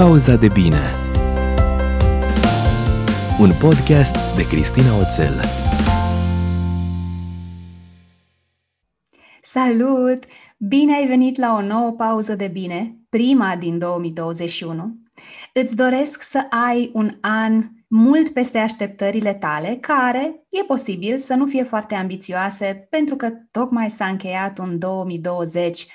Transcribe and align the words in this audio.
Pauza 0.00 0.36
de 0.36 0.48
bine 0.48 0.94
Un 3.40 3.52
podcast 3.60 4.36
de 4.36 4.46
Cristina 4.46 4.98
Oțel 4.98 5.44
Salut! 9.42 10.24
Bine 10.58 10.94
ai 10.94 11.06
venit 11.06 11.38
la 11.38 11.54
o 11.54 11.62
nouă 11.62 11.90
pauză 11.90 12.34
de 12.34 12.46
bine, 12.46 12.96
prima 13.08 13.56
din 13.56 13.78
2021. 13.78 14.96
Îți 15.52 15.76
doresc 15.76 16.22
să 16.22 16.46
ai 16.68 16.90
un 16.92 17.10
an 17.20 17.62
mult 17.88 18.28
peste 18.28 18.58
așteptările 18.58 19.34
tale, 19.34 19.78
care 19.80 20.46
e 20.48 20.64
posibil 20.64 21.16
să 21.16 21.34
nu 21.34 21.46
fie 21.46 21.62
foarte 21.62 21.94
ambițioase, 21.94 22.86
pentru 22.90 23.16
că 23.16 23.30
tocmai 23.50 23.90
s-a 23.90 24.06
încheiat 24.06 24.58
un 24.58 24.78
2020 24.78 25.86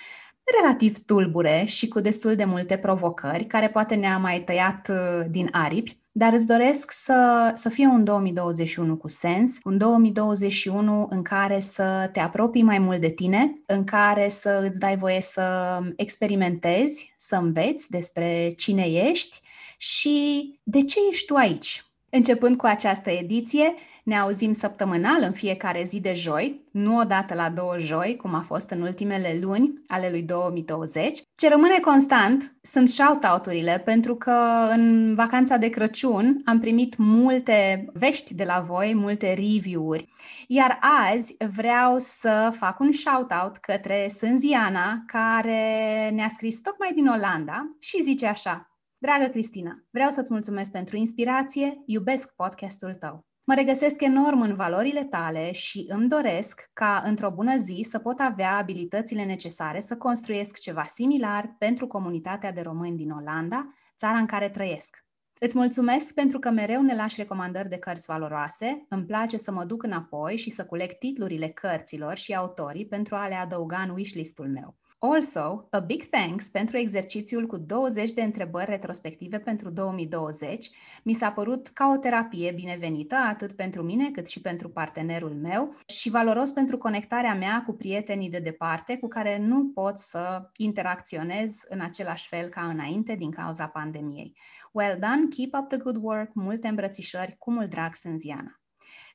relativ 0.61 1.05
tulbure 1.05 1.63
și 1.65 1.87
cu 1.87 1.99
destul 1.99 2.35
de 2.35 2.45
multe 2.45 2.77
provocări, 2.77 3.45
care 3.45 3.69
poate 3.69 3.95
ne-a 3.95 4.17
mai 4.17 4.39
tăiat 4.39 4.89
uh, 4.89 5.25
din 5.29 5.49
aripi, 5.51 5.97
dar 6.11 6.33
îți 6.33 6.47
doresc 6.47 6.91
să, 6.91 7.51
să 7.55 7.69
fie 7.69 7.85
un 7.85 8.03
2021 8.03 8.97
cu 8.97 9.07
sens, 9.07 9.57
un 9.63 9.77
2021 9.77 11.07
în 11.09 11.21
care 11.21 11.59
să 11.59 12.09
te 12.11 12.19
apropii 12.19 12.63
mai 12.63 12.79
mult 12.79 12.99
de 12.99 13.09
tine, 13.09 13.53
în 13.65 13.83
care 13.83 14.27
să 14.27 14.65
îți 14.69 14.79
dai 14.79 14.97
voie 14.97 15.21
să 15.21 15.79
experimentezi, 15.95 17.13
să 17.17 17.35
înveți 17.35 17.89
despre 17.89 18.53
cine 18.57 18.83
ești 18.83 19.41
și 19.77 20.49
de 20.63 20.81
ce 20.83 20.99
ești 21.11 21.25
tu 21.25 21.35
aici. 21.35 21.85
Începând 22.09 22.57
cu 22.57 22.65
această 22.65 23.09
ediție, 23.09 23.73
ne 24.05 24.17
auzim 24.17 24.51
săptămânal 24.51 25.21
în 25.21 25.31
fiecare 25.31 25.83
zi 25.83 25.99
de 25.99 26.13
joi, 26.13 26.63
nu 26.71 26.97
odată 26.97 27.33
la 27.33 27.49
două 27.49 27.77
joi, 27.77 28.15
cum 28.15 28.33
a 28.33 28.39
fost 28.39 28.69
în 28.69 28.81
ultimele 28.81 29.37
luni 29.41 29.73
ale 29.87 30.09
lui 30.09 30.21
2020. 30.21 31.21
Ce 31.35 31.49
rămâne 31.49 31.79
constant 31.79 32.55
sunt 32.61 32.89
shout-out-urile, 32.89 33.81
pentru 33.85 34.15
că 34.15 34.67
în 34.69 35.15
vacanța 35.15 35.57
de 35.57 35.69
Crăciun 35.69 36.41
am 36.45 36.59
primit 36.59 36.97
multe 36.97 37.85
vești 37.93 38.33
de 38.33 38.43
la 38.43 38.59
voi, 38.67 38.93
multe 38.95 39.33
review-uri. 39.33 40.07
Iar 40.47 40.79
azi 41.11 41.35
vreau 41.55 41.97
să 41.97 42.53
fac 42.57 42.79
un 42.79 42.91
shout-out 42.91 43.57
către 43.57 44.07
Sânziana, 44.17 45.03
care 45.05 46.09
ne-a 46.13 46.27
scris 46.27 46.61
tocmai 46.61 46.91
din 46.93 47.07
Olanda 47.07 47.75
și 47.79 48.03
zice 48.03 48.25
așa 48.25 48.69
Dragă 48.97 49.25
Cristina, 49.25 49.71
vreau 49.91 50.09
să-ți 50.09 50.33
mulțumesc 50.33 50.71
pentru 50.71 50.97
inspirație, 50.97 51.83
iubesc 51.85 52.35
podcastul 52.35 52.93
tău. 52.93 53.25
Mă 53.47 53.53
regăsesc 53.53 54.01
enorm 54.01 54.41
în 54.41 54.55
valorile 54.55 55.03
tale 55.03 55.51
și 55.51 55.85
îmi 55.87 56.09
doresc 56.09 56.69
ca 56.73 57.01
într-o 57.05 57.31
bună 57.31 57.57
zi 57.57 57.85
să 57.89 57.99
pot 57.99 58.19
avea 58.19 58.57
abilitățile 58.57 59.23
necesare 59.23 59.79
să 59.79 59.97
construiesc 59.97 60.59
ceva 60.59 60.83
similar 60.83 61.55
pentru 61.57 61.87
comunitatea 61.87 62.51
de 62.51 62.61
români 62.61 62.97
din 62.97 63.11
Olanda, 63.11 63.73
țara 63.97 64.17
în 64.17 64.25
care 64.25 64.49
trăiesc. 64.49 65.05
Îți 65.39 65.57
mulțumesc 65.57 66.13
pentru 66.13 66.39
că 66.39 66.49
mereu 66.49 66.81
ne 66.81 66.95
lași 66.95 67.19
recomandări 67.21 67.69
de 67.69 67.77
cărți 67.77 68.05
valoroase, 68.05 68.85
îmi 68.89 69.05
place 69.05 69.37
să 69.37 69.51
mă 69.51 69.63
duc 69.63 69.83
înapoi 69.83 70.37
și 70.37 70.49
să 70.49 70.65
culeg 70.65 70.91
titlurile 70.91 71.47
cărților 71.47 72.17
și 72.17 72.35
autorii 72.35 72.87
pentru 72.87 73.15
a 73.15 73.27
le 73.27 73.35
adăuga 73.35 73.81
în 73.81 73.89
wishlist-ul 73.89 74.49
meu. 74.49 74.75
Also, 74.97 75.67
a 75.71 75.79
big 75.79 76.03
thanks 76.03 76.49
pentru 76.49 76.77
exercițiul 76.77 77.45
cu 77.45 77.57
20 77.57 78.11
de 78.11 78.21
întrebări 78.21 78.69
retrospective 78.69 79.39
pentru 79.39 79.69
2020. 79.69 80.69
Mi 81.03 81.13
s-a 81.13 81.31
părut 81.31 81.67
ca 81.67 81.91
o 81.95 81.97
terapie 81.97 82.51
binevenită, 82.51 83.15
atât 83.15 83.51
pentru 83.51 83.83
mine 83.83 84.11
cât 84.11 84.27
și 84.27 84.41
pentru 84.41 84.69
partenerul 84.69 85.33
meu 85.33 85.75
și 85.87 86.09
valoros 86.09 86.51
pentru 86.51 86.77
conectarea 86.77 87.35
mea 87.35 87.63
cu 87.65 87.73
prietenii 87.73 88.29
de 88.29 88.39
departe 88.39 88.97
cu 88.97 89.07
care 89.07 89.37
nu 89.37 89.71
pot 89.73 89.99
să 89.99 90.49
interacționez 90.57 91.59
în 91.69 91.79
același 91.79 92.27
fel 92.27 92.47
ca 92.47 92.61
înainte 92.61 93.15
din 93.15 93.31
cauza 93.31 93.67
pandemiei. 93.67 94.37
Well 94.71 94.97
done, 94.99 95.27
keep 95.35 95.53
up 95.53 95.67
the 95.67 95.77
good 95.77 95.97
work, 96.01 96.33
multe 96.33 96.67
îmbrățișări, 96.67 97.35
cu 97.39 97.51
mult 97.51 97.69
drag, 97.69 97.95
Sânziana. 97.95 98.59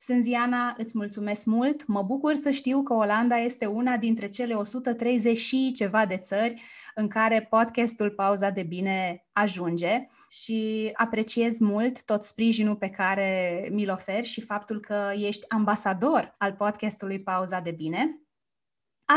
Sânziana, 0.02 0.74
îți 0.78 0.96
mulțumesc 0.96 1.44
mult. 1.44 1.86
Mă 1.86 2.02
bucur 2.02 2.34
să 2.34 2.50
știu 2.50 2.82
că 2.82 2.94
Olanda 2.94 3.36
este 3.36 3.66
una 3.66 3.96
dintre 3.96 4.28
cele 4.28 4.54
130 4.54 5.36
și 5.36 5.72
ceva 5.72 6.06
de 6.06 6.16
țări 6.16 6.62
în 6.94 7.08
care 7.08 7.46
podcastul 7.50 8.10
Pauza 8.10 8.50
de 8.50 8.62
Bine 8.62 9.26
ajunge 9.32 10.08
și 10.30 10.90
apreciez 10.92 11.58
mult 11.58 12.04
tot 12.04 12.24
sprijinul 12.24 12.76
pe 12.76 12.88
care 12.88 13.68
mi-l 13.72 13.90
oferi 13.90 14.26
și 14.26 14.40
faptul 14.40 14.80
că 14.80 15.10
ești 15.14 15.48
ambasador 15.48 16.34
al 16.38 16.52
podcastului 16.52 17.22
Pauza 17.22 17.60
de 17.60 17.70
Bine. 17.70 18.20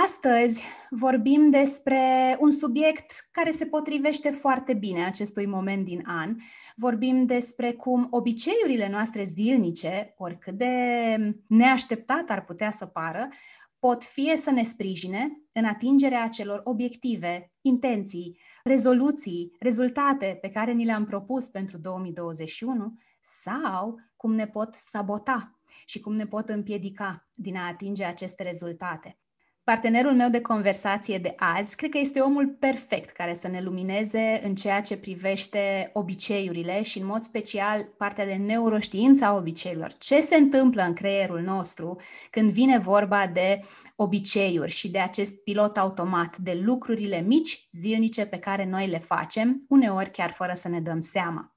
Astăzi 0.01 0.63
vorbim 0.89 1.49
despre 1.49 2.37
un 2.39 2.51
subiect 2.51 3.27
care 3.31 3.51
se 3.51 3.65
potrivește 3.65 4.29
foarte 4.29 4.73
bine 4.73 5.05
acestui 5.05 5.45
moment 5.45 5.85
din 5.85 6.03
an. 6.05 6.35
Vorbim 6.75 7.25
despre 7.25 7.71
cum 7.71 8.07
obiceiurile 8.09 8.89
noastre 8.89 9.23
zilnice, 9.23 10.13
oricât 10.17 10.53
de 10.53 11.15
neașteptat 11.47 12.29
ar 12.29 12.45
putea 12.45 12.69
să 12.71 12.85
pară, 12.85 13.27
pot 13.79 14.03
fie 14.03 14.37
să 14.37 14.51
ne 14.51 14.63
sprijine 14.63 15.41
în 15.51 15.65
atingerea 15.65 16.23
acelor 16.23 16.61
obiective, 16.63 17.51
intenții, 17.61 18.39
rezoluții, 18.63 19.55
rezultate 19.59 20.37
pe 20.41 20.49
care 20.49 20.71
ni 20.71 20.85
le-am 20.85 21.05
propus 21.05 21.45
pentru 21.45 21.77
2021 21.77 22.93
sau 23.19 23.99
cum 24.15 24.33
ne 24.33 24.47
pot 24.47 24.73
sabota 24.73 25.59
și 25.85 25.99
cum 25.99 26.13
ne 26.13 26.25
pot 26.25 26.49
împiedica 26.49 27.27
din 27.35 27.55
a 27.55 27.67
atinge 27.67 28.03
aceste 28.03 28.43
rezultate. 28.43 29.17
Partenerul 29.63 30.13
meu 30.13 30.29
de 30.29 30.41
conversație 30.41 31.17
de 31.17 31.33
azi 31.37 31.75
cred 31.75 31.89
că 31.89 31.97
este 31.97 32.19
omul 32.19 32.47
perfect 32.59 33.09
care 33.09 33.33
să 33.33 33.47
ne 33.47 33.61
lumineze 33.61 34.41
în 34.43 34.55
ceea 34.55 34.81
ce 34.81 34.97
privește 34.97 35.89
obiceiurile 35.93 36.81
și 36.81 36.99
în 36.99 37.05
mod 37.05 37.21
special 37.21 37.83
partea 37.97 38.25
de 38.25 38.33
neuroștiință 38.33 39.25
a 39.25 39.35
obiceiurilor. 39.35 39.93
Ce 39.93 40.21
se 40.21 40.35
întâmplă 40.35 40.83
în 40.83 40.93
creierul 40.93 41.41
nostru 41.41 41.99
când 42.29 42.51
vine 42.51 42.77
vorba 42.77 43.27
de 43.27 43.59
obiceiuri 43.95 44.71
și 44.71 44.91
de 44.91 44.99
acest 44.99 45.43
pilot 45.43 45.77
automat, 45.77 46.37
de 46.37 46.61
lucrurile 46.63 47.21
mici, 47.21 47.67
zilnice 47.71 48.25
pe 48.25 48.37
care 48.37 48.65
noi 48.65 48.87
le 48.87 48.99
facem, 48.99 49.65
uneori 49.69 50.11
chiar 50.11 50.31
fără 50.31 50.53
să 50.55 50.67
ne 50.67 50.79
dăm 50.79 50.99
seama. 50.99 51.52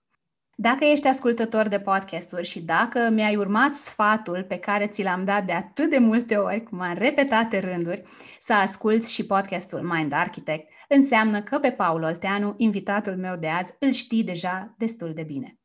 Dacă 0.59 0.85
ești 0.85 1.07
ascultător 1.07 1.69
de 1.69 1.81
podcasturi 1.81 2.47
și 2.47 2.61
dacă 2.61 3.09
mi-ai 3.13 3.37
urmat 3.37 3.75
sfatul 3.75 4.45
pe 4.49 4.57
care 4.57 4.87
ți 4.87 5.03
l-am 5.03 5.25
dat 5.25 5.47
de 5.47 5.53
atât 5.53 5.91
de 5.91 5.99
multe 5.99 6.37
ori, 6.37 6.63
cum 6.63 6.79
în 6.79 6.95
repetate 6.95 7.59
rânduri, 7.59 8.03
să 8.41 8.53
asculți 8.53 9.13
și 9.13 9.27
podcastul 9.27 9.81
Mind 9.81 10.13
Architect, 10.13 10.69
înseamnă 10.89 11.43
că 11.43 11.59
pe 11.59 11.71
Paul 11.71 12.03
Olteanu, 12.03 12.55
invitatul 12.57 13.17
meu 13.17 13.37
de 13.37 13.49
azi, 13.49 13.73
îl 13.79 13.91
știi 13.91 14.25
deja 14.25 14.75
destul 14.79 15.13
de 15.15 15.23
bine. 15.23 15.59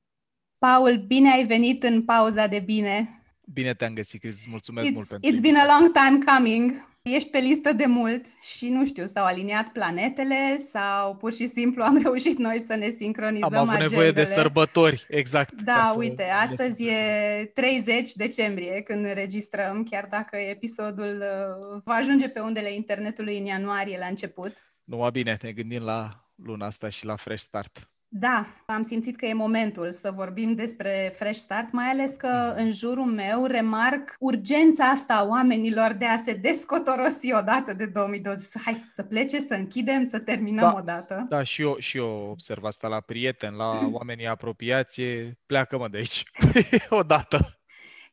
Paul, 0.58 1.04
bine 1.08 1.32
ai 1.32 1.46
venit 1.46 1.84
în 1.84 2.06
pauza 2.06 2.48
de 2.48 2.60
bine. 2.60 3.24
Bine 3.54 3.74
te-am 3.74 3.94
găsit, 3.94 4.24
îți 4.24 4.48
mulțumesc 4.50 4.90
it's, 4.90 4.94
mult 4.94 5.08
pentru 5.08 5.32
It's 5.32 5.42
been 5.42 5.56
a 5.56 5.80
long 5.80 5.92
time 5.92 6.34
coming. 6.34 6.91
Ești 7.04 7.30
pe 7.30 7.38
listă 7.38 7.74
de 7.74 7.86
mult 7.86 8.26
și 8.42 8.70
nu 8.70 8.86
știu, 8.86 9.06
s-au 9.06 9.26
aliniat 9.26 9.68
planetele 9.68 10.58
sau 10.58 11.16
pur 11.16 11.34
și 11.34 11.48
simplu 11.48 11.84
am 11.84 11.98
reușit 12.04 12.38
noi 12.38 12.60
să 12.68 12.76
ne 12.76 12.90
sincronizăm 12.90 13.54
Am 13.54 13.60
avut 13.60 13.70
agendele. 13.70 13.90
nevoie 13.90 14.12
de 14.12 14.24
sărbători, 14.24 15.06
exact. 15.10 15.62
Da, 15.62 15.94
uite, 15.98 16.24
astăzi 16.24 16.88
e 16.88 17.52
30 17.54 18.14
decembrie 18.14 18.82
când 18.82 19.06
înregistrăm, 19.06 19.84
chiar 19.84 20.08
dacă 20.10 20.38
episodul 20.38 21.24
uh, 21.24 21.82
va 21.84 21.94
ajunge 21.94 22.30
pe 22.30 22.40
undele 22.40 22.74
internetului 22.74 23.38
în 23.38 23.46
ianuarie 23.46 23.98
la 23.98 24.06
început. 24.06 24.54
Nu, 24.84 25.10
bine, 25.12 25.38
ne 25.42 25.52
gândim 25.52 25.84
la 25.84 26.30
luna 26.36 26.66
asta 26.66 26.90
și 26.90 27.06
la 27.06 27.16
fresh 27.16 27.42
start. 27.42 27.91
Da, 28.14 28.46
am 28.66 28.82
simțit 28.82 29.18
că 29.18 29.26
e 29.26 29.34
momentul 29.34 29.92
să 29.92 30.12
vorbim 30.16 30.56
despre 30.56 31.14
Fresh 31.16 31.40
Start, 31.40 31.72
mai 31.72 31.86
ales 31.86 32.12
că 32.12 32.54
în 32.56 32.72
jurul 32.72 33.06
meu 33.06 33.46
remarc 33.46 34.16
urgența 34.20 34.86
asta 34.86 35.14
a 35.14 35.28
oamenilor 35.28 35.94
de 35.94 36.06
a 36.06 36.18
se 36.18 36.34
descotorosi 36.34 37.34
odată 37.34 37.74
de 37.74 37.86
2020. 37.86 38.62
Hai 38.64 38.84
să 38.88 39.04
plece, 39.04 39.40
să 39.40 39.54
închidem, 39.54 40.04
să 40.04 40.18
terminăm 40.18 40.72
da, 40.72 40.76
odată. 40.78 41.26
Da, 41.30 41.44
și 41.44 41.62
eu, 41.62 41.76
și 41.80 41.98
eu 41.98 42.28
observ 42.30 42.64
asta 42.64 42.88
la 42.88 43.00
prieteni, 43.00 43.56
la 43.56 43.80
oamenii 44.00 44.28
apropiație. 44.28 45.40
Pleacă-mă 45.46 45.88
de 45.88 45.98
aici 45.98 46.24
odată. 46.90 47.61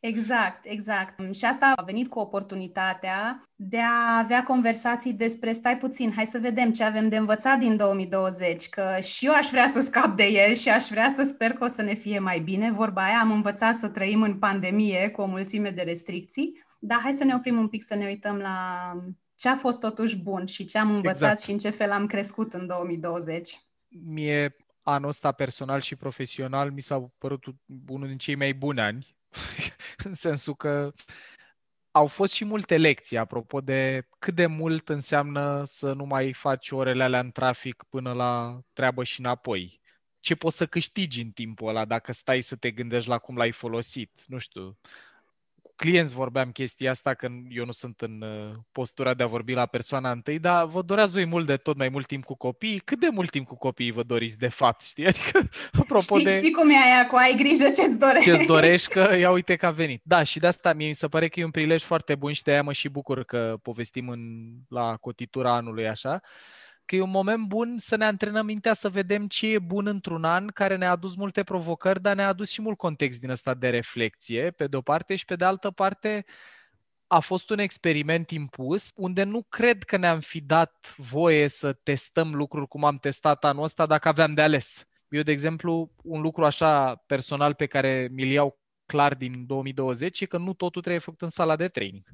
Exact, 0.00 0.65
exact. 0.65 1.35
Și 1.35 1.45
asta 1.45 1.73
a 1.77 1.83
venit 1.83 2.09
cu 2.09 2.19
oportunitatea 2.19 3.45
de 3.56 3.79
a 3.79 4.19
avea 4.19 4.43
conversații 4.43 5.12
despre 5.12 5.53
stai 5.53 5.79
puțin, 5.79 6.12
hai 6.12 6.27
să 6.27 6.39
vedem 6.39 6.73
ce 6.73 6.85
avem 6.85 7.09
de 7.09 7.17
învățat 7.17 7.59
din 7.59 7.77
2020, 7.77 8.69
că 8.69 8.99
și 9.03 9.27
eu 9.27 9.33
aș 9.33 9.49
vrea 9.50 9.69
să 9.69 9.81
scap 9.81 10.17
de 10.17 10.25
el 10.25 10.55
și 10.55 10.69
aș 10.69 10.87
vrea 10.87 11.09
să 11.09 11.23
sper 11.23 11.53
că 11.53 11.65
o 11.65 11.69
să 11.69 11.83
ne 11.83 11.95
fie 11.95 12.19
mai 12.19 12.41
bine. 12.41 12.71
Vorba 12.71 13.05
aia, 13.05 13.19
am 13.21 13.31
învățat 13.31 13.75
să 13.75 13.89
trăim 13.89 14.23
în 14.23 14.39
pandemie 14.39 15.09
cu 15.09 15.21
o 15.21 15.27
mulțime 15.27 15.71
de 15.71 15.83
restricții, 15.83 16.65
dar 16.79 17.01
hai 17.03 17.12
să 17.12 17.25
ne 17.25 17.35
oprim 17.35 17.59
un 17.59 17.69
pic 17.69 17.83
să 17.83 17.94
ne 17.94 18.05
uităm 18.05 18.37
la 18.37 18.93
ce 19.35 19.49
a 19.49 19.56
fost 19.56 19.81
totuși 19.81 20.17
bun 20.17 20.47
și 20.47 20.65
ce 20.65 20.79
am 20.79 20.91
învățat 20.91 21.31
exact. 21.31 21.41
și 21.41 21.51
în 21.51 21.59
ce 21.59 21.71
fel 21.71 21.91
am 21.91 22.06
crescut 22.06 22.53
în 22.53 22.67
2020. 22.67 23.61
Mie 23.89 24.56
anul 24.83 25.09
ăsta 25.09 25.33
personal 25.33 25.81
și 25.81 25.97
profesional 25.97 26.71
mi 26.71 26.81
s-a 26.81 27.12
părut 27.19 27.44
unul 27.89 28.09
din 28.09 28.17
cei 28.17 28.35
mai 28.35 28.55
buni 28.55 28.81
ani 28.81 29.18
în 30.07 30.15
sensul 30.15 30.55
că 30.55 30.93
au 31.91 32.07
fost 32.07 32.33
și 32.33 32.45
multe 32.45 32.77
lecții 32.77 33.17
apropo 33.19 33.61
de 33.61 34.09
cât 34.19 34.35
de 34.35 34.47
mult 34.47 34.89
înseamnă 34.89 35.65
să 35.67 35.93
nu 35.93 36.05
mai 36.05 36.33
faci 36.33 36.71
orele 36.71 37.03
alea 37.03 37.21
în 37.21 37.31
trafic 37.31 37.85
până 37.89 38.13
la 38.13 38.61
treabă 38.73 39.05
și 39.05 39.21
înapoi. 39.21 39.81
ce 40.21 40.35
poți 40.35 40.57
să 40.57 40.67
câștigi 40.67 41.21
în 41.21 41.31
timpul 41.31 41.69
ăla 41.69 41.85
dacă 41.85 42.13
stai 42.13 42.41
să 42.41 42.57
te 42.57 42.71
gândești 42.71 43.09
la 43.09 43.19
cum 43.19 43.37
l-ai 43.37 43.53
folosit. 43.53 44.23
Nu 44.27 44.39
știu, 44.39 44.79
clienți 45.79 46.15
vorbeam 46.15 46.51
chestia 46.51 46.91
asta, 46.91 47.15
că 47.15 47.29
eu 47.49 47.65
nu 47.65 47.73
sunt 47.73 48.01
în 48.01 48.23
uh, 48.23 48.55
postura 48.73 49.15
de 49.15 49.23
a 49.23 49.27
vorbi 49.27 49.53
la 49.53 49.67
persoana 49.67 50.11
întâi, 50.11 50.39
dar 50.39 50.67
vă 50.67 50.83
doreați 50.83 51.13
voi 51.13 51.25
mult 51.25 51.47
de 51.47 51.57
tot 51.57 51.77
mai 51.77 51.89
mult 51.89 52.07
timp 52.07 52.25
cu 52.25 52.35
copii? 52.35 52.79
Cât 52.79 53.01
de 53.01 53.09
mult 53.13 53.31
timp 53.31 53.47
cu 53.47 53.57
copiii 53.57 53.91
vă 53.91 54.03
doriți 54.03 54.39
de 54.39 54.49
fapt, 54.49 54.83
știi? 54.83 55.07
Adică, 55.11 55.49
apropo 55.79 56.19
știi, 56.19 56.25
de... 56.25 56.31
Știi 56.31 56.51
cum 56.51 56.71
e 56.71 56.75
aia 56.75 57.07
cu 57.07 57.17
ai 57.17 57.35
grijă 57.37 57.65
ce-ți 57.65 57.99
dorești. 57.99 58.31
Ce-ți 58.31 58.47
dorești, 58.47 58.93
că 58.93 59.17
ia 59.19 59.31
uite 59.31 59.57
că 59.57 59.67
a 59.67 59.71
venit. 59.71 60.01
Da, 60.05 60.23
și 60.23 60.39
de 60.39 60.47
asta 60.47 60.73
mie 60.73 60.89
mi 60.89 60.95
se 60.95 61.09
pare 61.09 61.29
că 61.29 61.41
e 61.41 61.45
un 61.45 61.51
prilej 61.51 61.83
foarte 61.83 62.15
bun 62.15 62.33
și 62.33 62.43
de 62.43 62.51
aia 62.51 62.63
mă 62.63 62.73
și 62.73 62.89
bucur 62.89 63.25
că 63.25 63.59
povestim 63.63 64.09
în, 64.09 64.21
la 64.69 64.97
cotitura 64.97 65.55
anului 65.55 65.89
așa 65.89 66.21
că 66.88 66.96
e 66.96 67.00
un 67.00 67.11
moment 67.11 67.46
bun 67.46 67.75
să 67.79 67.96
ne 67.96 68.05
antrenăm 68.05 68.44
mintea 68.44 68.73
să 68.73 68.88
vedem 68.88 69.26
ce 69.26 69.49
e 69.49 69.58
bun 69.58 69.87
într-un 69.87 70.25
an 70.25 70.46
care 70.46 70.76
ne-a 70.76 70.90
adus 70.90 71.14
multe 71.14 71.43
provocări, 71.43 72.02
dar 72.02 72.17
ne-a 72.17 72.29
adus 72.29 72.50
și 72.50 72.62
mult 72.62 72.76
context 72.76 73.20
din 73.20 73.31
ăsta 73.31 73.55
de 73.55 73.69
reflexie, 73.69 74.50
pe 74.50 74.67
de-o 74.67 74.81
parte, 74.81 75.17
și 75.17 75.25
pe 75.25 75.37
de 75.37 75.44
altă 75.44 75.70
parte 75.70 76.25
a 77.06 77.19
fost 77.20 77.50
un 77.50 77.58
experiment 77.58 78.31
impus 78.31 78.90
unde 78.96 79.23
nu 79.23 79.43
cred 79.43 79.82
că 79.82 79.96
ne-am 79.96 80.20
fi 80.20 80.40
dat 80.40 80.94
voie 80.96 81.49
să 81.49 81.73
testăm 81.73 82.35
lucruri 82.35 82.69
cum 82.69 82.85
am 82.85 82.99
testat 82.99 83.44
anul 83.44 83.62
ăsta 83.62 83.87
dacă 83.87 84.08
aveam 84.08 84.34
de 84.34 84.43
ales. 84.43 84.84
Eu, 85.08 85.23
de 85.23 85.32
exemplu, 85.32 85.94
un 86.02 86.20
lucru 86.20 86.44
așa 86.44 86.94
personal 86.94 87.55
pe 87.55 87.67
care 87.67 88.08
mi-l 88.12 88.31
iau 88.31 88.61
clar 88.87 89.14
din 89.14 89.46
2020 89.46 90.20
e 90.20 90.26
că 90.26 90.38
nu 90.38 90.52
totul 90.52 90.81
trebuie 90.81 91.02
făcut 91.02 91.23
în 91.23 91.29
sala 91.29 91.56
de 91.56 91.67
training. 91.67 92.05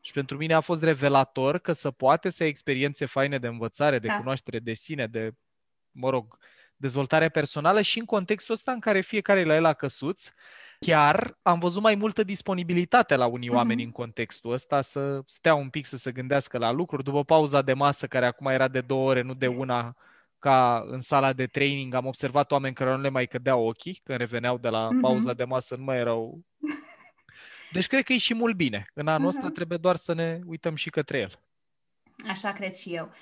Și 0.00 0.12
pentru 0.12 0.36
mine 0.36 0.54
a 0.54 0.60
fost 0.60 0.82
revelator 0.82 1.58
că 1.58 1.72
să 1.72 1.90
poate 1.90 2.28
să 2.28 2.42
ai 2.42 2.48
experiențe 2.48 3.06
faine 3.06 3.38
de 3.38 3.46
învățare, 3.46 3.98
de 3.98 4.06
da. 4.06 4.16
cunoaștere 4.16 4.58
de 4.58 4.72
sine, 4.72 5.06
de, 5.06 5.30
mă 5.90 6.10
rog, 6.10 6.38
dezvoltare 6.76 7.28
personală 7.28 7.80
și 7.80 7.98
în 7.98 8.04
contextul 8.04 8.54
ăsta 8.54 8.72
în 8.72 8.80
care 8.80 9.00
fiecare 9.00 9.44
la 9.44 9.54
el 9.54 9.64
a 9.64 9.72
căsuț, 9.72 10.30
chiar 10.80 11.38
am 11.42 11.58
văzut 11.58 11.82
mai 11.82 11.94
multă 11.94 12.22
disponibilitate 12.22 13.16
la 13.16 13.26
unii 13.26 13.48
uh-huh. 13.48 13.54
oameni 13.54 13.82
în 13.82 13.90
contextul 13.90 14.52
ăsta 14.52 14.80
să 14.80 15.20
stea 15.26 15.54
un 15.54 15.68
pic 15.68 15.86
să 15.86 15.96
se 15.96 16.12
gândească 16.12 16.58
la 16.58 16.70
lucruri. 16.70 17.04
După 17.04 17.24
pauza 17.24 17.62
de 17.62 17.72
masă, 17.72 18.06
care 18.06 18.26
acum 18.26 18.46
era 18.46 18.68
de 18.68 18.80
două 18.80 19.08
ore, 19.08 19.22
nu 19.22 19.34
de 19.34 19.46
una, 19.46 19.96
ca 20.38 20.84
în 20.86 20.98
sala 20.98 21.32
de 21.32 21.46
training, 21.46 21.94
am 21.94 22.06
observat 22.06 22.50
oameni 22.50 22.74
care 22.74 22.90
nu 22.90 23.00
le 23.00 23.08
mai 23.08 23.26
cădeau 23.26 23.66
ochii 23.66 24.00
când 24.04 24.18
reveneau 24.18 24.58
de 24.58 24.68
la 24.68 24.88
uh-huh. 24.88 25.00
pauza 25.00 25.32
de 25.32 25.44
masă, 25.44 25.76
nu 25.76 25.84
mai 25.84 25.96
erau 25.96 26.40
deci 27.72 27.86
cred 27.86 28.04
că 28.04 28.12
e 28.12 28.18
și 28.18 28.34
mult 28.34 28.56
bine. 28.56 28.86
În 28.94 29.08
anul 29.08 29.24
uh-huh. 29.24 29.36
ăsta 29.36 29.50
trebuie 29.50 29.78
doar 29.78 29.96
să 29.96 30.14
ne 30.14 30.40
uităm 30.46 30.74
și 30.74 30.90
către 30.90 31.18
el. 31.18 31.30
Așa 32.28 32.52
cred 32.52 32.74
și 32.74 32.94
eu. 32.94 33.12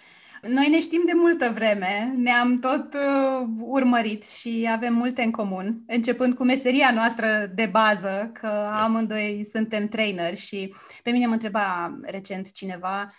Noi 0.43 0.69
ne 0.69 0.81
știm 0.81 1.03
de 1.07 1.13
multă 1.15 1.51
vreme, 1.55 2.15
ne-am 2.17 2.57
tot 2.57 2.95
uh, 2.95 3.49
urmărit 3.61 4.27
și 4.27 4.69
avem 4.71 4.95
multe 4.95 5.23
în 5.23 5.31
comun, 5.31 5.83
începând 5.87 6.35
cu 6.35 6.45
meseria 6.45 6.91
noastră 6.93 7.51
de 7.55 7.67
bază, 7.67 8.31
că 8.33 8.63
yes. 8.63 8.71
amândoi 8.71 9.47
suntem 9.53 9.89
trainer 9.89 10.37
și 10.37 10.75
pe 11.03 11.11
mine 11.11 11.27
mă 11.27 11.33
întreba 11.33 11.97
recent 12.03 12.53
cineva 12.53 13.15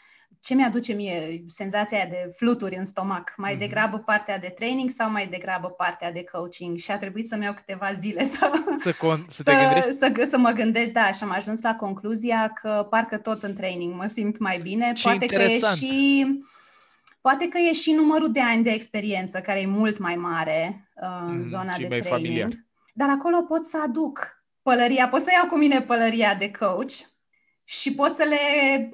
ce 0.48 0.54
mi-aduce 0.54 0.94
mie 0.94 1.44
senzația 1.48 2.06
de 2.10 2.34
fluturi 2.36 2.76
în 2.76 2.86
stomac? 2.86 3.34
Mai 3.38 3.56
mm-hmm. 3.56 3.60
degrabă 3.60 3.98
partea 3.98 4.40
de 4.40 4.48
training 4.56 4.90
sau 4.90 5.12
mai 5.12 5.28
degrabă 5.28 5.68
partea 5.68 6.12
de 6.12 6.24
coaching? 6.32 6.78
Și 6.78 6.92
a 6.92 6.98
trebuit 6.98 7.28
să-mi 7.28 7.44
iau 7.44 7.54
câteva 7.54 7.94
zile 7.94 8.24
să, 8.24 8.52
să, 8.78 8.92
con- 8.92 9.26
să, 9.30 9.44
să 9.44 9.44
te 9.44 9.56
gândești? 9.56 9.92
Să, 9.92 10.12
să 10.26 10.38
mă 10.38 10.50
gândesc, 10.50 10.92
da, 10.92 11.12
și 11.12 11.24
am 11.24 11.32
ajuns 11.32 11.62
la 11.62 11.76
concluzia 11.76 12.52
că 12.62 12.88
parcă 12.90 13.18
tot 13.18 13.44
în 13.44 13.54
training 13.54 13.94
mă 13.94 14.06
simt 14.06 14.38
mai 14.40 14.60
bine. 14.62 14.92
Ce 14.94 15.04
Poate 15.04 15.24
interesant. 15.24 15.80
că 15.80 15.86
e 15.86 15.88
și... 15.88 16.26
Poate 17.22 17.48
că 17.48 17.58
e 17.58 17.74
și 17.74 17.92
numărul 17.92 18.32
de 18.32 18.42
ani 18.42 18.64
de 18.64 18.70
experiență 18.70 19.40
care 19.40 19.60
e 19.60 19.66
mult 19.66 19.98
mai 19.98 20.16
mare 20.16 20.90
uh, 20.96 21.28
în 21.28 21.38
mm, 21.38 21.44
zona 21.44 21.76
de 21.78 21.86
training. 21.86 22.06
Familiar. 22.06 22.50
Dar 22.94 23.10
acolo 23.10 23.42
pot 23.42 23.64
să 23.64 23.78
aduc 23.84 24.44
pălăria, 24.62 25.08
pot 25.08 25.22
să 25.22 25.30
iau 25.34 25.48
cu 25.48 25.58
mine 25.58 25.82
pălăria 25.82 26.36
de 26.36 26.52
coach 26.52 26.94
și 27.70 27.94
pot 27.94 28.16
să 28.16 28.24
le 28.24 28.38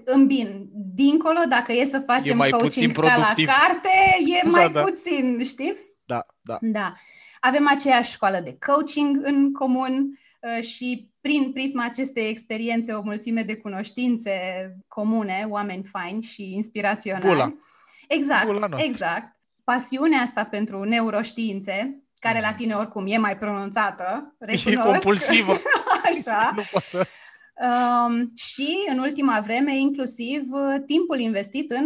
îmbin. 0.06 0.68
Dincolo, 0.72 1.40
dacă 1.50 1.72
e 1.72 1.86
să 1.86 2.00
facem 2.00 2.34
e 2.34 2.38
mai 2.38 2.50
coaching 2.50 2.92
ca 2.92 3.18
la 3.18 3.34
carte, 3.46 3.90
e 4.26 4.40
da, 4.44 4.50
mai 4.50 4.72
da. 4.72 4.82
puțin, 4.82 5.44
știi? 5.44 5.76
Da, 6.06 6.26
da. 6.42 6.58
Da. 6.62 6.94
Avem 7.40 7.68
aceeași 7.68 8.12
școală 8.12 8.40
de 8.40 8.58
coaching 8.66 9.20
în 9.24 9.52
comun 9.52 10.20
uh, 10.40 10.64
și 10.64 11.12
prin 11.22 11.52
prisma 11.52 11.84
acestei 11.84 12.30
experiențe 12.30 12.94
o 12.94 13.02
mulțime 13.02 13.44
de 13.44 13.56
cunoștințe 13.56 14.32
comune, 14.88 15.46
oameni 15.50 15.84
faini 15.84 16.24
și 16.24 16.54
inspiraționali. 16.54 17.26
Bula. 17.26 17.54
Exact, 18.08 18.46
Bula 18.46 18.68
exact. 18.76 19.36
Pasiunea 19.64 20.22
asta 20.22 20.44
pentru 20.44 20.84
neuroștiințe, 20.84 22.04
care 22.20 22.40
la 22.40 22.50
mm. 22.50 22.56
tine 22.56 22.74
oricum 22.74 23.08
e 23.08 23.18
mai 23.18 23.38
pronunțată, 23.38 24.06
recunosc. 24.40 24.68
E 24.68 24.76
compulsivă. 24.76 25.56
Așa. 26.12 26.52
Nu 26.56 26.64
pot 26.72 26.82
să... 26.82 27.08
Um, 27.62 28.32
și 28.36 28.76
în 28.92 29.00
ultima 29.00 29.40
vreme, 29.40 29.78
inclusiv, 29.78 30.42
uh, 30.52 30.84
timpul 30.86 31.20
investit 31.20 31.72
în 31.72 31.86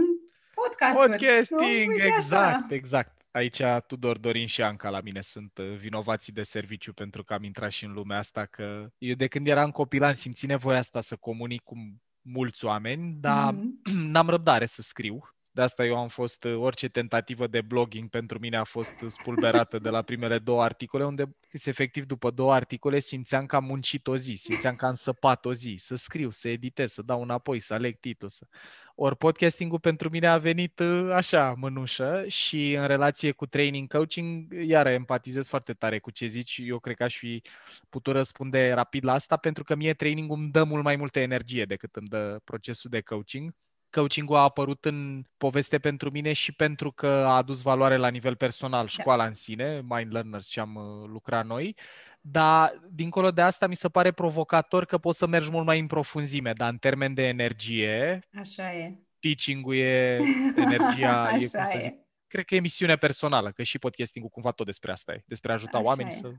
podcasturi. 0.54 1.10
Podcasting, 1.10 1.90
nu? 1.90 2.04
exact, 2.04 2.56
așa. 2.56 2.68
exact. 2.70 3.16
Aici 3.32 3.62
Tudor, 3.88 4.18
Dorin 4.18 4.48
și 4.48 4.62
Anca 4.62 4.90
la 4.90 5.02
mine 5.02 5.22
sunt 5.22 5.58
uh, 5.58 5.76
vinovații 5.78 6.34
de 6.34 6.44
serviciu 6.44 6.94
pentru 6.94 7.24
că 7.24 7.34
am 7.34 7.44
intrat 7.44 7.72
și 7.72 7.86
în 7.86 7.92
lumea 7.92 8.18
asta 8.18 8.46
că 8.46 8.88
eu 8.98 9.14
de 9.16 9.28
când 9.28 9.48
eram 9.48 9.72
copil 9.72 10.04
am 10.04 10.14
simțit 10.14 10.50
nevoia 10.50 10.78
asta 10.78 11.02
să 11.02 11.16
comunic 11.16 11.62
cu 11.64 11.76
mulți 12.22 12.66
oameni, 12.66 13.18
dar 13.20 13.54
mm-hmm. 13.54 13.94
n-am 14.12 14.30
răbdare 14.30 14.66
să 14.66 14.82
scriu. 14.82 15.37
De 15.58 15.64
asta 15.64 15.86
eu 15.86 15.98
am 15.98 16.08
fost, 16.08 16.44
uh, 16.44 16.56
orice 16.56 16.88
tentativă 16.88 17.48
de 17.48 17.62
blogging 17.62 18.10
pentru 18.10 18.40
mine 18.40 18.58
a 18.58 18.64
fost 18.64 18.96
spulberată 19.08 19.80
de 19.80 19.90
la 19.90 20.02
primele 20.02 20.40
două 20.40 20.64
articole, 20.64 21.06
unde 21.06 21.36
efectiv 21.66 22.06
după 22.06 22.32
două 22.32 22.54
articole 22.54 23.00
simțeam 23.00 23.46
că 23.46 23.56
am 23.56 23.64
muncit 23.64 24.08
o 24.08 24.18
zi, 24.18 24.34
simțeam 24.34 24.76
că 24.76 24.86
am 24.86 24.94
săpat 24.94 25.46
o 25.46 25.54
zi, 25.54 25.76
să 25.78 25.96
scriu, 25.96 26.32
să 26.32 26.50
editez, 26.50 26.92
să 26.92 27.02
dau 27.02 27.22
înapoi, 27.22 27.60
să 27.60 27.74
aleg 27.74 28.00
titlul. 28.00 28.30
Să... 28.30 28.48
Ori 28.96 29.18
podcastingul 29.18 29.80
pentru 29.80 30.10
mine 30.10 30.28
a 30.28 30.38
venit 30.38 30.80
uh, 30.80 31.12
așa, 31.14 31.54
mânușă 31.58 32.24
și 32.28 32.74
în 32.74 32.88
relație 32.88 33.32
cu 33.32 33.46
training 33.46 33.88
coaching, 33.94 34.54
iară 34.68 34.90
empatizez 34.90 35.48
foarte 35.48 35.74
tare 35.74 36.00
cu 36.00 36.12
ce 36.12 36.26
zici. 36.26 36.62
Eu 36.64 36.80
cred 36.80 36.96
că 36.96 37.04
aș 37.04 37.18
fi 37.18 37.42
putut 37.90 38.14
răspunde 38.14 38.72
rapid 38.74 39.04
la 39.04 39.14
asta 39.14 39.38
pentru 39.38 39.64
că 39.64 39.76
mie 39.76 39.94
trainingul 39.94 40.38
îmi 40.38 40.52
dă 40.52 40.64
mult 40.64 40.84
mai 40.84 40.96
multă 40.96 41.20
energie 41.20 41.66
decât 41.66 41.96
îmi 41.96 42.08
dă 42.08 42.40
procesul 42.44 42.90
de 42.90 43.02
coaching 43.02 43.54
coaching-ul 43.90 44.36
a 44.36 44.42
apărut 44.42 44.86
în 44.86 45.24
poveste 45.38 45.80
pentru 45.80 46.10
mine 46.10 46.34
și 46.34 46.52
pentru 46.52 46.92
că 46.92 47.08
a 47.08 47.36
adus 47.36 47.62
valoare 47.62 47.98
la 47.98 48.08
nivel 48.08 48.36
personal, 48.36 48.82
da. 48.82 48.88
școala 48.88 49.26
în 49.26 49.34
sine, 49.34 49.82
Mind 49.88 50.12
Learners 50.12 50.48
ce 50.48 50.60
am 50.60 50.76
uh, 50.76 51.10
lucrat 51.10 51.46
noi, 51.46 51.76
dar 52.22 52.82
dincolo 52.90 53.32
de 53.32 53.42
asta 53.42 53.68
mi 53.68 53.76
se 53.76 53.90
pare 53.90 54.12
provocator 54.12 54.86
că 54.86 54.98
poți 54.98 55.18
să 55.18 55.28
mergi 55.28 55.52
mult 55.52 55.66
mai 55.66 55.80
în 55.80 55.88
profunzime, 55.88 56.54
dar 56.54 56.70
în 56.70 56.78
termen 56.78 57.14
de 57.14 57.28
energie, 57.28 58.20
Așa 58.40 58.74
e. 58.74 59.00
teaching-ul 59.20 59.76
e 59.76 60.20
energia, 60.66 61.22
Așa 61.22 61.36
e, 61.36 61.38
cum 61.38 61.48
să 61.48 61.78
zic, 61.80 61.92
e. 61.92 62.08
cred 62.28 62.46
că 62.46 62.56
e 62.56 62.60
misiune 62.60 62.96
personală, 62.96 63.52
că 63.52 63.64
și 63.64 63.80
podcasting-ul 63.80 64.32
cumva 64.32 64.52
tot 64.52 64.66
despre 64.66 64.92
asta 64.92 65.14
e, 65.14 65.24
despre 65.26 65.52
a 65.52 65.54
ajuta 65.54 65.78
Așa 65.78 65.88
oamenii 65.88 66.12
e. 66.12 66.16
să 66.16 66.32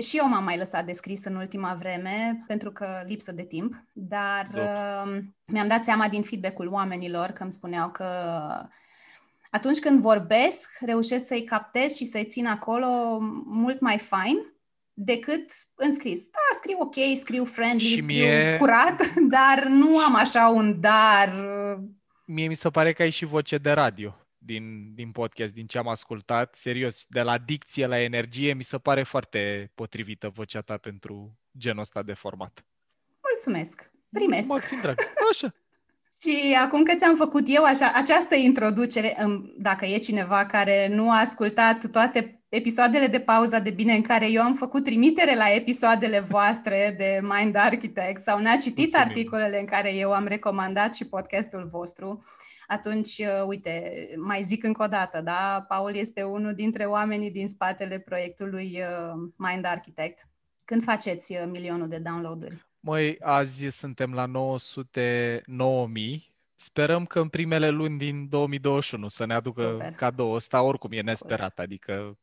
și 0.00 0.16
eu 0.16 0.28
m-am 0.28 0.44
mai 0.44 0.56
lăsat 0.56 0.84
de 0.84 0.92
scris 0.92 1.24
în 1.24 1.34
ultima 1.34 1.74
vreme, 1.78 2.38
pentru 2.46 2.70
că 2.70 3.02
lipsă 3.06 3.32
de 3.32 3.42
timp, 3.42 3.74
dar 3.92 4.48
uh, 4.54 5.18
mi-am 5.44 5.68
dat 5.68 5.84
seama 5.84 6.08
din 6.08 6.22
feedback-ul 6.22 6.68
oamenilor 6.68 7.26
că 7.30 7.42
îmi 7.42 7.52
spuneau 7.52 7.90
că 7.90 8.06
atunci 9.50 9.78
când 9.78 10.00
vorbesc, 10.00 10.70
reușesc 10.80 11.26
să-i 11.26 11.44
captez 11.44 11.94
și 11.94 12.04
să-i 12.04 12.26
țin 12.26 12.46
acolo 12.46 13.18
mult 13.44 13.80
mai 13.80 13.98
fain 13.98 14.36
decât 14.92 15.50
în 15.74 15.92
scris. 15.92 16.22
Da, 16.22 16.56
scriu 16.58 16.76
ok, 16.80 17.18
scriu 17.18 17.44
friendly, 17.44 17.86
și 17.86 18.02
scriu 18.02 18.16
mie... 18.16 18.56
curat, 18.58 19.14
dar 19.36 19.64
nu 19.68 19.98
am 19.98 20.14
așa 20.14 20.48
un 20.48 20.80
dar. 20.80 21.32
Mie 22.24 22.48
mi 22.48 22.54
se 22.54 22.70
pare 22.70 22.92
că 22.92 23.02
ai 23.02 23.10
și 23.10 23.24
voce 23.24 23.58
de 23.58 23.70
radio 23.70 24.19
din, 24.42 24.94
din 24.94 25.10
podcast, 25.10 25.52
din 25.52 25.66
ce 25.66 25.78
am 25.78 25.88
ascultat. 25.88 26.54
Serios, 26.54 27.04
de 27.08 27.22
la 27.22 27.38
dicție 27.38 27.86
la 27.86 28.00
energie, 28.00 28.52
mi 28.52 28.62
se 28.62 28.78
pare 28.78 29.02
foarte 29.02 29.70
potrivită 29.74 30.28
vocea 30.28 30.60
ta 30.60 30.76
pentru 30.76 31.38
genul 31.58 31.80
ăsta 31.80 32.02
de 32.02 32.12
format. 32.12 32.64
Mulțumesc! 33.28 33.90
Primesc! 34.10 34.48
Maxim 34.48 34.78
drag! 34.80 34.98
Așa! 35.30 35.54
Și 36.22 36.56
acum 36.60 36.82
că 36.82 36.94
ți-am 36.94 37.16
făcut 37.16 37.44
eu 37.46 37.64
așa, 37.64 37.92
această 37.94 38.34
introducere, 38.34 39.16
dacă 39.58 39.86
e 39.86 39.98
cineva 39.98 40.46
care 40.46 40.88
nu 40.88 41.10
a 41.10 41.18
ascultat 41.18 41.90
toate 41.90 42.42
episoadele 42.48 43.06
de 43.06 43.20
pauza 43.20 43.58
de 43.58 43.70
bine 43.70 43.94
în 43.94 44.02
care 44.02 44.30
eu 44.30 44.42
am 44.42 44.54
făcut 44.54 44.84
trimitere 44.84 45.36
la 45.36 45.54
episoadele 45.54 46.20
voastre 46.20 46.94
de 46.98 47.20
Mind 47.22 47.56
Architect 47.56 48.22
sau 48.22 48.40
n-a 48.40 48.56
citit 48.56 48.78
Mulțumim. 48.78 49.06
articolele 49.06 49.58
în 49.58 49.66
care 49.66 49.94
eu 49.94 50.12
am 50.12 50.26
recomandat 50.26 50.94
și 50.94 51.04
podcastul 51.06 51.68
vostru, 51.70 52.24
atunci, 52.70 53.18
uh, 53.18 53.44
uite, 53.46 53.92
mai 54.16 54.42
zic 54.42 54.64
încă 54.64 54.82
o 54.82 54.86
dată, 54.86 55.20
da? 55.20 55.64
Paul 55.68 55.94
este 55.94 56.22
unul 56.22 56.54
dintre 56.54 56.84
oamenii 56.84 57.30
din 57.30 57.48
spatele 57.48 57.98
proiectului 57.98 58.80
uh, 58.80 59.30
Mind 59.36 59.64
Architect. 59.64 60.28
Când 60.64 60.82
faceți 60.82 61.32
uh, 61.32 61.42
milionul 61.46 61.88
de 61.88 61.98
downloaduri? 61.98 62.66
Măi, 62.80 63.16
azi 63.20 63.68
suntem 63.68 64.14
la 64.14 64.26
900 64.26 65.42
9000. 65.46 66.34
Sperăm 66.54 67.04
că 67.04 67.20
în 67.20 67.28
primele 67.28 67.68
luni 67.68 67.98
din 67.98 68.28
2021 68.28 69.08
să 69.08 69.26
ne 69.26 69.34
aducă 69.34 69.62
Super. 69.62 69.92
cadou 69.92 70.32
ăsta, 70.32 70.62
oricum 70.62 70.92
e 70.92 71.00
nesperat, 71.00 71.58
adică 71.58 72.18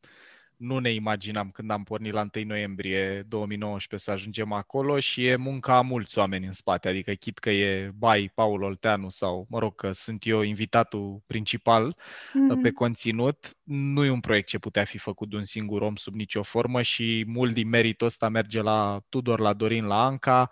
nu 0.58 0.78
ne 0.78 0.90
imaginam 0.90 1.50
când 1.50 1.70
am 1.70 1.82
pornit 1.82 2.12
la 2.12 2.26
1 2.34 2.44
noiembrie 2.46 3.22
2019 3.28 4.08
să 4.08 4.14
ajungem 4.14 4.52
acolo 4.52 4.98
și 4.98 5.26
e 5.26 5.36
munca 5.36 5.76
a 5.76 5.80
mulți 5.80 6.18
oameni 6.18 6.46
în 6.46 6.52
spate, 6.52 6.88
adică 6.88 7.12
chit 7.12 7.38
că 7.38 7.50
e 7.50 7.90
Bai, 7.94 8.30
Paul 8.34 8.62
Olteanu 8.62 9.08
sau, 9.08 9.46
mă 9.50 9.58
rog, 9.58 9.74
că 9.74 9.92
sunt 9.92 10.26
eu 10.26 10.40
invitatul 10.40 11.22
principal 11.26 11.96
mm-hmm. 11.96 12.62
pe 12.62 12.70
conținut, 12.70 13.56
nu 13.62 14.04
e 14.04 14.10
un 14.10 14.20
proiect 14.20 14.48
ce 14.48 14.58
putea 14.58 14.84
fi 14.84 14.98
făcut 14.98 15.30
de 15.30 15.36
un 15.36 15.44
singur 15.44 15.82
om 15.82 15.96
sub 15.96 16.14
nicio 16.14 16.42
formă 16.42 16.82
și 16.82 17.24
mult 17.26 17.54
din 17.54 17.68
meritul 17.68 18.06
ăsta 18.06 18.28
merge 18.28 18.60
la 18.60 19.00
Tudor, 19.08 19.40
la 19.40 19.52
Dorin, 19.52 19.84
la 19.84 20.04
Anca, 20.04 20.50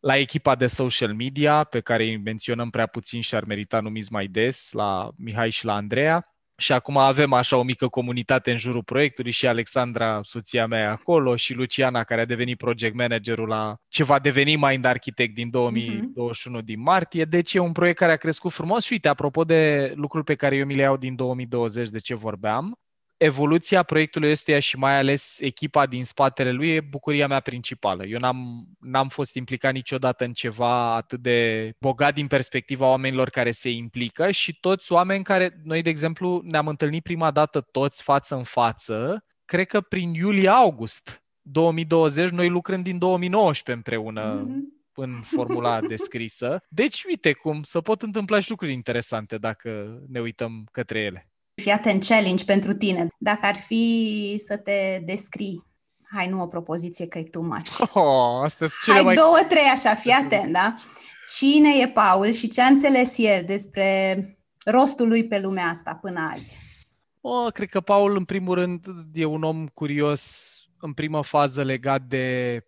la 0.00 0.16
echipa 0.16 0.54
de 0.54 0.66
social 0.66 1.14
media, 1.14 1.64
pe 1.64 1.80
care 1.80 2.04
îi 2.04 2.16
menționăm 2.16 2.70
prea 2.70 2.86
puțin 2.86 3.20
și 3.20 3.34
ar 3.34 3.44
merita 3.44 3.80
numiți 3.80 4.12
mai 4.12 4.26
des, 4.26 4.72
la 4.72 5.10
Mihai 5.16 5.50
și 5.50 5.64
la 5.64 5.74
Andreea, 5.74 6.33
și 6.56 6.72
acum 6.72 6.96
avem 6.96 7.32
așa 7.32 7.56
o 7.56 7.62
mică 7.62 7.88
comunitate 7.88 8.50
în 8.50 8.58
jurul 8.58 8.82
proiectului 8.82 9.30
și 9.30 9.46
Alexandra, 9.46 10.20
soția 10.22 10.66
mea, 10.66 10.90
acolo 10.90 11.36
și 11.36 11.54
Luciana, 11.54 12.04
care 12.04 12.20
a 12.20 12.24
devenit 12.24 12.58
project 12.58 12.94
managerul 12.94 13.48
la 13.48 13.76
ce 13.88 14.04
va 14.04 14.18
deveni 14.18 14.56
Mind 14.56 14.84
Architect 14.84 15.34
din 15.34 15.50
2021 15.50 16.58
mm-hmm. 16.58 16.64
din 16.64 16.80
martie. 16.80 17.24
Deci 17.24 17.54
e 17.54 17.58
un 17.58 17.72
proiect 17.72 17.98
care 17.98 18.12
a 18.12 18.16
crescut 18.16 18.52
frumos 18.52 18.84
și 18.84 18.92
uite, 18.92 19.08
apropo 19.08 19.44
de 19.44 19.92
lucruri 19.96 20.24
pe 20.24 20.34
care 20.34 20.56
eu 20.56 20.66
mi 20.66 20.74
le 20.74 20.82
iau 20.82 20.96
din 20.96 21.14
2020, 21.14 21.88
de 21.88 21.98
ce 21.98 22.14
vorbeam, 22.14 22.78
evoluția 23.16 23.82
proiectului 23.82 24.30
ăstuia 24.30 24.58
și 24.58 24.76
mai 24.76 24.98
ales 24.98 25.40
echipa 25.40 25.86
din 25.86 26.04
spatele 26.04 26.50
lui 26.50 26.68
e 26.68 26.80
bucuria 26.80 27.26
mea 27.26 27.40
principală. 27.40 28.06
Eu 28.06 28.18
n-am, 28.18 28.66
n-am 28.80 29.08
fost 29.08 29.34
implicat 29.34 29.72
niciodată 29.72 30.24
în 30.24 30.32
ceva 30.32 30.94
atât 30.94 31.20
de 31.20 31.70
bogat 31.78 32.14
din 32.14 32.26
perspectiva 32.26 32.88
oamenilor 32.88 33.30
care 33.30 33.50
se 33.50 33.70
implică 33.70 34.30
și 34.30 34.58
toți 34.60 34.92
oameni 34.92 35.24
care, 35.24 35.60
noi 35.64 35.82
de 35.82 35.90
exemplu, 35.90 36.40
ne-am 36.44 36.68
întâlnit 36.68 37.02
prima 37.02 37.30
dată 37.30 37.60
toți 37.60 38.02
față 38.02 38.34
în 38.36 38.44
față, 38.44 39.24
cred 39.44 39.66
că 39.66 39.80
prin 39.80 40.14
iulie-august 40.14 41.24
2020, 41.40 42.30
noi 42.30 42.48
lucrând 42.48 42.84
din 42.84 42.98
2019 42.98 43.72
împreună 43.72 44.46
mm-hmm 44.46 44.82
în 44.96 45.20
formula 45.22 45.80
descrisă. 45.92 46.64
Deci, 46.68 47.04
uite 47.04 47.32
cum 47.32 47.62
să 47.62 47.80
pot 47.80 48.02
întâmpla 48.02 48.40
și 48.40 48.50
lucruri 48.50 48.72
interesante 48.72 49.38
dacă 49.38 50.00
ne 50.08 50.20
uităm 50.20 50.68
către 50.72 50.98
ele. 50.98 51.28
Fii 51.62 51.72
atent, 51.72 52.04
challenge 52.04 52.44
pentru 52.44 52.72
tine. 52.72 53.08
Dacă 53.18 53.46
ar 53.46 53.56
fi 53.56 54.34
să 54.44 54.56
te 54.56 55.02
descrii, 55.04 55.64
hai, 56.12 56.28
nu 56.28 56.42
o 56.42 56.46
propoziție 56.46 57.06
că 57.06 57.18
e 57.18 57.22
too 57.22 57.42
much. 57.42 57.78
Oh, 57.92 58.42
astea 58.42 58.66
sunt 58.66 58.80
cele 58.84 58.96
hai, 58.96 59.04
mai... 59.04 59.14
două, 59.14 59.38
trei 59.48 59.68
așa, 59.72 59.94
fii 59.94 60.10
atent, 60.10 60.52
da? 60.52 60.74
Cine 61.36 61.78
e 61.80 61.88
Paul 61.88 62.30
și 62.30 62.48
ce 62.48 62.62
a 62.62 62.66
înțeles 62.66 63.18
el 63.18 63.44
despre 63.44 64.18
rostul 64.64 65.08
lui 65.08 65.26
pe 65.26 65.38
lumea 65.38 65.68
asta 65.68 65.98
până 66.00 66.30
azi? 66.34 66.56
Oh, 67.20 67.52
cred 67.52 67.68
că 67.68 67.80
Paul, 67.80 68.16
în 68.16 68.24
primul 68.24 68.54
rând, 68.54 68.86
e 69.12 69.24
un 69.24 69.42
om 69.42 69.66
curios 69.66 70.54
în 70.80 70.92
primă 70.92 71.22
fază 71.22 71.62
legat 71.62 72.02
de 72.02 72.58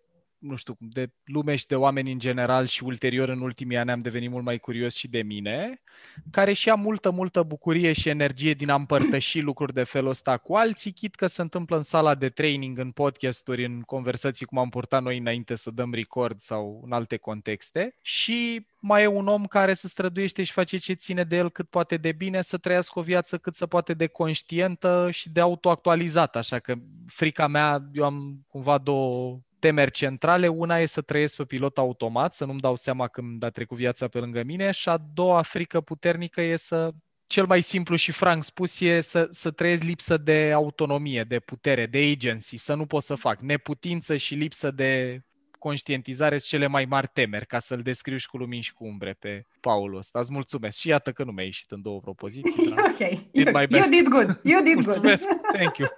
nu 0.47 0.57
știu, 0.57 0.77
de 0.79 1.11
lume 1.25 1.55
și 1.55 1.67
de 1.67 1.75
oameni 1.75 2.13
în 2.13 2.19
general 2.19 2.67
și 2.67 2.85
ulterior 2.85 3.29
în 3.29 3.41
ultimii 3.41 3.77
ani 3.77 3.91
am 3.91 3.99
devenit 3.99 4.31
mult 4.31 4.45
mai 4.45 4.59
curios 4.59 4.95
și 4.95 5.09
de 5.09 5.23
mine, 5.23 5.83
care 6.31 6.53
și-a 6.53 6.75
multă, 6.75 7.11
multă 7.11 7.43
bucurie 7.43 7.93
și 7.93 8.09
energie 8.09 8.53
din 8.53 8.71
a 8.71 8.75
împărtăși 8.75 9.41
lucruri 9.51 9.73
de 9.73 9.85
felul 9.85 10.11
ăsta 10.11 10.37
cu 10.37 10.55
alții, 10.55 10.93
chit 10.93 11.15
că 11.15 11.27
se 11.27 11.43
întâmplă 11.43 11.77
în 11.77 11.83
sala 11.83 12.15
de 12.15 12.29
training, 12.29 12.79
în 12.79 12.91
podcasturi, 12.91 13.65
în 13.65 13.81
conversații 13.81 14.47
cum 14.47 14.59
am 14.59 14.69
purtat 14.69 15.03
noi 15.03 15.19
înainte 15.19 15.55
să 15.55 15.71
dăm 15.71 15.93
record 15.93 16.41
sau 16.41 16.81
în 16.85 16.93
alte 16.93 17.17
contexte. 17.17 17.95
Și 18.01 18.67
mai 18.81 19.03
e 19.03 19.07
un 19.07 19.27
om 19.27 19.45
care 19.45 19.75
se 19.75 19.89
străduiește 19.89 20.43
și 20.43 20.53
face 20.53 20.77
ce 20.77 20.93
ține 20.93 21.25
de 21.25 21.37
el 21.37 21.51
cât 21.51 21.69
poate 21.69 21.97
de 21.97 22.13
bine, 22.13 22.41
să 22.41 22.57
trăiască 22.57 22.99
o 22.99 23.03
viață 23.03 23.39
cât 23.39 23.57
se 23.57 23.67
poate 23.67 23.95
de 23.95 24.07
conștientă 24.07 25.09
și 25.11 25.31
de 25.31 25.41
autoactualizată, 25.41 26.39
așa 26.39 26.59
că 26.59 26.75
frica 27.07 27.47
mea, 27.47 27.89
eu 27.93 28.05
am 28.05 28.45
cumva 28.49 28.79
două 28.79 29.41
temeri 29.59 29.91
centrale. 29.91 30.49
Una 30.49 30.79
e 30.79 30.87
să 30.87 31.01
trăiesc 31.01 31.37
pe 31.37 31.45
pilot 31.45 31.79
automat, 31.79 32.35
să 32.35 32.45
nu-mi 32.45 32.61
dau 32.61 32.77
seama 32.77 33.09
când 33.09 33.43
a 33.43 33.51
trecut 33.51 33.77
viața 33.77 34.09
pe 34.09 34.19
lângă 34.19 34.43
mine 34.43 34.71
și 34.71 34.89
a 34.89 34.97
doua 35.15 35.43
frică 35.43 35.81
puternică 35.81 36.41
e 36.41 36.57
să 36.57 36.91
cel 37.27 37.47
mai 37.47 37.61
simplu 37.61 37.97
și 37.97 38.13
franc 38.13 38.45
spus 38.45 38.81
e 38.81 39.01
să, 39.01 39.29
să 39.31 39.51
trăiesc 39.51 39.83
lipsă 39.83 40.17
de 40.17 40.53
autonomie, 40.55 41.23
de 41.23 41.39
putere, 41.39 41.87
de 41.87 42.11
agency, 42.15 42.57
să 42.57 42.75
nu 42.75 42.87
pot 42.87 43.03
să 43.03 43.15
fac. 43.15 43.41
Neputință 43.41 44.17
și 44.17 44.35
lipsă 44.35 44.71
de 44.71 45.21
conștientizare 45.59 46.39
sunt 46.39 46.51
cele 46.51 46.67
mai 46.67 46.85
mari 46.85 47.11
temeri, 47.13 47.47
ca 47.47 47.59
să-l 47.59 47.81
descriu 47.83 48.17
și 48.17 48.29
cu 48.29 48.37
lumini 48.37 48.63
și 48.63 48.73
cu 48.73 48.85
umbre 48.85 49.13
pe 49.13 49.47
Paul 49.61 49.97
ăsta. 49.97 50.19
Îți 50.19 50.33
mulțumesc. 50.33 50.79
Și 50.79 50.89
iată 50.89 51.13
că 51.13 51.25
nu 51.25 51.33
mi-a 51.33 51.45
ieșit 51.45 51.71
în 51.71 51.83
două 51.83 52.01
propoziții. 52.01 52.75
ok. 52.89 52.97
Did 53.33 53.47
you, 53.47 53.67
you 53.69 53.89
did 53.91 54.09
good. 54.09 54.41
You 54.43 54.63
did 54.69 54.75
mulțumesc. 54.75 55.29
good. 55.29 55.41
Thank 55.53 55.77
you. 55.77 55.89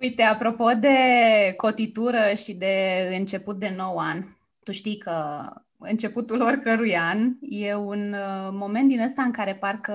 Uite, 0.00 0.22
apropo 0.22 0.72
de 0.72 0.96
cotitură 1.56 2.34
și 2.36 2.54
de 2.54 3.08
început 3.18 3.58
de 3.58 3.74
nou 3.76 3.98
an, 3.98 4.24
tu 4.62 4.72
știi 4.72 4.98
că 4.98 5.42
începutul 5.78 6.40
oricărui 6.40 6.96
an 6.96 7.32
e 7.40 7.74
un 7.74 8.12
uh, 8.12 8.48
moment 8.52 8.88
din 8.88 9.00
ăsta 9.00 9.22
în 9.22 9.30
care 9.30 9.54
parcă 9.54 9.94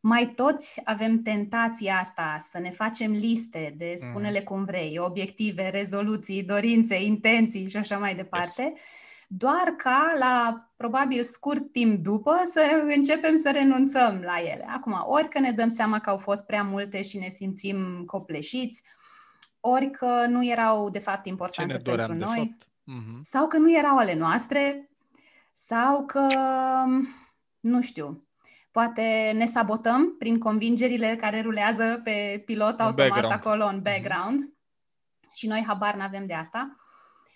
mai 0.00 0.32
toți 0.36 0.80
avem 0.84 1.22
tentația 1.22 1.98
asta 2.00 2.36
să 2.38 2.58
ne 2.58 2.70
facem 2.70 3.10
liste 3.10 3.74
de 3.76 3.94
mhm. 3.98 4.08
spune-le 4.08 4.40
cum 4.40 4.64
vrei, 4.64 4.98
obiective, 4.98 5.68
rezoluții, 5.68 6.42
dorințe, 6.42 7.02
intenții 7.02 7.68
și 7.68 7.76
așa 7.76 7.98
mai 7.98 8.14
departe. 8.14 8.62
Yes 8.62 8.80
doar 9.28 9.74
ca 9.76 10.14
la 10.18 10.66
probabil 10.76 11.22
scurt 11.22 11.72
timp 11.72 12.02
după 12.02 12.40
să 12.44 12.60
începem 12.96 13.34
să 13.34 13.50
renunțăm 13.50 14.20
la 14.24 14.40
ele. 14.40 14.66
Acum, 14.68 15.02
ori 15.06 15.28
că 15.28 15.38
ne 15.38 15.50
dăm 15.50 15.68
seama 15.68 15.98
că 15.98 16.10
au 16.10 16.18
fost 16.18 16.46
prea 16.46 16.62
multe 16.62 17.02
și 17.02 17.18
ne 17.18 17.28
simțim 17.28 18.02
copleșiți, 18.06 18.82
ori 19.70 19.90
că 19.90 20.26
nu 20.28 20.44
erau 20.44 20.90
de 20.90 20.98
fapt 20.98 21.26
importante 21.26 21.78
pentru 21.78 22.14
noi, 22.14 22.56
uh-huh. 22.60 23.20
sau 23.22 23.46
că 23.46 23.56
nu 23.56 23.76
erau 23.76 23.96
ale 23.96 24.14
noastre, 24.14 24.90
sau 25.52 26.04
că, 26.04 26.26
nu 27.60 27.80
știu, 27.80 28.28
poate 28.70 29.32
ne 29.34 29.44
sabotăm 29.44 30.16
prin 30.18 30.38
convingerile 30.38 31.16
care 31.20 31.40
rulează 31.40 32.00
pe 32.04 32.42
pilot 32.44 32.80
automat 32.80 33.08
background. 33.08 33.32
acolo 33.32 33.66
în 33.66 33.74
mhm. 33.74 33.82
background 33.82 34.40
uh-huh. 34.44 35.34
și 35.34 35.46
noi 35.46 35.64
habar 35.66 35.94
n-avem 35.94 36.26
de 36.26 36.34
asta 36.34 36.76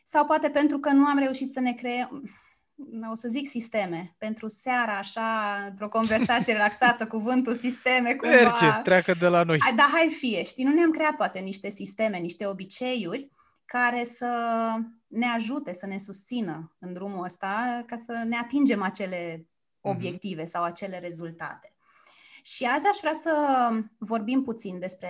sau 0.04 0.25
poate 0.25 0.49
pentru 0.49 0.78
că 0.78 0.90
nu 0.90 1.04
am 1.04 1.18
reușit 1.18 1.52
să 1.52 1.60
ne 1.60 1.72
creăm, 1.72 2.22
o 3.10 3.14
să 3.14 3.28
zic 3.28 3.49
sisteme, 3.49 4.14
pentru 4.18 4.49
seara, 4.49 4.96
așa, 4.96 5.58
într-o 5.68 5.88
conversație 5.88 6.52
relaxată, 6.52 7.06
cuvântul 7.16 7.54
sisteme, 7.54 8.14
cumva... 8.14 8.34
Merge, 8.34 8.80
treacă 8.82 9.14
de 9.18 9.26
la 9.26 9.42
noi. 9.42 9.58
Da, 9.76 9.88
hai 9.92 10.08
fie, 10.08 10.42
știi, 10.42 10.64
nu 10.64 10.72
ne-am 10.72 10.90
creat 10.90 11.16
poate 11.16 11.38
niște 11.38 11.70
sisteme, 11.70 12.18
niște 12.18 12.46
obiceiuri 12.46 13.30
care 13.64 14.04
să 14.04 14.34
ne 15.06 15.26
ajute, 15.26 15.72
să 15.72 15.87
ne 15.87 15.99
susțină 15.99 16.76
în 16.78 16.92
drumul 16.92 17.25
ăsta, 17.25 17.84
ca 17.87 17.96
să 17.96 18.22
ne 18.26 18.37
atingem 18.37 18.82
acele 18.82 19.46
mhm. 19.80 19.96
obiective 19.96 20.42
mm-hmm. 20.42 20.46
sau 20.46 20.62
acele 20.62 20.99
rezultate. 20.99 21.75
Și 22.42 22.64
azi 22.64 22.87
aș 22.87 22.96
vrea 23.00 23.12
să 23.12 23.32
vorbim 23.99 24.42
puțin 24.42 24.78
despre 24.78 25.08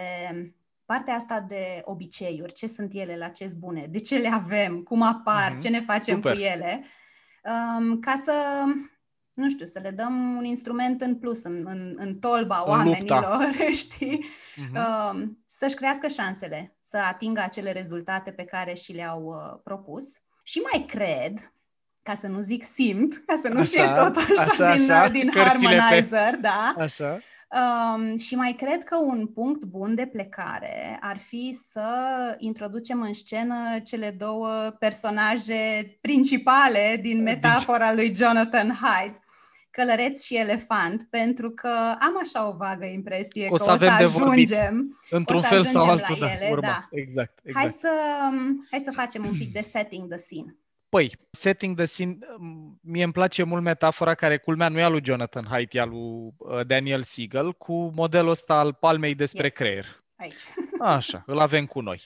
partea 0.84 1.14
asta 1.14 1.40
de 1.40 1.82
obiceiuri, 1.84 2.52
ce 2.52 2.66
sunt 2.66 2.92
ele, 2.94 3.16
la 3.16 3.28
ce 3.28 3.52
bune, 3.58 3.86
de 3.90 3.98
ce 3.98 4.16
le 4.16 4.28
avem, 4.28 4.82
cum 4.82 5.02
apar, 5.02 5.52
mm-hmm. 5.52 5.62
ce 5.62 5.68
ne 5.68 5.80
facem 5.80 6.14
Super. 6.14 6.32
cu 6.32 6.40
ele, 6.40 6.84
um, 6.84 6.84
ca 8.00 8.14
să, 8.16 8.64
nu 9.32 9.48
știu, 9.48 9.66
să 9.66 9.78
le 9.82 9.90
dăm 9.90 10.36
un 10.36 10.44
instrument 10.44 11.00
în 11.00 11.18
plus 11.18 11.42
în, 11.42 11.64
în, 11.66 11.94
în 11.96 12.18
tolba 12.18 12.62
în 12.64 12.70
oamenilor, 12.70 13.38
lupta. 13.40 13.70
știi? 13.72 14.24
Mm-hmm. 14.24 15.10
Um, 15.12 15.38
să-și 15.46 15.74
crească 15.74 16.08
șansele 16.08 16.76
să 16.78 16.96
atingă 16.96 17.40
acele 17.40 17.72
rezultate 17.72 18.30
pe 18.30 18.44
care 18.44 18.74
și 18.74 18.92
le-au 18.92 19.22
uh, 19.24 19.60
propus. 19.64 20.06
Și 20.42 20.58
mai 20.58 20.84
cred, 20.88 21.52
ca 22.02 22.14
să 22.14 22.26
nu 22.26 22.40
zic 22.40 22.62
simt, 22.62 23.22
ca 23.26 23.36
să 23.36 23.48
nu 23.48 23.60
așa, 23.60 23.70
fie 23.70 24.02
tot 24.02 24.16
așa, 24.16 24.42
așa 24.42 24.74
din, 24.74 24.90
așa, 24.90 25.08
din 25.08 25.30
harmonizer, 25.34 26.30
pe... 26.30 26.38
da? 26.40 26.74
Așa. 26.78 27.18
Um, 27.52 28.16
și 28.16 28.34
mai 28.34 28.52
cred 28.52 28.84
că 28.84 28.96
un 28.96 29.26
punct 29.26 29.64
bun 29.64 29.94
de 29.94 30.06
plecare 30.06 30.98
ar 31.00 31.18
fi 31.18 31.58
să 31.70 31.88
introducem 32.38 33.02
în 33.02 33.12
scenă 33.12 33.54
cele 33.84 34.14
două 34.18 34.48
personaje 34.78 35.96
principale 36.00 36.98
din 37.02 37.22
metafora 37.22 37.92
lui 37.92 38.14
Jonathan 38.14 38.78
Haidt, 38.80 39.16
călăreț 39.70 40.22
și 40.22 40.36
elefant, 40.36 41.06
pentru 41.10 41.50
că 41.50 41.96
am 41.98 42.18
așa 42.22 42.48
o 42.48 42.56
vagă 42.56 42.84
impresie 42.84 43.46
o 43.50 43.54
că 43.54 43.62
să 43.62 43.72
o 43.72 43.76
să 43.76 43.84
ajungem, 43.84 44.98
într-un 45.10 45.42
fel 45.42 45.64
sau 45.64 45.88
altul, 45.88 46.16
la 46.18 46.32
ele, 46.32 46.48
urma. 46.50 46.68
Da. 46.68 46.88
Exact, 46.90 47.38
exact. 47.42 47.64
Hai, 47.64 47.68
să, 47.68 47.90
hai 48.70 48.80
să 48.80 48.90
facem 48.90 49.24
un 49.24 49.38
pic 49.38 49.52
de 49.52 49.60
setting 49.60 50.08
the 50.08 50.18
scene. 50.18 50.56
Păi, 50.90 51.12
setting 51.30 51.76
the 51.76 51.84
scene, 51.84 52.18
mie 52.80 53.02
îmi 53.02 53.12
place 53.12 53.42
mult 53.42 53.62
metafora 53.62 54.14
care 54.14 54.38
culmea 54.38 54.68
nu 54.68 54.78
e 54.78 54.82
a 54.82 54.88
lui 54.88 55.04
Jonathan 55.04 55.46
Haidt, 55.48 55.74
e 55.74 55.80
a 55.80 55.84
lui 55.84 56.32
uh, 56.36 56.66
Daniel 56.66 57.02
Siegel, 57.02 57.52
cu 57.52 57.90
modelul 57.94 58.30
ăsta 58.30 58.54
al 58.54 58.72
palmei 58.72 59.14
despre 59.14 59.42
yes. 59.42 59.52
creier. 59.52 60.04
Aici. 60.16 60.40
Așa, 60.80 61.22
îl 61.26 61.38
avem 61.38 61.66
cu 61.66 61.80
noi. 61.80 62.00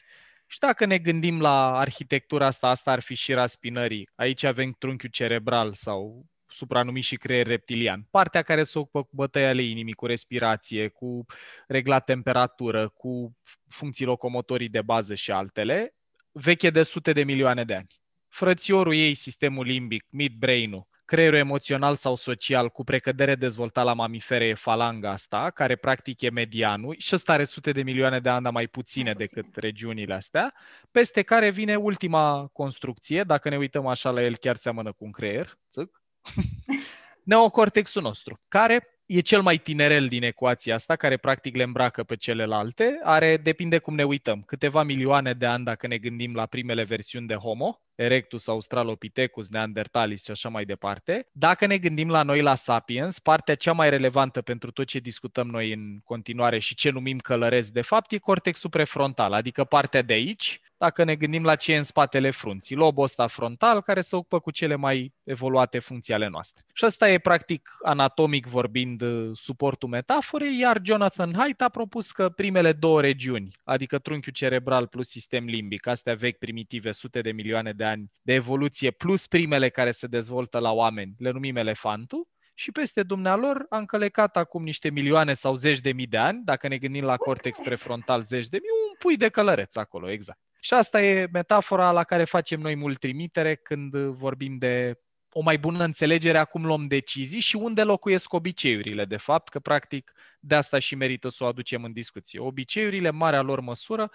Și 0.47 0.59
dacă 0.59 0.85
ne 0.85 0.99
gândim 0.99 1.41
la 1.41 1.79
arhitectura 1.79 2.47
asta, 2.47 2.69
asta 2.69 2.91
ar 2.91 3.01
fi 3.01 3.15
și 3.15 3.33
raspinării. 3.33 4.09
Aici 4.15 4.43
avem 4.43 4.73
trunchiul 4.79 5.11
cerebral 5.11 5.75
sau 5.75 6.27
supranumit 6.47 7.05
și 7.05 7.17
creier 7.17 7.47
reptilian. 7.47 8.07
Partea 8.11 8.43
care 8.43 8.63
se 8.63 8.79
ocupă 8.79 9.03
cu 9.03 9.11
bătăia 9.13 9.49
ale 9.49 9.63
inimii, 9.63 9.93
cu 9.93 10.07
respirație, 10.07 10.89
cu 10.89 11.25
reglat 11.67 12.05
temperatură, 12.05 12.89
cu 12.89 13.37
funcții 13.69 14.05
locomotorii 14.05 14.69
de 14.69 14.83
bază 14.83 15.15
și 15.15 15.31
altele, 15.31 15.95
veche 16.33 16.71
de 16.71 16.83
sute 16.83 17.13
de 17.13 17.25
milioane 17.25 17.65
de 17.65 17.75
ani. 17.75 18.03
Frățiorul 18.35 18.95
ei, 18.95 19.15
sistemul 19.15 19.67
limbic, 19.67 20.05
midbrain-ul, 20.11 20.87
creierul 21.05 21.39
emoțional 21.39 21.95
sau 21.95 22.17
social 22.17 22.69
cu 22.69 22.85
precădere 22.85 23.35
dezvoltat 23.35 23.85
la 23.85 23.93
mamifere 23.93 24.47
e 24.47 24.55
falanga 24.55 25.11
asta, 25.11 25.51
care 25.51 25.77
practic 25.77 26.21
e 26.21 26.31
medianul 26.31 26.95
și 26.99 27.15
ăsta 27.15 27.33
are 27.33 27.45
sute 27.45 27.73
de 27.73 27.83
milioane 27.83 28.21
de 28.21 28.29
ani, 28.29 28.43
dar 28.43 28.53
mai 28.53 28.67
puține 28.67 29.05
mai 29.05 29.15
decât 29.15 29.45
puține. 29.45 29.67
regiunile 29.67 30.15
astea, 30.15 30.55
peste 30.91 31.23
care 31.23 31.51
vine 31.51 31.77
ultima 31.77 32.47
construcție, 32.53 33.23
dacă 33.23 33.49
ne 33.49 33.57
uităm 33.57 33.87
așa 33.87 34.11
la 34.11 34.23
el 34.23 34.37
chiar 34.37 34.57
seamănă 34.57 34.93
cu 34.93 35.05
un 35.05 35.11
creier, 35.11 35.59
țâc, 35.71 36.03
neocortexul 37.23 38.03
nostru, 38.03 38.41
care 38.49 39.01
e 39.07 39.21
cel 39.21 39.43
mai 39.43 39.57
tinerel 39.59 40.09
din 40.09 40.23
ecuația 40.23 40.75
asta, 40.75 40.97
care 40.97 41.17
practic 41.17 41.57
le 41.57 41.63
îmbracă 41.63 42.05
pe 42.05 42.17
celelalte, 42.17 43.01
are, 43.03 43.37
depinde 43.37 43.79
cum 43.79 43.95
ne 43.95 44.05
uităm, 44.05 44.43
câteva 44.43 44.83
milioane 44.83 45.33
de 45.33 45.47
ani 45.47 45.65
dacă 45.65 45.87
ne 45.87 45.99
gândim 45.99 46.35
la 46.35 46.47
primele 46.47 46.85
versiuni 46.85 47.27
de 47.27 47.35
Homo, 47.35 47.84
Erectus, 47.95 48.49
Australopithecus, 48.49 49.49
Neandertalis 49.51 50.25
și 50.25 50.31
așa 50.31 50.49
mai 50.49 50.65
departe. 50.65 51.29
Dacă 51.33 51.67
ne 51.67 51.79
gândim 51.79 52.09
la 52.09 52.23
noi, 52.23 52.43
la 52.43 52.55
Sapiens, 52.55 53.19
partea 53.19 53.55
cea 53.55 53.73
mai 53.73 53.91
relevantă 53.91 54.43
pentru 54.43 54.71
tot 54.71 54.87
ce 54.87 54.99
discutăm 54.99 55.47
noi 55.47 55.73
în 55.73 56.01
continuare 56.05 56.59
și 56.59 56.75
ce 56.75 56.91
numim 56.91 57.19
călăresc, 57.19 57.73
de 57.73 57.83
fapt, 57.83 58.13
e 58.13 58.19
cortexul 58.19 58.71
prefrontal, 58.71 59.33
adică 59.33 59.65
partea 59.65 60.03
de 60.03 60.13
aici, 60.13 60.61
dacă 60.77 61.05
ne 61.05 61.15
gândim 61.15 61.45
la 61.45 61.57
ce 61.57 61.73
e 61.73 61.77
în 61.77 61.83
spatele 61.83 62.31
frunții, 62.31 62.77
lobul 62.77 63.05
ăsta 63.05 63.27
frontal 63.27 63.83
care 63.83 64.01
se 64.01 64.17
ocupă 64.17 64.41
cu 64.41 64.51
cele 64.51 64.75
mai 64.75 65.15
evoluate 65.25 65.79
funcții 65.79 66.15
ale 66.15 66.29
noastre. 66.29 66.65
Și 66.73 66.85
asta 66.85 67.11
e 67.11 67.19
practic 67.19 67.71
anatomic 67.83 68.47
vorbind 68.47 69.03
suportul 69.33 69.89
metaforei, 69.89 70.59
iar 70.59 70.81
Jonathan 70.83 71.33
Haidt 71.37 71.61
a 71.61 71.69
propus 71.69 72.13
că 72.13 72.29
primele 72.29 72.73
două 72.73 73.01
regiuni, 73.01 73.49
adică 73.65 73.99
trunchiul 73.99 74.33
cerebral 74.33 74.87
plus 74.87 75.09
sistem 75.09 75.45
limbic, 75.45 75.87
astea 75.87 76.15
vechi 76.15 76.39
primitive, 76.39 76.91
sute 76.91 77.21
de 77.21 77.33
milioane 77.33 77.73
de 77.73 77.84
ani 77.85 78.11
de 78.23 78.33
evoluție, 78.33 78.91
plus 78.91 79.27
primele 79.27 79.69
care 79.69 79.91
se 79.91 80.07
dezvoltă 80.07 80.59
la 80.59 80.73
oameni, 80.73 81.15
le 81.19 81.31
numim 81.31 81.57
elefantul, 81.57 82.29
și 82.55 82.73
peste 82.73 83.03
dumnealor 83.03 83.67
a 83.69 83.79
încălecat 83.79 84.37
acum 84.37 84.63
niște 84.63 84.91
milioane 84.91 85.33
sau 85.33 85.55
zeci 85.55 85.81
de 85.81 85.93
mii 85.93 86.07
de 86.07 86.17
ani, 86.17 86.41
dacă 86.45 86.69
ne 86.69 86.79
gândim 86.79 87.05
la 87.05 87.17
cortex 87.17 87.59
prefrontal 87.59 88.23
zeci 88.23 88.49
de 88.49 88.59
mii, 88.61 88.71
un 88.89 88.95
pui 88.99 89.17
de 89.17 89.29
călăreț 89.29 89.77
acolo, 89.77 90.11
exact. 90.11 90.39
Și 90.61 90.75
asta 90.75 91.03
e 91.03 91.29
metafora 91.33 91.91
la 91.91 92.05
care 92.05 92.25
facem 92.25 92.61
noi 92.61 92.75
mult 92.75 92.99
trimitere 92.99 93.55
când 93.55 93.97
vorbim 93.97 94.59
de 94.59 94.99
o 95.31 95.41
mai 95.41 95.59
bună 95.59 95.85
înțelegere 95.85 96.39
a 96.39 96.45
cum 96.45 96.67
luăm 96.67 96.87
decizii 96.87 97.41
și 97.41 97.57
unde 97.57 97.83
locuiesc 97.83 98.33
obiceiurile, 98.33 99.05
de 99.05 99.17
fapt, 99.17 99.49
că 99.49 99.59
practic 99.59 100.13
de 100.41 100.55
asta 100.55 100.79
și 100.79 100.95
merită 100.95 101.29
să 101.29 101.45
o 101.45 101.47
aducem 101.47 101.85
în 101.85 101.93
discuție. 101.93 102.41
Obiceiurile, 102.41 103.11
marea 103.11 103.41
lor 103.43 103.61
măsură, 103.61 104.11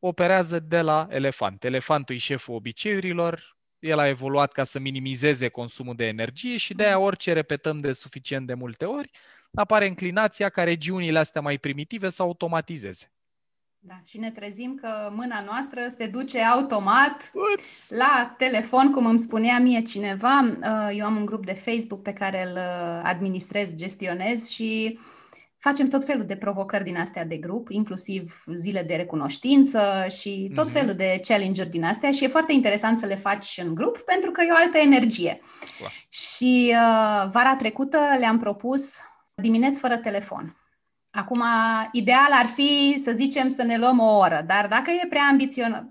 operează 0.00 0.58
de 0.58 0.80
la 0.80 1.06
elefant. 1.10 1.64
Elefantul 1.64 2.14
e 2.14 2.18
șeful 2.18 2.54
obiceiurilor, 2.54 3.56
el 3.78 3.98
a 3.98 4.08
evoluat 4.08 4.52
ca 4.52 4.64
să 4.64 4.78
minimizeze 4.78 5.48
consumul 5.48 5.94
de 5.94 6.06
energie 6.06 6.56
și 6.56 6.74
de 6.74 6.84
aia 6.84 6.98
orice 6.98 7.32
repetăm 7.32 7.78
de 7.78 7.92
suficient 7.92 8.46
de 8.46 8.54
multe 8.54 8.84
ori, 8.84 9.10
apare 9.54 9.86
înclinația 9.86 10.48
ca 10.48 10.64
regiunile 10.64 11.18
astea 11.18 11.40
mai 11.40 11.58
primitive 11.58 12.08
să 12.08 12.22
automatizeze. 12.22 13.12
Da, 13.82 14.00
și 14.04 14.18
ne 14.18 14.30
trezim 14.30 14.74
că 14.74 15.10
mâna 15.14 15.40
noastră 15.40 15.80
se 15.88 16.06
duce 16.06 16.40
automat 16.40 17.30
Uți! 17.56 17.94
la 17.94 18.34
telefon, 18.36 18.92
cum 18.92 19.06
îmi 19.06 19.18
spunea 19.18 19.58
mie 19.58 19.82
cineva. 19.82 20.40
Uh, 20.40 20.96
eu 20.96 21.06
am 21.06 21.16
un 21.16 21.26
grup 21.26 21.44
de 21.44 21.52
Facebook 21.52 22.02
pe 22.02 22.12
care 22.12 22.46
îl 22.46 22.56
uh, 22.56 23.00
administrez, 23.02 23.74
gestionez 23.74 24.48
și 24.48 24.98
facem 25.60 25.86
tot 25.86 26.04
felul 26.04 26.24
de 26.24 26.36
provocări 26.36 26.84
din 26.84 26.96
astea 26.96 27.24
de 27.24 27.36
grup, 27.36 27.68
inclusiv 27.70 28.44
zile 28.54 28.82
de 28.82 28.94
recunoștință 28.94 30.06
și 30.08 30.50
tot 30.54 30.68
mm-hmm. 30.68 30.72
felul 30.72 30.94
de 30.94 31.20
challenge-uri 31.22 31.70
din 31.70 31.84
astea 31.84 32.10
și 32.10 32.24
e 32.24 32.28
foarte 32.28 32.52
interesant 32.52 32.98
să 32.98 33.06
le 33.06 33.14
faci 33.14 33.60
în 33.64 33.74
grup 33.74 33.98
pentru 33.98 34.30
că 34.30 34.42
e 34.42 34.52
o 34.52 34.56
altă 34.56 34.78
energie. 34.78 35.40
Wow. 35.80 35.88
Și 36.08 36.74
uh, 36.74 37.30
vara 37.32 37.56
trecută 37.58 37.98
le-am 38.18 38.38
propus 38.38 38.94
dimineți 39.34 39.80
fără 39.80 39.96
telefon. 39.96 40.54
Acum, 41.10 41.42
ideal 41.92 42.30
ar 42.32 42.46
fi, 42.46 43.00
să 43.02 43.12
zicem, 43.12 43.48
să 43.48 43.62
ne 43.62 43.78
luăm 43.78 43.98
o 43.98 44.16
oră, 44.16 44.44
dar 44.46 44.66
dacă 44.68 44.90
e 44.90 45.06
prea 45.08 45.36
ambițio- 45.36 45.84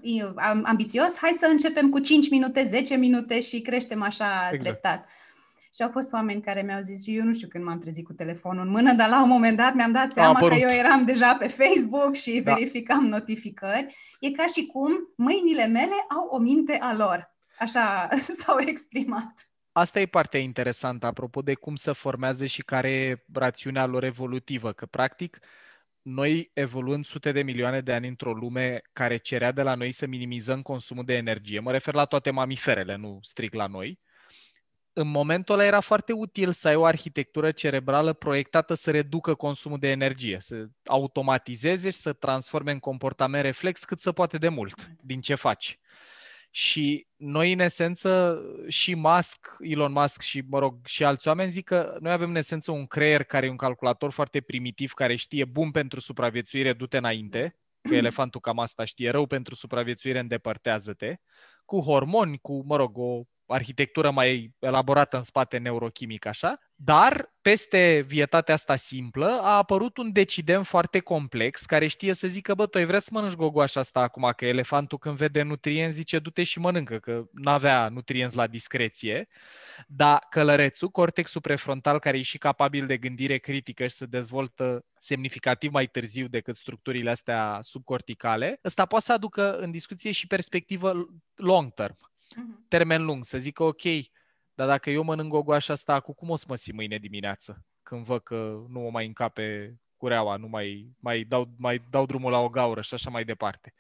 ambițios, 0.64 1.18
hai 1.18 1.36
să 1.40 1.48
începem 1.50 1.90
cu 1.90 2.00
5 2.00 2.30
minute, 2.30 2.68
10 2.70 2.96
minute 2.96 3.42
și 3.42 3.62
creștem 3.62 4.02
așa 4.02 4.50
exact. 4.52 4.64
treptat. 4.64 5.08
Și 5.76 5.82
au 5.82 5.90
fost 5.90 6.14
oameni 6.14 6.42
care 6.42 6.62
mi-au 6.62 6.82
zis, 6.82 7.04
eu 7.06 7.24
nu 7.24 7.34
știu 7.34 7.48
când 7.48 7.64
m-am 7.64 7.80
trezit 7.80 8.06
cu 8.06 8.14
telefonul 8.14 8.66
în 8.66 8.72
mână, 8.72 8.94
dar 8.94 9.10
la 9.10 9.22
un 9.22 9.30
moment 9.30 9.58
dat 9.58 9.74
mi-am 9.74 9.92
dat 9.92 10.12
seama 10.12 10.40
că 10.40 10.54
eu 10.54 10.70
eram 10.70 11.06
deja 11.06 11.36
pe 11.36 11.48
Facebook 11.48 12.16
și 12.16 12.40
da. 12.40 12.54
verificam 12.54 13.06
notificări. 13.06 13.96
E 14.20 14.32
ca 14.32 14.46
și 14.46 14.66
cum 14.66 14.92
mâinile 15.16 15.66
mele 15.66 15.96
au 16.10 16.28
o 16.30 16.38
minte 16.38 16.78
a 16.82 16.94
lor. 16.94 17.34
Așa 17.60 18.10
s-au 18.40 18.60
exprimat. 18.60 19.50
Asta 19.72 20.00
e 20.00 20.06
partea 20.06 20.40
interesantă, 20.40 21.06
apropo 21.06 21.42
de 21.42 21.54
cum 21.54 21.76
se 21.76 21.92
formează 21.92 22.46
și 22.46 22.62
care 22.62 22.92
e 22.92 23.24
rațiunea 23.34 23.86
lor 23.86 24.04
evolutivă, 24.04 24.72
că 24.72 24.86
practic 24.86 25.40
noi 26.02 26.52
evoluând 26.54 27.06
sute 27.06 27.32
de 27.32 27.42
milioane 27.42 27.82
de 27.82 27.94
ani 27.94 28.08
într-o 28.08 28.34
lume 28.34 28.82
care 28.94 29.18
cerea 29.18 29.52
de 29.52 29.62
la 29.62 29.76
noi 29.76 29.92
să 29.92 30.08
minimizăm 30.08 30.62
consumul 30.62 31.06
de 31.06 31.16
energie, 31.16 31.60
mă 31.60 31.72
refer 31.72 31.94
la 31.94 32.06
toate 32.06 32.32
mamiferele, 32.32 32.96
nu 32.96 33.20
strict 33.22 33.54
la 33.54 33.68
noi, 33.68 34.00
în 35.00 35.08
momentul 35.08 35.54
ăla 35.54 35.66
era 35.66 35.80
foarte 35.80 36.14
util 36.14 36.52
să 36.52 36.68
ai 36.68 36.76
o 36.76 36.86
arhitectură 36.86 37.52
cerebrală 37.52 38.14
proiectată 38.14 38.74
să 38.74 38.92
reducă 38.92 39.34
consumul 39.34 39.80
de 39.80 39.90
energie, 39.90 40.38
să 40.40 40.66
automatizeze 40.86 41.90
și 41.90 41.98
să 41.98 42.14
transforme 42.14 42.72
în 42.72 42.80
comportament 42.80 43.44
reflex 43.44 43.84
cât 43.84 44.00
se 44.00 44.12
poate 44.12 44.38
de 44.38 44.50
mult 44.50 44.90
din 45.02 45.22
ce 45.22 45.36
faci. 45.36 45.80
Și 46.52 47.08
noi, 47.16 47.52
în 47.52 47.60
esență, 47.60 48.42
și 48.68 48.96
Musk, 48.96 49.56
Elon 49.60 49.92
Musk 49.92 50.22
și, 50.22 50.44
mă 50.48 50.60
rog, 50.60 50.86
și 50.86 51.04
alți 51.04 51.28
oameni 51.28 51.50
zic 51.50 51.66
că 51.66 51.98
noi 52.00 52.12
avem, 52.12 52.30
în 52.30 52.36
esență, 52.36 52.72
un 52.72 52.86
creier 52.86 53.24
care 53.24 53.46
e 53.46 53.50
un 53.50 53.58
calculator 53.58 54.12
foarte 54.12 54.42
primitiv, 54.42 54.92
care 54.92 55.16
știe 55.16 55.46
bun 55.46 55.72
pentru 55.72 56.00
supraviețuire, 56.00 56.74
du-te 56.74 56.98
înainte, 56.98 57.58
că 57.82 57.96
elefantul 57.96 58.42
cam 58.42 58.60
asta 58.60 58.84
știe, 58.84 59.10
rău 59.10 59.26
pentru 59.26 59.56
supraviețuire, 59.56 60.20
îndepărtează-te, 60.20 61.16
cu 61.66 61.80
hormoni, 61.80 62.38
cu, 62.38 62.64
mă 62.66 62.76
rog, 62.76 62.98
o 62.98 63.22
arhitectură 63.54 64.12
mai 64.12 64.56
elaborată 64.60 65.16
în 65.16 65.22
spate 65.22 65.58
neurochimic, 65.58 66.26
așa, 66.26 66.60
dar 66.76 67.34
peste 67.42 68.04
vietatea 68.08 68.54
asta 68.54 68.76
simplă 68.76 69.40
a 69.42 69.58
apărut 69.58 69.98
un 69.98 70.12
decident 70.12 70.66
foarte 70.66 71.00
complex 71.00 71.66
care 71.66 71.88
știe 71.88 72.14
să 72.14 72.28
zică, 72.28 72.54
bă, 72.54 72.66
tu 72.66 72.78
ai 72.78 72.86
vrea 72.86 73.00
să 73.00 73.10
mănânci 73.14 73.36
gogoașa 73.36 73.80
asta 73.80 74.00
acum, 74.00 74.34
că 74.36 74.46
elefantul 74.46 74.98
când 74.98 75.16
vede 75.16 75.42
nutrienți 75.42 75.96
zice, 75.96 76.20
du-te 76.20 76.44
și 76.44 76.60
mănâncă, 76.60 77.00
că 77.00 77.24
nu 77.32 77.52
avea 77.52 77.90
nutrienți 77.90 78.36
la 78.36 78.48
discreție, 78.48 79.28
dar 79.88 80.20
călărețul, 80.30 80.90
cortexul 80.90 81.42
prefrontal, 81.42 82.00
care 82.00 82.18
e 82.18 82.22
și 82.22 82.38
capabil 82.38 82.86
de 82.86 82.98
gândire 82.98 83.38
critică 83.38 83.88
și 83.88 83.96
să 83.96 84.06
dezvoltă 84.06 84.86
semnificativ 84.98 85.72
mai 85.72 85.88
târziu 85.88 86.28
decât 86.28 86.56
structurile 86.56 87.10
astea 87.10 87.60
subcorticale, 87.62 88.60
ăsta 88.64 88.86
poate 88.86 89.06
să 89.06 89.14
aducă 89.14 89.58
în 89.58 89.72
discuție 89.72 90.12
și 90.12 90.28
perspectivă 90.28 91.08
long 91.36 91.74
term 91.74 92.09
uh-huh. 92.36 92.68
termen 92.68 93.06
lung, 93.06 93.26
să 93.26 93.38
zică 93.38 93.64
ok, 93.64 93.82
dar 94.54 94.68
dacă 94.68 94.90
eu 94.90 95.04
mănânc 95.04 95.30
gogoașa 95.30 95.74
asta, 95.74 96.00
cu 96.00 96.14
cum 96.14 96.30
o 96.30 96.36
să 96.36 96.46
mă 96.48 96.56
simt 96.56 96.76
mâine 96.76 96.98
dimineață? 96.98 97.66
Când 97.84 98.06
văd 98.06 98.24
că 98.24 98.66
nu 98.70 98.80
mă 98.80 98.90
mai 98.90 99.06
încape 99.06 99.80
cureaua, 99.98 100.36
nu 100.36 100.48
mai, 100.48 100.94
mai, 101.00 101.24
dau, 101.24 101.54
mai 101.58 101.82
dau 101.90 102.06
drumul 102.06 102.32
la 102.32 102.40
o 102.40 102.50
gaură 102.50 102.82
și 102.82 102.94
așa 102.94 103.10
mai 103.10 103.24
departe. 103.24 103.74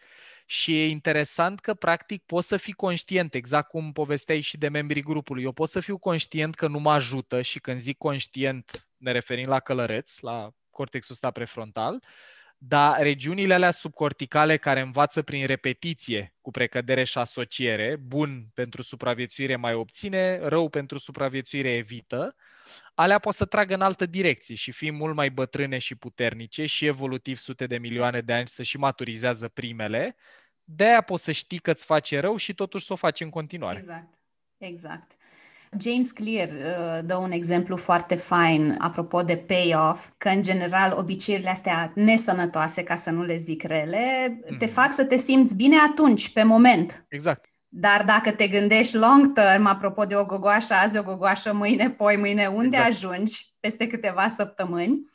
Și 0.45 0.79
e 0.79 0.87
interesant 0.87 1.59
că, 1.59 1.73
practic, 1.73 2.23
poți 2.23 2.47
să 2.47 2.57
fii 2.57 2.73
conștient, 2.73 3.33
exact 3.33 3.69
cum 3.69 3.91
povesteai 3.91 4.41
și 4.41 4.57
de 4.57 4.67
membrii 4.67 5.01
grupului. 5.01 5.43
Eu 5.43 5.51
pot 5.51 5.69
să 5.69 5.79
fiu 5.79 5.97
conștient 5.97 6.55
că 6.55 6.67
nu 6.67 6.79
mă 6.79 6.91
ajută 6.91 7.41
și 7.41 7.59
când 7.59 7.79
zic 7.79 7.97
conștient, 7.97 8.89
ne 8.97 9.11
referim 9.11 9.47
la 9.47 9.59
călăreț, 9.59 10.19
la 10.19 10.49
cortexul 10.69 11.13
ăsta 11.13 11.31
prefrontal, 11.31 11.93
uh, 11.93 12.01
dar 12.61 13.01
regiunile 13.01 13.53
alea 13.53 13.71
subcorticale 13.71 14.57
care 14.57 14.79
învață 14.79 15.21
prin 15.21 15.45
repetiție 15.45 16.35
cu 16.41 16.51
precădere 16.51 17.03
și 17.03 17.17
asociere, 17.17 17.95
bun 17.95 18.49
pentru 18.53 18.81
supraviețuire 18.81 19.55
mai 19.55 19.73
obține, 19.73 20.39
rău 20.41 20.69
pentru 20.69 20.97
supraviețuire 20.97 21.71
evită, 21.71 22.35
alea 22.95 23.19
pot 23.19 23.33
să 23.33 23.45
tragă 23.45 23.73
în 23.73 23.81
altă 23.81 24.05
direcție 24.05 24.55
și 24.55 24.71
fi 24.71 24.91
mult 24.91 25.15
mai 25.15 25.29
bătrâne 25.29 25.77
și 25.77 25.95
puternice 25.95 26.65
și 26.65 26.85
evolutiv 26.85 27.37
sute 27.37 27.67
de 27.67 27.77
milioane 27.77 28.21
de 28.21 28.33
ani 28.33 28.47
să 28.47 28.63
și 28.63 28.77
maturizează 28.77 29.47
primele, 29.47 30.15
de 30.63 30.83
aia 30.83 31.01
poți 31.01 31.23
să 31.23 31.31
știi 31.31 31.57
că 31.57 31.71
îți 31.71 31.85
face 31.85 32.19
rău 32.19 32.35
și 32.35 32.53
totuși 32.53 32.85
să 32.85 32.93
o 32.93 32.95
faci 32.95 33.19
în 33.19 33.29
continuare. 33.29 33.77
Exact, 33.77 34.19
exact. 34.57 35.17
James 35.81 36.11
Clear 36.11 36.47
uh, 36.47 37.05
dă 37.05 37.15
un 37.15 37.31
exemplu 37.31 37.77
foarte 37.77 38.15
fain 38.15 38.75
apropo 38.79 39.21
de 39.21 39.35
payoff, 39.35 40.07
că 40.17 40.29
în 40.29 40.41
general 40.41 40.95
obiceiurile 40.97 41.49
astea 41.49 41.91
nesănătoase, 41.95 42.83
ca 42.83 42.95
să 42.95 43.09
nu 43.09 43.23
le 43.23 43.35
zic 43.35 43.63
rele, 43.63 44.27
mm-hmm. 44.29 44.57
te 44.57 44.65
mhm. 44.65 44.73
fac 44.73 44.93
să 44.93 45.03
te 45.03 45.15
simți 45.15 45.55
bine 45.55 45.75
atunci, 45.89 46.33
pe 46.33 46.43
moment. 46.43 47.05
Exact. 47.07 47.45
Dar 47.67 48.03
dacă 48.05 48.31
te 48.31 48.47
gândești 48.47 48.95
long 48.95 49.33
term, 49.33 49.65
apropo 49.65 50.05
de 50.05 50.15
o 50.15 50.25
gogoașă 50.25 50.73
azi, 50.73 50.97
o 50.97 51.03
gogoașă 51.03 51.53
mâine, 51.53 51.89
poi 51.89 52.17
mâine, 52.17 52.47
unde 52.47 52.77
exact. 52.77 52.87
ajungi 52.87 53.53
peste 53.59 53.87
câteva 53.87 54.27
săptămâni? 54.27 55.09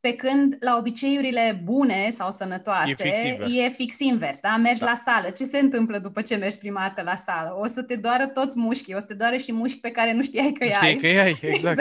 Pe 0.00 0.12
când 0.14 0.56
la 0.60 0.76
obiceiurile 0.76 1.60
bune 1.64 2.10
sau 2.10 2.30
sănătoase 2.30 2.90
E 2.90 2.94
fix 2.94 3.22
invers. 3.22 3.50
e 3.56 3.68
fix 3.68 3.98
invers. 3.98 4.40
Da? 4.40 4.56
Mergi 4.56 4.80
Da. 4.80 4.86
la 4.86 4.94
sală. 4.94 5.30
Ce 5.30 5.44
se 5.44 5.58
întâmplă 5.58 5.98
după 5.98 6.20
ce 6.20 6.36
mergi 6.36 6.58
prima 6.58 6.80
dată 6.80 7.02
la 7.02 7.14
sală? 7.14 7.56
O 7.60 7.66
să 7.66 7.82
te 7.82 7.94
doară 7.94 8.26
toți 8.26 8.58
mușchii, 8.58 8.94
o 8.94 8.98
să 8.98 9.06
te 9.06 9.14
doară 9.14 9.36
și 9.36 9.52
mușchi 9.52 9.80
pe 9.80 9.90
care 9.90 10.12
nu 10.12 10.22
știai 10.22 10.52
că 10.52 10.64
Nu 10.64 10.70
i 10.70 10.72
Știi 10.72 10.86
ai. 10.86 10.96
că 10.96 11.06
ai, 11.20 11.38
exact. 11.52 11.80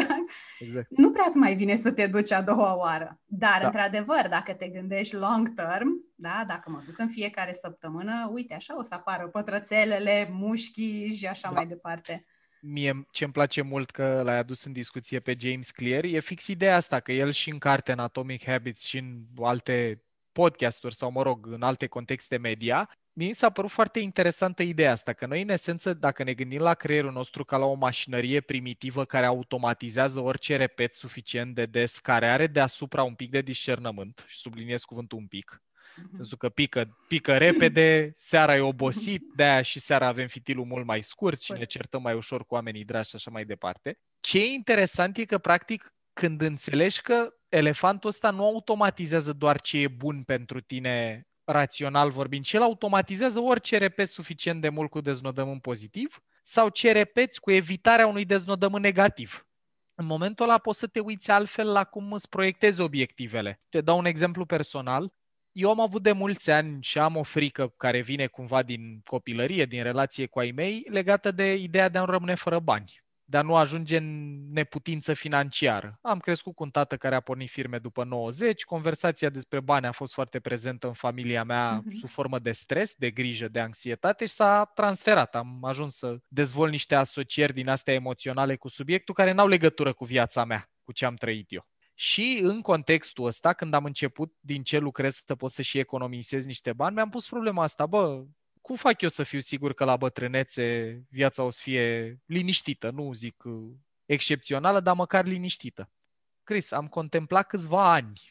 exact. 0.60 0.88
Nu 0.90 1.12
prea-ți 1.12 1.38
mai 1.38 1.54
vine 1.54 1.76
să 1.76 1.92
te 1.92 2.08
duci 2.08 2.32
a 2.32 2.42
doua 2.42 2.76
oară. 2.78 3.20
Dar, 3.26 3.58
Da. 3.62 3.66
într-adevăr, 3.66 4.28
dacă 4.30 4.54
te 4.54 4.68
gândești 4.68 5.16
long 5.16 5.54
term, 5.54 5.88
da, 6.16 6.44
dacă 6.48 6.70
mă 6.70 6.82
duc 6.86 7.00
în 7.00 7.08
fiecare 7.08 7.52
săptămână, 7.52 8.30
uite, 8.34 8.54
așa 8.54 8.78
o 8.78 8.82
să 8.82 8.94
apară 8.94 9.28
pătrățelele, 9.28 10.30
mușchii 10.32 11.16
și 11.16 11.26
așa 11.28 11.48
Da. 11.48 11.54
mai 11.56 11.66
departe. 11.68 12.26
Mie 12.62 13.06
ce 13.12 13.24
îmi 13.24 13.34
place 13.34 13.62
mult 13.62 13.90
că 13.90 14.22
l-ai 14.24 14.38
adus 14.38 14.64
în 14.64 14.72
discuție 14.74 15.20
pe 15.20 15.36
James 15.40 15.72
Clear 15.72 16.04
e 16.04 16.20
fix 16.20 16.48
ideea 16.48 16.76
asta, 16.76 17.00
că 17.00 17.12
el 17.12 17.32
și 17.32 17.50
în 17.50 17.58
carte 17.58 17.92
în 17.92 18.00
Atomic 18.00 18.44
Habits 18.44 18.84
și 18.84 18.98
în 18.98 19.26
alte 19.42 20.04
podcasturi 20.32 20.96
sau, 20.96 21.12
mă 21.12 21.22
rog, 21.22 21.48
în 21.48 21.62
alte 21.62 21.88
contexte 21.88 22.38
media, 22.38 22.90
mi 23.14 23.32
s-a 23.34 23.50
părut 23.50 23.72
foarte 23.72 24.00
interesantă 24.00 24.64
ideea 24.64 24.92
asta, 24.92 25.14
că 25.14 25.26
noi, 25.26 25.42
în 25.42 25.50
esență, 25.50 25.94
dacă 25.94 26.24
ne 26.24 26.34
gândim 26.34 26.62
la 26.62 26.74
creierul 26.74 27.12
nostru 27.12 27.44
ca 27.44 27.58
la 27.58 27.66
o 27.66 27.74
mașinărie 27.74 28.42
primitivă 28.42 29.06
care 29.06 29.26
automatizează 29.26 30.20
orice 30.20 30.56
repet 30.56 30.94
suficient 30.94 31.56
de 31.56 31.66
des, 31.66 32.00
care 32.00 32.28
are 32.28 32.48
deasupra 32.48 33.04
un 33.04 33.16
pic 33.16 33.32
de 33.32 33.42
discernământ, 33.42 34.26
și 34.28 34.38
subliniez 34.38 34.84
cuvântul 34.84 35.18
un 35.18 35.28
pic, 35.28 35.62
în 36.04 36.16
sensul 36.16 36.38
că 36.38 36.50
pică, 36.50 36.98
pică 37.08 37.38
repede, 37.38 38.12
seara 38.16 38.56
e 38.56 38.60
obosit, 38.60 39.22
de-aia 39.36 39.62
și 39.62 39.80
seara 39.80 40.08
avem 40.08 40.28
fitilul 40.28 40.66
mult 40.66 40.86
mai 40.86 41.04
scurt 41.04 41.42
și 41.42 41.52
ne 41.52 41.64
certăm 41.64 42.02
mai 42.02 42.14
ușor 42.14 42.46
cu 42.46 42.54
oamenii 42.54 42.86
dragi 42.86 43.10
și 43.10 43.16
așa 43.16 43.32
mai 43.32 43.46
departe. 43.46 44.00
Ce 44.20 44.40
e 44.40 44.46
interesant 44.46 45.18
e 45.18 45.26
că, 45.26 45.38
practic, 45.38 45.94
când 46.14 46.42
înțelegi 46.42 47.02
că 47.02 47.34
elefantul 47.50 48.10
ăsta 48.10 48.30
nu 48.30 48.44
automatizează 48.44 49.34
doar 49.34 49.62
ce 49.62 49.78
e 49.78 49.88
bun 49.88 50.24
pentru 50.24 50.60
tine 50.60 51.24
rațional 51.44 52.10
vorbind, 52.10 52.44
ci 52.44 52.54
el 52.54 52.62
automatizează 52.62 53.40
orice 53.40 53.78
repeți 53.78 54.12
suficient 54.12 54.62
de 54.62 54.70
mult 54.70 54.90
cu 54.90 55.02
deznodământ 55.02 55.62
pozitiv 55.62 56.24
sau 56.44 56.70
ce 56.70 56.92
repeți 56.92 57.40
cu 57.40 57.52
evitarea 57.52 58.08
unui 58.08 58.26
deznodământ 58.26 58.84
negativ. 58.84 59.48
În 59.96 60.06
momentul 60.06 60.46
ăla 60.46 60.58
poți 60.58 60.80
să 60.80 60.88
te 60.88 61.00
uiți 61.00 61.32
altfel 61.32 61.68
la 61.72 61.84
cum 61.84 62.14
îți 62.14 62.30
proiectezi 62.30 62.82
obiectivele. 62.82 63.62
Te 63.70 63.82
dau 63.82 63.98
un 63.98 64.06
exemplu 64.06 64.46
personal. 64.46 65.14
Eu 65.60 65.70
am 65.70 65.80
avut 65.80 66.04
de 66.04 66.12
mulți 66.12 66.52
ani 66.52 66.78
și 66.84 67.00
am 67.00 67.16
o 67.16 67.24
frică 67.24 67.74
care 67.78 68.02
vine 68.02 68.28
cumva 68.28 68.64
din 68.64 69.02
copilărie, 69.06 69.66
din 69.66 69.84
relație 69.84 70.26
cu 70.26 70.40
ai 70.40 70.52
mei, 70.52 70.86
legată 70.90 71.32
de 71.32 71.54
ideea 71.56 71.90
de 71.90 71.98
a 71.98 72.02
nu 72.02 72.12
rămâne 72.12 72.36
fără 72.36 72.60
bani, 72.60 73.04
de 73.24 73.38
a 73.38 73.42
nu 73.42 73.56
ajunge 73.56 73.98
în 73.98 74.38
neputință 74.52 75.14
financiară. 75.14 75.98
Am 76.02 76.20
crescut 76.20 76.56
cu 76.56 76.64
un 76.64 76.70
tată 76.70 76.98
care 76.98 77.16
a 77.16 77.20
pornit 77.20 77.50
firme 77.50 77.78
după 77.78 78.04
90, 78.04 78.64
conversația 78.64 79.30
despre 79.30 79.60
bani 79.60 79.86
a 79.86 79.92
fost 79.92 80.14
foarte 80.14 80.40
prezentă 80.40 80.88
în 80.88 80.94
familia 80.94 81.44
mea 81.44 81.82
Mhm. 81.86 81.96
sub 81.96 82.10
formă 82.10 82.40
de 82.40 82.52
stres, 82.52 82.94
de 82.96 83.12
grijă, 83.12 83.48
de 83.48 83.60
anxietate 83.60 84.26
și 84.26 84.32
s-a 84.34 84.72
transferat. 84.76 85.36
Am 85.36 85.64
ajuns 85.64 85.96
să 85.96 86.18
dezvolt 86.28 86.72
niște 86.72 86.96
asocieri 86.96 87.54
din 87.54 87.68
astea 87.70 87.94
emoționale 87.94 88.56
cu 88.56 88.68
subiectul 88.68 89.14
care 89.14 89.32
n-au 89.32 89.48
legătură 89.48 89.94
cu 89.94 90.06
viața 90.06 90.46
mea, 90.46 90.70
cu 90.84 90.92
ce 90.92 91.06
am 91.06 91.16
trăit 91.16 91.52
eu. 91.52 91.68
Și 92.02 92.40
în 92.44 92.62
contextul 92.62 93.26
ăsta, 93.26 93.54
când 93.54 93.74
am 93.74 93.86
început 93.86 94.36
din 94.40 94.64
ce 94.64 94.78
lucrez 94.78 95.16
să 95.26 95.36
pot 95.36 95.52
să 95.52 95.62
și 95.62 95.80
economisez 95.80 96.46
niște 96.46 96.74
bani, 96.74 96.94
mi-am 96.94 97.10
pus 97.10 97.28
problema 97.28 97.64
asta, 97.64 97.86
bă, 97.86 98.26
cum 98.62 98.76
fac 98.76 99.02
eu 99.02 99.10
să 99.10 99.24
fiu 99.24 99.40
sigur 99.40 99.74
că 99.74 99.84
la 99.84 99.98
bătrânețe 99.98 100.94
viața 101.10 101.44
o 101.44 101.50
să 101.50 101.60
fie 101.64 102.20
liniștită, 102.26 102.90
nu 102.90 103.14
zic 103.14 103.44
uh, 103.44 103.72
excepțională, 104.06 104.80
dar 104.80 104.96
măcar 104.96 105.26
liniștită. 105.26 105.90
Chris, 106.44 106.72
am 106.72 106.88
contemplat 106.88 107.48
câțiva 107.48 107.92
ani 107.92 108.22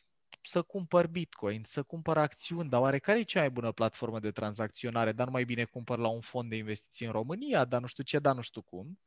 să 0.43 0.63
cumpăr 0.63 1.07
bitcoin, 1.07 1.63
să 1.65 1.83
cumpăr 1.83 2.17
acțiuni, 2.17 2.69
dar 2.69 2.81
oare 2.81 2.99
care 2.99 3.19
e 3.19 3.23
cea 3.23 3.41
mai 3.41 3.51
bună 3.51 3.73
platformă 3.73 4.21
de 4.21 4.31
tranzacționare? 4.31 5.13
Dar 5.13 5.27
nu 5.27 5.33
mai 5.33 5.45
bine 5.45 5.65
cumpăr 5.65 5.99
la 5.99 6.09
un 6.09 6.21
fond 6.21 6.51
de 6.51 6.57
investiții 6.57 7.07
în 7.07 7.13
România, 7.13 7.65
dar 7.65 7.81
nu 7.81 7.87
știu 7.87 8.03
ce, 8.03 8.19
dar 8.19 8.35
nu 8.35 8.41
știu 8.41 8.63
cum. 8.63 8.99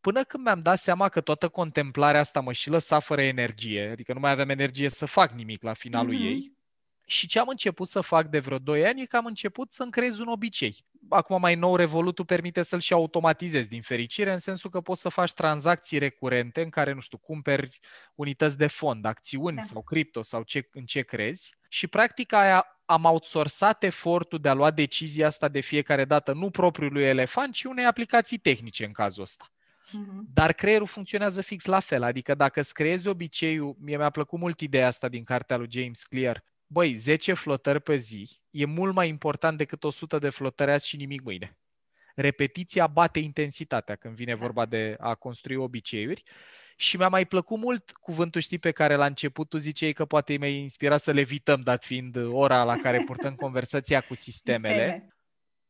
Până 0.00 0.24
când 0.24 0.44
mi-am 0.44 0.60
dat 0.60 0.78
seama 0.78 1.08
că 1.08 1.20
toată 1.20 1.48
contemplarea 1.48 2.20
asta 2.20 2.40
mă 2.40 2.52
și 2.52 2.70
lăsa 2.70 2.98
fără 2.98 3.22
energie, 3.22 3.88
adică 3.90 4.12
nu 4.12 4.20
mai 4.20 4.30
aveam 4.30 4.48
energie 4.48 4.88
să 4.88 5.06
fac 5.06 5.32
nimic 5.32 5.62
la 5.62 5.72
finalul 5.72 6.14
Mhm. 6.14 6.22
ei, 6.24 6.52
și 7.06 7.26
ce 7.26 7.38
am 7.38 7.48
început 7.48 7.88
să 7.88 8.00
fac 8.00 8.26
de 8.26 8.38
vreo 8.38 8.58
2 8.58 8.86
ani 8.86 9.00
e 9.02 9.06
că 9.06 9.16
am 9.16 9.26
început 9.26 9.72
să-mi 9.72 9.90
creez 9.90 10.18
un 10.18 10.26
obicei. 10.28 10.76
Acum 11.08 11.40
mai 11.40 11.54
nou 11.54 11.76
Revolutul 11.76 12.24
permite 12.24 12.62
să-l 12.62 12.80
și 12.80 12.92
automatizezi 12.92 13.68
din 13.68 13.82
fericire, 13.82 14.32
în 14.32 14.38
sensul 14.38 14.70
că 14.70 14.80
poți 14.80 15.00
să 15.00 15.08
faci 15.08 15.32
tranzacții 15.32 15.98
recurente 15.98 16.62
în 16.62 16.70
care, 16.70 16.92
nu 16.92 17.00
știu, 17.00 17.18
cumperi 17.18 17.78
unități 18.14 18.58
de 18.58 18.66
fond, 18.66 19.04
acțiuni 19.04 19.56
Da. 19.56 19.62
sau 19.62 19.82
cripto 19.82 20.22
sau 20.22 20.42
ce, 20.42 20.68
în 20.72 20.84
ce 20.84 21.00
crezi 21.00 21.54
și 21.68 21.86
practic 21.86 22.32
aia 22.32 22.66
am 22.84 23.04
outsourcat 23.04 23.82
efortul 23.82 24.38
de 24.38 24.48
a 24.48 24.54
lua 24.54 24.70
decizia 24.70 25.26
asta 25.26 25.48
de 25.48 25.60
fiecare 25.60 26.04
dată, 26.04 26.32
nu 26.32 26.50
propriului 26.50 27.02
elefant, 27.02 27.54
ci 27.54 27.64
unei 27.64 27.84
aplicații 27.84 28.38
tehnice 28.38 28.84
în 28.84 28.92
cazul 28.92 29.22
ăsta. 29.22 29.52
Mhm. 29.92 30.26
Dar 30.32 30.52
creierul 30.52 30.86
funcționează 30.86 31.42
fix 31.42 31.64
la 31.64 31.80
fel, 31.80 32.02
adică 32.02 32.34
dacă 32.34 32.60
îți 32.60 32.74
creezi 32.74 33.08
obiceiul, 33.08 33.76
mie 33.80 33.96
mi-a 33.96 34.10
plăcut 34.10 34.38
mult 34.38 34.60
ideea 34.60 34.86
asta 34.86 35.08
din 35.08 35.24
cartea 35.24 35.56
lui 35.56 35.68
James 35.70 36.02
Clear, 36.02 36.44
băi, 36.66 36.94
10 36.94 37.32
flotări 37.32 37.80
pe 37.80 37.96
zi 37.96 38.40
e 38.50 38.64
mult 38.64 38.94
mai 38.94 39.08
important 39.08 39.58
decât 39.58 39.84
100 39.84 40.18
de 40.18 40.28
flotări 40.28 40.70
azi 40.70 40.88
și 40.88 40.96
nimic 40.96 41.22
mâine. 41.22 41.58
Repetiția 42.14 42.86
bate 42.86 43.18
intensitatea 43.18 43.96
când 43.96 44.14
vine 44.14 44.34
vorba 44.34 44.66
de 44.66 44.96
a 45.00 45.14
construi 45.14 45.56
obiceiuri 45.56 46.22
și 46.76 46.96
mi-a 46.96 47.08
mai 47.08 47.26
plăcut 47.26 47.58
mult 47.58 47.90
cuvântul, 47.90 48.40
știi, 48.40 48.58
pe 48.58 48.70
care 48.70 48.94
la 48.94 49.06
început 49.06 49.48
tu 49.48 49.56
ziceai 49.56 49.92
că 49.92 50.04
poate 50.04 50.36
mi-ai 50.36 50.54
inspirat 50.54 51.00
să 51.00 51.12
levităm, 51.12 51.60
dat 51.60 51.84
fiind 51.84 52.16
ora 52.16 52.64
la 52.64 52.76
care 52.76 53.02
purtăm 53.04 53.34
conversația 53.44 54.00
cu 54.00 54.14
sistemele. 54.14 54.82
Sisteme. 54.82 55.12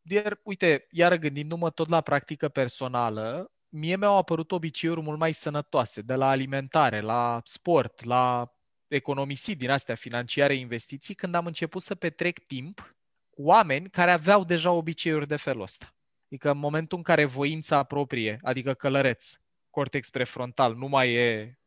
Iar, 0.02 0.40
uite, 0.42 0.86
iară 0.90 1.16
gândindu-mă 1.16 1.70
tot 1.70 1.88
la 1.88 2.00
practică 2.00 2.48
personală, 2.48 3.52
mie 3.68 3.96
mi-au 3.96 4.16
apărut 4.16 4.52
obiceiuri 4.52 5.00
mult 5.00 5.18
mai 5.18 5.32
sănătoase, 5.32 6.00
de 6.00 6.14
la 6.14 6.28
alimentare, 6.28 7.00
la 7.00 7.40
sport, 7.44 8.04
la 8.04 8.52
economisit 8.86 9.58
din 9.58 9.70
astea 9.70 9.94
financiare, 9.94 10.54
investiții, 10.54 11.14
când 11.14 11.34
am 11.34 11.46
început 11.46 11.82
să 11.82 11.94
petrec 11.94 12.38
timp 12.38 12.96
cu 13.30 13.42
oameni 13.42 13.90
care 13.90 14.10
aveau 14.10 14.44
deja 14.44 14.70
obiceiuri 14.70 15.26
de 15.26 15.36
felul 15.36 15.62
ăsta. 15.62 15.96
Adică 16.24 16.50
în 16.50 16.58
momentul 16.58 16.96
în 16.96 17.04
care 17.04 17.24
voința 17.24 17.82
proprie, 17.82 18.38
adică 18.42 18.74
călăreț, 18.74 19.34
cortex 19.70 20.10
prefrontal, 20.10 20.74
nu 20.74 20.86
mai 20.86 21.12
e 21.12 21.58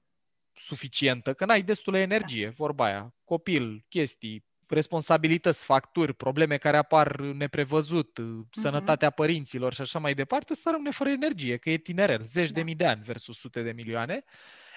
suficientă, 0.54 1.34
că 1.34 1.46
n-ai 1.46 1.62
destulă 1.62 1.98
energie, 1.98 2.50
vorba 2.50 2.86
aia, 2.86 3.16
copil, 3.24 3.86
chestii, 3.90 4.46
responsabilități, 4.74 5.64
facturi, 5.64 6.14
probleme 6.14 6.58
care 6.58 6.78
apar 6.78 7.20
neprevăzut, 7.20 8.20
sănătatea 8.52 9.10
părinților 9.10 9.74
și 9.74 9.82
așa 9.82 10.00
mai 10.00 10.14
departe, 10.14 10.54
ăsta 10.54 10.72
rămâne 10.72 10.90
fără 10.92 11.10
energie, 11.10 11.58
că 11.58 11.70
e 11.70 11.78
tinerel, 11.78 12.22
zeci 12.26 12.50
Da. 12.50 12.54
de 12.56 12.62
mii 12.62 12.76
de 12.76 12.86
ani 12.86 13.02
versus 13.04 13.38
sute 13.40 13.62
de 13.62 13.72
milioane. 13.72 14.24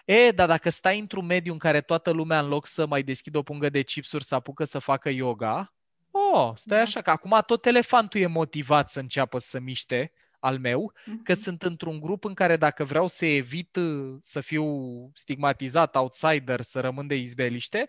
E, 0.05 0.31
dar 0.31 0.49
dacă 0.49 0.71
stai 0.71 0.99
într-un 0.99 1.27
mediu 1.27 1.53
în 1.53 1.59
care 1.59 1.81
toată 1.81 2.11
lumea, 2.11 2.39
în 2.41 2.49
loc 2.49 2.67
să 2.67 2.87
mai 2.87 3.03
deschidă 3.03 3.39
o 3.39 3.43
pungă 3.43 3.69
de 3.69 3.83
chipsuri, 3.83 4.25
să 4.25 4.35
apucă 4.35 4.65
să 4.65 4.79
facă 4.79 5.09
yoga, 5.11 5.75
oh, 6.11 6.53
stai 6.57 6.77
Da. 6.77 6.83
așa, 6.83 7.01
că 7.03 7.11
acum 7.11 7.41
tot 7.47 7.67
elefantul 7.67 8.21
e 8.21 8.27
motivat 8.27 8.91
să 8.91 9.01
înceapă 9.01 9.39
să 9.39 9.61
miște 9.61 10.13
al 10.39 10.59
meu, 10.59 10.93
că 11.23 11.33
Mhm. 11.33 11.41
sunt 11.41 11.63
într-un 11.63 12.01
grup 12.01 12.25
în 12.25 12.35
care 12.35 12.57
dacă 12.57 12.85
vreau 12.85 13.07
să 13.07 13.27
evit 13.27 13.77
uh, 13.77 14.17
să 14.21 14.41
fiu 14.41 14.67
stigmatizat, 15.15 15.97
outsider, 15.97 16.61
să 16.61 16.81
rămân 16.81 17.07
de 17.07 17.15
izbeliște, 17.17 17.89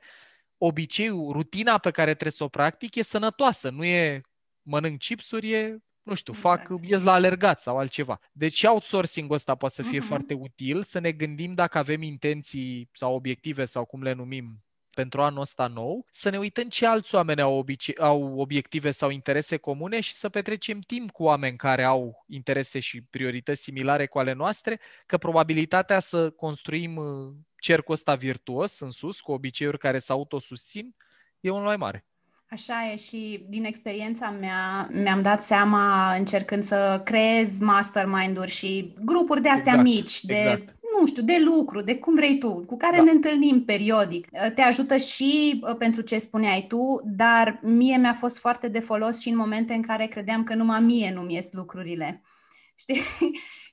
obiceiul, 0.58 1.32
rutina 1.32 1.78
pe 1.78 1.92
care 1.92 2.12
trebuie 2.12 2.32
să 2.32 2.44
o 2.44 2.48
practic 2.48 2.96
e 2.96 3.02
sănătoasă, 3.02 3.70
nu 3.70 3.84
e 3.86 4.22
mănânc 4.62 5.00
chipsuri, 5.00 5.52
e, 5.52 5.78
nu 6.04 6.14
știu, 6.14 6.34
fac, 6.34 6.60
Exact. 6.62 6.86
ies 6.88 7.02
la 7.02 7.14
alergat 7.14 7.62
sau 7.62 7.78
altceva. 7.78 8.20
Deci 8.32 8.56
și 8.56 8.66
outsourcing-ul 8.66 9.36
ăsta 9.36 9.56
poate 9.56 9.74
să 9.74 9.82
fie 9.84 10.00
Mhm. 10.00 10.08
foarte 10.08 10.34
util, 10.34 10.84
să 10.84 11.00
ne 11.00 11.12
gândim 11.12 11.54
dacă 11.54 11.78
avem 11.78 12.02
intenții 12.02 12.90
sau 12.94 13.14
obiective 13.16 13.66
sau 13.66 13.86
cum 13.86 14.02
le 14.02 14.14
numim 14.14 14.60
pentru 14.90 15.22
anul 15.22 15.42
ăsta 15.42 15.68
nou, 15.68 16.06
să 16.12 16.30
ne 16.30 16.38
uităm 16.38 16.70
ce 16.70 16.86
alți 16.86 17.16
oameni 17.16 17.42
au, 17.42 17.58
obice- 17.58 17.94
au 18.00 18.38
obiective 18.40 18.92
sau 18.92 19.10
interese 19.10 19.58
comune 19.58 20.00
și 20.00 20.14
să 20.14 20.30
petrecem 20.30 20.80
timp 20.80 21.12
cu 21.12 21.24
oameni 21.24 21.58
care 21.58 21.84
au 21.84 22.24
interese 22.28 22.80
și 22.80 23.02
priorități 23.02 23.62
similare 23.62 24.08
cu 24.08 24.20
ale 24.20 24.34
noastre, 24.34 24.80
că 25.06 25.18
probabilitatea 25.18 26.00
să 26.00 26.30
construim 26.30 26.96
uh, 26.96 27.34
cercul 27.66 27.94
ăsta 27.94 28.16
virtuos 28.16 28.80
în 28.80 28.90
sus, 28.90 29.20
cu 29.22 29.32
obiceiuri 29.32 29.78
care 29.78 29.98
se 29.98 30.12
autosusțin, 30.12 30.96
e 31.40 31.50
unul 31.50 31.66
mai 31.66 31.76
mare. 31.78 32.06
Așa 32.50 32.92
e 32.92 32.96
și 32.96 33.46
din 33.50 33.64
experiența 33.66 34.30
mea 34.30 34.90
mi-am 34.92 35.22
dat 35.22 35.44
seama 35.44 36.14
încercând 36.14 36.64
să 36.64 37.02
creez 37.06 37.60
mastermind-uri 37.60 38.52
și 38.52 38.94
grupuri 39.06 39.42
de 39.42 39.50
astea 39.50 39.74
Exact, 39.74 39.88
mici, 39.88 40.24
de 40.24 40.36
exact. 40.38 40.76
nu 41.00 41.06
știu, 41.08 41.22
de 41.24 41.38
lucru, 41.46 41.82
de 41.82 41.96
cum 41.98 42.16
vrei 42.16 42.38
tu, 42.38 42.54
cu 42.66 42.78
care 42.78 42.98
Da. 42.98 43.04
ne 43.04 43.12
întâlnim 43.12 43.66
periodic. 43.66 44.28
Uh, 44.32 44.52
Te 44.54 44.62
ajută 44.62 44.98
și 44.98 45.62
uh, 45.68 45.76
pentru 45.78 46.02
ce 46.02 46.18
spuneai 46.18 46.66
tu, 46.68 47.02
dar 47.04 47.60
mie 47.62 47.98
mi-a 47.98 48.14
fost 48.14 48.38
foarte 48.40 48.68
de 48.68 48.80
folos 48.80 49.20
și 49.20 49.30
în 49.30 49.36
momente 49.36 49.74
în 49.74 49.82
care 49.82 50.06
credeam 50.06 50.44
că 50.44 50.54
numai 50.56 50.80
mie 50.82 51.12
nu-mi 51.14 51.34
ies 51.34 51.52
lucrurile. 51.52 52.22
Știi? 52.82 53.02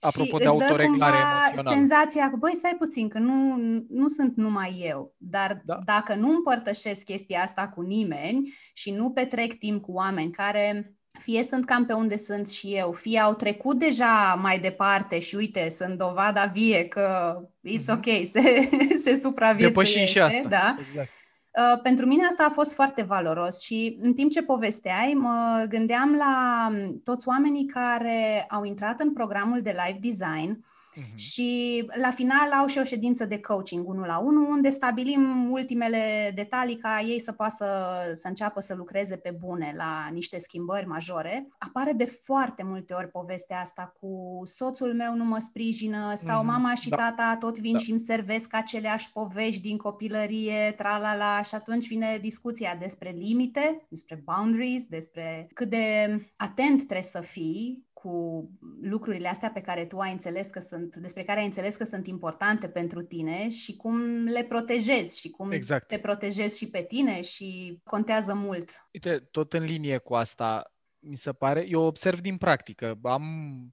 Apropo 0.06 0.36
și 0.38 0.42
de 0.42 0.48
îți 0.48 0.56
dă 0.56 0.62
autoreglare 0.64 1.16
cumva 1.16 1.42
emoțională. 1.44 1.76
senzația 1.76 2.30
că, 2.30 2.36
băi, 2.36 2.54
stai 2.54 2.76
puțin, 2.78 3.08
că 3.08 3.18
nu, 3.18 3.56
nu 3.88 4.08
sunt 4.08 4.36
numai 4.36 4.82
eu. 4.86 5.14
Dar 5.16 5.62
Da. 5.64 5.78
dacă 5.84 6.14
nu 6.14 6.28
împărtășesc 6.28 7.04
chestia 7.04 7.40
asta 7.42 7.68
cu 7.68 7.80
nimeni 7.80 8.54
și 8.72 8.90
nu 8.90 9.10
petrec 9.10 9.52
timp 9.58 9.82
cu 9.82 9.92
oameni 9.92 10.30
care 10.30 10.94
fie 11.20 11.42
sunt 11.42 11.64
cam 11.64 11.86
pe 11.86 11.92
unde 11.92 12.16
sunt 12.16 12.48
și 12.48 12.66
eu, 12.74 12.92
fie 12.92 13.18
au 13.18 13.34
trecut 13.34 13.78
deja 13.78 14.38
mai 14.42 14.58
departe 14.58 15.18
și 15.18 15.34
uite, 15.34 15.68
sunt 15.68 15.98
dovada 15.98 16.44
vie 16.44 16.84
că 16.88 17.36
it's 17.68 17.86
Mhm. 17.86 17.92
ok, 17.92 18.04
se, 18.26 18.68
se 19.04 19.14
supraviețuiește. 19.14 19.66
Depășim 19.66 20.04
și 20.04 20.20
asta. 20.20 20.48
Da? 20.48 20.76
Exact. 20.78 21.10
Uh, 21.58 21.80
pentru 21.82 22.06
mine 22.06 22.24
asta 22.24 22.44
a 22.44 22.52
fost 22.52 22.74
foarte 22.74 23.02
valoros 23.02 23.62
și 23.62 23.98
în 24.00 24.12
timp 24.12 24.30
ce 24.30 24.42
povesteai, 24.42 25.12
mă 25.16 25.66
gândeam 25.68 26.14
la 26.14 26.68
m, 26.70 27.00
toți 27.04 27.28
oamenii 27.28 27.66
care 27.66 28.46
au 28.50 28.64
intrat 28.64 29.00
în 29.00 29.12
programul 29.12 29.60
de 29.60 29.76
live 29.86 29.98
design 30.00 30.64
Mhm. 30.96 31.16
și 31.16 31.84
la 32.02 32.10
final 32.10 32.52
au 32.52 32.66
și 32.66 32.78
o 32.78 32.82
ședință 32.82 33.24
de 33.24 33.40
coaching 33.40 33.88
unul 33.88 34.06
la 34.06 34.18
unul, 34.18 34.50
unde 34.50 34.68
stabilim 34.68 35.50
ultimele 35.50 36.32
detalii 36.34 36.76
ca 36.76 37.00
ei 37.00 37.20
să 37.20 37.32
poată 37.32 37.54
să, 37.56 38.10
să 38.14 38.28
înceapă 38.28 38.60
să 38.60 38.74
lucreze 38.74 39.16
pe 39.16 39.36
bune 39.38 39.72
la 39.76 40.08
niște 40.12 40.38
schimbări 40.38 40.86
majore. 40.86 41.48
Apare 41.58 41.92
de 41.92 42.04
foarte 42.04 42.62
multe 42.62 42.94
ori 42.94 43.08
povestea 43.08 43.60
asta 43.60 43.92
cu 44.00 44.40
soțul 44.44 44.94
meu 44.94 45.14
nu 45.14 45.24
mă 45.24 45.38
sprijină 45.38 46.12
sau 46.14 46.38
Mhm, 46.42 46.46
mama 46.46 46.74
și 46.74 46.88
da. 46.88 46.96
tata 46.96 47.36
tot 47.40 47.58
vin 47.58 47.72
Da. 47.72 47.78
și 47.78 47.90
îmi 47.90 47.98
servesc 47.98 48.54
aceleași 48.54 49.12
povești 49.12 49.62
din 49.62 49.76
copilărie, 49.76 50.72
tralala, 50.76 51.42
și 51.42 51.54
atunci 51.54 51.86
vine 51.88 52.18
discuția 52.20 52.76
despre 52.80 53.10
limite, 53.18 53.86
despre 53.88 54.22
boundaries, 54.24 54.84
despre 54.84 55.48
cât 55.54 55.68
de 55.68 56.16
atent 56.36 56.76
trebuie 56.76 57.02
să 57.02 57.20
fii 57.20 57.90
cu 58.02 58.50
lucrurile 58.80 59.28
astea 59.28 59.50
pe 59.50 59.60
care 59.60 59.84
tu 59.84 59.98
ai 59.98 60.12
înțeles 60.12 60.46
că 60.46 60.60
sunt, 60.60 60.96
despre 60.96 61.22
care 61.22 61.38
ai 61.40 61.46
înțeles 61.46 61.76
că 61.76 61.84
sunt 61.84 62.06
importante 62.06 62.68
pentru 62.68 63.02
tine 63.02 63.48
și 63.50 63.76
cum 63.76 64.24
le 64.24 64.44
protejezi 64.44 65.20
și 65.20 65.28
cum 65.30 65.50
Exact. 65.50 65.86
te 65.86 65.98
protejezi 65.98 66.58
și 66.58 66.68
pe 66.68 66.82
tine 66.82 67.22
și 67.22 67.78
contează 67.84 68.34
mult. 68.34 68.70
Uite, 68.92 69.18
tot 69.18 69.52
în 69.52 69.64
linie 69.64 69.98
cu 69.98 70.14
asta, 70.14 70.72
mi 70.98 71.16
se 71.16 71.32
pare, 71.32 71.66
eu 71.68 71.82
observ 71.82 72.18
din 72.18 72.36
practică. 72.36 72.98
Am 73.02 73.24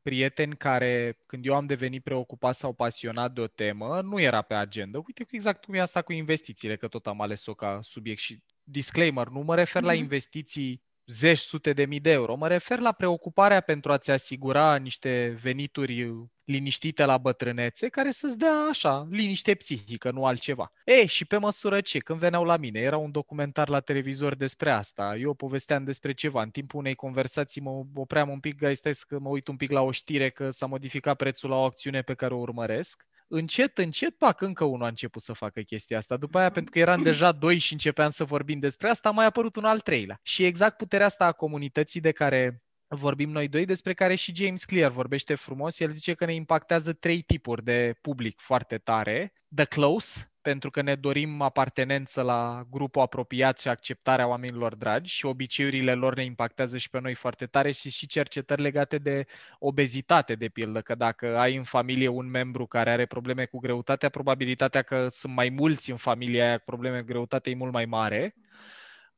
prieteni 0.02 0.56
care, 0.56 1.18
când 1.26 1.46
eu 1.46 1.56
am 1.56 1.66
devenit 1.66 2.04
preocupat 2.04 2.56
sau 2.56 2.74
pasionat 2.74 3.34
de 3.34 3.42
o 3.42 3.48
temă, 3.48 4.02
nu 4.02 4.20
era 4.20 4.42
pe 4.42 4.54
agenda. 4.54 4.98
Uite 4.98 5.26
exact 5.32 5.64
cum 5.66 5.74
e 5.74 5.80
asta 5.80 6.02
cu 6.02 6.12
investițiile, 6.14 6.76
că 6.76 6.88
tot 6.88 7.08
am 7.08 7.22
ales-o 7.22 7.54
ca 7.54 7.80
subiect 7.82 8.20
și 8.20 8.44
disclaimer, 8.64 9.28
nu 9.28 9.40
mă 9.40 9.56
refer 9.56 9.82
la 9.82 9.92
Mhm. 9.92 10.02
investiții 10.02 10.88
zeci, 11.10 11.38
sute 11.40 11.74
de 11.74 11.86
mii 11.86 12.00
de 12.00 12.12
euro, 12.12 12.36
mă 12.36 12.48
refer 12.48 12.80
la 12.80 12.92
preocuparea 12.92 13.62
pentru 13.62 13.92
a-ți 13.92 14.12
asigura 14.12 14.76
niște 14.76 15.38
venituri 15.42 16.30
liniștite 16.50 17.06
la 17.06 17.18
bătrânețe, 17.18 17.90
care 17.90 18.12
să-ți 18.12 18.38
dea 18.38 18.54
așa, 18.70 19.08
liniște 19.10 19.56
psihică, 19.56 20.12
nu 20.12 20.26
altceva. 20.26 20.72
E, 20.86 21.06
și 21.06 21.26
pe 21.26 21.38
măsură 21.38 21.82
ce, 21.82 21.98
când 21.98 22.20
veneau 22.20 22.44
la 22.44 22.58
mine, 22.58 22.80
era 22.80 22.98
un 22.98 23.12
documentar 23.12 23.70
la 23.70 23.80
televizor 23.80 24.36
despre 24.36 24.72
asta, 24.72 25.16
eu 25.20 25.34
povesteam 25.34 25.84
despre 25.84 26.14
ceva, 26.14 26.42
în 26.42 26.50
timpul 26.50 26.80
unei 26.80 26.96
conversații 26.96 27.62
mă 27.62 27.84
opream 27.96 28.30
un 28.30 28.40
pic, 28.40 28.58
gai, 28.58 28.76
stai 28.76 28.94
că 29.08 29.20
mă 29.20 29.30
uit 29.30 29.48
un 29.48 29.56
pic 29.56 29.72
la 29.72 29.82
o 29.82 29.92
știre 29.92 30.30
că 30.30 30.50
s-a 30.50 30.66
modificat 30.66 31.16
prețul 31.16 31.50
la 31.50 31.56
o 31.56 31.64
acțiune 31.64 32.02
pe 32.02 32.14
care 32.14 32.34
o 32.34 32.38
urmăresc. 32.38 33.08
Încet, 33.28 33.78
încet, 33.78 34.18
pac, 34.18 34.42
încă 34.42 34.64
unul 34.64 34.84
a 34.84 34.88
început 34.88 35.22
să 35.22 35.34
facă 35.34 35.62
chestia 35.62 35.98
asta. 35.98 36.18
După 36.18 36.40
aia, 36.40 36.50
pentru 36.50 36.72
că 36.72 36.80
eram 36.80 37.02
deja 37.02 37.32
doi 37.32 37.58
și 37.58 37.74
începeam 37.74 38.10
să 38.10 38.24
vorbim 38.24 38.60
despre 38.60 38.90
asta, 38.90 39.10
a 39.10 39.12
mai 39.12 39.26
apărut 39.26 39.56
un 39.56 39.64
al 39.64 39.80
treilea. 39.80 40.20
Și 40.24 40.46
exact 40.46 40.78
puterea 40.78 41.06
asta 41.06 41.26
a 41.26 41.32
comunității 41.32 42.02
de 42.02 42.12
care 42.12 42.64
vorbim 42.90 43.30
noi 43.30 43.48
doi, 43.48 43.66
despre 43.66 43.94
care 43.94 44.16
și 44.16 44.36
James 44.36 44.64
Clear 44.64 44.92
vorbește 44.92 45.36
frumos. 45.36 45.80
El 45.80 45.90
zice 45.90 46.14
că 46.14 46.26
ne 46.26 46.34
impactează 46.34 46.94
trei 46.94 47.22
tipuri 47.22 47.64
de 47.64 47.96
public 48.02 48.40
foarte 48.40 48.78
tare. 48.78 49.34
The 49.56 49.66
close, 49.66 50.32
pentru 50.42 50.70
că 50.70 50.82
ne 50.82 50.96
dorim 50.96 51.42
apartenență 51.42 52.22
la 52.22 52.68
grupul 52.70 53.02
apropiat 53.02 53.60
și 53.60 53.68
acceptarea 53.68 54.28
oamenilor 54.28 54.76
dragi 54.76 55.14
și 55.14 55.26
obiceiurile 55.26 55.94
lor 55.94 56.16
ne 56.16 56.24
impactează 56.24 56.78
și 56.78 56.90
pe 56.90 57.00
noi 57.00 57.14
foarte 57.14 57.46
tare 57.46 57.72
și 57.72 57.90
și 57.90 58.08
cercetări 58.08 58.62
legate 58.62 58.98
de 58.98 59.26
obezitate, 59.60 60.36
de 60.36 60.48
pildă, 60.48 60.82
că 60.82 60.96
dacă 60.96 61.38
ai 61.38 61.56
în 61.56 61.64
familie 61.64 62.08
un 62.08 62.30
membru 62.30 62.66
care 62.66 62.92
are 62.92 63.06
probleme 63.06 63.46
cu 63.46 63.60
greutatea, 63.60 64.10
probabilitatea 64.10 64.82
că 64.82 65.08
sunt 65.10 65.34
mai 65.34 65.50
mulți 65.50 65.92
în 65.92 65.98
familia 65.98 66.46
aia 66.48 66.58
cu 66.58 66.64
probleme 66.66 67.00
cu 67.00 67.06
greutate 67.06 67.50
e 67.50 67.56
mult 67.56 67.74
mai 67.74 67.86
mare. 67.86 68.36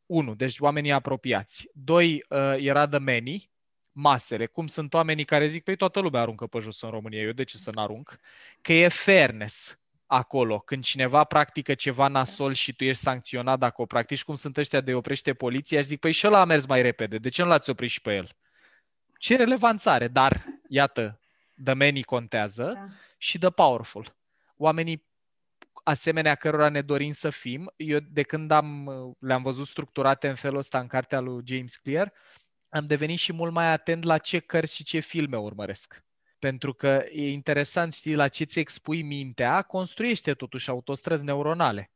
Unu, 0.05 0.36
deci 0.36 0.60
oamenii 0.60 0.91
apropiați. 0.91 1.69
Doi, 1.73 2.25
uh, 2.29 2.55
era 2.57 2.88
the 2.88 2.99
many, 2.99 3.50
masele, 3.91 4.45
cum 4.45 4.67
sunt 4.67 4.93
oamenii 4.93 5.23
care 5.23 5.47
zic, 5.47 5.63
păi 5.63 5.75
toată 5.75 5.99
lumea 5.99 6.21
aruncă 6.21 6.47
pe 6.47 6.60
jos 6.60 6.82
în 6.82 6.89
România, 6.89 7.21
eu 7.21 7.32
de 7.32 7.43
ce 7.43 7.58
să 7.58 7.71
n-arunc? 7.73 8.19
Că 8.62 8.73
e 8.73 8.88
fairness 8.88 9.80
acolo, 10.06 10.60
când 10.60 10.84
cineva 10.84 11.23
practică 11.23 11.73
ceva 11.73 12.08
nasol 12.08 12.54
și 12.54 12.73
tu 12.73 12.84
ești 12.84 13.01
sancționat 13.01 13.60
dacă 13.60 13.82
o 13.82 13.86
practici, 13.86 14.23
cum 14.23 14.36
sunt 14.36 14.58
ăștia 14.58 14.82
de 14.82 14.93
oprește 14.93 15.34
poliția, 15.34 15.80
și 15.80 15.86
zic, 15.86 15.99
păi 15.99 16.12
și 16.12 16.27
ăla 16.27 16.39
a 16.39 16.45
mers 16.45 16.65
mai 16.65 16.82
repede, 16.82 17.17
de 17.17 17.30
ce 17.30 17.43
nu 17.43 17.47
l-ați 17.47 17.69
oprit 17.69 17.89
și 17.89 18.01
pe 18.01 18.15
el? 18.15 18.30
Ce 19.17 19.36
relevanță 19.36 19.89
are, 19.89 20.08
dar, 20.08 20.45
iată, 20.67 21.19
the 21.63 21.73
many 21.73 22.04
contează 22.04 22.71
Da. 22.73 22.88
și 23.17 23.38
the 23.38 23.49
powerful. 23.49 24.15
Oamenii 24.58 25.10
asemenea 25.84 26.36
cărora 26.36 26.69
ne 26.69 26.82
dorim 26.82 27.12
să 27.12 27.30
fim, 27.30 27.71
eu 27.75 27.99
de 27.99 28.23
când 28.23 28.51
am, 28.51 28.89
le-am 29.19 29.41
văzut 29.41 29.67
structurate 29.67 30.27
în 30.27 30.36
felul 30.36 30.58
ăsta 30.58 30.80
în 30.80 30.88
cartea 30.88 31.19
lui 31.19 31.43
James 31.45 31.75
Clear, 31.75 32.13
am 32.71 32.88
devenit 32.88 33.19
și 33.19 33.34
mult 33.34 33.51
mai 33.53 33.71
atent 33.71 34.03
la 34.03 34.17
ce 34.17 34.39
cărți 34.39 34.75
și 34.75 34.84
ce 34.84 34.99
filme 34.99 35.38
urmăresc. 35.38 36.03
Pentru 36.39 36.73
că 36.73 37.03
e 37.12 37.31
interesant, 37.31 37.93
știi, 37.93 38.15
la 38.15 38.27
ce 38.27 38.43
ți 38.43 38.60
expui 38.60 39.01
mintea, 39.01 39.62
construiește 39.62 40.34
totuși 40.34 40.69
autostrăzi 40.69 41.23
neuronale. 41.25 41.91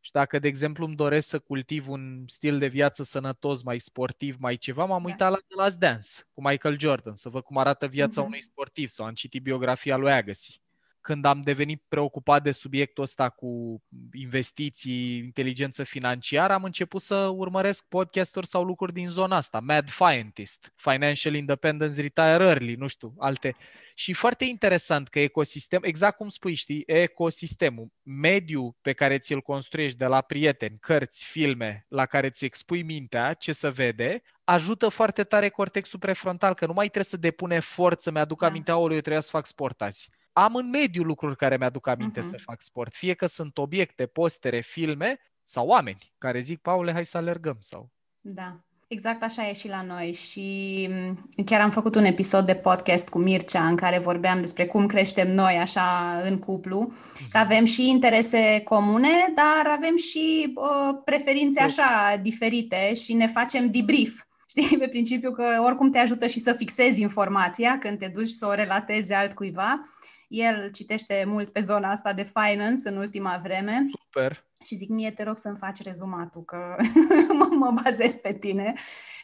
Și 0.00 0.10
dacă, 0.12 0.38
de 0.38 0.48
exemplu, 0.48 0.86
îmi 0.86 0.96
doresc 0.96 1.28
să 1.28 1.38
cultiv 1.38 1.88
un 1.88 2.24
stil 2.26 2.58
de 2.58 2.66
viață 2.66 3.02
sănătos, 3.02 3.62
mai 3.62 3.78
sportiv, 3.78 4.36
mai 4.38 4.56
ceva, 4.56 4.84
m-am 4.84 5.02
Da. 5.02 5.08
uitat 5.08 5.30
la 5.30 5.36
The 5.36 5.54
Last 5.56 5.78
Dance 5.78 6.08
cu 6.34 6.42
Michael 6.48 6.78
Jordan, 6.78 7.14
să 7.14 7.28
văd 7.28 7.42
cum 7.42 7.56
arată 7.58 7.86
viața 7.88 8.20
Mhm. 8.20 8.28
unui 8.30 8.42
sportiv 8.42 8.88
sau 8.88 9.06
am 9.06 9.14
citit 9.14 9.42
biografia 9.42 9.96
lui 9.96 10.12
Agassi. 10.12 10.62
Când 11.00 11.24
am 11.24 11.42
devenit 11.42 11.82
preocupat 11.88 12.42
de 12.42 12.50
subiectul 12.50 13.02
ăsta 13.02 13.28
cu 13.28 13.82
investiții, 14.12 15.16
inteligență 15.18 15.84
financiară, 15.84 16.52
am 16.52 16.64
început 16.64 17.00
să 17.00 17.14
urmăresc 17.16 17.88
podcasturi 17.88 18.46
sau 18.46 18.64
lucruri 18.64 18.92
din 18.92 19.08
zona 19.08 19.36
asta. 19.36 19.60
Mad 19.60 19.88
Scientist, 19.88 20.72
Financial 20.76 21.34
Independence 21.34 22.00
Retire 22.00 22.26
Early, 22.26 22.74
nu 22.74 22.86
știu, 22.86 23.14
alte. 23.18 23.54
Și 23.94 24.12
foarte 24.12 24.44
interesant 24.44 25.08
că 25.08 25.20
ecosistem, 25.20 25.80
exact 25.82 26.16
cum 26.16 26.28
spui, 26.28 26.54
știi, 26.54 26.82
ecosistemul, 26.86 27.88
mediul 28.02 28.76
pe 28.82 28.92
care 28.92 29.18
ți-l 29.18 29.40
construiești 29.40 29.98
de 29.98 30.06
la 30.06 30.20
prieteni, 30.20 30.78
cărți, 30.80 31.24
filme, 31.24 31.86
la 31.88 32.06
care 32.06 32.30
ți 32.30 32.44
expui 32.44 32.82
mintea, 32.82 33.32
ce 33.32 33.52
să 33.52 33.70
vede, 33.70 34.22
ajută 34.44 34.88
foarte 34.88 35.24
tare 35.24 35.48
cortexul 35.48 35.98
prefrontal, 35.98 36.54
că 36.54 36.66
nu 36.66 36.72
mai 36.72 36.84
trebuie 36.84 37.04
să 37.04 37.16
depun 37.16 37.50
efort 37.50 38.00
să-mi 38.00 38.18
aduc 38.18 38.40
Da. 38.40 38.46
aminte, 38.46 38.70
aoleu, 38.70 38.94
eu 38.94 39.00
trebuia 39.00 39.20
să 39.20 39.30
fac 39.30 39.46
sport 39.46 39.82
azi. 39.82 40.10
Am 40.32 40.54
în 40.54 40.68
mediu 40.70 41.02
lucruri 41.02 41.36
care 41.36 41.56
mi-aduc 41.56 41.86
aminte 41.86 42.20
Mhm. 42.20 42.28
să 42.28 42.36
fac 42.38 42.62
sport, 42.62 42.94
fie 42.94 43.14
că 43.14 43.26
sunt 43.26 43.58
obiecte, 43.58 44.06
postere, 44.06 44.60
filme 44.60 45.18
sau 45.42 45.66
oameni 45.66 46.12
care 46.18 46.40
zic, 46.40 46.60
Paule, 46.60 46.92
hai 46.92 47.04
să 47.04 47.16
alergăm 47.16 47.56
sau 47.58 47.90
Da, 48.20 48.56
exact 48.88 49.22
așa 49.22 49.48
e 49.48 49.52
și 49.52 49.68
la 49.68 49.82
noi 49.82 50.12
și 50.12 50.88
m, 51.36 51.44
chiar 51.44 51.60
am 51.60 51.70
făcut 51.70 51.94
un 51.94 52.04
episod 52.04 52.46
de 52.46 52.54
podcast 52.54 53.08
cu 53.08 53.18
Mircea 53.18 53.66
în 53.66 53.76
care 53.76 53.98
vorbeam 53.98 54.40
despre 54.40 54.66
cum 54.66 54.86
creștem 54.86 55.34
noi 55.34 55.56
așa 55.58 56.20
în 56.24 56.38
cuplu, 56.38 56.92
că 57.30 57.38
avem 57.38 57.64
și 57.64 57.88
interese 57.88 58.60
comune, 58.64 59.08
dar 59.34 59.72
avem 59.76 59.96
și 59.96 60.52
uh, 60.54 61.00
preferințe 61.04 61.60
așa 61.60 62.16
diferite 62.22 62.94
și 62.94 63.12
ne 63.12 63.26
facem 63.26 63.70
debrief. 63.70 64.24
Știi, 64.50 64.78
pe 64.78 64.88
principiu 64.88 65.32
că 65.32 65.44
oricum 65.64 65.90
te 65.90 65.98
ajută 65.98 66.26
și 66.26 66.38
să 66.38 66.52
fixezi 66.52 67.00
informația 67.00 67.78
când 67.78 67.98
te 67.98 68.08
duci 68.08 68.28
să 68.28 68.46
o 68.46 68.54
relatezi 68.54 69.12
altcuiva. 69.12 69.88
El 70.30 70.70
citește 70.70 71.24
mult 71.26 71.52
pe 71.52 71.60
zona 71.60 71.90
asta 71.90 72.12
de 72.12 72.22
finance 72.22 72.88
în 72.88 72.96
ultima 72.96 73.38
vreme 73.42 73.86
super. 74.04 74.49
Și 74.66 74.76
zic, 74.76 74.88
mie 74.88 75.10
te 75.10 75.22
rog 75.22 75.36
să-mi 75.36 75.56
faci 75.58 75.82
rezumatul, 75.82 76.42
că 76.44 76.76
mă, 77.38 77.48
mă 77.50 77.74
bazez 77.82 78.14
pe 78.14 78.32
tine. 78.40 78.72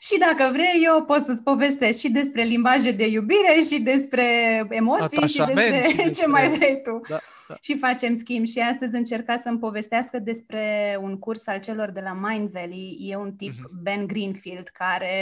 Și 0.00 0.18
dacă 0.18 0.50
vrei, 0.52 0.82
eu 0.84 1.02
pot 1.04 1.24
să-ți 1.24 1.42
povestesc 1.42 1.98
și 1.98 2.10
despre 2.10 2.42
limbaje 2.42 2.90
de 2.90 3.06
iubire 3.06 3.60
și 3.70 3.82
despre 3.82 4.24
emoții 4.68 5.28
și 5.28 5.40
Atașament 5.40 5.70
despre 5.70 5.88
și 5.90 5.96
ce 5.96 6.02
despre- 6.02 6.26
mai 6.26 6.48
vrei 6.48 6.80
tu. 6.82 7.00
Da. 7.08 7.18
și 7.60 7.78
facem 7.78 8.14
schimb. 8.14 8.46
Și 8.46 8.58
astăzi 8.58 8.94
încerca 8.96 9.36
să-mi 9.36 9.58
povestească 9.58 10.18
despre 10.18 10.96
un 11.02 11.18
curs 11.18 11.46
al 11.46 11.60
celor 11.60 11.90
de 11.90 12.00
la 12.00 12.28
Mind 12.28 12.48
Valley. 12.50 12.96
E 13.00 13.16
un 13.16 13.32
tip, 13.32 13.52
uh-huh. 13.52 13.82
Ben 13.82 14.06
Greenfield, 14.06 14.68
care 14.68 15.14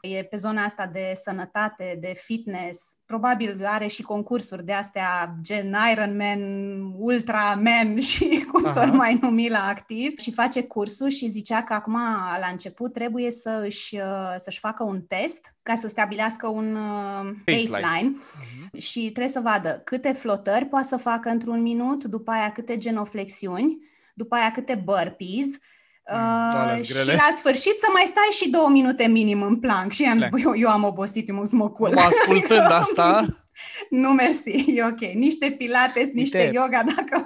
e 0.00 0.22
pe 0.22 0.36
zona 0.36 0.64
asta 0.64 0.90
de 0.92 1.12
sănătate, 1.14 1.98
de 2.00 2.12
fitness. 2.16 2.94
Probabil 3.06 3.64
are 3.64 3.86
și 3.86 4.02
concursuri 4.02 4.64
de 4.64 4.72
astea 4.72 5.34
gen 5.42 5.76
Ironman, 5.92 6.40
Ultraman 6.98 7.98
și 8.10 8.46
cum 8.52 8.62
să-l 8.72 8.90
mai 8.92 9.18
numi 9.20 9.48
la 9.54 9.66
activ. 9.68 10.18
Și 10.18 10.32
face 10.32 10.62
cursul 10.62 11.08
și 11.08 11.28
zicea 11.28 11.62
că 11.62 11.72
acum, 11.72 11.98
la 12.40 12.48
început, 12.50 12.92
trebuie 12.92 13.30
să 13.30 13.62
își, 13.64 13.98
să-și 14.36 14.58
facă 14.58 14.82
un 14.82 15.00
test 15.00 15.54
ca 15.62 15.74
să 15.74 15.88
stabilească 15.88 16.46
un 16.46 16.74
uh, 16.74 17.30
baseline, 17.44 17.68
baseline. 17.70 18.16
Uh-huh. 18.16 18.78
și 18.78 19.00
trebuie 19.00 19.28
să 19.28 19.40
vadă 19.40 19.80
câte 19.84 20.12
flotări 20.12 20.64
poate 20.64 20.86
să 20.86 20.96
facă 20.96 21.28
într-un 21.28 21.62
minut, 21.62 22.04
după 22.04 22.30
aia 22.30 22.52
câte 22.52 22.76
genoflexiuni, 22.76 23.78
după 24.14 24.34
aia 24.34 24.50
câte 24.50 24.82
burpees, 24.84 25.46
mm, 26.12 26.76
uh, 26.76 26.82
și 26.82 27.06
la 27.06 27.28
sfârșit 27.36 27.78
să 27.78 27.86
mai 27.92 28.04
stai 28.06 28.28
și 28.30 28.50
două 28.50 28.68
minute 28.68 29.06
minim 29.06 29.42
în 29.42 29.56
plank. 29.56 29.92
Și 29.92 30.04
am 30.04 30.20
zis, 30.20 30.28
băi, 30.28 30.42
eu, 30.42 30.56
eu 30.56 30.68
am 30.68 30.84
obosit, 30.84 31.28
eu 31.28 31.42
mă 31.50 31.70
cool. 31.70 31.92
Mă 31.94 32.00
ascultând 32.00 32.70
asta... 32.82 33.26
nu, 34.02 34.08
mersi, 34.08 34.64
e 34.74 34.84
ok. 34.84 35.00
Niște 35.00 35.50
pilates, 35.50 36.08
niște 36.12 36.38
Uite, 36.38 36.50
yoga, 36.54 36.82
dacă... 36.96 37.24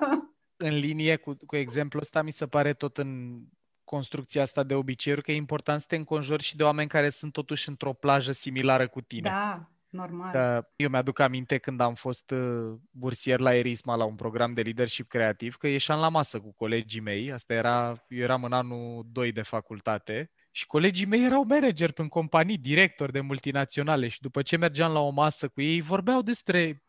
În 0.61 0.75
linie 0.75 1.17
cu, 1.17 1.37
cu 1.47 1.57
exemplul 1.57 2.03
ăsta, 2.03 2.23
mi 2.23 2.31
se 2.31 2.47
pare 2.47 2.73
tot 2.73 2.99
în 2.99 3.41
construcția 3.85 4.43
asta 4.43 4.63
de 4.63 4.75
obiceiuri, 4.75 5.23
că 5.23 5.33
e 5.33 5.37
important 5.37 5.81
să 5.81 5.87
te 5.89 5.97
înconjori 5.97 6.43
și 6.43 6.57
de 6.57 6.63
oameni 6.63 6.89
care 6.89 7.09
sunt 7.09 7.33
totuși 7.33 7.69
într-o 7.69 7.93
plajă 7.93 8.33
similară 8.33 8.89
cu 8.89 9.01
tine. 9.01 9.29
Da, 9.29 9.69
normal. 9.89 10.31
Că 10.31 10.69
eu 10.77 10.89
mi-aduc 10.89 11.19
aminte 11.19 11.59
când 11.59 11.81
am 11.81 11.95
fost 11.95 12.31
uh, 12.31 12.79
bursier 12.91 13.39
la 13.39 13.55
Erisma, 13.55 13.95
la 13.95 14.05
un 14.05 14.15
program 14.15 14.53
de 14.53 14.63
leadership 14.63 15.09
creativ, 15.09 15.57
că 15.57 15.67
ieșeam 15.67 16.01
la 16.01 16.09
masă 16.09 16.41
cu 16.41 16.53
colegii 16.53 17.01
mei, 17.01 17.33
asta 17.33 17.55
era, 17.55 18.05
eu 18.09 18.23
eram 18.23 18.45
în 18.45 18.53
anul 18.53 19.07
2 19.13 19.33
de 19.33 19.43
facultate, 19.43 20.31
și 20.51 20.67
colegii 20.67 21.07
mei 21.07 21.25
erau 21.25 21.43
manageri 21.43 21.93
în 21.97 22.09
companii, 22.09 22.59
directori 22.59 23.13
de 23.13 23.21
multinaționale 23.21 24.09
și 24.09 24.21
după 24.21 24.43
ce 24.43 24.57
mergeam 24.57 24.93
la 24.93 25.01
o 25.01 25.11
masă 25.11 25.49
cu 25.49 25.61
ei, 25.61 25.81
vorbeau 25.81 26.23
despre 26.23 26.83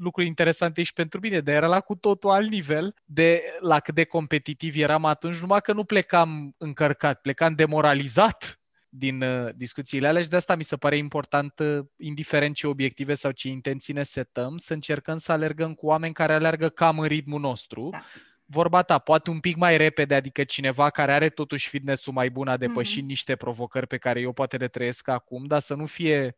lucruri 0.00 0.26
interesante 0.26 0.82
și 0.82 0.92
pentru 0.92 1.20
mine, 1.20 1.40
dar 1.40 1.54
era 1.54 1.66
la 1.66 1.80
cu 1.80 1.94
totul 1.94 2.30
alt 2.30 2.50
nivel 2.50 2.94
de 3.04 3.42
la 3.60 3.80
cât 3.80 3.94
de 3.94 4.04
competitiv 4.04 4.76
eram 4.76 5.04
atunci, 5.04 5.38
numai 5.38 5.60
că 5.60 5.72
nu 5.72 5.84
plecam 5.84 6.54
încărcat, 6.58 7.20
plecam 7.20 7.54
demoralizat 7.54 8.60
din 8.88 9.22
uh, 9.22 9.48
discuțiile 9.54 10.08
alea 10.08 10.22
și 10.22 10.28
de 10.28 10.36
asta 10.36 10.54
mi 10.54 10.64
se 10.64 10.76
pare 10.76 10.96
important, 10.96 11.58
uh, 11.58 11.78
indiferent 11.96 12.54
ce 12.54 12.66
obiective 12.66 13.14
sau 13.14 13.30
ce 13.30 13.48
intenții 13.48 13.94
ne 13.94 14.02
setăm, 14.02 14.56
să 14.56 14.72
încercăm 14.72 15.16
să 15.16 15.32
alergăm 15.32 15.74
cu 15.74 15.86
oameni 15.86 16.14
care 16.14 16.32
alergă 16.32 16.68
cam 16.68 16.98
în 16.98 17.06
ritmul 17.06 17.40
nostru. 17.40 17.88
Da. 17.90 18.00
Vorba 18.44 18.82
ta, 18.82 18.98
poate 18.98 19.30
un 19.30 19.40
pic 19.40 19.56
mai 19.56 19.76
repede, 19.76 20.14
adică 20.14 20.44
cineva 20.44 20.90
care 20.90 21.12
are 21.12 21.28
totuși 21.28 21.68
fitness-ul 21.68 22.12
mai 22.12 22.30
bun 22.30 22.48
a 22.48 22.56
depășit 22.56 23.02
mm-hmm. 23.02 23.06
niște 23.06 23.36
provocări 23.36 23.86
pe 23.86 23.96
care 23.96 24.20
eu 24.20 24.32
poate 24.32 24.56
le 24.56 24.68
trăiesc 24.68 25.08
acum, 25.08 25.46
dar 25.46 25.60
să 25.60 25.74
nu 25.74 25.86
fie 25.86 26.34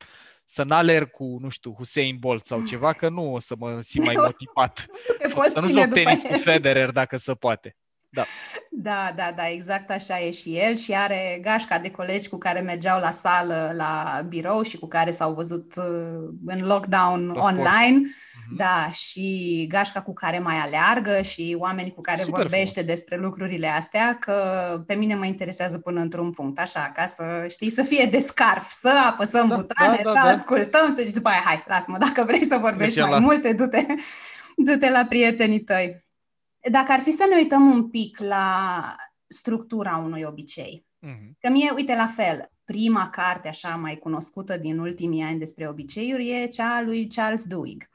să 0.52 0.62
n-alerg 0.62 1.10
cu, 1.10 1.38
nu 1.40 1.48
știu, 1.48 1.72
Hussein 1.72 2.16
Bolt 2.18 2.44
sau 2.44 2.64
ceva, 2.64 2.92
că 2.92 3.08
nu 3.08 3.32
o 3.32 3.38
să 3.38 3.54
mă 3.58 3.80
simt 3.80 4.04
mai 4.04 4.14
motivat. 4.26 4.86
să 5.52 5.60
nu 5.60 5.68
joc 5.68 5.86
tenis 5.86 6.22
cu 6.22 6.32
Federer 6.32 6.90
dacă 6.90 7.16
se 7.16 7.34
poate. 7.34 7.76
Da. 8.14 8.24
Da, 8.70 9.12
da, 9.16 9.32
da, 9.36 9.48
exact 9.48 9.90
așa 9.90 10.20
e 10.20 10.30
și 10.30 10.58
el 10.58 10.76
și 10.76 10.92
are 10.92 11.38
gașca 11.42 11.78
de 11.78 11.90
colegi 11.90 12.28
cu 12.28 12.36
care 12.38 12.60
mergeau 12.60 13.00
la 13.00 13.10
sală, 13.10 13.72
la 13.76 14.22
birou 14.28 14.62
și 14.62 14.78
cu 14.78 14.86
care 14.86 15.10
s-au 15.10 15.32
văzut 15.32 15.72
uh, 15.76 15.84
în 16.46 16.66
lockdown 16.66 17.32
la 17.34 17.42
online. 17.42 18.00
Mm-hmm. 18.00 18.56
Da, 18.56 18.88
și 18.92 19.66
gașca 19.68 20.02
cu 20.02 20.12
care 20.12 20.38
mai 20.38 20.56
aleargă 20.56 21.22
și 21.22 21.56
oamenii 21.58 21.92
cu 21.92 22.00
care 22.00 22.22
Super 22.22 22.40
vorbește 22.40 22.80
frumos. 22.80 22.88
despre 22.88 23.16
lucrurile 23.16 23.66
astea, 23.66 24.16
că 24.20 24.34
pe 24.86 24.94
mine 24.94 25.14
mă 25.14 25.26
interesează 25.26 25.78
până 25.78 26.00
într-un 26.00 26.30
punct, 26.30 26.58
așa, 26.58 26.92
ca 26.94 27.06
să 27.06 27.46
știi, 27.48 27.70
să 27.70 27.82
fie 27.82 28.08
de 28.10 28.18
scarf, 28.18 28.70
să 28.70 28.92
apăsăm 29.06 29.48
da, 29.48 29.54
butane, 29.54 30.00
da, 30.02 30.12
da, 30.12 30.20
să 30.20 30.26
da. 30.26 30.32
ascultăm, 30.32 30.88
să 30.88 31.02
zici 31.04 31.14
după 31.14 31.28
aia, 31.28 31.42
hai, 31.44 31.64
lasă-mă, 31.66 31.98
dacă 31.98 32.24
vrei 32.24 32.44
să 32.44 32.56
vorbești 32.56 32.94
deci 32.94 33.02
mai 33.02 33.12
la... 33.12 33.18
multe, 33.18 33.52
du-te, 33.52 33.86
du-te 34.66 34.90
la 34.90 35.04
prietenii 35.04 35.60
tăi. 35.60 36.10
Dacă 36.70 36.92
ar 36.92 37.00
fi 37.00 37.10
să 37.10 37.26
ne 37.30 37.36
uităm 37.36 37.70
un 37.70 37.90
pic 37.90 38.18
la 38.18 38.80
structura 39.26 39.96
unui 39.96 40.22
obicei, 40.22 40.86
uh-huh. 41.06 41.38
că 41.40 41.50
mie, 41.50 41.72
uite, 41.74 41.94
la 41.94 42.06
fel, 42.06 42.50
prima 42.64 43.10
carte 43.10 43.48
așa 43.48 43.68
mai 43.68 43.96
cunoscută 43.96 44.56
din 44.56 44.78
ultimii 44.78 45.22
ani 45.22 45.38
despre 45.38 45.68
obiceiuri 45.68 46.30
e 46.30 46.46
cea 46.46 46.76
a 46.76 46.82
lui 46.82 47.08
Charles 47.14 47.44
Duhigg. 47.44 47.88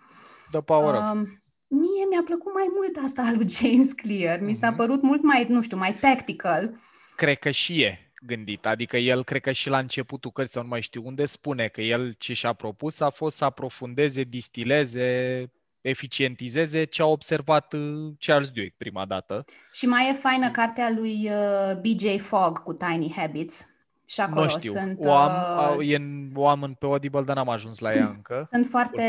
The 0.51 0.61
Power 0.61 0.93
um, 0.93 1.21
of. 1.21 1.27
Mie 1.67 2.05
mi-a 2.09 2.23
plăcut 2.25 2.53
mai 2.53 2.67
mult 2.75 3.05
asta 3.05 3.21
a 3.21 3.31
lui 3.31 3.49
James 3.49 3.91
Clear. 3.93 4.39
Mi 4.39 4.53
s-a 4.53 4.73
uh-huh. 4.73 4.75
părut 4.75 5.01
mult 5.01 5.21
mai, 5.21 5.45
nu 5.49 5.61
știu, 5.61 5.77
mai 5.77 5.93
tactical. 5.93 6.79
Cred 7.15 7.37
că 7.37 7.51
și 7.51 7.81
e 7.81 8.11
gândit. 8.25 8.65
Adică 8.65 8.97
el, 8.97 9.23
cred 9.23 9.41
că 9.41 9.51
și 9.51 9.69
la 9.69 9.77
începutul 9.77 10.31
cărții, 10.31 10.53
sau 10.53 10.63
nu 10.63 10.69
mai 10.69 10.81
știu 10.81 11.01
unde, 11.05 11.25
spune 11.25 11.67
că 11.67 11.81
el 11.81 12.15
ce 12.17 12.33
și-a 12.33 12.53
propus 12.53 12.99
a 12.99 13.09
fost 13.09 13.35
să 13.35 13.45
aprofundeze, 13.45 14.23
distileze 14.23 15.49
eficientizeze 15.81 16.83
ce 16.83 17.01
a 17.01 17.05
observat 17.05 17.73
uh, 17.73 18.13
Charles 18.19 18.49
Duhigg 18.49 18.73
prima 18.77 19.05
dată. 19.05 19.45
Și 19.71 19.85
mai 19.85 20.09
e 20.09 20.13
faină 20.13 20.51
cartea 20.51 20.89
lui 20.99 21.29
uh, 21.29 21.75
B.J. 21.81 22.21
Fogg 22.21 22.63
cu 22.63 22.73
Tiny 22.73 23.13
Habits. 23.15 23.65
Și 24.09 24.21
acolo 24.21 24.43
nu 24.43 24.49
știu. 24.49 24.71
sunt... 24.71 24.97
O 25.05 25.13
am, 25.13 25.77
uh, 25.77 25.89
e 25.89 25.95
în, 25.95 26.29
o 26.33 26.47
am 26.47 26.61
în 26.61 26.73
pe 26.73 26.85
Audible, 26.85 27.21
dar 27.21 27.35
n-am 27.35 27.49
ajuns 27.49 27.79
la 27.79 27.93
ea 27.93 28.07
încă. 28.15 28.47
Sunt 28.51 28.65
foarte 28.65 29.03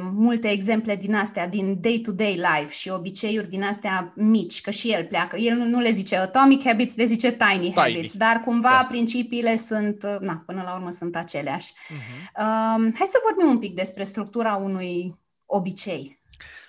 multe 0.00 0.50
exemple 0.50 0.96
din 0.96 1.14
astea, 1.14 1.48
din 1.48 1.80
day-to-day 1.80 2.34
life 2.34 2.72
și 2.72 2.88
obiceiuri 2.88 3.48
din 3.48 3.62
astea 3.62 4.12
mici, 4.16 4.60
că 4.60 4.70
și 4.70 4.92
el 4.92 5.04
pleacă. 5.04 5.36
El 5.36 5.56
nu, 5.56 5.64
nu 5.64 5.80
le 5.80 5.90
zice 5.90 6.16
Atomic 6.16 6.64
Habits, 6.64 6.96
le 6.96 7.04
zice 7.04 7.32
Tiny, 7.32 7.58
tiny. 7.58 7.74
Habits, 7.74 8.16
dar 8.16 8.40
cumva 8.44 8.78
da. 8.80 8.86
principiile 8.88 9.56
sunt, 9.56 10.02
na, 10.20 10.42
până 10.46 10.62
la 10.64 10.74
urmă 10.74 10.90
sunt 10.90 11.16
aceleași. 11.16 11.72
Uh-huh. 11.72 12.42
Um, 12.42 12.92
hai 12.94 13.06
să 13.06 13.18
vorbim 13.24 13.48
un 13.48 13.58
pic 13.58 13.74
despre 13.74 14.02
structura 14.02 14.54
unui 14.54 15.18
obicei? 15.48 16.18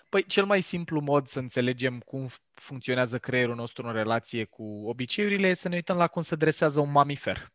Păi, 0.09 0.25
cel 0.25 0.45
mai 0.45 0.61
simplu 0.61 0.99
mod 0.99 1.27
să 1.27 1.39
înțelegem 1.39 1.99
cum 1.99 2.27
funcționează 2.53 3.19
creierul 3.19 3.55
nostru 3.55 3.87
în 3.87 3.93
relație 3.93 4.43
cu 4.43 4.63
obiceiurile 4.63 5.47
e 5.47 5.53
să 5.53 5.67
ne 5.67 5.75
uităm 5.75 5.97
la 5.97 6.07
cum 6.07 6.21
se 6.21 6.35
dresează 6.35 6.79
un 6.79 6.91
mamifer. 6.91 7.51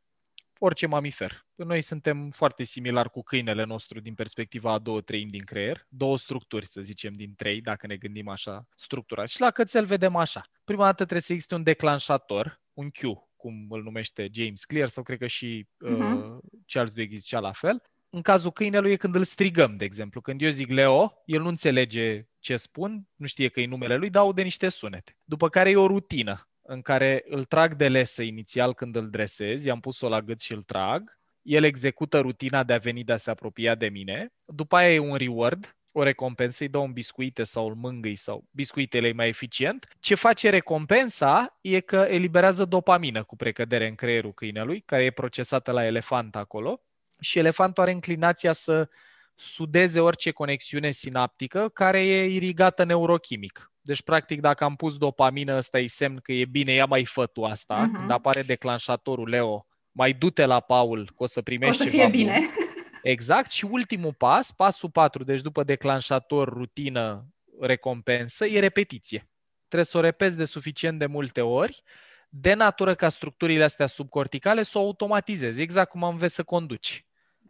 Orice 0.59 0.87
mamifer. 0.87 1.47
Noi 1.55 1.81
suntem 1.81 2.31
foarte 2.31 2.65
similari 2.65 3.11
cu 3.11 3.23
câinele 3.23 3.65
nostru 3.65 4.01
din 4.01 4.15
perspectiva 4.15 4.73
a 4.73 4.79
două 4.79 5.01
treimi 5.01 5.31
din 5.31 5.45
creier, 5.45 5.87
două 5.89 6.19
structuri, 6.19 6.67
să 6.67 6.81
zicem, 6.81 7.15
din 7.15 7.35
trei, 7.35 7.61
dacă 7.61 7.87
ne 7.87 7.97
gândim 7.97 8.29
așa 8.29 8.67
structura. 8.77 9.25
Și 9.25 9.41
la 9.41 9.51
cățel 9.51 9.85
vedem 9.85 10.17
așa. 10.17 10.43
Prima 10.65 10.85
dată 10.85 10.97
trebuie 10.97 11.21
să 11.21 11.33
existe 11.33 11.55
un 11.55 11.63
declanșator, 11.63 12.61
un 12.73 12.91
cue, 12.91 13.29
cum 13.37 13.67
îl 13.71 13.83
numește 13.83 14.29
James 14.33 14.65
Clear, 14.65 14.89
sau 14.89 15.03
cred 15.03 15.19
că 15.19 15.27
și 15.27 15.69
uh, 15.79 15.91
uh-huh. 15.91 16.39
Charles 16.67 16.93
Duhigg 16.93 17.15
zicea 17.15 17.39
la 17.39 17.53
fel 17.53 17.83
în 18.15 18.23
cazul 18.23 18.51
câinelui 18.51 18.93
e 18.93 18.97
când 18.97 19.15
îl 19.15 19.23
strigăm, 19.23 19.77
de 19.77 19.85
exemplu. 19.85 20.21
Când 20.21 20.43
eu 20.43 20.51
zic 20.51 20.71
Leo, 20.71 21.23
el 21.25 21.41
nu 21.41 21.49
înțelege 21.49 22.29
ce 22.39 22.57
spun, 22.57 23.09
nu 23.17 23.27
știe 23.27 23.49
că 23.49 23.61
e 23.61 23.67
numele 23.67 23.97
lui, 23.97 24.11
dar 24.11 24.23
aude 24.23 24.43
niște 24.43 24.69
sunete. 24.69 25.17
După 25.25 25.49
care 25.49 25.71
e 25.71 25.77
o 25.77 25.87
rutină 25.87 26.49
în 26.63 26.83
care 26.83 27.25
îl 27.29 27.45
trag 27.45 27.75
de 27.75 27.89
lesă 27.89 28.23
inițial 28.23 28.75
când 28.75 28.97
îl 28.97 29.11
dresez, 29.11 29.65
i-am 29.65 29.81
pus-o 29.81 30.09
la 30.09 30.21
gât 30.21 30.41
și 30.41 30.53
îl 30.53 30.63
trag, 30.63 31.19
el 31.43 31.65
execută 31.65 32.21
rutina 32.21 32.63
de 32.63 32.73
a 32.73 32.79
veni 32.79 33.05
de 33.05 33.13
a 33.13 33.17
se 33.17 33.31
apropia 33.31 33.75
de 33.75 33.89
mine, 33.89 34.33
după 34.45 34.77
aia 34.77 34.95
e 34.95 34.99
un 34.99 35.15
reward, 35.15 35.77
o 35.93 36.03
recompensă, 36.03 36.63
îi 36.63 36.69
dau 36.69 36.83
un 36.83 36.93
biscuite 36.93 37.45
sau 37.45 37.67
îl 37.67 37.75
mângâi 37.75 38.17
sau 38.17 38.49
biscuitele 38.51 39.09
e 39.09 39.13
mai 39.13 39.29
eficient. 39.29 39.89
Ce 40.01 40.15
face 40.15 40.51
recompensa 40.51 41.59
e 41.61 41.81
că 41.81 42.07
eliberează 42.11 42.65
dopamină 42.65 43.25
cu 43.25 43.37
precădere 43.37 43.89
în 43.89 43.95
creierul 43.95 44.33
câinelui, 44.33 44.81
care 44.81 45.05
e 45.05 45.11
procesată 45.11 45.71
la 45.71 45.85
elefant 45.85 46.37
acolo 46.37 46.81
și 47.25 47.39
elefantul 47.39 47.83
are 47.83 47.93
inclinația 47.93 48.53
să 48.53 48.89
sudeze 49.35 50.01
orice 50.01 50.31
conexiune 50.31 50.91
sinaptică 50.91 51.69
care 51.69 52.07
e 52.07 52.27
irigată 52.27 52.85
neurochimic. 52.85 53.73
Deci, 53.81 54.03
practic, 54.03 54.41
dacă 54.41 54.65
am 54.65 54.77
pus 54.77 54.97
dopamină, 54.97 55.57
ăsta 55.57 55.79
e 55.79 55.87
semn 55.87 56.19
că 56.23 56.33
e 56.33 56.45
bine, 56.45 56.73
ia 56.73 56.85
mai 56.85 57.05
fă 57.05 57.27
tu 57.27 57.45
asta. 57.45 57.89
Uh-huh. 57.89 57.99
Când 57.99 58.11
apare 58.11 58.43
declanșatorul, 58.43 59.29
Leo, 59.29 59.67
mai 59.93 60.13
du-te 60.13 60.45
la 60.45 60.61
Paul, 60.61 61.05
că 61.05 61.23
o 61.23 61.27
să 61.27 61.43
primești 61.43 61.83
o 61.83 61.85
să 61.85 61.91
ceva 61.91 62.03
fie 62.03 62.11
bine. 62.11 62.39
Bun. 62.39 62.65
Exact. 63.03 63.51
Și 63.51 63.65
ultimul 63.65 64.13
pas, 64.13 64.53
pasul 64.53 64.91
4, 64.91 65.25
deci 65.25 65.41
după 65.41 65.63
declanșator, 65.63 66.49
rutină, 66.49 67.27
recompensă, 67.61 68.47
e 68.47 68.59
repetiție. 68.61 69.29
Trebuie 69.69 69.85
să 69.85 69.99
o 69.99 70.01
repezi 70.01 70.37
de 70.37 70.45
suficient 70.45 70.99
de 70.99 71.07
multe 71.07 71.41
ori, 71.41 71.83
de 72.29 72.55
natură 72.55 72.95
ca 72.95 73.09
structurile 73.09 73.65
astea 73.65 73.87
subcorticale 73.87 74.63
să 74.63 74.79
o 74.79 74.81
automatizezi, 74.81 75.61
exact 75.61 75.91
cum 75.91 76.05
am 76.05 76.13
înveți 76.13 76.35
să 76.35 76.43
conduci 76.43 77.04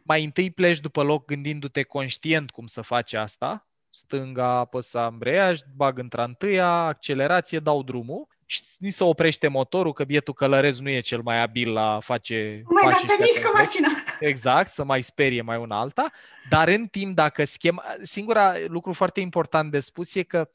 mai 0.07 0.23
întâi 0.23 0.51
pleci 0.51 0.79
după 0.79 1.03
loc 1.03 1.25
gândindu-te 1.25 1.83
conștient 1.83 2.51
cum 2.51 2.65
să 2.67 2.81
faci 2.81 3.13
asta, 3.13 3.67
stânga 3.89 4.47
apăsa 4.47 5.03
ambreiaj, 5.03 5.59
bag 5.75 5.97
într 5.97 6.17
întâia, 6.17 6.69
accelerație, 6.69 7.59
dau 7.59 7.83
drumul. 7.83 8.27
Și 8.47 8.61
ni 8.77 8.89
se 8.89 9.03
oprește 9.03 9.47
motorul, 9.47 9.93
că 9.93 10.03
bietul 10.03 10.33
călărez 10.33 10.79
nu 10.79 10.89
e 10.89 10.99
cel 10.99 11.21
mai 11.21 11.41
abil 11.41 11.71
la 11.71 11.99
face 11.99 12.61
Mai 12.65 12.93
să 13.05 13.15
mișcă 13.19 13.49
mașina. 13.53 13.87
Exact, 14.19 14.71
să 14.71 14.83
mai 14.83 15.01
sperie 15.01 15.41
mai 15.41 15.57
una 15.57 15.79
alta, 15.79 16.11
dar 16.49 16.67
în 16.67 16.87
timp 16.87 17.15
dacă 17.15 17.43
schema... 17.43 17.83
Singura 18.01 18.53
lucru 18.67 18.93
foarte 18.93 19.19
important 19.19 19.71
de 19.71 19.79
spus 19.79 20.15
e 20.15 20.23
că 20.23 20.49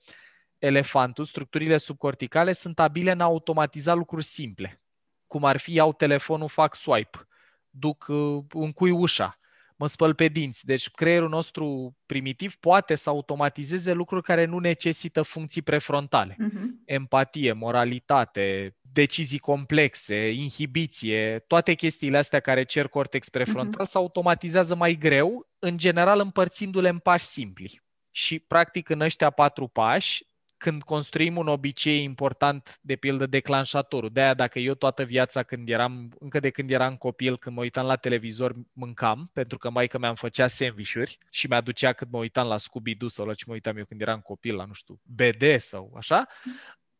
elefantul, 0.58 1.24
structurile 1.24 1.76
subcorticale, 1.76 2.52
sunt 2.52 2.78
abile 2.78 3.10
în 3.10 3.20
a 3.20 3.24
automatiza 3.24 3.94
lucruri 3.94 4.24
simple, 4.24 4.82
cum 5.26 5.44
ar 5.44 5.56
fi 5.56 5.72
iau 5.72 5.92
telefonul, 5.92 6.48
fac 6.48 6.74
swipe, 6.74 7.18
duc, 7.70 8.06
uh, 8.08 8.44
încui 8.48 8.90
ușa, 8.90 9.39
mă 9.80 9.86
spăl 9.86 10.14
pe 10.14 10.28
dinți. 10.28 10.66
Deci 10.66 10.90
creierul 10.90 11.28
nostru 11.28 11.96
primitiv 12.06 12.54
poate 12.54 12.94
să 12.94 13.10
automatizeze 13.10 13.92
lucruri 13.92 14.22
care 14.22 14.44
nu 14.44 14.58
necesită 14.58 15.22
funcții 15.22 15.62
prefrontale. 15.62 16.34
Uh-huh. 16.34 16.84
Empatie, 16.84 17.52
moralitate, 17.52 18.76
decizii 18.80 19.38
complexe, 19.38 20.30
inhibiție, 20.30 21.44
toate 21.46 21.74
chestiile 21.74 22.18
astea 22.18 22.40
care 22.40 22.64
cer 22.64 22.88
cortex 22.88 23.28
prefrontal 23.28 23.86
uh-huh. 23.86 23.90
se 23.90 23.98
automatizează 23.98 24.74
mai 24.74 24.94
greu, 24.94 25.48
în 25.58 25.76
general 25.78 26.20
împărțindu-le 26.20 26.88
în 26.88 26.98
pași 26.98 27.24
simpli. 27.24 27.82
Și, 28.10 28.38
practic, 28.38 28.88
în 28.88 29.00
ăștia 29.00 29.30
patru 29.30 29.68
pași, 29.68 30.24
când 30.60 30.82
construim 30.82 31.36
un 31.36 31.48
obicei 31.48 32.02
important, 32.02 32.78
de 32.80 32.96
pildă 32.96 33.26
declanșatorul. 33.26 34.10
De-aia 34.12 34.34
dacă 34.34 34.58
eu 34.58 34.74
toată 34.74 35.02
viața 35.02 35.42
când 35.42 35.68
eram, 35.68 36.12
încă 36.18 36.40
de 36.40 36.50
când 36.50 36.70
eram 36.70 36.96
copil, 36.96 37.38
când 37.38 37.56
mă 37.56 37.62
uitam 37.62 37.86
la 37.86 37.96
televizor, 37.96 38.54
mâncam, 38.72 39.30
pentru 39.32 39.58
că 39.58 39.70
maica 39.70 39.98
mea 39.98 40.08
îmi 40.08 40.18
făcea 40.18 40.46
sandvișuri 40.46 41.18
și 41.30 41.46
mi-aducea 41.46 41.92
cât 41.92 42.10
mă 42.10 42.18
uitam 42.18 42.46
la 42.46 42.56
Scooby-Doo 42.56 43.08
sau 43.08 43.26
la 43.26 43.34
ce 43.34 43.44
mă 43.46 43.52
uitam 43.52 43.76
eu 43.76 43.84
când 43.84 44.00
eram 44.00 44.20
copil, 44.20 44.54
la 44.56 44.64
nu 44.64 44.72
știu, 44.72 45.00
BD 45.02 45.58
sau 45.58 45.94
așa, 45.96 46.26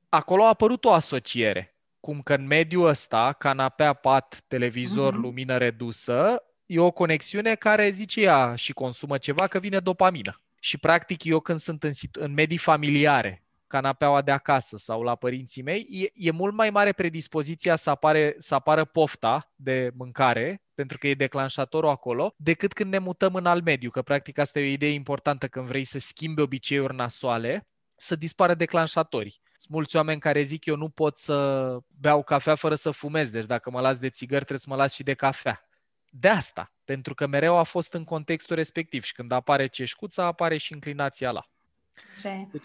acolo 0.09 0.45
a 0.45 0.49
apărut 0.49 0.85
o 0.85 0.93
asociere. 0.93 1.75
Cum 2.01 2.21
că 2.21 2.35
în 2.35 2.47
mediul 2.47 2.87
ăsta, 2.87 3.33
canapea, 3.33 3.93
pat, 3.93 4.45
televizor, 4.49 5.13
uh-huh. 5.13 5.21
lumină 5.21 5.57
redusă, 5.57 6.43
e 6.67 6.81
o 6.81 6.91
conexiune 6.91 7.55
care 7.55 7.91
zice 7.91 8.21
ea 8.21 8.55
și 8.55 8.73
consumă 8.73 9.19
ceva 9.19 9.47
că 9.47 9.59
vine 9.59 9.79
dopamină. 9.79 10.41
Și 10.61 10.79
practic 10.79 11.25
eu 11.25 11.41
când 11.41 11.59
sunt 11.59 11.83
în, 11.83 11.91
în 12.13 12.33
medii 12.33 12.59
familiare, 12.59 13.45
canapeaua 13.71 14.23
de 14.23 14.31
acasă 14.31 14.77
sau 14.77 15.03
la 15.03 15.15
părinții 15.15 15.63
mei, 15.63 15.87
e, 15.91 16.29
e 16.29 16.31
mult 16.31 16.55
mai 16.55 16.71
mare 16.71 16.93
predispoziția 16.93 17.77
să, 17.77 17.91
apare, 17.91 18.35
să 18.39 18.55
apară 18.55 18.85
pofta 18.85 19.53
de 19.57 19.91
mâncare, 19.97 20.63
pentru 20.75 20.99
că 20.99 21.09
e 21.09 21.15
declanșatorul 21.15 21.91
acolo, 21.91 22.35
decât 22.37 22.73
când 22.73 22.93
ne 22.93 22.99
mutăm 22.99 23.35
în 23.35 23.47
alt 23.47 23.65
mediu, 23.65 23.91
că 23.91 24.03
practic 24.03 24.39
asta 24.39 24.59
e 24.61 24.63
o 24.63 24.73
idee 24.73 24.93
importantă 24.93 25.49
când 25.49 25.67
vrei 25.67 25.85
să 25.85 25.99
schimbi 25.99 26.41
obiceiuri 26.41 26.95
nasoale, 26.95 27.69
să 27.97 28.17
dispară 28.17 28.55
declanșatorii. 28.55 29.41
Sunt 29.57 29.73
mulți 29.73 29.97
oameni 29.97 30.21
care 30.21 30.43
zic 30.43 30.67
eu 30.67 30.77
nu 30.77 30.89
pot 30.89 31.19
să 31.19 31.79
beau 32.01 32.23
cafea 32.23 32.55
fără 32.55 32.75
să 32.75 32.91
fumez, 32.91 33.31
deci 33.31 33.47
dacă 33.47 33.71
mă 33.71 33.81
las 33.81 33.99
de 33.99 34.09
țigări 34.09 34.45
trebuie 34.45 34.59
să 34.59 34.69
mă 34.69 34.77
las 34.77 34.93
și 34.93 35.03
de 35.03 35.15
cafea. 35.15 35.65
De 36.11 36.29
asta, 36.29 36.73
pentru 36.85 37.15
că 37.15 37.27
mereu 37.27 37.57
a 37.57 37.63
fost 37.63 37.93
în 37.93 38.05
contextul 38.05 38.57
respectiv 38.57 39.03
și 39.03 39.13
când 39.13 39.33
apare 39.33 39.67
ceșcuța, 39.67 40.25
apare 40.25 40.57
și 40.57 40.73
inclinația 40.73 41.31
la. 41.31 41.49
Ce? 42.21 42.47
Deci 42.53 42.63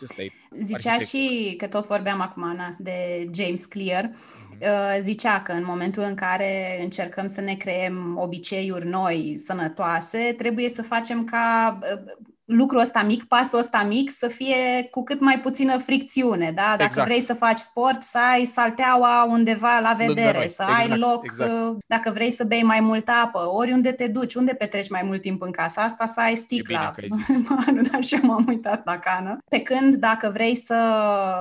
Zicea 0.59 0.97
și, 0.97 1.53
că 1.57 1.67
tot 1.67 1.87
vorbeam 1.87 2.21
acum, 2.21 2.43
Ana, 2.43 2.75
de 2.79 3.29
James 3.33 3.65
Clear, 3.65 4.09
mm-hmm. 4.09 4.99
zicea 4.99 5.41
că 5.41 5.51
în 5.51 5.65
momentul 5.65 6.03
în 6.03 6.15
care 6.15 6.81
încercăm 6.81 7.27
să 7.27 7.41
ne 7.41 7.55
creăm 7.55 8.17
obiceiuri 8.17 8.87
noi, 8.87 9.37
sănătoase, 9.37 10.33
trebuie 10.37 10.69
să 10.69 10.81
facem 10.81 11.23
ca 11.23 11.79
uh, 11.81 12.13
lucrul 12.45 12.79
ăsta 12.79 13.01
mic, 13.01 13.23
pasul 13.23 13.59
ăsta 13.59 13.83
mic 13.83 14.11
să 14.11 14.27
fie 14.27 14.87
cu 14.91 15.03
cât 15.03 15.19
mai 15.19 15.39
puțină 15.39 15.77
fricțiune, 15.77 16.51
da? 16.55 16.75
Dacă 16.77 16.83
exact. 16.83 17.07
vrei 17.07 17.21
să 17.21 17.33
faci 17.33 17.57
sport, 17.57 18.01
să 18.01 18.17
ai 18.31 18.45
salteaua 18.45 19.23
undeva 19.23 19.79
la 19.79 19.93
vedere, 19.93 20.47
să 20.47 20.65
exact, 20.67 20.91
ai 20.91 20.97
loc, 20.97 21.23
exact. 21.23 21.51
Uh, 21.51 21.75
dacă 21.87 22.11
vrei 22.11 22.31
să 22.31 22.43
bei 22.43 22.63
mai 22.63 22.79
multă 22.79 23.11
apă, 23.11 23.49
oriunde 23.53 23.91
te 23.91 24.07
duci, 24.07 24.33
unde 24.33 24.53
petreci 24.53 24.89
mai 24.89 25.01
mult 25.03 25.21
timp 25.21 25.41
în 25.41 25.51
casa 25.51 25.81
asta, 25.81 26.05
să 26.05 26.19
ai 26.19 26.35
sticla. 26.35 26.91
E 26.97 27.01
bine 27.01 27.71
nu, 27.71 27.81
dar 27.91 28.03
și 28.03 28.15
m-am 28.15 28.45
uitat 28.47 28.85
la 28.85 28.99
cană. 28.99 29.37
Pe 29.49 29.61
când 29.61 29.95
dacă 29.95 30.29
vrei 30.33 30.55
să 30.55 30.75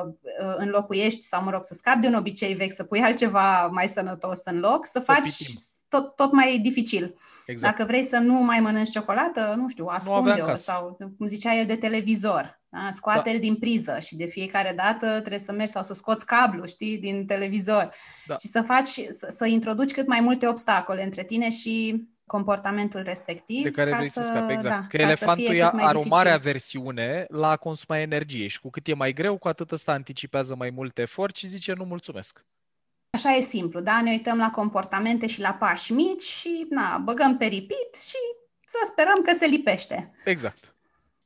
uh, 0.04 0.54
înlocuiești 0.56 1.22
sau, 1.22 1.42
mă 1.42 1.50
rog, 1.50 1.64
să 1.64 1.74
scapi 1.74 2.00
de 2.00 2.06
un 2.06 2.14
obicei 2.14 2.54
vechi, 2.54 2.72
să 2.72 2.84
pui 2.84 3.00
altceva 3.00 3.66
mai 3.72 3.88
sănătos 3.88 4.40
în 4.44 4.58
loc, 4.58 4.86
să, 4.86 4.92
să 4.94 5.00
faci 5.12 5.28
tot, 5.94 6.16
tot 6.16 6.32
mai 6.32 6.58
dificil. 6.58 7.14
Exact. 7.46 7.76
Dacă 7.76 7.88
vrei 7.88 8.02
să 8.02 8.18
nu 8.18 8.34
mai 8.34 8.60
mănânci 8.60 8.90
ciocolată, 8.90 9.54
nu 9.56 9.68
știu, 9.68 9.86
ascunde-o 9.86 10.54
sau, 10.54 10.96
cum 11.16 11.26
zicea 11.26 11.54
el, 11.54 11.66
de 11.66 11.76
televizor. 11.76 12.60
Da? 12.68 12.88
Scoate-l 12.90 13.32
da. 13.32 13.38
din 13.38 13.54
priză 13.56 13.98
și 14.00 14.16
de 14.16 14.24
fiecare 14.24 14.72
dată 14.76 15.06
trebuie 15.06 15.38
să 15.38 15.52
mergi 15.52 15.72
sau 15.72 15.82
să 15.82 15.92
scoți 15.92 16.26
cablu, 16.26 16.66
știi, 16.66 16.98
din 16.98 17.26
televizor. 17.26 17.90
Da. 18.26 18.36
Și 18.36 18.46
să 18.46 18.62
faci, 18.62 18.88
să, 19.08 19.28
să 19.30 19.46
introduci 19.46 19.92
cât 19.92 20.06
mai 20.06 20.20
multe 20.20 20.48
obstacole 20.48 21.02
între 21.02 21.24
tine 21.24 21.50
și 21.50 22.04
comportamentul 22.26 23.02
respectiv. 23.02 23.62
De 23.62 23.70
care 23.70 23.94
vrei 23.94 24.08
să, 24.08 24.22
să 24.22 24.28
scapi, 24.28 24.52
exact. 24.52 24.80
Da, 24.80 24.86
că 24.88 24.96
elefantul 24.96 25.62
are 25.62 25.98
o 25.98 26.06
mare 26.06 26.30
aversiune 26.30 27.26
la 27.28 27.50
a 27.50 27.56
consuma 27.56 27.98
energie 27.98 28.46
și 28.46 28.60
cu 28.60 28.70
cât 28.70 28.88
e 28.88 28.94
mai 28.94 29.12
greu, 29.12 29.38
cu 29.38 29.48
atât 29.48 29.70
ăsta 29.70 29.92
anticipează 29.92 30.54
mai 30.54 30.70
mult 30.70 30.98
efort 30.98 31.36
și 31.36 31.46
zice 31.46 31.72
nu 31.72 31.84
mulțumesc. 31.84 32.44
Așa 33.14 33.30
e 33.34 33.40
simplu, 33.40 33.80
da? 33.80 34.00
Ne 34.02 34.10
uităm 34.10 34.38
la 34.38 34.50
comportamente 34.50 35.26
și 35.26 35.40
la 35.40 35.52
pași 35.52 35.92
mici 35.92 36.22
și 36.22 36.66
na, 36.70 36.98
băgăm 36.98 37.36
pe 37.36 37.44
repeat 37.44 37.94
și 37.94 38.16
să 38.66 38.78
sperăm 38.84 39.22
că 39.22 39.32
se 39.38 39.46
lipește. 39.46 40.12
Exact. 40.24 40.74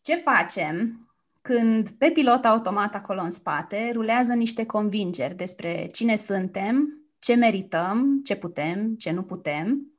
Ce 0.03 0.15
facem 0.17 1.03
când 1.43 1.91
pe 1.91 2.11
pilot 2.11 2.45
automat 2.45 2.95
acolo 2.95 3.21
în 3.21 3.31
spate 3.31 3.91
rulează 3.93 4.33
niște 4.33 4.67
convingeri 4.67 5.35
despre 5.35 5.89
cine 5.93 6.17
suntem, 6.17 6.89
ce 7.19 7.35
merităm, 7.35 8.23
ce 8.25 8.37
putem, 8.37 8.95
ce 8.95 9.11
nu 9.11 9.23
putem, 9.23 9.93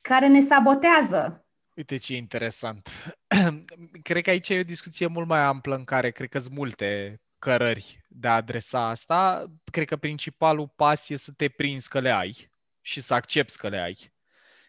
care 0.00 0.28
ne 0.28 0.40
sabotează 0.40 1.46
Uite 1.76 1.96
ce 1.96 2.16
interesant. 2.16 2.88
cred 4.02 4.22
că 4.22 4.30
aici 4.30 4.48
e 4.48 4.58
o 4.58 4.62
discuție 4.62 5.06
mult 5.06 5.28
mai 5.28 5.40
amplă 5.40 5.76
în 5.76 5.84
care 5.84 6.10
cred 6.10 6.28
că 6.28 6.38
sunt 6.38 6.54
multe 6.54 7.20
cărări 7.38 8.05
de 8.18 8.28
a 8.28 8.34
adresa 8.34 8.88
asta, 8.88 9.46
cred 9.64 9.86
că 9.86 9.96
principalul 9.96 10.68
pas 10.76 11.08
e 11.08 11.16
să 11.16 11.32
te 11.32 11.48
prinzi 11.48 11.88
că 11.88 12.00
le 12.00 12.10
ai 12.10 12.50
și 12.80 13.00
să 13.00 13.14
accepti 13.14 13.56
că 13.56 13.68
le 13.68 13.78
ai. 13.78 14.14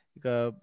Adică, 0.09 0.61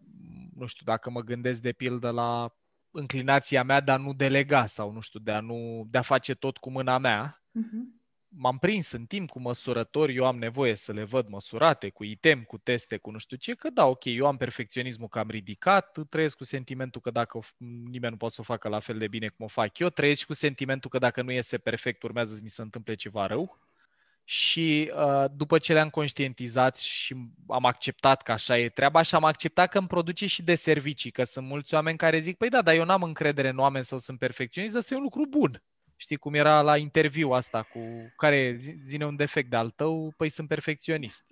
nu 0.55 0.67
știu, 0.67 0.85
dacă 0.85 1.11
mă 1.11 1.21
gândesc 1.21 1.61
de 1.61 1.73
pildă 1.73 2.11
la 2.11 2.55
înclinația 2.91 3.63
mea 3.63 3.81
de 3.81 3.91
a 3.91 3.97
nu 3.97 4.13
delega 4.13 4.67
sau, 4.67 4.91
nu 4.91 5.01
știu, 5.01 5.21
de 5.21 5.33
a, 5.33 5.41
nu, 5.41 5.87
de 5.91 5.99
a 5.99 6.03
face 6.03 6.35
tot 6.35 6.57
cu 6.57 6.71
mâna 6.71 6.99
mea, 6.99 7.43
uh-huh 7.59 8.04
m-am 8.37 8.59
prins 8.59 8.91
în 8.91 9.05
timp 9.05 9.31
cu 9.31 9.41
măsurători, 9.41 10.15
eu 10.15 10.27
am 10.27 10.39
nevoie 10.39 10.75
să 10.75 10.93
le 10.93 11.05
văd 11.05 11.29
măsurate, 11.29 11.91
cu 11.91 12.05
item, 12.05 12.43
cu 12.43 12.59
teste, 12.59 12.97
cu 12.97 13.11
nu 13.11 13.19
știu 13.19 13.37
ce, 13.37 13.55
că 13.55 13.71
da, 13.71 13.87
ok, 13.87 14.05
eu 14.05 14.27
am 14.27 14.37
perfecționismul 14.37 15.09
cam 15.09 15.31
ridicat, 15.31 15.99
trăiesc 16.09 16.37
cu 16.37 16.45
sentimentul 16.45 17.01
că 17.01 17.11
dacă 17.11 17.41
nimeni 17.91 18.13
nu 18.13 18.17
poate 18.17 18.35
să 18.35 18.41
o 18.41 18.45
facă 18.45 18.69
la 18.69 18.79
fel 18.79 18.99
de 18.99 19.09
bine 19.09 19.29
cum 19.29 19.45
o 19.45 19.49
fac 19.49 19.79
eu, 19.79 19.89
trăiesc 19.89 20.21
și 20.21 20.27
cu 20.27 20.35
sentimentul 20.35 20.91
că 20.91 20.99
dacă 20.99 21.23
nu 21.23 21.33
iese 21.33 21.59
perfect, 21.59 22.03
urmează 22.03 22.35
să 22.35 22.41
mi 22.43 22.49
se 22.49 22.63
întâmple 22.63 22.95
ceva 22.95 23.27
rău. 23.27 23.59
Și 24.27 24.93
uh, 24.95 25.25
după 25.37 25.59
ce 25.59 25.73
le-am 25.73 25.91
conștientizat 25.91 26.79
și 26.79 27.17
am 27.49 27.65
acceptat 27.65 28.23
că 28.23 28.33
așa 28.33 28.59
e 28.59 28.69
treaba 28.69 29.03
și 29.03 29.15
am 29.15 29.25
acceptat 29.25 29.71
că 29.71 29.79
îmi 29.79 29.87
produce 29.87 30.27
și 30.27 30.43
de 30.43 30.55
servicii, 30.55 31.11
că 31.11 31.25
sunt 31.25 31.47
mulți 31.47 31.75
oameni 31.75 31.97
care 31.97 32.21
zic, 32.21 32.37
păi 32.37 32.49
da, 32.49 32.63
dar 32.63 32.75
eu 32.75 32.85
n-am 32.85 33.03
încredere 33.03 33.49
în 33.49 33.59
oameni 33.59 33.85
sau 33.85 33.99
sunt 33.99 34.19
perfecționist, 34.19 34.77
asta 34.77 34.95
e 34.95 34.97
un 34.97 35.03
lucru 35.03 35.27
bun. 35.27 35.63
Știi 35.97 36.17
cum 36.17 36.35
era 36.35 36.61
la 36.61 36.77
interviu 36.77 37.31
asta 37.31 37.63
cu 37.63 38.13
care 38.17 38.57
zine 38.85 39.07
un 39.07 39.17
defect 39.17 39.51
de 39.51 39.57
al 39.57 39.71
tău, 39.71 40.15
păi 40.17 40.29
sunt 40.29 40.49
perfecționist. 40.49 41.25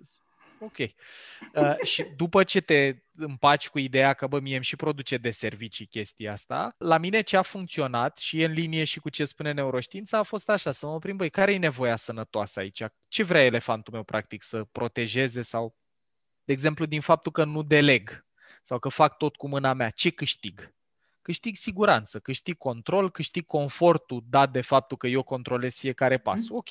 Ok. 0.59 0.77
Uh, 0.77 1.77
și 1.83 2.03
după 2.15 2.43
ce 2.43 2.61
te 2.61 2.95
împaci 3.15 3.69
cu 3.69 3.79
ideea 3.79 4.13
că, 4.13 4.27
bă, 4.27 4.39
mie 4.39 4.55
îmi 4.55 4.63
și 4.63 4.75
produce 4.75 5.17
de 5.17 5.31
servicii 5.31 5.85
chestia 5.85 6.31
asta, 6.31 6.75
la 6.77 6.97
mine 6.97 7.21
ce 7.21 7.37
a 7.37 7.41
funcționat 7.41 8.17
și 8.17 8.41
e 8.41 8.45
în 8.45 8.51
linie 8.51 8.83
și 8.83 8.99
cu 8.99 9.09
ce 9.09 9.25
spune 9.25 9.51
neuroștiința 9.51 10.17
a 10.17 10.23
fost 10.23 10.49
așa, 10.49 10.71
să 10.71 10.85
mă 10.85 10.91
oprim, 10.91 11.15
băi, 11.15 11.29
care 11.29 11.53
e 11.53 11.57
nevoia 11.57 11.95
sănătoasă 11.95 12.59
aici? 12.59 12.83
Ce 13.07 13.23
vrea 13.23 13.43
elefantul 13.43 13.93
meu, 13.93 14.03
practic, 14.03 14.41
să 14.41 14.63
protejeze 14.63 15.41
sau, 15.41 15.75
de 16.43 16.51
exemplu, 16.51 16.85
din 16.85 17.01
faptul 17.01 17.31
că 17.31 17.43
nu 17.43 17.63
deleg 17.63 18.25
sau 18.63 18.79
că 18.79 18.89
fac 18.89 19.17
tot 19.17 19.35
cu 19.35 19.47
mâna 19.47 19.73
mea, 19.73 19.89
ce 19.89 20.09
câștig? 20.09 20.73
Câștig 21.23 21.55
siguranță, 21.55 22.19
câștig 22.19 22.57
control, 22.57 23.11
câștig 23.11 23.45
confortul 23.45 24.23
dat 24.29 24.51
de 24.51 24.61
faptul 24.61 24.97
că 24.97 25.07
eu 25.07 25.23
controlez 25.23 25.77
fiecare 25.77 26.17
pas. 26.17 26.49
Mm. 26.49 26.57
Ok, 26.57 26.69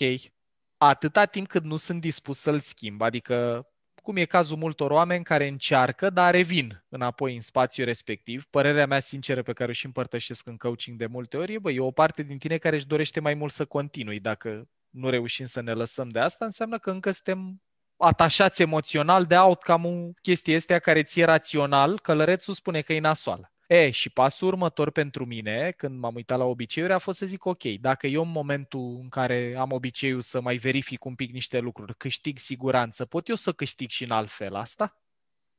atâta 0.77 1.25
timp 1.25 1.49
cât 1.49 1.65
nu 1.65 1.77
sunt 1.77 2.01
dispus 2.01 2.39
să-l 2.39 2.59
schimb, 2.59 3.01
adică 3.01 3.67
cum 4.03 4.17
e 4.17 4.25
cazul 4.25 4.57
multor 4.57 4.91
oameni 4.91 5.25
care 5.25 5.47
încearcă, 5.47 6.11
dar 6.11 6.35
revin 6.35 6.85
înapoi 6.89 7.35
în 7.35 7.41
spațiul 7.41 7.87
respectiv. 7.87 8.45
Părerea 8.51 8.87
mea 8.87 9.01
sinceră 9.01 9.43
pe 9.43 9.53
care 9.53 9.71
o 9.71 9.73
și 9.73 9.87
împărtășesc 9.87 10.47
în 10.47 10.57
coaching 10.57 10.99
de 10.99 11.07
multe 11.07 11.37
ori 11.37 11.55
e, 11.55 11.59
bă, 11.59 11.71
e 11.71 11.81
o 11.81 11.91
parte 11.91 12.23
din 12.23 12.39
tine 12.39 12.59
care 12.59 12.77
își 12.77 12.87
dorește 12.87 13.21
mai 13.21 13.35
mult 13.35 13.53
să 13.53 13.65
continui. 13.65 14.21
Dacă 14.21 14.69
nu 14.91 15.09
reușim 15.09 15.45
să 15.45 15.61
ne 15.61 15.73
lăsăm 15.73 16.09
de 16.09 16.19
asta, 16.19 16.45
înseamnă 16.45 16.79
că 16.79 16.91
încă 16.91 17.11
suntem 17.11 17.63
atașați 17.97 18.63
emoțional 18.63 19.27
de 19.27 19.37
outcome-ul 19.37 20.15
chestii 20.23 20.55
astea 20.55 20.79
care 20.79 21.03
ție 21.03 21.25
rațional, 21.25 22.01
călărețul 22.01 22.55
spune 22.55 22.81
că 22.81 22.93
e 22.93 23.01
nasoală. 23.01 23.53
E, 23.73 23.91
și 23.91 24.11
pasul 24.11 24.49
următor 24.49 24.91
pentru 24.91 25.25
mine, 25.25 25.71
când 25.77 25.99
m-am 25.99 26.15
uitat 26.15 26.39
la 26.39 26.45
obiceiuri, 26.45 26.93
a 26.93 26.99
fost 26.99 27.19
să 27.19 27.27
zic, 27.27 27.45
ok, 27.45 27.63
dacă 27.65 28.07
eu 28.07 28.23
în 28.23 28.31
momentul 28.31 28.99
în 29.01 29.09
care 29.09 29.55
am 29.59 29.73
obiceiul 29.73 30.21
să 30.21 30.41
mai 30.41 30.57
verific 30.57 31.05
un 31.05 31.15
pic 31.15 31.33
niște 31.33 31.59
lucruri, 31.59 31.97
câștig 31.97 32.39
siguranță, 32.39 33.05
pot 33.05 33.29
eu 33.29 33.35
să 33.35 33.53
câștig 33.53 33.91
și 33.91 34.05
în 34.05 34.11
alt 34.11 34.31
fel 34.31 34.55
asta? 34.55 34.97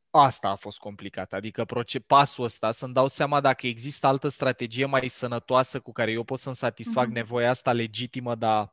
asta 0.10 0.50
a 0.50 0.56
fost 0.56 0.78
complicat. 0.78 1.34
Adică 1.34 1.66
pasul 2.08 2.44
ăsta, 2.44 2.72
să-mi 2.72 2.94
dau 2.94 3.08
seama 3.08 3.42
dacă 3.42 3.68
există 3.68 4.08
altă 4.08 4.28
strategie 4.28 4.86
mai 4.86 5.08
sănătoasă 5.08 5.80
cu 5.80 5.92
care 5.92 6.12
eu 6.12 6.24
pot 6.24 6.38
să-mi 6.38 6.56
satisfac 6.56 7.10
uh-huh. 7.10 7.14
nevoia 7.14 7.50
asta 7.50 7.74
legitimă, 7.74 8.36
dar 8.36 8.72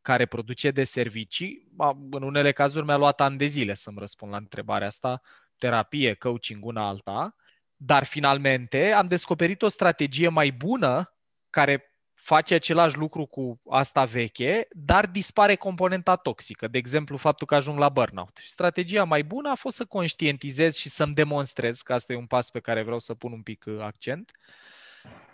care 0.00 0.26
produce 0.26 0.70
de 0.70 0.84
servicii. 0.84 1.72
În 2.10 2.22
unele 2.22 2.52
cazuri 2.52 2.84
mi-a 2.84 2.96
luat 2.96 3.20
ani 3.20 3.38
de 3.38 3.46
zile 3.46 3.74
să-mi 3.74 3.98
răspund 3.98 4.32
la 4.32 4.36
întrebarea 4.36 4.86
asta, 4.86 5.20
terapie, 5.58 6.14
coaching, 6.14 6.64
una 6.64 6.88
alta, 6.88 7.34
dar 7.82 8.04
finalmente 8.04 8.92
am 8.92 9.08
descoperit 9.08 9.62
o 9.62 9.68
strategie 9.68 10.28
mai 10.28 10.50
bună 10.50 11.14
care 11.50 11.94
face 12.14 12.54
același 12.54 12.96
lucru 12.96 13.26
cu 13.26 13.60
asta 13.70 14.04
veche, 14.04 14.68
dar 14.70 15.06
dispare 15.06 15.54
componenta 15.54 16.16
toxică. 16.16 16.68
De 16.68 16.78
exemplu, 16.78 17.16
faptul 17.16 17.46
că 17.46 17.54
ajung 17.54 17.78
la 17.78 17.88
burnout. 17.88 18.38
Și 18.40 18.50
strategia 18.50 19.04
mai 19.04 19.24
bună 19.24 19.50
a 19.50 19.54
fost 19.54 19.76
să 19.76 19.84
conștientizez 19.84 20.76
și 20.76 20.88
să-mi 20.88 21.14
demonstrez, 21.14 21.80
că 21.80 21.92
asta 21.92 22.12
e 22.12 22.16
un 22.16 22.26
pas 22.26 22.50
pe 22.50 22.60
care 22.60 22.82
vreau 22.82 22.98
să 22.98 23.14
pun 23.14 23.32
un 23.32 23.42
pic 23.42 23.64
uh, 23.66 23.80
accent, 23.80 24.30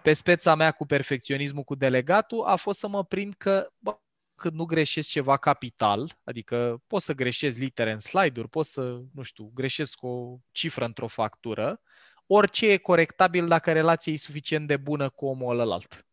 pe 0.03 0.13
speța 0.13 0.55
mea 0.55 0.73
cu 0.73 0.87
perfecționismul 0.87 1.63
cu 1.63 1.75
delegatul 1.75 2.45
a 2.45 2.57
fost 2.57 2.79
să 2.79 2.89
mă 2.89 3.05
prind 3.05 3.35
că 3.39 3.71
bă, 3.79 3.99
când 4.35 4.55
nu 4.55 4.65
greșesc 4.65 5.09
ceva 5.09 5.37
capital, 5.37 6.19
adică 6.25 6.83
poți 6.87 7.05
să 7.05 7.13
greșesc 7.13 7.59
litere 7.59 7.93
în 7.93 7.99
slide-uri, 7.99 8.49
poți 8.49 8.73
să, 8.73 9.01
nu 9.15 9.23
știu, 9.23 9.51
greșesc 9.55 10.03
o 10.03 10.37
cifră 10.51 10.85
într-o 10.85 11.07
factură, 11.07 11.81
orice 12.27 12.71
e 12.71 12.77
corectabil 12.77 13.49
dacă 13.49 13.73
relația 13.73 14.13
e 14.13 14.17
suficient 14.17 14.67
de 14.67 14.77
bună 14.77 15.09
cu 15.09 15.27
omul 15.27 15.59
ălalt 15.59 16.07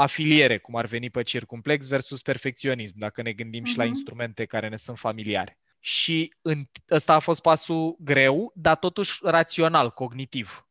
afiliere, 0.00 0.58
cum 0.58 0.76
ar 0.76 0.86
veni 0.86 1.10
pe 1.10 1.22
circumplex, 1.22 1.86
versus 1.86 2.22
perfecționism, 2.22 2.94
dacă 2.98 3.22
ne 3.22 3.32
gândim 3.32 3.64
uh-huh. 3.64 3.68
și 3.68 3.76
la 3.76 3.84
mhm. 3.84 3.92
instrumente 3.92 4.44
care 4.44 4.68
ne 4.68 4.76
sunt 4.76 4.98
familiare. 4.98 5.58
Și 5.80 6.34
în, 6.42 6.64
ăsta 6.90 7.14
a 7.14 7.18
fost 7.18 7.42
pasul 7.42 7.96
greu, 8.00 8.52
dar 8.54 8.76
totuși 8.76 9.18
rațional, 9.22 9.90
cognitiv. 9.90 10.66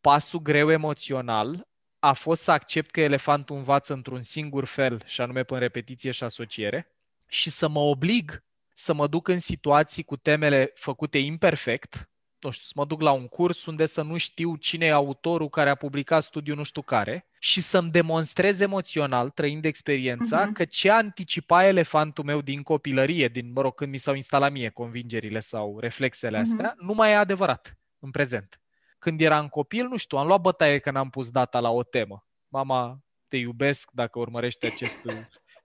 Pasul 0.00 0.40
greu 0.40 0.70
emoțional 0.70 1.68
a 1.98 2.12
fost 2.12 2.42
să 2.42 2.50
accept 2.50 2.90
că 2.90 3.00
elefantul 3.00 3.56
învață 3.56 3.92
într-un 3.92 4.20
singur 4.20 4.64
fel, 4.64 5.02
și 5.04 5.20
anume 5.20 5.42
prin 5.42 5.58
repetiție 5.58 6.10
și 6.10 6.24
asociere, 6.24 6.88
și 7.26 7.50
să 7.50 7.68
mă 7.68 7.80
oblig 7.80 8.42
să 8.76 8.92
mă 8.92 9.06
duc 9.06 9.28
în 9.28 9.38
situații 9.38 10.02
cu 10.02 10.16
temele 10.16 10.70
făcute 10.74 11.18
imperfect, 11.18 12.10
nu 12.44 12.50
știu, 12.50 12.64
să 12.66 12.72
mă 12.76 12.84
duc 12.84 13.00
la 13.00 13.12
un 13.12 13.28
curs 13.28 13.66
unde 13.66 13.86
să 13.86 14.02
nu 14.02 14.16
știu 14.16 14.56
cine 14.56 14.86
e 14.86 14.92
autorul 14.92 15.48
care 15.48 15.70
a 15.70 15.74
publicat 15.74 16.22
studiul 16.22 16.56
nu 16.56 16.62
știu 16.62 16.82
care 16.82 17.26
și 17.38 17.60
să-mi 17.60 17.90
demonstrez 17.90 18.60
emoțional, 18.60 19.30
trăind 19.30 19.64
experiența, 19.64 20.48
uh-huh. 20.48 20.52
că 20.52 20.64
ce 20.64 20.90
anticipa 20.90 21.66
elefantul 21.66 22.24
meu 22.24 22.40
din 22.40 22.62
copilărie, 22.62 23.28
din, 23.28 23.52
mă 23.52 23.60
rog, 23.60 23.74
când 23.74 23.90
mi 23.90 23.98
s-au 23.98 24.14
instalat 24.14 24.52
mie 24.52 24.68
convingerile 24.68 25.40
sau 25.40 25.78
reflexele 25.78 26.40
mhm. 26.40 26.50
astea, 26.50 26.72
uh-huh. 26.72 26.86
nu 26.86 26.94
mai 26.94 27.10
e 27.10 27.14
adevărat 27.14 27.78
în 27.98 28.10
prezent. 28.10 28.60
Când 28.98 29.20
eram 29.20 29.48
copil, 29.48 29.86
nu 29.86 29.96
știu, 29.96 30.18
am 30.18 30.26
luat 30.26 30.40
bătaie 30.40 30.78
că 30.78 30.90
n-am 30.90 31.10
pus 31.10 31.30
data 31.30 31.60
la 31.60 31.70
o 31.70 31.82
temă. 31.82 32.26
Mama, 32.48 32.98
te 33.28 33.36
iubesc 33.36 33.90
dacă 33.92 34.18
urmărești 34.18 34.66
acest 34.66 35.04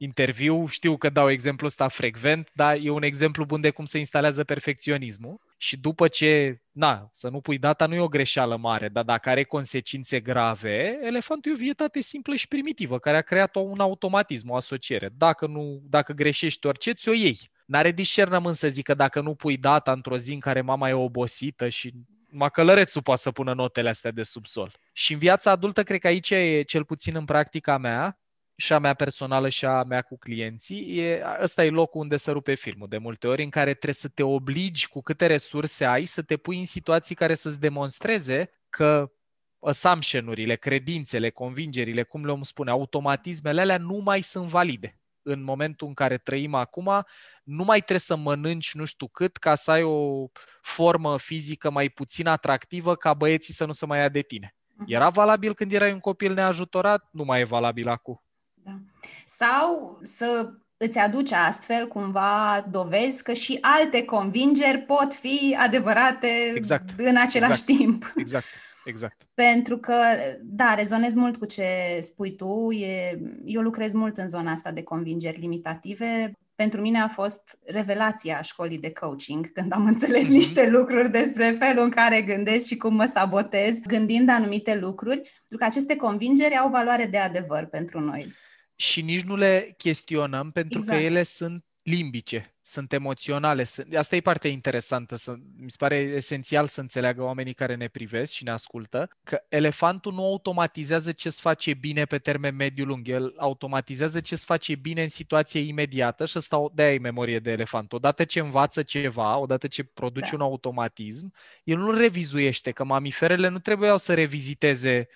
interviu. 0.02 0.68
Știu 0.68 0.98
că 0.98 1.10
dau 1.10 1.30
exemplu 1.30 1.66
ăsta 1.66 1.88
frecvent, 1.88 2.50
dar 2.54 2.78
e 2.82 2.90
un 2.90 3.04
exemplu 3.04 3.46
bun 3.46 3.62
de 3.62 3.70
cum 3.70 3.86
se 3.86 3.98
instalează 3.98 4.44
perfecționismul. 4.44 5.40
Și 5.58 5.78
după 5.78 6.08
ce, 6.08 6.62
na, 6.72 7.10
să 7.12 7.30
nu 7.30 7.42
pui 7.42 7.58
data 7.58 7.86
nu 7.86 7.96
e 7.96 8.00
o 8.00 8.08
greșeală 8.08 8.58
mare, 8.58 8.90
dar 8.90 9.04
dacă 9.04 9.30
are 9.30 9.44
consecințe 9.44 10.20
grave, 10.20 11.00
elefantul 11.02 11.52
e 11.52 11.54
o 11.54 11.58
vietate 11.58 12.02
simplă 12.02 12.36
și 12.36 12.48
primitivă, 12.48 13.00
care 13.00 13.18
a 13.18 13.22
creat 13.22 13.56
un 13.56 13.80
automatism, 13.80 14.50
o 14.50 14.56
asociere. 14.56 15.10
Dacă, 15.18 15.48
nu, 15.48 15.82
dacă 15.84 16.14
greșești 16.14 16.68
orice, 16.68 16.92
ți-o 16.92 17.14
iei. 17.14 17.40
N-are 17.66 17.92
discernământ 17.92 18.56
să 18.56 18.68
zică 18.68 18.94
dacă 18.94 19.22
nu 19.22 19.36
pui 19.36 19.58
data 19.58 19.92
într-o 19.92 20.18
zi 20.18 20.34
în 20.34 20.40
care 20.40 20.62
mama 20.62 20.90
e 20.90 20.94
obosită 20.94 21.70
și 21.70 21.94
macălărețul 22.30 23.02
poate 23.02 23.22
să 23.22 23.32
pună 23.32 23.54
notele 23.54 23.90
astea 23.90 24.12
de 24.12 24.24
subsol. 24.24 24.72
Și 24.92 25.14
în 25.14 25.20
viața 25.20 25.52
adultă, 25.52 25.84
cred 25.84 26.00
că 26.00 26.08
aici 26.08 26.30
e, 26.30 26.62
cel 26.62 26.86
puțin 26.86 27.16
în 27.16 27.26
practica 27.26 27.78
mea, 27.78 28.20
și 28.60 28.74
a 28.74 28.80
mea 28.80 28.94
personală 28.94 29.50
și 29.50 29.66
a 29.66 29.84
mea 29.84 30.02
cu 30.02 30.18
clienții, 30.18 30.98
e, 30.98 31.24
ăsta 31.42 31.66
e 31.66 31.70
locul 31.70 32.02
unde 32.02 32.18
să 32.18 32.32
rupe 32.32 32.54
filmul 32.54 32.88
de 32.88 32.98
multe 32.98 33.28
ori, 33.28 33.44
în 33.44 33.50
care 33.50 33.72
trebuie 33.72 33.94
să 33.94 34.08
te 34.08 34.24
obligi 34.24 34.88
cu 34.88 35.02
câte 35.02 35.26
resurse 35.26 35.86
ai 35.86 36.06
să 36.06 36.22
te 36.22 36.38
pui 36.38 36.58
în 36.58 36.66
situații 36.66 37.16
care 37.16 37.36
să-ți 37.36 37.60
demonstreze 37.60 38.50
că 38.70 39.12
assumption-urile, 39.60 40.56
credințele, 40.56 41.30
convingerile, 41.30 42.04
cum 42.04 42.26
le-om 42.26 42.42
spune, 42.42 42.72
automatismele 42.72 43.62
alea 43.62 43.78
nu 43.78 43.98
mai 43.98 44.22
sunt 44.22 44.48
valide. 44.48 45.00
În 45.22 45.44
momentul 45.44 45.88
în 45.88 45.94
care 45.94 46.18
trăim 46.18 46.54
acum, 46.54 47.06
nu 47.44 47.64
mai 47.64 47.78
trebuie 47.78 48.00
să 48.00 48.16
mănânci 48.16 48.74
nu 48.74 48.86
știu 48.86 49.08
cât 49.08 49.38
ca 49.38 49.56
să 49.56 49.72
ai 49.72 49.84
o 49.84 50.26
formă 50.62 51.18
fizică 51.18 51.70
mai 51.70 51.90
puțin 51.90 52.28
atractivă 52.28 52.96
ca 52.96 53.14
băieții 53.14 53.54
să 53.54 53.66
nu 53.66 53.72
se 53.72 53.86
mai 53.86 54.00
ia 54.00 54.10
de 54.10 54.22
tine. 54.22 54.56
Mhm. 54.76 54.86
Era 54.88 55.10
valabil 55.10 55.54
când 55.54 55.72
erai 55.72 55.92
un 55.92 56.00
copil 56.00 56.34
neajutorat, 56.34 57.08
nu 57.12 57.24
mai 57.24 57.40
e 57.40 57.44
valabil 57.44 57.88
acum. 57.88 58.24
Da. 58.64 58.80
Sau 59.26 60.00
să 60.04 60.54
îți 60.78 60.98
aduce 60.98 61.36
astfel 61.36 61.88
cumva 61.88 62.68
dovezi 62.72 63.24
că 63.24 63.34
și 63.34 63.58
alte 63.62 64.06
convingeri 64.06 64.78
pot 64.78 65.14
fi 65.14 65.56
adevărate 65.60 66.52
exact. 66.56 66.90
în 66.98 67.16
același 67.18 67.52
exact. 67.52 67.66
timp. 67.66 68.12
Exact. 68.16 68.46
Exact. 68.86 69.22
Pentru 69.34 69.78
că, 69.78 69.96
da, 70.42 70.74
rezonez 70.74 71.14
mult 71.14 71.38
cu 71.38 71.46
ce 71.46 71.66
spui 72.00 72.36
tu. 72.36 72.72
E, 72.72 73.20
eu 73.46 73.62
lucrez 73.62 73.94
mult 73.94 74.18
în 74.18 74.28
zona 74.28 74.52
asta 74.52 74.72
de 74.72 74.84
convingeri 74.84 75.40
limitative. 75.40 76.32
Pentru 76.56 76.82
mine 76.82 77.00
a 77.00 77.08
fost 77.08 77.58
revelația 77.66 78.42
școlii 78.42 78.78
de 78.78 78.92
coaching, 78.92 79.52
când 79.52 79.74
am 79.74 79.86
înțeles 79.86 80.26
mm-hmm. 80.26 80.30
niște 80.30 80.70
lucruri 80.70 81.12
despre 81.12 81.52
felul 81.60 81.84
în 81.84 81.90
care 81.90 82.22
gândesc 82.22 82.68
și 82.68 82.78
cum 82.78 82.96
mă 82.96 83.06
sabotez 83.06 83.80
gândind 83.80 84.30
anumite 84.30 84.76
lucruri, 84.76 85.18
pentru 85.18 85.58
că 85.58 85.64
aceste 85.64 85.96
convingeri 85.96 86.58
au 86.58 86.70
valoare 86.70 87.06
de 87.06 87.18
adevăr 87.18 87.66
pentru 87.66 88.00
noi 88.00 88.34
și 88.80 89.02
nici 89.02 89.22
nu 89.22 89.36
le 89.36 89.74
chestionăm 89.78 90.52
pentru 90.52 90.80
exact. 90.80 90.98
că 90.98 91.04
ele 91.04 91.24
sunt 91.24 91.66
limbice, 91.82 92.56
sunt 92.62 92.94
emoționale. 92.94 93.64
Sunt... 93.64 93.96
Asta 93.96 94.16
e 94.16 94.22
partea 94.22 94.50
interesantă. 94.50 95.16
Să... 95.16 95.36
Mi 95.58 95.72
se 95.72 95.76
pare 95.80 95.96
esențial 95.96 96.68
să 96.68 96.82
înțeleagă 96.82 97.24
oamenii 97.24 97.54
care 97.54 97.76
ne 97.76 97.88
privesc 97.88 98.34
și 98.34 98.44
ne 98.44 98.52
ascultă 98.52 99.10
că 99.24 99.42
elefantul 99.50 100.14
nu 100.14 100.24
automatizează 100.24 101.12
ce-ți 101.12 101.42
face 101.42 101.74
bine 101.74 102.06
pe 102.06 102.18
termen 102.18 102.56
mediu-lung. 102.56 103.08
El 103.08 103.34
automatizează 103.38 104.20
ce-ți 104.20 104.46
face 104.46 104.76
bine 104.76 105.02
în 105.02 105.10
situație 105.10 105.60
imediată 105.60 106.26
și 106.26 106.38
ăsta 106.38 106.66
de-aia 106.74 106.94
e 106.94 107.00
memorie 107.00 107.40
de 107.40 107.52
elefant. 107.52 107.94
Odată 107.94 108.24
ce 108.24 108.40
învață 108.40 108.84
ceva, 108.84 109.38
odată 109.38 109.68
ce 109.68 109.84
produce 109.84 110.30
da. 110.30 110.36
un 110.36 110.42
automatism, 110.42 111.34
el 111.64 111.78
nu 111.78 111.92
revizuiește, 111.92 112.72
că 112.72 112.84
mamiferele 112.84 113.48
nu 113.48 113.60
trebuiau 113.60 113.98
să 113.98 114.14
reviziteze 114.14 115.08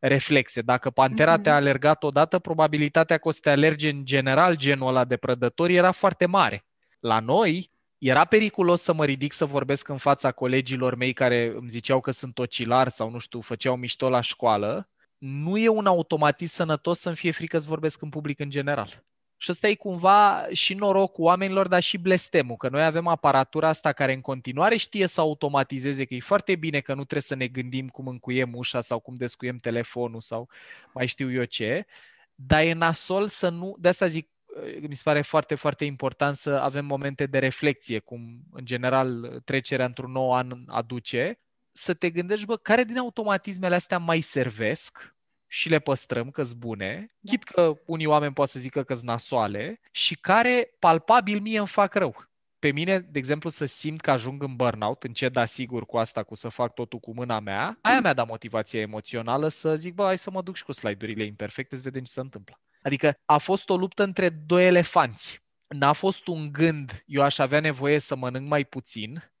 reflexe. 0.00 0.60
Dacă 0.60 0.90
pantera 0.90 1.38
mm-hmm. 1.38 1.42
te-a 1.42 1.54
alergat 1.54 2.02
odată, 2.02 2.38
probabilitatea 2.38 3.18
că 3.18 3.28
o 3.28 3.30
să 3.30 3.38
te 3.42 3.50
alerge 3.50 3.88
în 3.88 4.04
general 4.04 4.56
genul 4.56 4.88
ăla 4.88 5.04
de 5.04 5.16
prădători 5.16 5.74
era 5.74 5.90
foarte 5.90 6.26
mare. 6.26 6.64
La 7.00 7.20
noi, 7.20 7.70
era 7.98 8.24
periculos 8.24 8.82
să 8.82 8.92
mă 8.92 9.04
ridic 9.04 9.32
să 9.32 9.44
vorbesc 9.44 9.88
în 9.88 9.96
fața 9.96 10.32
colegilor 10.32 10.94
mei 10.94 11.12
care 11.12 11.52
îmi 11.56 11.68
ziceau 11.68 12.00
că 12.00 12.10
sunt 12.10 12.38
ocilar 12.38 12.88
sau, 12.88 13.10
nu 13.10 13.18
știu, 13.18 13.40
făceau 13.40 13.76
mișto 13.76 14.08
la 14.08 14.20
școală. 14.20 14.90
Nu 15.18 15.58
e 15.58 15.68
un 15.68 15.86
automatism 15.86 16.54
sănătos 16.54 16.98
să-mi 16.98 17.16
fie 17.16 17.30
frică 17.30 17.58
să 17.58 17.68
vorbesc 17.68 18.02
în 18.02 18.08
public 18.08 18.38
în 18.40 18.50
general. 18.50 19.04
Și 19.42 19.50
ăsta 19.50 19.68
e 19.68 19.74
cumva 19.74 20.46
și 20.52 20.74
norocul 20.74 21.24
oamenilor, 21.24 21.68
dar 21.68 21.82
și 21.82 21.98
blestemul, 21.98 22.56
că 22.56 22.68
noi 22.68 22.84
avem 22.84 23.06
aparatura 23.06 23.68
asta 23.68 23.92
care 23.92 24.12
în 24.12 24.20
continuare 24.20 24.76
știe 24.76 25.06
să 25.06 25.20
automatizeze, 25.20 26.04
că 26.04 26.14
e 26.14 26.20
foarte 26.20 26.56
bine 26.56 26.80
că 26.80 26.90
nu 26.94 27.00
trebuie 27.00 27.22
să 27.22 27.34
ne 27.34 27.46
gândim 27.46 27.88
cum 27.88 28.06
încuiem 28.06 28.54
ușa 28.54 28.80
sau 28.80 28.98
cum 28.98 29.16
descuiem 29.16 29.56
telefonul 29.56 30.20
sau 30.20 30.48
mai 30.92 31.06
știu 31.06 31.32
eu 31.32 31.44
ce, 31.44 31.86
dar 32.34 32.62
e 32.62 32.72
nasol 32.72 33.28
să 33.28 33.48
nu, 33.48 33.76
de 33.78 33.88
asta 33.88 34.06
zic, 34.06 34.28
mi 34.80 34.94
se 34.94 35.02
pare 35.04 35.22
foarte, 35.22 35.54
foarte 35.54 35.84
important 35.84 36.36
să 36.36 36.50
avem 36.50 36.84
momente 36.84 37.26
de 37.26 37.38
reflexie, 37.38 37.98
cum 37.98 38.40
în 38.52 38.64
general 38.64 39.40
trecerea 39.44 39.86
într-un 39.86 40.12
nou 40.12 40.34
an 40.34 40.64
aduce, 40.66 41.40
să 41.72 41.94
te 41.94 42.10
gândești, 42.10 42.46
bă, 42.46 42.56
care 42.56 42.84
din 42.84 42.98
automatismele 42.98 43.74
astea 43.74 43.98
mai 43.98 44.20
servesc 44.20 45.16
și 45.52 45.68
le 45.68 45.78
păstrăm 45.78 46.30
că 46.30 46.42
bune, 46.56 47.06
da. 47.18 47.30
chit 47.30 47.42
că 47.42 47.74
unii 47.86 48.06
oameni 48.06 48.32
pot 48.32 48.48
să 48.48 48.58
zică 48.58 48.82
că 48.82 48.94
nasoale 49.02 49.80
și 49.90 50.14
care 50.14 50.70
palpabil 50.78 51.40
mie 51.40 51.58
îmi 51.58 51.66
fac 51.68 51.94
rău. 51.94 52.28
Pe 52.58 52.70
mine, 52.72 52.98
de 52.98 53.18
exemplu, 53.18 53.48
să 53.48 53.64
simt 53.64 54.00
că 54.00 54.10
ajung 54.10 54.42
în 54.42 54.56
burnout, 54.56 55.02
încet, 55.02 55.32
dar 55.32 55.46
sigur 55.46 55.86
cu 55.86 55.98
asta, 55.98 56.22
cu 56.22 56.34
să 56.34 56.48
fac 56.48 56.74
totul 56.74 56.98
cu 56.98 57.14
mâna 57.14 57.40
mea, 57.40 57.78
aia 57.80 58.00
mi-a 58.00 58.14
dat 58.14 58.26
motivația 58.26 58.80
emoțională 58.80 59.48
să 59.48 59.76
zic, 59.76 59.94
bă, 59.94 60.04
hai 60.04 60.18
să 60.18 60.30
mă 60.30 60.42
duc 60.42 60.56
și 60.56 60.64
cu 60.64 60.72
slide-urile 60.72 61.24
imperfecte, 61.24 61.76
să 61.76 61.82
vedem 61.84 62.02
ce 62.02 62.10
se 62.10 62.20
întâmplă. 62.20 62.60
Adică 62.82 63.14
a 63.24 63.38
fost 63.38 63.68
o 63.68 63.76
luptă 63.76 64.02
între 64.02 64.28
doi 64.28 64.66
elefanți. 64.66 65.42
N-a 65.66 65.92
fost 65.92 66.26
un 66.26 66.52
gând, 66.52 67.02
eu 67.06 67.22
aș 67.22 67.38
avea 67.38 67.60
nevoie 67.60 67.98
să 67.98 68.16
mănânc 68.16 68.48
mai 68.48 68.64
puțin, 68.64 69.32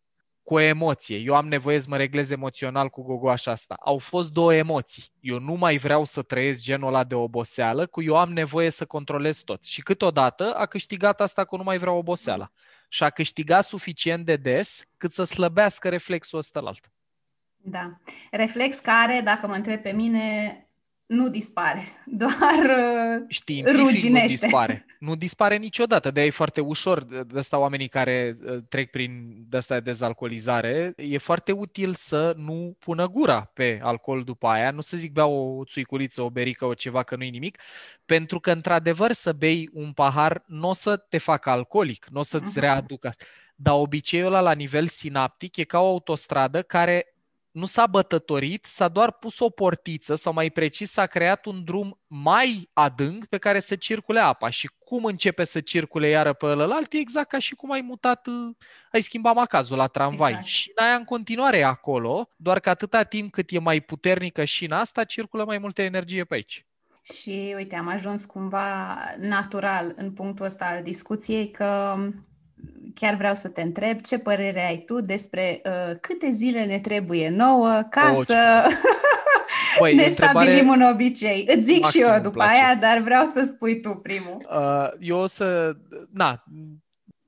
cu 0.50 0.56
o 0.56 0.60
emoție. 0.60 1.16
Eu 1.16 1.34
am 1.34 1.48
nevoie 1.48 1.80
să 1.80 1.86
mă 1.90 1.96
reglez 1.96 2.30
emoțional 2.30 2.88
cu 2.88 3.02
gogoașa 3.02 3.50
asta. 3.50 3.76
Au 3.80 3.98
fost 3.98 4.30
două 4.30 4.54
emoții. 4.54 5.04
Eu 5.20 5.38
nu 5.38 5.54
mai 5.54 5.76
vreau 5.76 6.04
să 6.04 6.22
trăiesc 6.22 6.60
genul 6.60 6.88
ăla 6.88 7.04
de 7.04 7.14
oboseală, 7.14 7.86
cu 7.86 8.02
eu 8.02 8.16
am 8.16 8.32
nevoie 8.32 8.70
să 8.70 8.86
controlez 8.86 9.38
tot. 9.38 9.64
Și 9.64 9.82
câteodată 9.82 10.54
a 10.54 10.66
câștigat 10.66 11.20
asta 11.20 11.44
cu 11.44 11.56
nu 11.56 11.62
mai 11.62 11.78
vreau 11.78 11.96
oboseala. 11.96 12.50
Și 12.88 13.02
a 13.02 13.10
câștigat 13.10 13.64
suficient 13.64 14.24
de 14.24 14.36
des 14.36 14.84
cât 14.96 15.12
să 15.12 15.24
slăbească 15.24 15.88
reflexul 15.88 16.38
ăsta 16.38 16.60
alt. 16.64 16.92
Da. 17.56 18.00
Reflex 18.30 18.78
care, 18.78 19.20
dacă 19.24 19.46
mă 19.46 19.54
întreb 19.54 19.82
pe 19.82 19.92
mine, 19.92 20.68
nu 21.10 21.28
dispare, 21.28 21.82
doar 22.22 22.64
uh, 22.64 23.24
Științific 23.28 23.80
ruginește. 23.80 24.20
nu 24.20 24.26
dispare. 24.26 24.84
Nu 25.00 25.14
dispare 25.14 25.56
niciodată, 25.56 26.10
de 26.10 26.22
e 26.22 26.30
foarte 26.30 26.60
ușor, 26.60 27.04
de 27.04 27.38
asta 27.38 27.58
oamenii 27.58 27.88
care 27.88 28.36
uh, 28.44 28.58
trec 28.68 28.90
prin 28.90 29.44
de 29.48 29.56
asta 29.56 29.74
de 29.74 29.80
dezalcoolizare, 29.80 30.92
e 30.96 31.18
foarte 31.18 31.52
util 31.52 31.94
să 31.94 32.34
nu 32.36 32.76
pună 32.78 33.08
gura 33.08 33.50
pe 33.54 33.78
alcool 33.82 34.22
după 34.22 34.46
aia, 34.46 34.70
nu 34.70 34.80
să 34.80 34.96
zic 34.96 35.12
bea 35.12 35.26
o 35.26 35.64
țuiculiță, 35.64 36.22
o 36.22 36.30
berică, 36.30 36.64
o 36.64 36.74
ceva, 36.74 37.02
că 37.02 37.16
nu-i 37.16 37.30
nimic, 37.30 37.58
pentru 38.06 38.40
că 38.40 38.50
într-adevăr 38.50 39.12
să 39.12 39.32
bei 39.32 39.68
un 39.72 39.92
pahar 39.92 40.42
nu 40.46 40.68
o 40.68 40.72
să 40.72 40.96
te 40.96 41.18
facă 41.18 41.50
alcoolic, 41.50 42.06
nu 42.10 42.18
o 42.18 42.22
să-ți 42.22 42.58
uh-huh. 42.58 42.60
readucă. 42.60 43.10
Dar 43.54 43.74
obiceiul 43.74 44.26
ăla 44.26 44.40
la 44.40 44.52
nivel 44.52 44.86
sinaptic 44.86 45.56
e 45.56 45.62
ca 45.62 45.78
o 45.78 45.86
autostradă 45.86 46.62
care 46.62 47.14
nu 47.50 47.66
s-a 47.66 47.86
bătătorit, 47.86 48.64
s-a 48.66 48.88
doar 48.88 49.12
pus 49.12 49.38
o 49.38 49.50
portiță 49.50 50.14
sau 50.14 50.32
mai 50.32 50.50
precis 50.50 50.90
s-a 50.90 51.06
creat 51.06 51.44
un 51.44 51.64
drum 51.64 52.00
mai 52.06 52.70
adânc 52.72 53.26
pe 53.26 53.38
care 53.38 53.60
să 53.60 53.76
circule 53.76 54.20
apa 54.20 54.50
și 54.50 54.70
cum 54.78 55.04
începe 55.04 55.44
să 55.44 55.60
circule 55.60 56.08
iară 56.08 56.32
pe 56.32 56.46
ălălalt 56.46 56.92
e 56.92 56.98
exact 56.98 57.28
ca 57.28 57.38
și 57.38 57.54
cum 57.54 57.70
ai 57.70 57.80
mutat, 57.80 58.26
uh, 58.26 58.54
ai 58.92 59.00
schimbat 59.00 59.34
macazul 59.34 59.76
la 59.76 59.86
tramvai 59.86 60.30
exact. 60.30 60.48
și 60.48 60.72
aia 60.74 60.94
în 60.94 61.04
continuare 61.04 61.56
e 61.56 61.64
acolo, 61.64 62.28
doar 62.36 62.60
că 62.60 62.70
atâta 62.70 63.02
timp 63.02 63.32
cât 63.32 63.50
e 63.50 63.58
mai 63.58 63.80
puternică 63.80 64.44
și 64.44 64.64
în 64.64 64.72
asta 64.72 65.04
circulă 65.04 65.44
mai 65.44 65.58
multă 65.58 65.82
energie 65.82 66.24
pe 66.24 66.34
aici. 66.34 66.64
Și 67.02 67.52
uite, 67.56 67.76
am 67.76 67.88
ajuns 67.88 68.24
cumva 68.24 68.98
natural 69.18 69.92
în 69.96 70.12
punctul 70.12 70.44
ăsta 70.44 70.64
al 70.64 70.82
discuției 70.82 71.50
că 71.50 71.96
chiar 72.94 73.14
vreau 73.14 73.34
să 73.34 73.48
te 73.48 73.62
întreb 73.62 74.00
ce 74.00 74.18
părere 74.18 74.66
ai 74.66 74.78
tu 74.78 75.00
despre 75.00 75.60
uh, 75.64 75.96
câte 76.00 76.30
zile 76.30 76.64
ne 76.64 76.78
trebuie 76.78 77.28
nouă 77.28 77.86
ca 77.90 78.12
oh, 78.14 78.22
să 78.24 78.68
Băi, 79.78 79.94
ne 79.94 80.04
întrebare... 80.04 80.46
stabilim 80.46 80.68
un 80.68 80.82
obicei. 80.92 81.46
Îți 81.48 81.64
zic 81.64 81.84
și 81.84 82.00
eu 82.00 82.20
după 82.20 82.42
aia, 82.42 82.74
dar 82.74 82.98
vreau 82.98 83.24
să 83.24 83.44
spui 83.54 83.80
tu 83.80 83.90
primul. 83.90 84.46
Uh, 84.50 84.88
eu 84.98 85.18
o 85.18 85.26
să... 85.26 85.76
Na, 86.12 86.44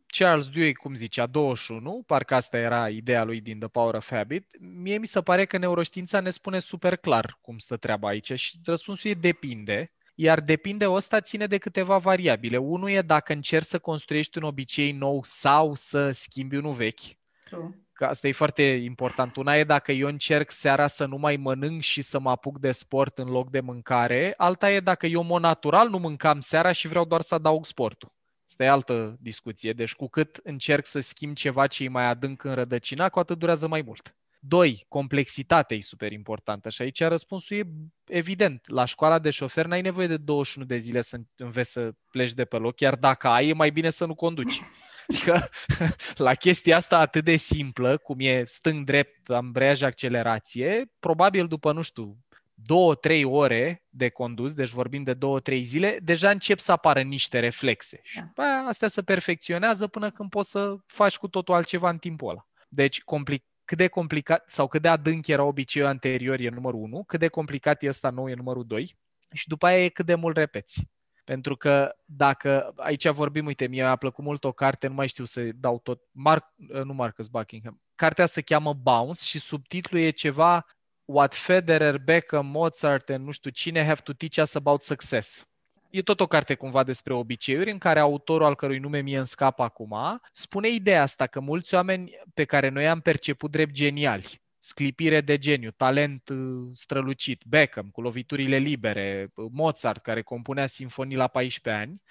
Charles 0.06 0.48
Duhigg, 0.48 0.76
cum 0.76 0.94
zicea, 0.94 1.26
21, 1.26 2.02
parcă 2.06 2.34
asta 2.34 2.58
era 2.58 2.88
ideea 2.88 3.24
lui 3.24 3.40
din 3.40 3.58
The 3.58 3.68
Power 3.68 3.94
of 3.94 4.10
Habit, 4.10 4.46
mie 4.60 4.98
mi 4.98 5.06
se 5.06 5.20
pare 5.20 5.44
că 5.44 5.58
neuroștiința 5.58 6.20
ne 6.20 6.30
spune 6.30 6.58
super 6.58 6.96
clar 6.96 7.38
cum 7.40 7.58
stă 7.58 7.76
treaba 7.76 8.08
aici 8.08 8.32
și 8.32 8.56
răspunsul 8.64 9.10
e 9.10 9.14
depinde. 9.14 9.92
Iar 10.22 10.40
depinde, 10.40 10.90
ăsta 10.90 11.20
ține 11.20 11.46
de 11.46 11.58
câteva 11.58 11.98
variabile. 11.98 12.56
Unul 12.56 12.90
e 12.90 13.02
dacă 13.02 13.32
încerci 13.32 13.66
să 13.66 13.78
construiești 13.78 14.38
un 14.38 14.44
obicei 14.44 14.92
nou 14.92 15.20
sau 15.24 15.74
să 15.74 16.10
schimbi 16.10 16.56
unul 16.56 16.72
vechi. 16.72 17.00
True. 17.44 17.78
Că 17.92 18.04
asta 18.04 18.28
e 18.28 18.32
foarte 18.32 18.62
important. 18.62 19.36
Una 19.36 19.56
e 19.56 19.64
dacă 19.64 19.92
eu 19.92 20.08
încerc 20.08 20.50
seara 20.50 20.86
să 20.86 21.06
nu 21.06 21.16
mai 21.16 21.36
mănânc 21.36 21.82
și 21.82 22.02
să 22.02 22.20
mă 22.20 22.30
apuc 22.30 22.58
de 22.58 22.72
sport 22.72 23.18
în 23.18 23.28
loc 23.28 23.50
de 23.50 23.60
mâncare. 23.60 24.34
Alta 24.36 24.70
e 24.70 24.80
dacă 24.80 25.06
eu, 25.06 25.22
mod 25.22 25.42
natural, 25.42 25.88
nu 25.88 25.98
mâncam 25.98 26.40
seara 26.40 26.72
și 26.72 26.88
vreau 26.88 27.04
doar 27.04 27.20
să 27.20 27.34
adaug 27.34 27.66
sportul. 27.66 28.12
Asta 28.46 28.64
e 28.64 28.68
altă 28.68 29.16
discuție. 29.20 29.72
Deci 29.72 29.94
cu 29.94 30.08
cât 30.08 30.40
încerc 30.42 30.86
să 30.86 31.00
schimb 31.00 31.36
ceva 31.36 31.66
ce 31.66 31.84
e 31.84 31.88
mai 31.88 32.04
adânc 32.04 32.44
în 32.44 32.54
rădăcina, 32.54 33.08
cu 33.08 33.18
atât 33.18 33.38
durează 33.38 33.68
mai 33.68 33.82
mult. 33.86 34.14
Doi, 34.44 34.84
complexitatea 34.88 35.76
e 35.76 35.80
super 35.80 36.12
importantă 36.12 36.68
și 36.68 36.82
aici 36.82 37.02
răspunsul 37.02 37.56
e 37.56 37.64
evident. 38.06 38.68
La 38.68 38.84
școala 38.84 39.18
de 39.18 39.30
șofer 39.30 39.66
n-ai 39.66 39.80
nevoie 39.80 40.06
de 40.06 40.16
21 40.16 40.66
de 40.66 40.76
zile 40.76 41.00
să 41.00 41.18
înveți 41.36 41.72
să 41.72 41.92
pleci 42.10 42.32
de 42.32 42.44
pe 42.44 42.56
loc, 42.56 42.74
chiar 42.76 42.96
dacă 42.96 43.28
ai, 43.28 43.48
e 43.48 43.52
mai 43.52 43.70
bine 43.70 43.90
să 43.90 44.04
nu 44.04 44.14
conduci. 44.14 44.60
Adică 45.08 45.48
la 46.26 46.34
chestia 46.34 46.76
asta 46.76 46.98
atât 46.98 47.24
de 47.24 47.36
simplă, 47.36 47.96
cum 47.96 48.16
e 48.20 48.44
stâng-drept, 48.46 49.30
ambreiaj, 49.30 49.82
accelerație, 49.82 50.92
probabil 50.98 51.46
după, 51.46 51.72
nu 51.72 51.82
știu, 51.82 52.18
două, 52.54 52.94
trei 52.94 53.24
ore 53.24 53.84
de 53.88 54.08
condus, 54.08 54.54
deci 54.54 54.70
vorbim 54.70 55.02
de 55.02 55.14
două, 55.14 55.40
trei 55.40 55.62
zile, 55.62 55.98
deja 56.02 56.30
încep 56.30 56.58
să 56.58 56.72
apară 56.72 57.02
niște 57.02 57.38
reflexe. 57.38 58.00
Da. 58.14 58.20
Și 58.20 58.26
aia, 58.34 58.64
astea 58.68 58.88
se 58.88 59.02
perfecționează 59.02 59.86
până 59.86 60.10
când 60.10 60.30
poți 60.30 60.50
să 60.50 60.76
faci 60.86 61.16
cu 61.16 61.28
totul 61.28 61.54
altceva 61.54 61.90
în 61.90 61.98
timpul 61.98 62.28
ăla. 62.28 62.46
Deci, 62.68 63.02
complic- 63.02 63.51
cât 63.72 63.80
de 63.80 63.88
complicat 63.88 64.44
sau 64.50 64.68
cât 64.68 64.82
de 64.82 64.88
adânc 64.88 65.26
era 65.26 65.42
obiceiul 65.42 65.88
anterior 65.88 66.40
e 66.40 66.48
numărul 66.48 66.80
1, 66.80 67.04
cât 67.04 67.20
de 67.20 67.28
complicat 67.28 67.82
e 67.82 67.88
ăsta 67.88 68.10
nou 68.10 68.28
e 68.28 68.34
numărul 68.34 68.66
2 68.66 68.96
și 69.32 69.48
după 69.48 69.66
aia 69.66 69.84
e 69.84 69.88
cât 69.88 70.06
de 70.06 70.14
mult 70.14 70.36
repeți. 70.36 70.90
Pentru 71.24 71.56
că 71.56 71.96
dacă, 72.04 72.72
aici 72.76 73.08
vorbim, 73.08 73.46
uite, 73.46 73.66
mie 73.66 73.82
mi-a 73.82 73.96
plăcut 73.96 74.24
mult 74.24 74.44
o 74.44 74.52
carte, 74.52 74.86
nu 74.86 74.94
mai 74.94 75.08
știu 75.08 75.24
să 75.24 75.50
dau 75.54 75.78
tot, 75.78 76.02
Mark, 76.10 76.52
nu 76.56 76.92
Marcus 76.92 77.28
Buckingham, 77.28 77.80
cartea 77.94 78.26
se 78.26 78.40
cheamă 78.40 78.72
Bounce 78.72 79.24
și 79.24 79.38
subtitlul 79.38 80.00
e 80.00 80.10
ceva 80.10 80.66
What 81.04 81.34
Federer, 81.34 81.98
Beckham, 81.98 82.46
Mozart 82.46 83.08
and 83.08 83.24
nu 83.24 83.30
știu 83.30 83.50
cine 83.50 83.84
have 83.84 84.00
to 84.00 84.12
teach 84.12 84.36
us 84.36 84.54
about 84.54 84.82
success 84.82 85.51
e 85.92 86.02
tot 86.02 86.20
o 86.20 86.26
carte 86.26 86.54
cumva 86.54 86.82
despre 86.82 87.12
obiceiuri 87.12 87.70
în 87.70 87.78
care 87.78 88.00
autorul 88.00 88.46
al 88.46 88.54
cărui 88.54 88.78
nume 88.78 89.00
mie 89.00 89.18
în 89.18 89.24
scap 89.24 89.60
acum 89.60 90.20
spune 90.32 90.68
ideea 90.68 91.02
asta 91.02 91.26
că 91.26 91.40
mulți 91.40 91.74
oameni 91.74 92.10
pe 92.34 92.44
care 92.44 92.68
noi 92.68 92.88
am 92.88 93.00
perceput 93.00 93.50
drept 93.50 93.72
geniali, 93.72 94.42
sclipire 94.58 95.20
de 95.20 95.38
geniu, 95.38 95.70
talent 95.70 96.28
uh, 96.28 96.70
strălucit, 96.72 97.42
Beckham 97.46 97.88
cu 97.90 98.00
loviturile 98.00 98.56
libere, 98.56 99.30
uh, 99.34 99.46
Mozart 99.52 100.02
care 100.02 100.22
compunea 100.22 100.66
sinfonii 100.66 101.16
la 101.16 101.28
14 101.28 101.82
ani, 101.82 102.02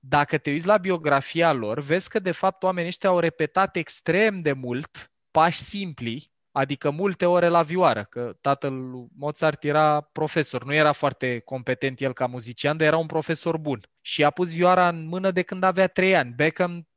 dacă 0.00 0.38
te 0.38 0.50
uiți 0.50 0.66
la 0.66 0.76
biografia 0.76 1.52
lor, 1.52 1.80
vezi 1.80 2.08
că 2.08 2.18
de 2.18 2.32
fapt 2.32 2.62
oamenii 2.62 2.88
ăștia 2.88 3.08
au 3.08 3.18
repetat 3.18 3.76
extrem 3.76 4.40
de 4.40 4.52
mult 4.52 5.12
pași 5.30 5.58
simpli 5.58 6.30
adică 6.58 6.90
multe 6.90 7.26
ore 7.26 7.48
la 7.48 7.62
vioară, 7.62 8.04
că 8.04 8.36
tatăl 8.40 8.72
Mozart 9.16 9.64
era 9.64 10.00
profesor, 10.00 10.64
nu 10.64 10.74
era 10.74 10.92
foarte 10.92 11.38
competent 11.38 12.00
el 12.00 12.12
ca 12.12 12.26
muzician, 12.26 12.76
dar 12.76 12.86
era 12.86 12.96
un 12.96 13.06
profesor 13.06 13.56
bun. 13.56 13.80
Și 14.00 14.24
a 14.24 14.30
pus 14.30 14.54
vioara 14.54 14.88
în 14.88 15.06
mână 15.06 15.30
de 15.30 15.42
când 15.42 15.62
avea 15.62 15.86
trei 15.86 16.16
ani. 16.16 16.32
Beckham 16.36 16.88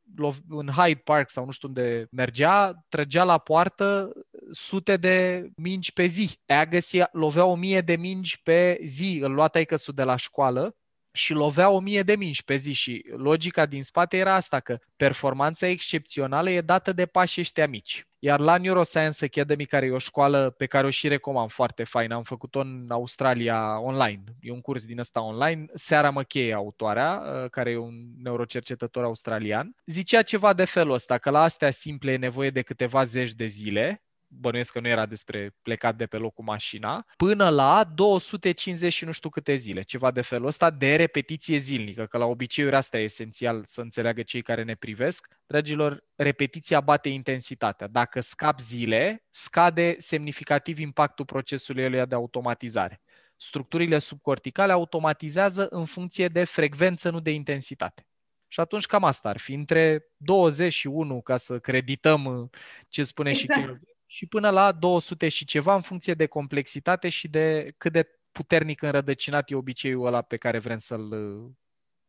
în 0.49 0.67
Hyde 0.67 1.01
Park 1.03 1.29
sau 1.29 1.45
nu 1.45 1.51
știu 1.51 1.67
unde 1.67 2.07
mergea, 2.11 2.85
trăgea 2.89 3.23
la 3.23 3.37
poartă 3.37 4.11
sute 4.51 4.97
de 4.97 5.47
mingi 5.55 5.93
pe 5.93 6.05
zi. 6.05 6.39
Agassi 6.45 7.01
lovea 7.11 7.45
o 7.45 7.55
mie 7.55 7.81
de 7.81 7.95
mingi 7.95 8.41
pe 8.43 8.79
zi, 8.83 9.19
îl 9.21 9.31
lua 9.31 9.47
taică 9.47 9.75
de 9.95 10.03
la 10.03 10.15
școală 10.15 10.75
și 11.11 11.33
lovea 11.33 11.69
o 11.69 11.79
mie 11.79 12.03
de 12.03 12.15
mingi 12.15 12.43
pe 12.43 12.55
zi 12.55 12.73
și 12.73 13.05
logica 13.15 13.65
din 13.65 13.83
spate 13.83 14.17
era 14.17 14.35
asta, 14.35 14.59
că 14.59 14.79
performanța 14.95 15.67
excepțională 15.67 16.49
e 16.49 16.61
dată 16.61 16.93
de 16.93 17.05
pașii 17.05 17.41
ăștia 17.41 17.67
mici. 17.67 18.05
Iar 18.23 18.39
la 18.39 18.57
Neuroscience 18.57 19.25
Academy, 19.25 19.65
care 19.65 19.85
e 19.85 19.91
o 19.91 19.97
școală 19.97 20.49
pe 20.49 20.65
care 20.65 20.87
o 20.87 20.89
și 20.89 21.07
recomand 21.07 21.51
foarte 21.51 21.83
fain, 21.83 22.11
am 22.11 22.23
făcut-o 22.23 22.59
în 22.59 22.87
Australia 22.89 23.79
online, 23.79 24.23
e 24.41 24.51
un 24.51 24.61
curs 24.61 24.85
din 24.85 24.99
ăsta 24.99 25.21
online, 25.21 25.65
Seara 25.73 26.09
Măcheie, 26.09 26.53
autoarea, 26.53 27.21
uh, 27.43 27.49
care 27.49 27.71
e 27.71 27.77
un 27.77 27.93
neurocercetător 28.23 29.03
australian, 29.03 29.75
zicea 29.85 30.21
ceva 30.21 30.53
de 30.53 30.65
felul 30.65 30.93
ăsta, 30.93 31.17
că 31.17 31.29
la 31.29 31.41
astea 31.41 31.71
simple 31.71 32.11
e 32.11 32.17
nevoie 32.17 32.49
de 32.49 32.61
câteva 32.61 33.03
zeci 33.03 33.33
de 33.33 33.45
zile, 33.45 34.01
bănuiesc 34.33 34.71
că 34.71 34.79
nu 34.79 34.87
era 34.87 35.05
despre 35.05 35.55
plecat 35.61 35.95
de 35.95 36.05
pe 36.05 36.17
loc 36.17 36.33
cu 36.33 36.43
mașina, 36.43 37.05
până 37.17 37.49
la 37.49 37.83
250 37.95 38.93
și 38.93 39.05
nu 39.05 39.11
știu 39.11 39.29
câte 39.29 39.55
zile, 39.55 39.81
ceva 39.81 40.11
de 40.11 40.21
felul 40.21 40.47
ăsta, 40.47 40.69
de 40.69 40.95
repetiție 40.95 41.57
zilnică, 41.57 42.05
că 42.05 42.17
la 42.17 42.25
obiceiuri 42.25 42.75
asta 42.75 42.99
e 42.99 43.03
esențial 43.03 43.63
să 43.65 43.81
înțeleagă 43.81 44.21
cei 44.21 44.41
care 44.41 44.63
ne 44.63 44.75
privesc. 44.75 45.27
Dragilor, 45.45 46.03
repetiția 46.15 46.79
bate 46.79 47.09
intensitatea. 47.09 47.87
Dacă 47.87 48.19
scap 48.19 48.59
zile, 48.59 49.25
scade 49.29 49.95
semnificativ 49.97 50.79
impactul 50.79 51.25
procesului 51.25 51.83
eluia 51.83 52.05
de 52.05 52.15
automatizare. 52.15 53.01
Structurile 53.35 53.97
subcorticale 53.97 54.71
automatizează 54.71 55.67
în 55.69 55.85
funcție 55.85 56.27
de 56.27 56.43
frecvență, 56.43 57.09
nu 57.09 57.19
de 57.19 57.31
intensitate. 57.31 58.05
Și 58.47 58.59
atunci 58.59 58.85
cam 58.85 59.03
asta 59.03 59.29
ar 59.29 59.37
fi, 59.37 59.53
între 59.53 60.05
21, 60.17 61.21
ca 61.21 61.37
să 61.37 61.59
credităm 61.59 62.49
ce 62.87 63.03
spune 63.03 63.29
exact. 63.29 63.61
și 63.61 63.79
și 64.13 64.25
până 64.25 64.49
la 64.49 64.71
200 64.71 65.27
și 65.27 65.45
ceva 65.45 65.75
în 65.75 65.81
funcție 65.81 66.13
de 66.13 66.25
complexitate 66.25 67.09
și 67.09 67.27
de 67.27 67.73
cât 67.77 67.91
de 67.91 68.07
puternic 68.31 68.81
înrădăcinat 68.81 69.49
e 69.49 69.55
obiceiul 69.55 70.05
ăla 70.05 70.21
pe 70.21 70.37
care 70.37 70.59
vrem 70.59 70.77
să-l 70.77 71.11
uh, 71.11 71.51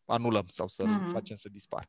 anulăm 0.04 0.44
sau 0.48 0.68
să-l 0.68 0.86
mm-hmm. 0.86 1.12
facem 1.12 1.36
să 1.36 1.48
dispară. 1.48 1.88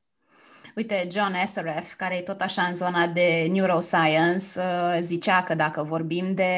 Uite, 0.76 1.08
John 1.12 1.34
Assaraf, 1.34 1.94
care 1.94 2.16
e 2.16 2.22
tot 2.22 2.42
așa 2.42 2.62
în 2.62 2.74
zona 2.74 3.08
de 3.08 3.48
neuroscience, 3.52 4.46
uh, 4.60 4.98
zicea 5.00 5.44
că 5.44 5.56
dacă 5.56 5.84
vorbim 5.84 6.34
de 6.34 6.54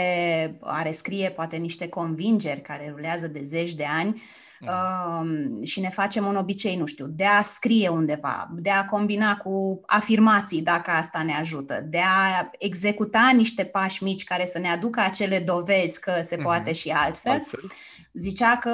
a 0.62 0.82
rescrie 0.82 1.30
poate 1.30 1.56
niște 1.56 1.88
convingeri 1.88 2.62
care 2.62 2.90
rulează 2.90 3.28
de 3.28 3.42
zeci 3.42 3.74
de 3.74 3.86
ani, 3.86 4.22
Uh, 4.62 5.64
și 5.64 5.80
ne 5.80 5.90
facem 5.90 6.26
un 6.26 6.36
obicei, 6.36 6.76
nu 6.76 6.86
știu, 6.86 7.06
de 7.08 7.26
a 7.26 7.42
scrie 7.42 7.88
undeva, 7.88 8.50
de 8.56 8.70
a 8.70 8.86
combina 8.86 9.38
cu 9.38 9.82
afirmații 9.86 10.62
dacă 10.62 10.92
asta 10.92 11.24
ne 11.24 11.34
ajută, 11.34 11.86
de 11.90 12.00
a 12.00 12.50
executa 12.58 13.32
niște 13.36 13.64
pași 13.64 14.04
mici 14.04 14.24
care 14.24 14.46
să 14.46 14.60
ne 14.60 14.68
aducă 14.68 15.00
acele 15.00 15.40
dovezi 15.40 16.00
că 16.00 16.14
se 16.22 16.38
uh-huh. 16.38 16.42
poate 16.42 16.72
și 16.72 16.90
altfel. 16.90 17.32
altfel. 17.32 17.72
Zicea 18.14 18.58
că 18.58 18.72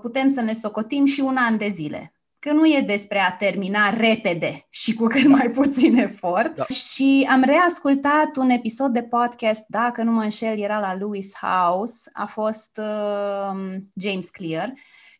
putem 0.00 0.28
să 0.28 0.40
ne 0.40 0.52
socotim 0.52 1.04
și 1.04 1.20
un 1.20 1.36
an 1.36 1.56
de 1.56 1.68
zile 1.68 2.14
că 2.44 2.52
nu 2.52 2.66
e 2.66 2.80
despre 2.86 3.18
a 3.18 3.32
termina 3.32 3.90
repede 3.90 4.66
și 4.70 4.94
cu 4.94 5.06
cât 5.06 5.26
mai 5.26 5.48
puțin 5.48 5.96
efort. 5.96 6.54
Da. 6.54 6.64
Și 6.64 7.28
am 7.30 7.42
reascultat 7.42 8.36
un 8.36 8.50
episod 8.50 8.92
de 8.92 9.02
podcast, 9.02 9.64
dacă 9.68 10.02
nu 10.02 10.12
mă 10.12 10.22
înșel, 10.22 10.58
era 10.58 10.78
la 10.78 10.94
Lewis 10.94 11.32
House, 11.40 12.10
a 12.12 12.26
fost 12.26 12.80
uh, 12.80 13.76
James 13.94 14.28
Clear. 14.30 14.72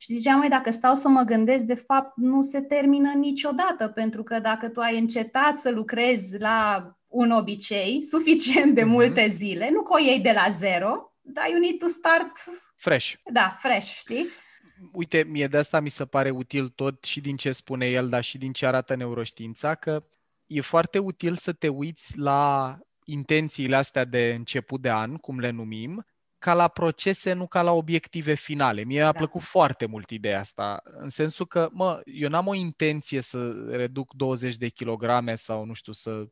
Și 0.04 0.12
ziceam, 0.12 0.38
mai 0.38 0.48
dacă 0.48 0.70
stau 0.70 0.94
să 0.94 1.08
mă 1.08 1.22
gândesc, 1.22 1.64
de 1.64 1.74
fapt 1.74 2.16
nu 2.16 2.42
se 2.42 2.60
termină 2.60 3.12
niciodată, 3.12 3.88
pentru 3.88 4.22
că 4.22 4.38
dacă 4.38 4.68
tu 4.68 4.80
ai 4.80 4.98
încetat 4.98 5.56
să 5.56 5.70
lucrezi 5.70 6.38
la 6.38 6.88
un 7.06 7.30
obicei 7.30 8.02
suficient 8.02 8.74
de 8.74 8.80
uh-huh. 8.80 8.86
multe 8.86 9.26
zile, 9.28 9.70
nu 9.72 9.82
că 9.82 9.92
o 9.92 9.98
iei 9.98 10.20
de 10.20 10.32
la 10.34 10.50
zero, 10.50 11.12
dar 11.20 11.48
you 11.50 11.60
need 11.60 11.78
to 11.78 11.86
start... 11.86 12.32
Fresh. 12.76 13.12
Da, 13.32 13.56
fresh, 13.58 13.86
știi? 13.86 14.26
uite, 14.92 15.24
mie 15.28 15.46
de 15.46 15.56
asta 15.56 15.80
mi 15.80 15.88
se 15.88 16.04
pare 16.04 16.30
util 16.30 16.68
tot 16.68 17.04
și 17.04 17.20
din 17.20 17.36
ce 17.36 17.52
spune 17.52 17.86
el, 17.86 18.08
dar 18.08 18.22
și 18.22 18.38
din 18.38 18.52
ce 18.52 18.66
arată 18.66 18.94
neuroștiința, 18.94 19.74
că 19.74 20.04
e 20.46 20.60
foarte 20.60 20.98
util 20.98 21.34
să 21.34 21.52
te 21.52 21.68
uiți 21.68 22.18
la 22.18 22.78
intențiile 23.04 23.76
astea 23.76 24.04
de 24.04 24.34
început 24.36 24.80
de 24.80 24.90
an, 24.90 25.16
cum 25.16 25.38
le 25.38 25.50
numim, 25.50 26.06
ca 26.44 26.54
la 26.54 26.68
procese, 26.68 27.32
nu 27.32 27.46
ca 27.46 27.62
la 27.62 27.72
obiective 27.72 28.34
finale. 28.34 28.82
Mie 28.82 29.00
da. 29.00 29.08
a 29.08 29.12
plăcut 29.12 29.42
foarte 29.42 29.86
mult 29.86 30.10
ideea 30.10 30.38
asta, 30.38 30.82
în 30.84 31.08
sensul 31.08 31.46
că, 31.46 31.68
mă, 31.72 32.00
eu 32.04 32.28
n-am 32.28 32.46
o 32.46 32.54
intenție 32.54 33.20
să 33.20 33.50
reduc 33.68 34.14
20 34.14 34.56
de 34.56 34.68
kilograme 34.68 35.34
sau, 35.34 35.64
nu 35.64 35.72
știu, 35.72 35.92
să 35.92 36.26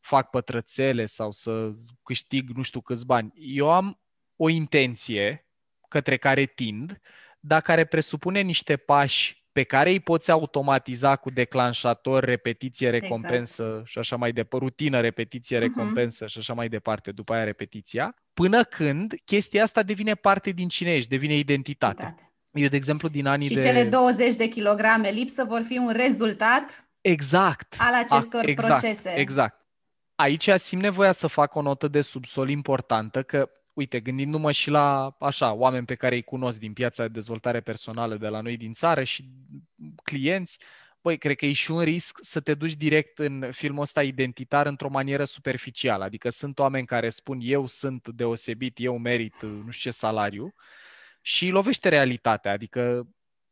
fac 0.00 0.30
pătrățele 0.30 1.06
sau 1.06 1.30
să 1.30 1.72
câștig 2.02 2.50
nu 2.50 2.62
știu 2.62 2.80
câți 2.80 3.06
bani. 3.06 3.32
Eu 3.34 3.72
am 3.72 4.00
o 4.36 4.48
intenție 4.48 5.48
către 5.88 6.16
care 6.16 6.44
tind, 6.44 7.00
dar 7.40 7.60
care 7.60 7.84
presupune 7.84 8.40
niște 8.40 8.76
pași 8.76 9.45
pe 9.56 9.62
care 9.62 9.90
îi 9.90 10.00
poți 10.00 10.30
automatiza 10.30 11.16
cu 11.16 11.30
declanșator, 11.30 12.24
repetiție, 12.24 12.86
exact. 12.86 13.02
recompensă 13.02 13.62
exact. 13.62 13.86
și 13.88 13.98
așa 13.98 14.16
mai 14.16 14.32
departe, 14.32 14.64
rutină, 14.64 15.00
repetiție, 15.00 15.58
mhm. 15.58 15.66
recompensă 15.66 16.24
uh-huh. 16.24 16.28
și 16.28 16.38
așa 16.38 16.52
mai 16.52 16.68
departe, 16.68 17.12
după 17.12 17.34
aia 17.34 17.44
repetiția, 17.44 18.14
până 18.34 18.64
când 18.64 19.14
chestia 19.24 19.62
asta 19.62 19.82
devine 19.82 20.14
parte 20.14 20.50
din 20.50 20.68
cine 20.68 20.94
ești, 20.94 21.08
devine 21.08 21.36
identitate. 21.36 22.02
identitate. 22.02 22.32
Eu, 22.52 22.68
de 22.68 22.76
exemplu, 22.76 23.08
din 23.08 23.26
anii 23.26 23.48
și 23.48 23.54
de... 23.54 23.60
Și 23.60 23.66
cele 23.66 23.84
20 23.84 24.34
de 24.34 24.46
kilograme 24.46 25.08
lipsă 25.10 25.44
vor 25.44 25.62
fi 25.66 25.78
un 25.78 25.92
rezultat 25.92 26.88
exact. 27.00 27.74
al 27.78 27.94
acestor 27.94 28.44
A, 28.44 28.48
exact, 28.48 28.80
procese. 28.80 29.14
Exact. 29.18 29.66
Aici 30.14 30.50
simt 30.56 30.82
nevoia 30.82 31.12
să 31.12 31.26
fac 31.26 31.54
o 31.54 31.62
notă 31.62 31.88
de 31.88 32.00
subsol 32.00 32.48
importantă, 32.48 33.22
că 33.22 33.50
uite, 33.76 34.00
gândindu-mă 34.00 34.52
și 34.52 34.70
la, 34.70 35.16
așa, 35.20 35.52
oameni 35.52 35.86
pe 35.86 35.94
care 35.94 36.14
îi 36.14 36.22
cunosc 36.22 36.58
din 36.58 36.72
piața 36.72 37.02
de 37.02 37.08
dezvoltare 37.08 37.60
personală 37.60 38.16
de 38.16 38.28
la 38.28 38.40
noi 38.40 38.56
din 38.56 38.72
țară 38.72 39.02
și 39.02 39.28
clienți, 40.02 40.58
băi, 41.02 41.18
cred 41.18 41.36
că 41.36 41.46
e 41.46 41.52
și 41.52 41.70
un 41.70 41.82
risc 41.82 42.18
să 42.20 42.40
te 42.40 42.54
duci 42.54 42.72
direct 42.72 43.18
în 43.18 43.48
filmul 43.52 43.82
ăsta 43.82 44.02
identitar 44.02 44.66
într-o 44.66 44.88
manieră 44.88 45.24
superficială. 45.24 46.04
Adică 46.04 46.28
sunt 46.28 46.58
oameni 46.58 46.86
care 46.86 47.10
spun 47.10 47.38
eu 47.42 47.66
sunt 47.66 48.08
deosebit, 48.08 48.76
eu 48.80 48.98
merit 48.98 49.42
nu 49.42 49.70
știu 49.70 49.90
ce 49.90 49.96
salariu 49.96 50.54
și 51.20 51.48
lovește 51.48 51.88
realitatea. 51.88 52.52
Adică 52.52 53.08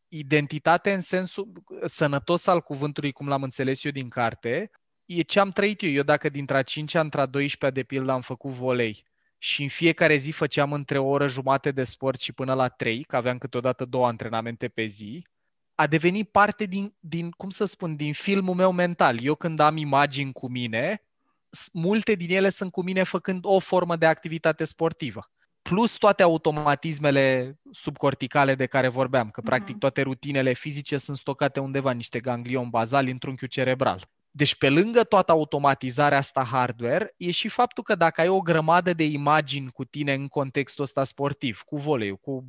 identitate 0.09 0.93
în 0.93 1.01
sensul 1.01 1.53
sănătos 1.85 2.47
al 2.47 2.61
cuvântului, 2.61 3.13
cum 3.13 3.29
l-am 3.29 3.43
înțeles 3.43 3.85
eu 3.85 3.91
din 3.91 4.09
carte, 4.09 4.71
e 5.05 5.23
ce 5.23 5.41
am 5.41 5.51
trăit 5.51 5.83
eu. 5.83 5.91
Eu 5.91 6.03
dacă 6.03 6.29
dintre 6.29 6.57
a 6.57 6.63
5 6.63 6.95
între 6.95 7.21
a 7.21 7.27
12 7.27 7.81
de 7.81 7.87
pildă 7.87 8.13
am 8.13 8.21
făcut 8.21 8.51
volei 8.51 9.05
și 9.45 9.63
în 9.63 9.69
fiecare 9.69 10.17
zi 10.17 10.31
făceam 10.31 10.73
între 10.73 10.99
o 10.99 11.07
oră 11.07 11.27
jumate 11.27 11.71
de 11.71 11.85
sport 11.85 12.21
și 12.21 12.33
până 12.33 12.55
la 12.55 12.69
trei, 12.69 13.03
că 13.03 13.17
aveam 13.17 13.39
câteodată 13.39 13.85
două 13.85 14.07
antrenamente 14.07 14.69
pe 14.69 14.85
zi, 14.85 15.27
a 15.75 15.87
devenit 15.87 16.29
parte 16.29 16.65
din, 16.65 16.95
din, 16.99 17.31
cum 17.31 17.51
să 17.51 17.65
spun, 17.65 17.97
din 17.97 18.13
filmul 18.13 18.55
meu 18.55 18.73
mental. 18.73 19.21
Eu 19.23 19.35
când 19.35 19.59
am 19.59 19.77
imagini 19.77 20.33
cu 20.33 20.49
mine, 20.51 21.03
multe 21.73 22.15
din 22.15 22.31
ele 22.31 22.49
sunt 22.49 22.73
cu 22.73 22.83
mine 22.83 23.03
făcând 23.03 23.45
o 23.45 23.59
formă 23.59 23.97
de 23.97 24.07
activitate 24.07 24.65
sportivă. 24.65 25.31
Plus 25.63 25.97
toate 25.97 26.23
automatismele 26.23 27.59
subcorticale 27.71 28.55
de 28.55 28.67
care 28.67 28.89
vorbeam, 28.89 29.31
că 29.31 29.41
practic 29.41 29.71
mhm. 29.71 29.79
toate 29.79 30.03
rutinele 30.03 30.53
fizice 30.53 30.99
sunt 30.99 31.17
stocate 31.17 31.61
undeva, 31.61 31.91
niște 31.91 32.21
ganglion 32.21 32.69
bazali 32.71 33.11
în 33.11 33.19
trunchiul 33.19 33.49
cerebral. 33.49 34.09
Deci 34.37 34.55
pe 34.55 34.69
lângă 34.69 35.05
toată 35.05 35.33
automatizarea 35.33 36.19
asta 36.19 36.45
hardware, 36.45 37.15
e 37.17 37.31
și 37.31 37.49
faptul 37.49 37.85
că 37.85 37.95
dacă 37.95 38.21
ai 38.21 38.29
o 38.29 38.41
grămadă 38.41 38.93
de 38.93 39.05
imagini 39.05 39.71
cu 39.71 39.85
tine 39.85 40.15
în 40.15 40.29
contextul 40.29 40.85
ăsta 40.85 41.05
sportiv, 41.05 41.61
cu 41.61 41.77
volei, 41.77 42.17
cu 42.17 42.45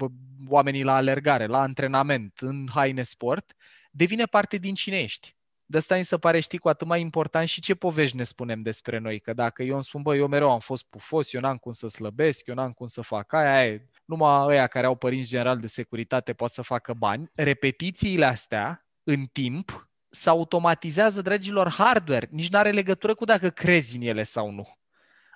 oamenii 0.48 0.84
la 0.84 0.96
alergare, 0.96 1.46
la 1.46 1.62
antrenament, 1.62 2.40
în 2.40 2.68
haine 2.74 3.04
sport, 3.04 3.56
devine 3.92 4.26
parte 4.26 4.58
din 4.58 4.76
cine 4.76 5.00
ești. 5.00 5.36
De 5.66 5.78
asta 5.78 5.98
mi 5.98 6.04
se 6.04 6.18
pare, 6.18 6.40
știi, 6.40 6.58
cu 6.58 6.70
atât 6.70 6.88
mai 6.88 7.02
important 7.02 7.48
și 7.48 7.62
ce 7.62 7.76
povești 7.76 8.16
ne 8.16 8.24
spunem 8.24 8.62
despre 8.62 8.98
noi. 8.98 9.20
Că 9.20 9.34
dacă 9.34 9.64
eu 9.64 9.74
îmi 9.74 9.84
spun, 9.84 10.02
bă, 10.02 10.16
eu 10.16 10.28
mereu 10.28 10.52
am 10.52 10.60
fost 10.60 10.90
pufos, 10.90 11.34
eu 11.34 11.42
n-am 11.42 11.58
cum 11.58 11.72
să 11.72 11.88
slăbesc, 11.88 12.48
eu 12.48 12.56
n-am 12.56 12.72
cum 12.72 12.88
să 12.88 13.02
fac 13.02 13.34
aia, 13.34 13.56
aia 13.56 13.82
numai 14.06 14.46
ăia 14.48 14.68
care 14.68 14.86
au 14.86 14.96
părinți 14.96 15.30
general 15.30 15.60
de 15.60 15.68
securitate 15.68 16.34
pot 16.34 16.50
să 16.50 16.62
facă 16.62 16.94
bani. 16.94 17.32
Repetițiile 17.36 18.26
astea, 18.26 18.88
în 19.04 19.26
timp, 19.26 19.90
se 20.16 20.30
automatizează, 20.30 21.22
dragilor, 21.22 21.72
hardware. 21.72 22.28
Nici 22.32 22.50
nu 22.50 22.58
are 22.58 22.72
legătură 22.72 23.16
cu 23.16 23.26
dacă 23.26 23.50
crezi 23.50 23.96
în 23.96 24.02
ele 24.02 24.24
sau 24.24 24.52
nu. 24.52 24.68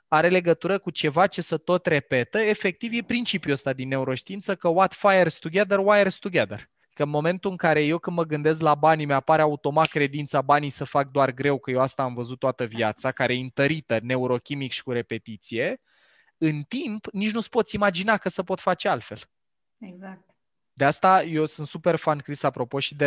Are 0.07 0.29
legătură 0.29 0.79
cu 0.79 0.89
ceva 0.89 1.27
ce 1.27 1.41
să 1.41 1.57
tot 1.57 1.85
repetă. 1.85 2.39
Efectiv, 2.39 2.93
e 2.93 3.01
principiul 3.01 3.53
ăsta 3.53 3.73
din 3.73 3.87
neuroștiință 3.87 4.55
că 4.55 4.67
what 4.67 4.93
fires 4.93 5.35
together, 5.35 5.79
wires 5.83 6.15
together. 6.15 6.69
Că 6.93 7.03
în 7.03 7.09
momentul 7.09 7.51
în 7.51 7.57
care 7.57 7.83
eu 7.83 7.97
când 7.97 8.15
mă 8.15 8.23
gândesc 8.23 8.61
la 8.61 8.75
banii, 8.75 9.05
mi-apare 9.05 9.41
automat 9.41 9.87
credința 9.87 10.41
banii 10.41 10.69
să 10.69 10.83
fac 10.83 11.11
doar 11.11 11.31
greu, 11.31 11.59
că 11.59 11.71
eu 11.71 11.79
asta 11.79 12.03
am 12.03 12.13
văzut 12.13 12.39
toată 12.39 12.65
viața, 12.65 13.11
care 13.11 13.33
e 13.33 13.39
întărită 13.39 13.99
neurochimic 14.01 14.71
și 14.71 14.83
cu 14.83 14.91
repetiție, 14.91 15.81
în 16.37 16.61
timp 16.61 17.07
nici 17.11 17.31
nu-ți 17.31 17.49
poți 17.49 17.75
imagina 17.75 18.17
că 18.17 18.29
se 18.29 18.43
pot 18.43 18.59
face 18.59 18.87
altfel. 18.87 19.19
Exact. 19.79 20.38
De 20.79 20.85
asta 20.85 21.23
eu 21.23 21.45
sunt 21.45 21.67
super 21.67 21.95
fan, 21.95 22.17
Chris, 22.17 22.43
apropo 22.43 22.79
și 22.79 22.95
de 22.95 23.05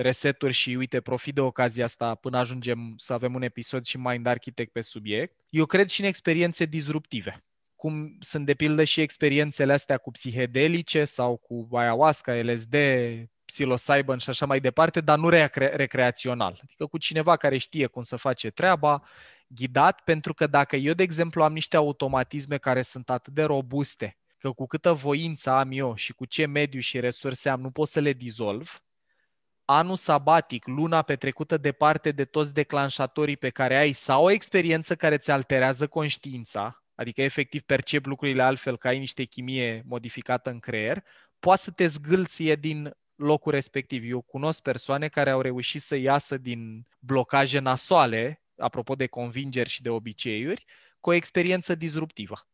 reseturi 0.00 0.52
și 0.52 0.74
uite, 0.74 1.00
profit 1.00 1.34
de 1.34 1.40
ocazia 1.40 1.84
asta 1.84 2.14
până 2.14 2.38
ajungem 2.38 2.94
să 2.96 3.12
avem 3.12 3.34
un 3.34 3.42
episod 3.42 3.84
și 3.84 3.98
Mind 3.98 4.26
Architect 4.26 4.72
pe 4.72 4.80
subiect. 4.80 5.40
Eu 5.48 5.66
cred 5.66 5.88
și 5.88 6.00
în 6.00 6.06
experiențe 6.06 6.64
disruptive 6.64 7.44
cum 7.76 8.16
sunt 8.20 8.46
de 8.46 8.54
pildă 8.54 8.84
și 8.84 9.00
experiențele 9.00 9.72
astea 9.72 9.98
cu 9.98 10.10
psihedelice 10.10 11.04
sau 11.04 11.36
cu 11.36 11.68
ayahuasca, 11.72 12.34
LSD, 12.34 12.76
psilocybin 13.44 14.18
și 14.18 14.30
așa 14.30 14.46
mai 14.46 14.60
departe, 14.60 15.00
dar 15.00 15.18
nu 15.18 15.28
recre- 15.28 15.76
recreațional. 15.76 16.60
Adică 16.62 16.86
cu 16.86 16.98
cineva 16.98 17.36
care 17.36 17.58
știe 17.58 17.86
cum 17.86 18.02
să 18.02 18.16
face 18.16 18.50
treaba, 18.50 19.02
ghidat, 19.46 20.00
pentru 20.00 20.34
că 20.34 20.46
dacă 20.46 20.76
eu, 20.76 20.92
de 20.92 21.02
exemplu, 21.02 21.42
am 21.42 21.52
niște 21.52 21.76
automatisme 21.76 22.58
care 22.58 22.82
sunt 22.82 23.10
atât 23.10 23.32
de 23.32 23.42
robuste 23.42 24.17
că 24.38 24.52
cu 24.52 24.66
câtă 24.66 24.92
voință 24.92 25.50
am 25.50 25.70
eu 25.72 25.94
și 25.94 26.12
cu 26.12 26.24
ce 26.24 26.46
mediu 26.46 26.80
și 26.80 27.00
resurse 27.00 27.48
am, 27.48 27.60
nu 27.60 27.70
pot 27.70 27.88
să 27.88 28.00
le 28.00 28.12
dizolv, 28.12 28.82
anul 29.64 29.96
sabatic, 29.96 30.66
luna 30.66 31.02
petrecută 31.02 31.56
departe 31.56 32.10
de 32.10 32.24
toți 32.24 32.54
declanșatorii 32.54 33.36
pe 33.36 33.50
care 33.50 33.76
ai 33.76 33.92
sau 33.92 34.24
o 34.24 34.30
experiență 34.30 34.96
care 34.96 35.18
ți 35.18 35.30
alterează 35.30 35.86
conștiința, 35.86 36.84
adică 36.94 37.22
efectiv 37.22 37.62
percep 37.62 38.04
lucrurile 38.06 38.42
altfel, 38.42 38.78
că 38.78 38.88
ai 38.88 38.98
niște 38.98 39.24
chimie 39.24 39.82
modificată 39.86 40.50
în 40.50 40.58
creier, 40.58 41.04
poate 41.38 41.60
să 41.60 41.70
te 41.70 41.86
zgâlție 41.86 42.54
din 42.54 42.96
locul 43.14 43.52
respectiv. 43.52 44.10
Eu 44.10 44.20
cunosc 44.20 44.62
persoane 44.62 45.08
care 45.08 45.30
au 45.30 45.40
reușit 45.40 45.82
să 45.82 45.96
iasă 45.96 46.38
din 46.38 46.86
blocaje 46.98 47.58
nasoale, 47.58 48.42
apropo 48.56 48.94
de 48.94 49.06
convingeri 49.06 49.68
și 49.68 49.82
de 49.82 49.88
obiceiuri, 49.88 50.64
cu 51.00 51.10
o 51.10 51.12
experiență 51.12 51.74
disruptivă 51.74 52.48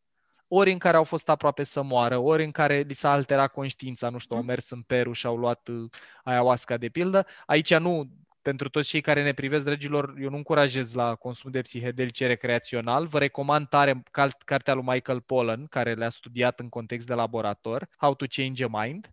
ori 0.55 0.71
în 0.71 0.77
care 0.77 0.97
au 0.97 1.03
fost 1.03 1.29
aproape 1.29 1.63
să 1.63 1.81
moară, 1.81 2.17
ori 2.17 2.43
în 2.43 2.51
care 2.51 2.79
li 2.79 2.93
s-a 2.93 3.11
alterat 3.11 3.51
conștiința, 3.51 4.09
nu 4.09 4.17
știu, 4.17 4.35
au 4.35 4.41
mm. 4.41 4.47
mers 4.47 4.69
în 4.69 4.81
Peru 4.81 5.11
și 5.11 5.25
au 5.25 5.37
luat 5.37 5.67
uh, 5.67 5.89
ayahuasca 6.23 6.77
de 6.77 6.89
pildă. 6.89 7.25
Aici 7.45 7.75
nu, 7.75 8.09
pentru 8.41 8.69
toți 8.69 8.89
cei 8.89 9.01
care 9.01 9.23
ne 9.23 9.33
privesc, 9.33 9.65
dragilor, 9.65 10.13
eu 10.19 10.29
nu 10.29 10.35
încurajez 10.35 10.93
la 10.93 11.15
consum 11.15 11.51
de 11.51 11.61
psihedelice 11.61 12.27
recreațional. 12.27 13.07
Vă 13.07 13.19
recomand 13.19 13.67
tare 13.67 14.03
cartea 14.45 14.73
lui 14.73 14.83
Michael 14.85 15.21
Pollan, 15.21 15.65
care 15.65 15.93
le-a 15.93 16.09
studiat 16.09 16.59
în 16.59 16.69
context 16.69 17.07
de 17.07 17.13
laborator, 17.13 17.89
How 17.97 18.15
to 18.15 18.25
Change 18.29 18.63
a 18.63 18.67
Mind. 18.67 19.09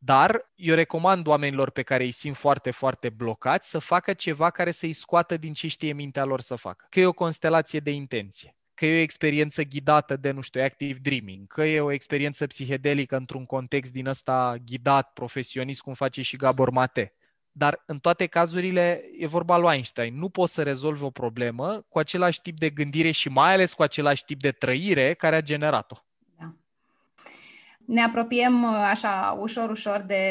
Dar 0.00 0.52
eu 0.54 0.74
recomand 0.74 1.26
oamenilor 1.26 1.70
pe 1.70 1.82
care 1.82 2.04
îi 2.04 2.10
simt 2.10 2.36
foarte, 2.36 2.70
foarte 2.70 3.08
blocați 3.08 3.70
să 3.70 3.78
facă 3.78 4.12
ceva 4.12 4.50
care 4.50 4.70
să-i 4.70 4.92
scoată 4.92 5.36
din 5.36 5.52
ce 5.52 5.68
știe 5.68 5.92
mintea 5.92 6.24
lor 6.24 6.40
să 6.40 6.56
facă. 6.56 6.86
Că 6.90 7.00
e 7.00 7.06
o 7.06 7.12
constelație 7.12 7.80
de 7.80 7.90
intenție 7.90 8.58
că 8.78 8.86
e 8.86 8.98
o 8.98 9.02
experiență 9.02 9.62
ghidată 9.62 10.16
de, 10.16 10.30
nu 10.30 10.40
știu, 10.40 10.62
active 10.62 10.98
dreaming, 11.02 11.46
că 11.46 11.64
e 11.64 11.80
o 11.80 11.92
experiență 11.92 12.46
psihedelică 12.46 13.16
într-un 13.16 13.46
context 13.46 13.92
din 13.92 14.06
ăsta 14.06 14.56
ghidat, 14.64 15.12
profesionist, 15.12 15.80
cum 15.80 15.94
face 15.94 16.22
și 16.22 16.36
Gabor 16.36 16.70
Mate. 16.70 17.12
Dar 17.52 17.82
în 17.86 17.98
toate 17.98 18.26
cazurile 18.26 19.02
e 19.18 19.26
vorba 19.26 19.56
lui 19.56 19.74
Einstein. 19.74 20.18
Nu 20.18 20.28
poți 20.28 20.52
să 20.52 20.62
rezolvi 20.62 21.02
o 21.02 21.10
problemă 21.10 21.86
cu 21.88 21.98
același 21.98 22.40
tip 22.40 22.58
de 22.58 22.70
gândire 22.70 23.10
și 23.10 23.28
mai 23.28 23.52
ales 23.52 23.72
cu 23.72 23.82
același 23.82 24.24
tip 24.24 24.40
de 24.40 24.52
trăire 24.52 25.14
care 25.14 25.36
a 25.36 25.42
generat-o 25.42 26.07
ne 27.88 28.00
apropiem 28.00 28.62
uh, 28.62 28.70
așa 28.70 29.38
ușor, 29.40 29.70
ușor 29.70 30.00
de, 30.00 30.22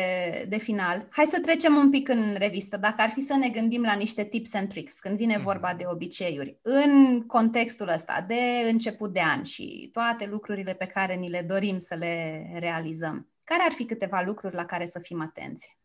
de 0.50 0.58
final. 0.58 1.08
Hai 1.10 1.26
să 1.26 1.40
trecem 1.40 1.76
un 1.76 1.90
pic 1.90 2.10
în 2.10 2.36
revistă. 2.38 2.78
Dacă 2.78 3.02
ar 3.02 3.10
fi 3.10 3.22
să 3.22 3.36
ne 3.36 3.50
gândim 3.50 3.82
la 3.82 3.94
niște 3.94 4.24
tips 4.24 4.54
and 4.54 4.70
tricks 4.70 5.00
când 5.00 5.18
vine 5.18 5.36
mhm. 5.36 5.44
vorba 5.44 5.74
de 5.74 5.84
obiceiuri, 5.88 6.58
în 6.62 7.24
contextul 7.26 7.88
ăsta 7.88 8.26
de 8.28 8.70
început 8.70 9.14
de 9.14 9.22
an 9.22 9.44
și 9.44 9.90
toate 9.94 10.26
lucrurile 10.26 10.74
pe 10.74 10.86
care 10.86 11.16
ni 11.16 11.30
le 11.30 11.42
dorim 11.42 11.78
să 11.78 11.96
le 11.96 12.48
realizăm, 12.60 13.28
care 13.44 13.64
ar 13.66 13.72
fi 13.72 13.86
câteva 13.86 14.22
lucruri 14.22 14.56
la 14.56 14.66
care 14.66 14.86
să 14.86 15.00
fim 15.00 15.22
atenți? 15.22 15.78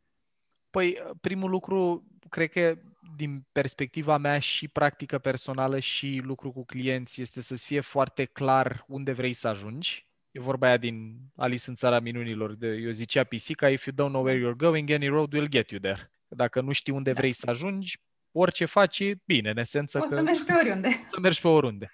Păi, 0.70 0.98
primul 1.20 1.50
lucru, 1.50 2.04
cred 2.28 2.50
că 2.50 2.78
din 3.16 3.44
perspectiva 3.52 4.16
mea 4.16 4.38
și 4.38 4.68
practică 4.68 5.18
personală 5.18 5.78
și 5.78 6.20
lucru 6.24 6.52
cu 6.52 6.64
clienți 6.64 7.20
este 7.20 7.40
să-ți 7.40 7.66
fie 7.66 7.80
foarte 7.80 8.24
clar 8.24 8.84
unde 8.88 9.12
vrei 9.12 9.32
să 9.32 9.48
ajungi 9.48 10.10
E 10.32 10.40
vorba 10.40 10.66
aia 10.66 10.76
din 10.76 11.18
Alice 11.36 11.64
în 11.66 11.74
țara 11.74 12.00
minunilor. 12.00 12.54
De, 12.54 12.66
eu 12.66 12.90
zicea 12.90 13.24
pisica, 13.24 13.68
if 13.68 13.86
you 13.86 13.94
don't 13.94 14.12
know 14.12 14.24
where 14.24 14.38
you're 14.38 14.56
going, 14.56 14.90
any 14.90 15.08
road 15.08 15.32
will 15.32 15.48
get 15.48 15.70
you 15.70 15.80
there. 15.80 16.10
Dacă 16.28 16.60
nu 16.60 16.72
știi 16.72 16.92
unde 16.92 17.12
da. 17.12 17.20
vrei 17.20 17.32
să 17.32 17.50
ajungi, 17.50 18.00
orice 18.32 18.64
faci 18.64 18.98
e 18.98 19.20
bine, 19.24 19.50
în 19.50 19.58
esență. 19.58 19.98
O 19.98 20.00
că, 20.00 20.14
să 20.14 20.22
mergi 20.22 20.42
pe 20.42 20.52
oriunde. 20.52 20.88
Să 21.10 21.20
mergi 21.20 21.40
pe 21.40 21.48
oriunde. 21.48 21.90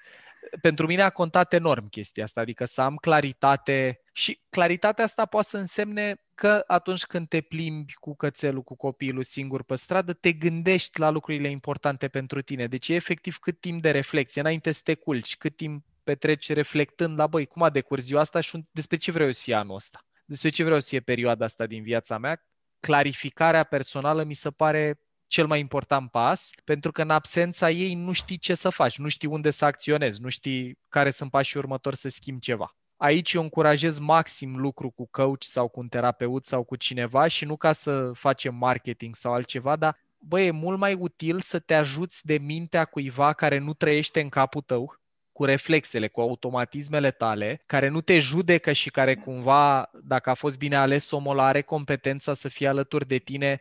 Pentru 0.61 0.86
mine 0.86 1.03
a 1.03 1.11
contat 1.11 1.53
enorm 1.53 1.89
chestia 1.89 2.24
asta, 2.24 2.41
adică 2.41 2.64
să 2.64 2.80
am 2.80 2.97
claritate 2.97 4.01
și 4.12 4.41
claritatea 4.51 5.05
asta 5.05 5.26
poate 5.26 5.49
să 5.49 5.59
însemne 5.59 6.22
că 6.34 6.64
atunci 6.66 7.05
când 7.05 7.28
te 7.28 7.41
plimbi 7.41 7.95
cu 7.95 8.16
cățelul, 8.16 8.62
cu 8.62 8.76
copilul 8.76 9.22
singur 9.22 9.62
pe 9.62 9.74
stradă, 9.74 10.12
te 10.12 10.32
gândești 10.32 11.01
la 11.01 11.11
lucrurile 11.11 11.51
importante 11.51 12.09
pentru 12.09 12.41
tine. 12.41 12.66
Deci 12.66 12.89
e 12.89 12.95
efectiv 12.95 13.36
cât 13.36 13.61
timp 13.61 13.82
de 13.82 13.91
reflexie, 13.91 14.41
înainte 14.41 14.72
să 14.72 14.80
te 14.84 14.95
culci, 14.95 15.36
cât 15.36 15.57
timp 15.57 15.84
petreci 16.09 16.52
reflectând 16.52 17.18
la, 17.18 17.26
băi, 17.26 17.46
cum 17.46 17.62
a 17.62 17.70
decurs 17.70 18.02
ziua 18.02 18.20
asta 18.20 18.40
și 18.40 18.64
despre 18.70 18.96
ce 18.96 19.11
vreau 19.11 19.30
să 19.30 19.40
fie 19.42 19.54
anul 19.54 19.74
ăsta. 19.74 20.04
Despre 20.24 20.48
ce 20.48 20.64
vreau 20.64 20.80
să 20.80 20.88
fie 20.88 21.00
perioada 21.00 21.44
asta 21.44 21.66
din 21.66 21.82
viața 21.82 22.18
mea. 22.18 22.44
Clarificarea 22.80 23.64
personală 23.64 24.22
mi 24.22 24.34
se 24.34 24.50
pare 24.50 25.00
cel 25.26 25.46
mai 25.46 25.61
important 25.61 26.11
pas, 26.11 26.50
pentru 26.64 26.92
că 26.92 27.02
în 27.02 27.11
absența 27.11 27.70
ei 27.70 27.94
nu 27.94 28.12
știi 28.12 28.38
ce 28.38 28.54
să 28.54 28.68
faci, 28.68 28.98
nu 28.98 29.09
știi 29.09 29.28
unde 29.28 29.50
să 29.50 29.64
acționezi, 29.64 30.20
nu 30.20 30.28
știi 30.28 30.78
care 30.88 31.11
sunt 31.11 31.30
pașii 31.30 31.59
următori 31.59 31.96
să 31.96 32.09
schimbi 32.09 32.40
ceva. 32.40 32.76
Aici 32.96 33.32
eu 33.32 33.42
încurajez 33.42 33.98
maxim 33.98 34.56
lucru 34.56 34.90
cu 34.90 35.09
coach 35.11 35.42
sau 35.42 35.68
cu 35.68 35.80
un 35.80 35.88
terapeut 35.88 36.44
sau 36.44 36.62
cu 36.62 36.76
cineva 36.76 37.26
și 37.26 37.44
nu 37.44 37.56
ca 37.56 37.72
să 37.72 38.11
facem 38.14 38.54
marketing 38.54 39.14
sau 39.14 39.32
altceva, 39.32 39.76
dar 39.76 39.98
băi, 40.18 40.46
e 40.46 40.50
mult 40.50 40.78
mai 40.78 40.94
util 40.94 41.40
să 41.40 41.59
te 41.59 41.74
ajuți 41.74 42.26
de 42.26 42.38
mintea 42.38 42.84
cuiva 42.84 43.32
care 43.32 43.59
nu 43.59 43.72
trăiește 43.72 44.20
în 44.20 44.28
capul 44.28 44.62
tău, 44.62 44.98
cu 45.39 45.45
reflexele, 45.45 46.09
cu 46.09 46.20
automatismele 46.20 47.11
tale, 47.11 47.62
care 47.66 47.89
nu 47.89 48.01
te 48.01 48.18
judecă 48.18 48.72
și 48.72 48.91
care 48.91 49.14
cumva, 49.14 49.91
dacă 50.03 50.30
a 50.30 50.34
fost 50.34 50.59
bine 50.59 50.76
ales, 50.76 51.11
omul 51.11 51.39
are 51.39 51.62
competența 51.62 52.34
să 52.34 52.49
fie 52.49 52.68
alături 52.68 53.07
de 53.07 53.18
tine 53.18 53.61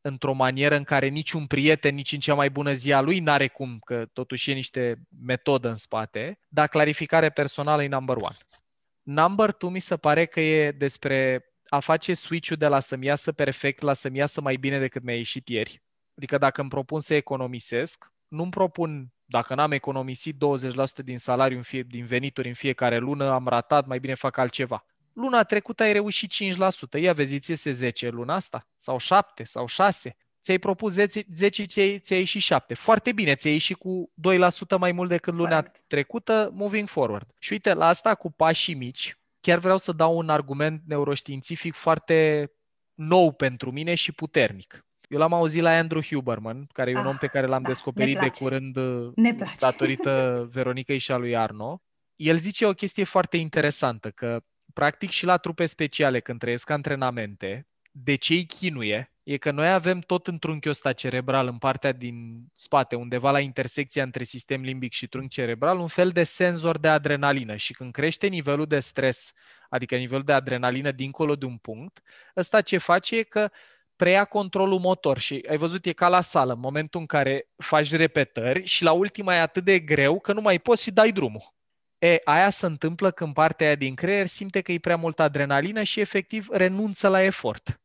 într-o 0.00 0.32
manieră 0.32 0.76
în 0.76 0.84
care 0.84 1.06
niciun 1.08 1.46
prieten, 1.46 1.94
nici 1.94 2.12
în 2.12 2.18
cea 2.18 2.34
mai 2.34 2.50
bună 2.50 2.72
zi 2.72 2.92
a 2.92 3.00
lui, 3.00 3.20
n-are 3.20 3.48
cum, 3.48 3.78
că 3.84 4.06
totuși 4.12 4.50
e 4.50 4.54
niște 4.54 4.96
metodă 5.22 5.68
în 5.68 5.74
spate, 5.74 6.38
dar 6.48 6.68
clarificare 6.68 7.30
personală 7.30 7.82
e 7.82 7.88
number 7.88 8.16
one. 8.16 8.36
Number 9.02 9.52
two 9.52 9.70
mi 9.70 9.80
se 9.80 9.96
pare 9.96 10.26
că 10.26 10.40
e 10.40 10.70
despre 10.70 11.44
a 11.66 11.80
face 11.80 12.14
switch-ul 12.14 12.56
de 12.56 12.66
la 12.66 12.80
să-mi 12.80 13.06
iasă 13.06 13.32
perfect 13.32 13.82
la 13.82 13.92
să-mi 13.92 14.18
iasă 14.18 14.40
mai 14.40 14.56
bine 14.56 14.78
decât 14.78 15.02
mi-a 15.02 15.16
ieșit 15.16 15.48
ieri. 15.48 15.82
Adică 16.16 16.38
dacă 16.38 16.60
îmi 16.60 16.70
propun 16.70 17.00
să 17.00 17.14
economisesc, 17.14 18.12
nu-mi 18.28 18.50
propun 18.50 19.12
dacă 19.30 19.54
n-am 19.54 19.72
economisit 19.72 20.34
20% 20.34 21.04
din 21.04 21.18
salariu, 21.18 21.56
în 21.56 21.62
fie, 21.62 21.82
din 21.82 22.04
venituri 22.04 22.48
în 22.48 22.54
fiecare 22.54 22.98
lună, 22.98 23.30
am 23.30 23.46
ratat, 23.46 23.86
mai 23.86 23.98
bine 23.98 24.14
fac 24.14 24.36
altceva. 24.36 24.84
Luna 25.12 25.42
trecută 25.42 25.82
ai 25.82 25.92
reușit 25.92 26.32
5%. 26.96 27.00
Ia 27.00 27.12
vezi, 27.12 27.38
ți 27.38 27.50
iese 27.50 27.70
10 27.70 28.08
luna 28.08 28.34
asta? 28.34 28.66
Sau 28.76 28.98
7? 28.98 29.44
Sau 29.44 29.66
6? 29.66 30.16
Ți-ai 30.42 30.58
propus 30.58 30.92
10, 30.92 31.26
10 31.32 31.64
ți-ai, 31.64 31.98
ți-ai 31.98 32.18
ieșit 32.18 32.42
7. 32.42 32.74
Foarte 32.74 33.12
bine, 33.12 33.34
ți-ai 33.34 33.52
ieșit 33.52 33.76
cu 33.76 34.12
2% 34.76 34.78
mai 34.78 34.92
mult 34.92 35.08
decât 35.08 35.34
luna 35.34 35.54
Correct. 35.54 35.82
trecută, 35.86 36.50
moving 36.54 36.88
forward. 36.88 37.28
Și 37.38 37.52
uite, 37.52 37.72
la 37.72 37.86
asta 37.86 38.14
cu 38.14 38.30
pașii 38.30 38.74
mici, 38.74 39.18
chiar 39.40 39.58
vreau 39.58 39.76
să 39.76 39.92
dau 39.92 40.16
un 40.16 40.28
argument 40.28 40.82
neuroștiințific 40.86 41.74
foarte 41.74 42.50
nou 42.94 43.32
pentru 43.32 43.70
mine 43.70 43.94
și 43.94 44.12
puternic. 44.12 44.86
Eu 45.08 45.18
l-am 45.18 45.32
auzit 45.32 45.62
la 45.62 45.70
Andrew 45.70 46.02
Huberman, 46.02 46.68
care 46.72 46.90
e 46.90 46.94
un 46.94 47.00
ah, 47.00 47.08
om 47.08 47.16
pe 47.16 47.26
care 47.26 47.46
l-am 47.46 47.62
da, 47.62 47.68
descoperit 47.68 48.18
de 48.18 48.30
curând 48.38 48.76
uh, 48.76 49.12
datorită 49.58 50.44
Veronicăi 50.52 50.98
și 50.98 51.12
a 51.12 51.16
lui 51.16 51.36
Arno. 51.36 51.82
El 52.16 52.36
zice 52.36 52.66
o 52.66 52.72
chestie 52.72 53.04
foarte 53.04 53.36
interesantă, 53.36 54.10
că 54.10 54.40
practic 54.72 55.10
și 55.10 55.24
la 55.24 55.36
trupe 55.36 55.66
speciale, 55.66 56.20
când 56.20 56.38
trăiesc 56.38 56.70
antrenamente, 56.70 57.68
de 57.90 58.14
ce 58.14 58.32
îi 58.32 58.46
chinuie 58.46 59.12
e 59.24 59.36
că 59.36 59.50
noi 59.50 59.72
avem 59.72 60.00
tot 60.00 60.26
în 60.26 60.38
trunchiul 60.38 60.70
ăsta 60.70 60.92
cerebral, 60.92 61.46
în 61.46 61.58
partea 61.58 61.92
din 61.92 62.46
spate, 62.54 62.96
undeva 62.96 63.30
la 63.30 63.40
intersecția 63.40 64.02
între 64.02 64.24
sistem 64.24 64.62
limbic 64.62 64.92
și 64.92 65.06
trunchi 65.06 65.34
cerebral, 65.34 65.78
un 65.78 65.86
fel 65.86 66.10
de 66.10 66.22
senzor 66.22 66.78
de 66.78 66.88
adrenalină. 66.88 67.56
Și 67.56 67.72
când 67.72 67.92
crește 67.92 68.26
nivelul 68.26 68.66
de 68.66 68.78
stres, 68.78 69.32
adică 69.68 69.96
nivelul 69.96 70.24
de 70.24 70.32
adrenalină 70.32 70.90
dincolo 70.90 71.36
de 71.36 71.44
un 71.44 71.56
punct, 71.56 72.02
ăsta 72.36 72.60
ce 72.60 72.78
face 72.78 73.16
e 73.16 73.22
că 73.22 73.50
preia 73.98 74.24
controlul 74.24 74.78
motor 74.78 75.18
și 75.18 75.44
ai 75.48 75.56
văzut, 75.56 75.84
e 75.84 75.92
ca 75.92 76.08
la 76.08 76.20
sală, 76.20 76.52
în 76.52 76.60
momentul 76.60 77.00
în 77.00 77.06
care 77.06 77.48
faci 77.56 77.92
repetări 77.92 78.64
și 78.64 78.82
la 78.82 78.92
ultima 78.92 79.34
e 79.34 79.40
atât 79.40 79.64
de 79.64 79.78
greu 79.78 80.20
că 80.20 80.32
nu 80.32 80.40
mai 80.40 80.58
poți 80.58 80.82
și 80.82 80.90
dai 80.90 81.12
drumul. 81.12 81.54
E, 81.98 82.20
aia 82.24 82.50
se 82.50 82.66
întâmplă 82.66 83.10
când 83.10 83.34
partea 83.34 83.66
aia 83.66 83.74
din 83.74 83.94
creier 83.94 84.26
simte 84.26 84.60
că 84.60 84.72
e 84.72 84.78
prea 84.78 84.96
multă 84.96 85.22
adrenalină 85.22 85.82
și 85.82 86.00
efectiv 86.00 86.48
renunță 86.50 87.08
la 87.08 87.22
efort. 87.22 87.80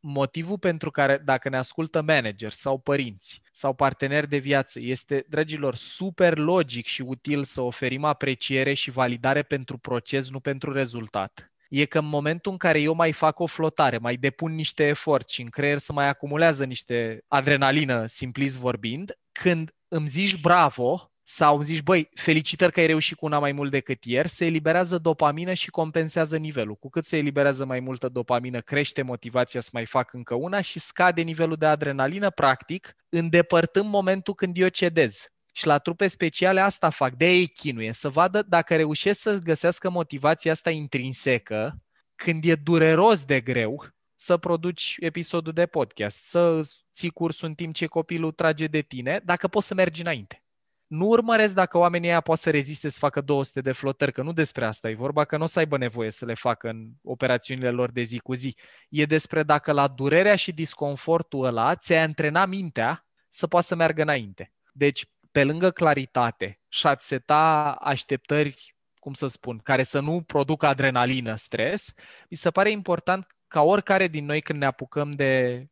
Motivul 0.00 0.58
pentru 0.58 0.90
care, 0.90 1.18
dacă 1.18 1.48
ne 1.48 1.56
ascultă 1.56 2.02
manager 2.02 2.52
sau 2.52 2.78
părinți 2.78 3.40
sau 3.52 3.74
parteneri 3.74 4.28
de 4.28 4.38
viață, 4.38 4.80
este, 4.80 5.24
dragilor, 5.28 5.74
super 5.74 6.38
logic 6.38 6.86
și 6.86 7.02
util 7.02 7.44
să 7.44 7.60
oferim 7.60 8.04
apreciere 8.04 8.74
și 8.74 8.90
validare 8.90 9.42
pentru 9.42 9.78
proces, 9.78 10.30
nu 10.30 10.40
pentru 10.40 10.72
rezultat 10.72 11.50
e 11.68 11.84
că 11.84 11.98
în 11.98 12.08
momentul 12.08 12.52
în 12.52 12.58
care 12.58 12.80
eu 12.80 12.94
mai 12.94 13.12
fac 13.12 13.38
o 13.38 13.46
flotare, 13.46 13.98
mai 13.98 14.16
depun 14.16 14.54
niște 14.54 14.86
efort 14.86 15.28
și 15.28 15.40
în 15.42 15.48
creier 15.48 15.78
să 15.78 15.92
mai 15.92 16.08
acumulează 16.08 16.64
niște 16.64 17.24
adrenalină, 17.28 18.06
simplist 18.06 18.58
vorbind, 18.58 19.18
când 19.32 19.70
îmi 19.88 20.06
zici 20.06 20.40
bravo 20.40 21.10
sau 21.28 21.54
îmi 21.54 21.64
zici, 21.64 21.82
băi, 21.82 22.08
felicitări 22.14 22.72
că 22.72 22.80
ai 22.80 22.86
reușit 22.86 23.16
cu 23.16 23.24
una 23.24 23.38
mai 23.38 23.52
mult 23.52 23.70
decât 23.70 24.04
ieri, 24.04 24.28
se 24.28 24.44
eliberează 24.46 24.98
dopamină 24.98 25.52
și 25.52 25.70
compensează 25.70 26.36
nivelul. 26.36 26.74
Cu 26.74 26.88
cât 26.88 27.04
se 27.04 27.16
eliberează 27.16 27.64
mai 27.64 27.80
multă 27.80 28.08
dopamină, 28.08 28.60
crește 28.60 29.02
motivația 29.02 29.60
să 29.60 29.70
mai 29.72 29.86
fac 29.86 30.12
încă 30.12 30.34
una 30.34 30.60
și 30.60 30.78
scade 30.78 31.22
nivelul 31.22 31.56
de 31.56 31.66
adrenalină, 31.66 32.30
practic, 32.30 32.96
îndepărtând 33.08 33.88
momentul 33.88 34.34
când 34.34 34.58
eu 34.58 34.68
cedez. 34.68 35.26
Și 35.56 35.66
la 35.66 35.78
trupe 35.78 36.06
speciale 36.06 36.60
asta 36.60 36.90
fac, 36.90 37.14
de 37.14 37.26
ei 37.26 37.46
chinuie, 37.46 37.92
să 37.92 38.08
vadă 38.08 38.42
dacă 38.42 38.76
reușesc 38.76 39.20
să 39.20 39.38
găsească 39.38 39.90
motivația 39.90 40.52
asta 40.52 40.70
intrinsecă 40.70 41.82
când 42.14 42.44
e 42.44 42.54
dureros 42.54 43.24
de 43.24 43.40
greu 43.40 43.86
să 44.14 44.36
produci 44.36 44.96
episodul 44.98 45.52
de 45.52 45.66
podcast, 45.66 46.24
să 46.24 46.60
ții 46.94 47.10
cursul 47.10 47.48
în 47.48 47.54
timp 47.54 47.74
ce 47.74 47.86
copilul 47.86 48.32
trage 48.32 48.66
de 48.66 48.80
tine, 48.80 49.20
dacă 49.24 49.48
poți 49.48 49.66
să 49.66 49.74
mergi 49.74 50.00
înainte. 50.00 50.44
Nu 50.86 51.06
urmăresc 51.06 51.54
dacă 51.54 51.78
oamenii 51.78 52.08
ăia 52.08 52.20
poate 52.20 52.40
să 52.40 52.50
reziste 52.50 52.88
să 52.88 52.98
facă 52.98 53.20
200 53.20 53.60
de 53.60 53.72
flotări, 53.72 54.12
că 54.12 54.22
nu 54.22 54.32
despre 54.32 54.64
asta 54.64 54.90
e 54.90 54.94
vorba, 54.94 55.24
că 55.24 55.36
nu 55.36 55.42
o 55.42 55.46
să 55.46 55.58
aibă 55.58 55.76
nevoie 55.76 56.10
să 56.10 56.24
le 56.24 56.34
facă 56.34 56.68
în 56.68 56.88
operațiunile 57.02 57.70
lor 57.70 57.90
de 57.90 58.02
zi 58.02 58.18
cu 58.18 58.34
zi. 58.34 58.56
E 58.88 59.04
despre 59.04 59.42
dacă 59.42 59.72
la 59.72 59.88
durerea 59.88 60.36
și 60.36 60.52
disconfortul 60.52 61.44
ăla 61.44 61.74
ți-ai 61.74 62.02
antrena 62.02 62.46
mintea 62.46 63.06
să 63.28 63.46
poată 63.46 63.66
să 63.66 63.74
meargă 63.74 64.02
înainte. 64.02 64.50
Deci 64.72 65.06
pe 65.36 65.44
lângă 65.44 65.70
claritate 65.70 66.60
și 66.68 66.86
a 66.86 66.96
seta 66.98 67.72
așteptări, 67.80 68.74
cum 68.98 69.12
să 69.12 69.26
spun, 69.26 69.58
care 69.58 69.82
să 69.82 70.00
nu 70.00 70.22
producă 70.22 70.66
adrenalină, 70.66 71.34
stres, 71.34 71.94
mi 72.30 72.36
se 72.36 72.50
pare 72.50 72.70
important 72.70 73.26
ca 73.48 73.62
oricare 73.62 74.08
din 74.08 74.24
noi 74.24 74.40
când 74.40 74.58
ne 74.58 74.66
apucăm 74.66 75.10
de 75.10 75.62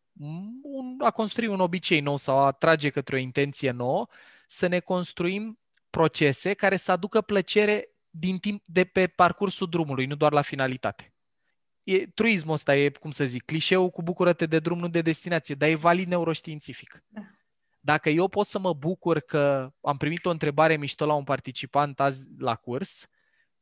un, 0.62 0.96
a 0.98 1.10
construi 1.10 1.46
un 1.46 1.60
obicei 1.60 2.00
nou 2.00 2.16
sau 2.16 2.38
a 2.38 2.52
trage 2.52 2.90
către 2.90 3.16
o 3.16 3.18
intenție 3.18 3.70
nouă, 3.70 4.06
să 4.46 4.66
ne 4.66 4.80
construim 4.80 5.58
procese 5.90 6.54
care 6.54 6.76
să 6.76 6.92
aducă 6.92 7.20
plăcere 7.20 7.88
din 8.10 8.38
timp 8.38 8.62
de 8.66 8.84
pe 8.84 9.06
parcursul 9.06 9.68
drumului, 9.68 10.06
nu 10.06 10.14
doar 10.14 10.32
la 10.32 10.42
finalitate. 10.42 11.14
e, 11.82 12.06
truismul 12.06 12.54
ăsta 12.54 12.76
e, 12.76 12.88
cum 12.88 13.10
să 13.10 13.24
zic, 13.24 13.44
clișeul 13.44 13.90
cu 13.90 14.02
bucură-te 14.02 14.46
de 14.46 14.58
drum, 14.58 14.78
nu 14.78 14.88
de 14.88 15.00
destinație, 15.00 15.54
dar 15.54 15.68
e 15.68 15.74
valid 15.74 16.08
neuroștiințific. 16.08 17.04
Da. 17.08 17.20
Dacă 17.84 18.08
eu 18.08 18.28
pot 18.28 18.46
să 18.46 18.58
mă 18.58 18.72
bucur 18.72 19.20
că 19.20 19.70
am 19.80 19.96
primit 19.96 20.24
o 20.24 20.30
întrebare 20.30 20.76
mișto 20.76 21.06
la 21.06 21.14
un 21.14 21.24
participant 21.24 22.00
azi 22.00 22.26
la 22.38 22.54
curs, 22.54 23.06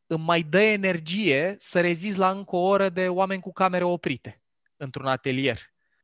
îmi 0.07 0.25
mai 0.25 0.43
dă 0.43 0.61
energie 0.61 1.55
să 1.59 1.81
rezist 1.81 2.17
la 2.17 2.31
încă 2.31 2.57
o 2.57 2.59
oră 2.59 2.89
de 2.89 3.09
oameni 3.09 3.41
cu 3.41 3.53
camere 3.53 3.85
oprite 3.85 4.43
într-un 4.77 5.07
atelier. 5.07 5.59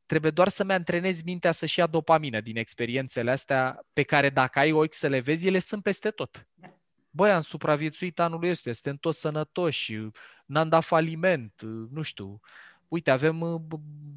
Trebuie 0.05 0.31
doar 0.31 0.47
să-mi 0.47 0.73
antrenezi 0.73 1.23
mintea 1.23 1.51
să-și 1.51 1.79
ia 1.79 1.87
dopamină 1.87 2.41
din 2.41 2.57
experiențele 2.57 3.31
astea 3.31 3.79
pe 3.93 4.03
care 4.03 4.29
dacă 4.29 4.59
ai 4.59 4.71
ochi 4.71 4.93
să 4.93 5.07
le 5.07 5.19
vezi, 5.19 5.47
ele 5.47 5.59
sunt 5.59 5.83
peste 5.83 6.09
tot. 6.09 6.47
Da 6.53 6.79
băi, 7.09 7.31
am 7.31 7.41
supraviețuit 7.41 8.19
anul 8.19 8.43
ăsta, 8.43 8.71
suntem 8.71 8.95
toți 8.95 9.19
sănătoși, 9.19 9.97
n-am 10.45 10.69
dat 10.69 10.83
faliment, 10.83 11.61
nu 11.91 12.01
știu, 12.01 12.39
uite, 12.89 13.11
avem 13.11 13.41
uh, 13.41 13.61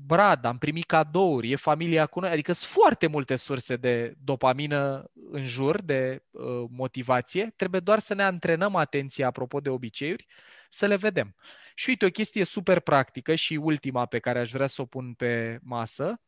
brad, 0.07 0.45
am 0.45 0.59
primit 0.59 0.87
cadouri, 0.87 1.51
e 1.51 1.57
familia 1.57 2.07
cu 2.07 2.21
noi, 2.21 2.31
adică 2.31 2.53
sunt 2.53 2.71
foarte 2.71 3.07
multe 3.07 3.37
surse 3.37 3.77
de 3.77 4.15
dopamină 4.25 5.11
în 5.31 5.43
jur, 5.43 5.83
de 5.83 6.23
uh, 6.31 6.65
motivație, 6.71 7.53
trebuie 7.57 7.81
doar 7.81 7.99
să 7.99 8.15
ne 8.15 8.23
antrenăm 8.23 8.77
atenția, 8.77 9.27
apropo 9.27 9.61
de 9.61 9.69
obiceiuri, 9.69 10.27
să 10.69 10.87
le 10.87 10.97
vedem. 10.97 11.35
Și 11.75 11.89
uite, 11.89 12.05
o 12.05 12.09
chestie 12.09 12.45
super 12.45 12.81
practică 12.81 13.35
și 13.35 13.55
ultima 13.55 14.07
pe 14.07 14.19
care 14.19 14.39
aș 14.39 14.51
vrea 14.51 14.67
să 14.67 14.83
o 14.83 14.85
pun 14.85 15.15
pe 15.15 15.59
masă, 15.63 16.21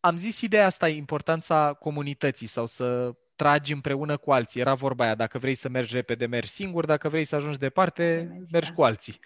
am 0.00 0.16
zis 0.16 0.40
ideea 0.40 0.66
asta, 0.66 0.88
importanța 0.88 1.72
comunității 1.72 2.46
sau 2.46 2.66
să 2.66 3.14
tragi 3.36 3.72
împreună 3.72 4.16
cu 4.16 4.32
alții. 4.32 4.60
Era 4.60 4.74
vorba 4.74 5.04
aia, 5.04 5.14
dacă 5.14 5.38
vrei 5.38 5.54
să 5.54 5.68
mergi 5.68 5.94
repede, 5.94 6.26
mergi 6.26 6.50
singur, 6.50 6.84
dacă 6.84 7.08
vrei 7.08 7.24
să 7.24 7.36
ajungi 7.36 7.58
departe, 7.58 8.26
mergi, 8.30 8.52
mergi 8.52 8.68
da. 8.68 8.74
cu 8.74 8.82
alții. 8.82 9.20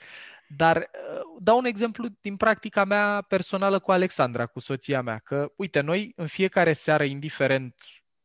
Dar 0.49 0.77
uh, 0.77 1.21
dau 1.41 1.59
un 1.59 1.65
exemplu 1.65 2.07
din 2.21 2.37
practica 2.37 2.85
mea 2.85 3.25
personală 3.29 3.79
cu 3.79 3.93
Alexandra, 3.93 4.47
cu 4.47 4.61
soția 4.61 5.03
mea, 5.03 5.19
că, 5.19 5.53
uite, 5.57 5.81
noi 5.81 6.13
în 6.17 6.27
fiecare 6.27 6.73
seară, 6.73 7.05
indiferent 7.05 7.75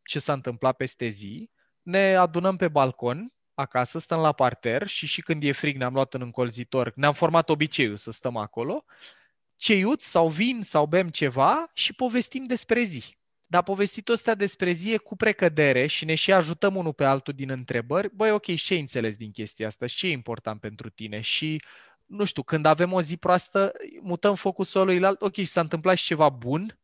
ce 0.04 0.20
s-a 0.20 0.34
întâmplat 0.34 0.76
peste 0.76 1.08
zi, 1.08 1.50
ne 1.82 2.16
adunăm 2.16 2.56
pe 2.56 2.68
balcon 2.68 3.34
acasă, 3.54 4.00
stăm 4.00 4.20
la 4.20 4.32
parter 4.32 4.88
și 4.88 5.08
și 5.08 5.22
când 5.22 5.44
e 5.44 5.52
frig 5.52 5.78
ne-am 5.78 5.94
luat 5.94 6.14
în 6.14 6.22
încolzitor, 6.22 6.92
ne-am 6.96 7.14
format 7.14 7.50
obiceiul 7.50 7.96
să 7.96 8.12
stăm 8.12 8.36
acolo, 8.36 8.86
ceiuți 9.56 10.10
sau 10.10 10.30
vin 10.30 10.62
sau 10.62 10.86
bem 10.86 11.10
ceva 11.10 11.70
și 11.74 11.94
povestim 11.94 12.44
despre 12.44 12.84
zi. 12.84 13.18
Dar 13.48 13.64
povestit 13.64 14.10
ăsta 14.10 14.36
despre 14.36 14.72
zi 14.72 14.92
e 14.92 14.98
cu 14.98 15.16
precădere 15.16 15.86
și 15.88 16.06
ne 16.06 16.16
și 16.16 16.32
ajutăm 16.32 16.76
unul 16.76 16.94
pe 16.94 17.04
altul 17.04 17.34
din 17.34 17.50
întrebări, 17.50 18.16
băi, 18.16 18.32
ok, 18.32 18.56
ce 18.56 18.74
ai 18.74 18.80
înțeles 18.80 19.16
din 19.16 19.32
chestia 19.32 19.68
asta? 19.68 19.86
Și 19.86 19.96
ce 19.96 20.08
e 20.08 20.12
important 20.12 20.60
pentru 20.60 20.90
tine? 20.90 21.22
Și, 21.22 21.62
nu 22.10 22.24
știu, 22.24 22.44
când 22.44 22.66
avem 22.66 22.94
o 22.94 23.02
zi 23.02 23.18
proastă, 23.18 23.72
mutăm 24.02 24.36
focusul 24.36 24.82
celuilalt, 24.82 25.22
ok, 25.22 25.34
și 25.34 25.46
s-a 25.46 25.62
întâmplat 25.62 25.98
și 25.98 26.06
ceva 26.06 26.30
bun, 26.30 26.80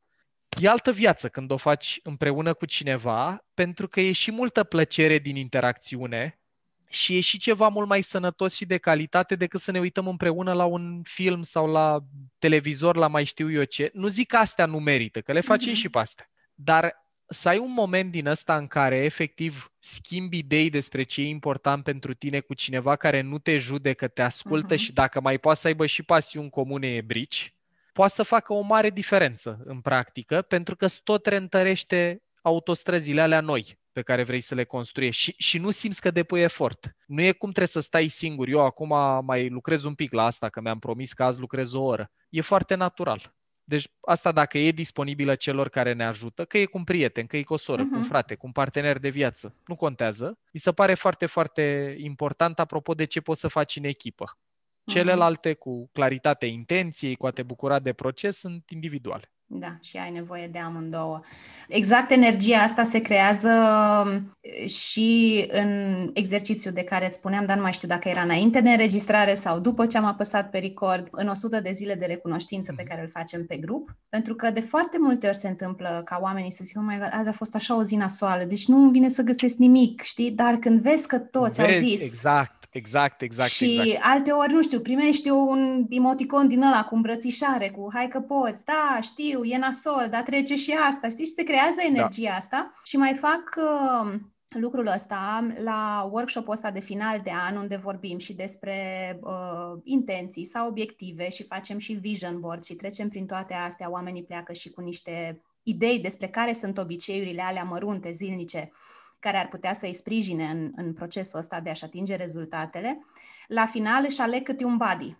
e 0.62 0.70
altă 0.70 0.92
viață 0.92 1.30
când 1.30 1.52
o 1.52 1.58
faci 1.58 2.00
împreună 2.04 2.54
cu 2.54 2.66
cineva, 2.66 3.46
pentru 3.54 3.88
că 3.88 4.02
e 4.02 4.12
și 4.12 4.32
multă 4.32 4.64
plăcere 4.64 5.18
din 5.18 5.36
interacțiune 5.36 6.40
și 6.90 7.18
e 7.18 7.20
și 7.20 7.38
ceva 7.38 7.68
mult 7.68 7.88
mai 7.88 8.02
sănătos 8.02 8.56
și 8.56 8.66
de 8.66 8.78
calitate 8.78 9.36
decât 9.36 9.60
să 9.60 9.72
ne 9.72 9.80
uităm 9.80 10.08
împreună 10.08 10.54
la 10.54 10.66
un 10.66 11.02
film 11.04 11.42
sau 11.42 11.68
la 11.68 12.00
televizor, 12.38 12.96
la 12.96 13.08
mai 13.08 13.24
știu 13.24 13.52
eu 13.52 13.64
ce. 13.64 13.90
Nu 13.94 14.08
zic 14.08 14.28
că 14.28 14.38
astea 14.38 14.66
nu 14.66 14.80
merită, 14.80 15.22
că 15.22 15.32
le 15.32 15.42
facem 15.42 15.74
mm-hmm. 15.74 15.78
și 15.78 15.90
pe 15.90 15.98
astea. 15.98 16.30
Dar 16.54 17.05
să 17.28 17.50
ai 17.50 17.58
un 17.58 17.74
moment 17.74 18.12
din 18.12 18.28
ăsta 18.28 18.58
în 18.58 18.68
care 18.68 19.04
efectiv 19.04 19.72
schimbi 19.80 20.38
idei 20.38 20.70
despre 20.70 21.04
ce 21.04 21.22
e 21.22 21.28
important 21.28 21.84
pentru 21.84 22.14
tine 22.14 22.40
cu 22.40 22.54
cineva 22.54 22.96
care 22.96 23.22
nu 23.22 23.38
te 23.38 23.58
judecă, 23.58 24.08
te 24.08 24.22
ascultă 24.22 24.74
uh-huh. 24.74 24.80
și 24.80 24.94
dacă 24.94 25.22
mai 25.22 25.38
poate 25.38 25.60
să 25.60 25.68
aibă 25.68 25.86
și 25.86 26.04
pasiuni 26.04 26.50
comune 26.50 26.88
e 26.88 27.02
brici, 27.02 27.56
poate 27.94 28.14
să 28.14 28.24
facă 28.24 28.54
o 28.54 28.62
mare 28.62 28.90
diferență 28.90 29.62
în 29.66 29.82
practică 29.82 30.42
pentru 30.42 30.76
că 30.76 30.88
tot 31.04 31.26
reîntărește 31.26 32.24
autostrăzile 32.42 33.22
alea 33.22 33.42
noi 33.42 33.80
pe 33.92 34.02
care 34.02 34.24
vrei 34.24 34.42
să 34.42 34.56
le 34.56 34.64
construiești 34.64 35.22
și, 35.22 35.36
și 35.38 35.58
nu 35.58 35.70
simți 35.70 36.02
că 36.02 36.12
depui 36.12 36.42
efort. 36.42 36.96
Nu 37.08 37.22
e 37.22 37.32
cum 37.32 37.50
trebuie 37.50 37.68
să 37.68 37.80
stai 37.80 38.08
singur. 38.08 38.48
Eu 38.48 38.66
acum 38.66 38.94
mai 39.26 39.50
lucrez 39.50 39.84
un 39.84 39.96
pic 39.96 40.12
la 40.12 40.26
asta, 40.26 40.50
că 40.50 40.62
mi-am 40.62 40.80
promis 40.80 41.14
că 41.14 41.24
azi 41.24 41.40
lucrez 41.40 41.74
o 41.74 41.84
oră. 41.84 42.12
E 42.30 42.42
foarte 42.42 42.76
natural. 42.76 43.34
Deci 43.68 43.88
asta 44.02 44.32
dacă 44.32 44.58
e 44.58 44.72
disponibilă 44.72 45.36
celor 45.36 45.70
care 45.70 45.94
ne 45.94 46.06
ajută, 46.06 46.46
că 46.46 46.58
e 46.58 46.66
cu 46.66 46.78
un 46.78 46.84
prieten, 46.84 47.26
că 47.26 47.38
e 47.38 47.44
cu 47.44 47.54
o 47.54 47.58
soră, 47.58 47.82
uh-huh. 47.82 47.88
cu 47.88 47.94
un 47.94 48.00
mhm. 48.00 48.08
frate, 48.08 48.36
cu 48.36 48.46
un 48.46 48.52
partener 48.52 49.00
de 49.00 49.10
viață, 49.10 49.56
nu 49.66 49.76
contează. 49.76 50.40
Mi 50.54 50.60
se 50.60 50.72
pare 50.72 50.94
foarte, 50.94 51.26
foarte 51.26 51.96
important 52.00 52.60
apropo 52.60 52.94
de 52.94 53.06
ce 53.06 53.22
poți 53.22 53.40
să 53.40 53.48
faci 53.48 53.76
în 53.76 53.84
echipă. 53.84 54.24
Mhm. 54.24 54.98
Celelalte, 54.98 55.54
cu 55.54 55.90
claritatea 55.92 56.48
intenției, 56.48 57.16
cu 57.16 57.26
a 57.26 57.32
te 57.32 57.44
bucura 57.44 57.80
de 57.80 57.94
proces, 57.94 58.38
sunt 58.38 58.70
individuale. 58.70 59.32
Da, 59.60 59.78
și 59.82 59.98
ai 59.98 60.12
nevoie 60.12 60.48
de 60.48 60.60
amândouă. 60.60 61.20
Exact 61.68 62.12
energia 62.12 62.58
asta 62.58 62.84
se 62.84 63.02
creează 63.02 63.50
um, 64.06 64.32
și 64.68 65.46
în 65.52 65.70
exercițiul 66.14 66.74
de 66.74 66.84
care 66.84 67.06
îți 67.06 67.16
spuneam, 67.16 67.46
dar 67.46 67.56
nu 67.56 67.62
mai 67.62 67.72
știu 67.72 67.88
dacă 67.88 68.10
era 68.10 68.22
înainte 68.22 68.62
de 68.62 68.70
înregistrare 68.70 69.34
sau 69.34 69.60
după 69.60 69.86
ce 69.86 69.98
am 69.98 70.06
apăsat 70.06 70.50
pe 70.50 70.58
record, 70.58 71.08
în 71.12 71.28
100 71.28 71.60
de 71.60 71.72
zile 71.72 71.96
de 71.96 72.06
recunoștință 72.06 72.74
pe 72.76 72.82
mhm. 72.82 72.90
care 72.90 73.02
îl 73.02 73.10
facem 73.10 73.46
pe 73.46 73.56
grup, 73.56 73.96
pentru 74.10 74.36
că 74.36 74.50
de 74.50 74.62
foarte 74.62 74.98
multe 75.00 75.28
ori 75.28 75.38
se 75.38 75.48
întâmplă 75.48 76.02
ca 76.06 76.20
oamenii 76.22 76.52
să 76.52 76.64
zică, 76.64 76.80
oh 76.80 76.86
my 76.88 76.98
God, 76.98 77.10
azi 77.12 77.30
a 77.30 77.32
fost 77.32 77.56
așa 77.56 77.76
o 77.76 77.84
zi 77.84 77.96
nasoală, 77.96 78.44
deci 78.44 78.68
nu 78.68 78.90
vine 78.90 79.08
să 79.08 79.22
găsesc 79.22 79.56
nimic, 79.56 80.02
știi? 80.02 80.32
Dar 80.32 80.56
când 80.56 80.82
vezi 80.82 81.08
că 81.08 81.18
toți 81.18 81.62
vezi, 81.62 81.74
au 81.74 81.80
zis... 81.80 82.02
Exact 82.02 82.66
Exact, 82.76 83.22
exact, 83.22 83.50
și 83.50 83.80
exact. 83.80 84.04
alte 84.04 84.32
ori, 84.32 84.54
nu 84.54 84.62
știu, 84.62 84.80
primești 84.80 85.30
un 85.30 85.86
emoticon 85.90 86.48
din 86.48 86.62
ăla 86.62 86.84
cu 86.84 86.96
îmbrățișare, 86.96 87.70
cu 87.70 87.90
hai 87.94 88.08
că 88.08 88.20
poți, 88.20 88.66
da, 88.66 89.00
știu, 89.02 89.44
e 89.46 89.58
nasol, 89.58 90.08
dar 90.10 90.22
trece 90.22 90.56
și 90.56 90.72
asta, 90.90 91.08
știi, 91.08 91.26
și 91.26 91.32
se 91.32 91.44
creează 91.44 91.76
da. 91.78 91.88
energia 91.88 92.30
da. 92.30 92.36
asta 92.36 92.72
și 92.84 92.98
mai 92.98 93.14
fac 93.14 93.56
uh, 93.58 94.20
lucrul 94.60 94.88
ăsta 94.88 95.48
la 95.64 96.10
workshop-ul 96.12 96.54
ăsta 96.54 96.72
de 96.72 96.80
final 96.80 97.22
de 97.24 97.32
an, 97.48 97.56
unde 97.56 97.76
vorbim 97.76 98.18
și 98.18 98.34
despre 98.34 98.76
uh, 99.22 99.80
intenții 99.84 100.46
sau 100.46 100.68
obiective 100.68 101.30
și 101.30 101.44
facem 101.44 101.78
și 101.78 101.94
vision 101.94 102.40
board 102.40 102.64
și 102.64 102.74
trecem 102.74 103.10
prin 103.10 103.26
toate 103.26 103.54
astea, 103.54 103.92
oamenii 103.92 104.24
pleacă 104.24 104.54
și 104.54 104.70
cu 104.70 104.82
niște 104.82 105.42
idei 105.64 106.00
despre 106.00 106.28
care 106.28 106.54
sunt 106.54 106.78
obiceiurile 106.78 107.42
alea 107.42 107.64
mărunte, 107.64 108.12
zilnice, 108.12 108.72
care 109.20 109.38
ar 109.38 109.48
putea 109.48 109.74
să-i 109.74 109.94
sprijine 109.94 110.46
în, 110.46 110.72
în 110.76 110.94
procesul 110.94 111.40
ăsta 111.40 111.60
de 111.60 111.70
a-și 111.70 111.84
atinge 111.84 112.16
rezultatele, 112.16 113.06
la 113.48 113.66
final 113.66 114.04
își 114.08 114.22
aleg 114.22 114.44
câte 114.44 114.64
un 114.64 114.78
buddy 114.78 115.18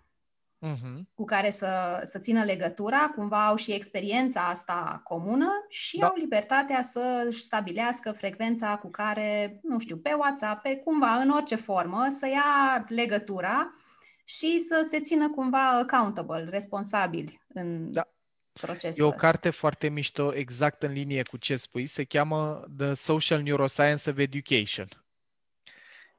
uh-huh. 0.62 1.02
cu 1.14 1.24
care 1.24 1.50
să, 1.50 2.00
să 2.04 2.20
țină 2.20 2.44
legătura, 2.44 3.12
cumva 3.16 3.48
au 3.48 3.56
și 3.56 3.72
experiența 3.72 4.48
asta 4.48 5.02
comună 5.04 5.50
și 5.70 5.98
da. 5.98 6.08
au 6.08 6.16
libertatea 6.18 6.82
să 6.82 7.26
își 7.28 7.42
stabilească 7.42 8.12
frecvența 8.12 8.78
cu 8.78 8.90
care, 8.90 9.60
nu 9.64 9.80
știu, 9.80 9.98
pe 9.98 10.14
WhatsApp, 10.14 10.62
pe 10.62 10.76
cumva, 10.76 11.16
în 11.16 11.30
orice 11.30 11.56
formă, 11.56 12.06
să 12.10 12.28
ia 12.28 12.86
legătura 12.88 13.74
și 14.24 14.60
să 14.60 14.88
se 14.90 15.00
țină 15.00 15.30
cumva 15.30 15.70
accountable, 15.70 16.48
responsabil 16.50 17.42
în, 17.48 17.92
da 17.92 18.10
procesul 18.62 19.04
E 19.04 19.06
o 19.06 19.08
ăsta. 19.08 19.20
carte 19.20 19.50
foarte 19.50 19.90
mișto, 19.90 20.36
exact 20.36 20.84
în 20.84 20.92
linie 20.92 21.24
cu 21.24 21.38
ce 21.38 21.56
spui, 21.56 21.86
se 21.86 22.04
cheamă 22.04 22.66
The 22.78 22.94
Social 22.94 23.42
Neuroscience 23.42 24.10
of 24.10 24.18
Education. 24.18 24.88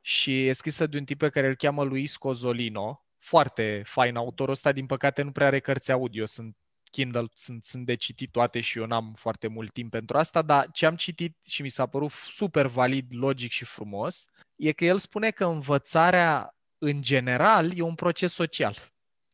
Și 0.01 0.47
e 0.47 0.53
scrisă 0.53 0.87
de 0.87 0.99
un 0.99 1.05
tip 1.05 1.19
pe 1.19 1.29
care 1.29 1.47
îl 1.47 1.55
cheamă 1.55 1.85
Luis 1.85 2.17
Cozolino, 2.17 3.06
foarte 3.27 3.83
fain 3.85 4.17
autorul 4.17 4.53
ăsta, 4.53 4.73
din 4.73 4.87
păcate 4.87 5.23
nu 5.23 5.33
prea 5.33 5.47
are 5.47 5.61
cărți 5.61 5.93
audio, 5.93 6.27
sunt 6.27 6.57
Kindle, 6.91 7.27
sunt, 7.35 7.65
sunt 7.65 7.87
de 7.87 7.95
citit 7.95 8.31
toate 8.31 8.61
și 8.61 8.79
eu 8.79 8.87
n-am 8.87 9.13
foarte 9.13 9.47
mult 9.47 9.73
timp 9.73 9.91
pentru 9.91 10.19
asta, 10.19 10.43
dar 10.43 10.69
ce 10.73 10.87
am 10.87 10.97
citit 10.97 11.37
și 11.47 11.63
mi 11.63 11.69
s-a 11.69 11.87
părut 11.87 12.11
super 12.11 12.67
valid, 12.67 13.07
logic 13.11 13.51
și 13.51 13.65
frumos, 13.65 14.25
e 14.57 14.73
că 14.73 14.85
el 14.85 14.99
spune 14.99 15.31
că 15.31 15.45
învățarea 15.45 16.57
în 16.79 17.03
general 17.03 17.79
e 17.79 17.83
un 17.83 17.95
proces 17.95 18.33
social. 18.33 18.77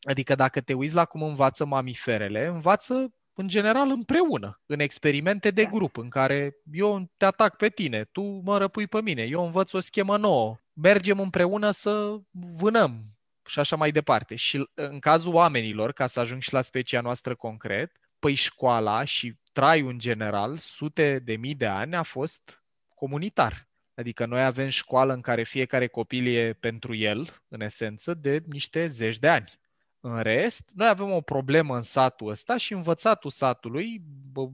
Adică 0.02 0.34
dacă 0.34 0.60
te 0.60 0.74
uiți 0.74 0.94
la 0.94 1.04
cum 1.04 1.22
învață 1.22 1.64
mamiferele, 1.64 2.46
învață 2.46 3.14
în 3.34 3.48
general 3.48 3.90
împreună, 3.90 4.60
în 4.66 4.80
experimente 4.80 5.50
de 5.50 5.62
da. 5.62 5.68
grup, 5.68 5.96
în 5.96 6.08
care 6.08 6.54
eu 6.72 7.10
te 7.16 7.24
atac 7.24 7.56
pe 7.56 7.68
tine, 7.68 8.04
tu 8.04 8.22
mă 8.22 8.58
răpui 8.58 8.86
pe 8.86 9.00
mine, 9.00 9.22
eu 9.22 9.44
învăț 9.44 9.72
o 9.72 9.80
schemă 9.80 10.16
nouă, 10.16 10.56
mergem 10.72 11.20
împreună 11.20 11.70
să 11.70 12.20
vânăm 12.30 13.11
și 13.46 13.58
așa 13.58 13.76
mai 13.76 13.90
departe. 13.90 14.34
Și 14.34 14.68
în 14.74 14.98
cazul 14.98 15.34
oamenilor, 15.34 15.92
ca 15.92 16.06
să 16.06 16.20
ajung 16.20 16.42
și 16.42 16.52
la 16.52 16.60
specia 16.60 17.00
noastră 17.00 17.34
concret, 17.34 17.96
păi 18.18 18.34
școala 18.34 19.04
și 19.04 19.34
traiul 19.52 19.90
în 19.90 19.98
general, 19.98 20.58
sute 20.58 21.18
de 21.18 21.36
mii 21.36 21.54
de 21.54 21.66
ani, 21.66 21.96
a 21.96 22.02
fost 22.02 22.62
comunitar. 22.94 23.68
Adică 23.94 24.26
noi 24.26 24.44
avem 24.44 24.68
școală 24.68 25.12
în 25.12 25.20
care 25.20 25.42
fiecare 25.42 25.86
copil 25.86 26.26
e 26.26 26.52
pentru 26.52 26.94
el, 26.94 27.42
în 27.48 27.60
esență, 27.60 28.14
de 28.14 28.42
niște 28.46 28.86
zeci 28.86 29.18
de 29.18 29.28
ani. 29.28 29.60
În 30.00 30.20
rest, 30.20 30.70
noi 30.74 30.88
avem 30.88 31.10
o 31.10 31.20
problemă 31.20 31.76
în 31.76 31.82
satul 31.82 32.28
ăsta 32.28 32.56
și 32.56 32.72
învățatul 32.72 33.30
satului, 33.30 34.02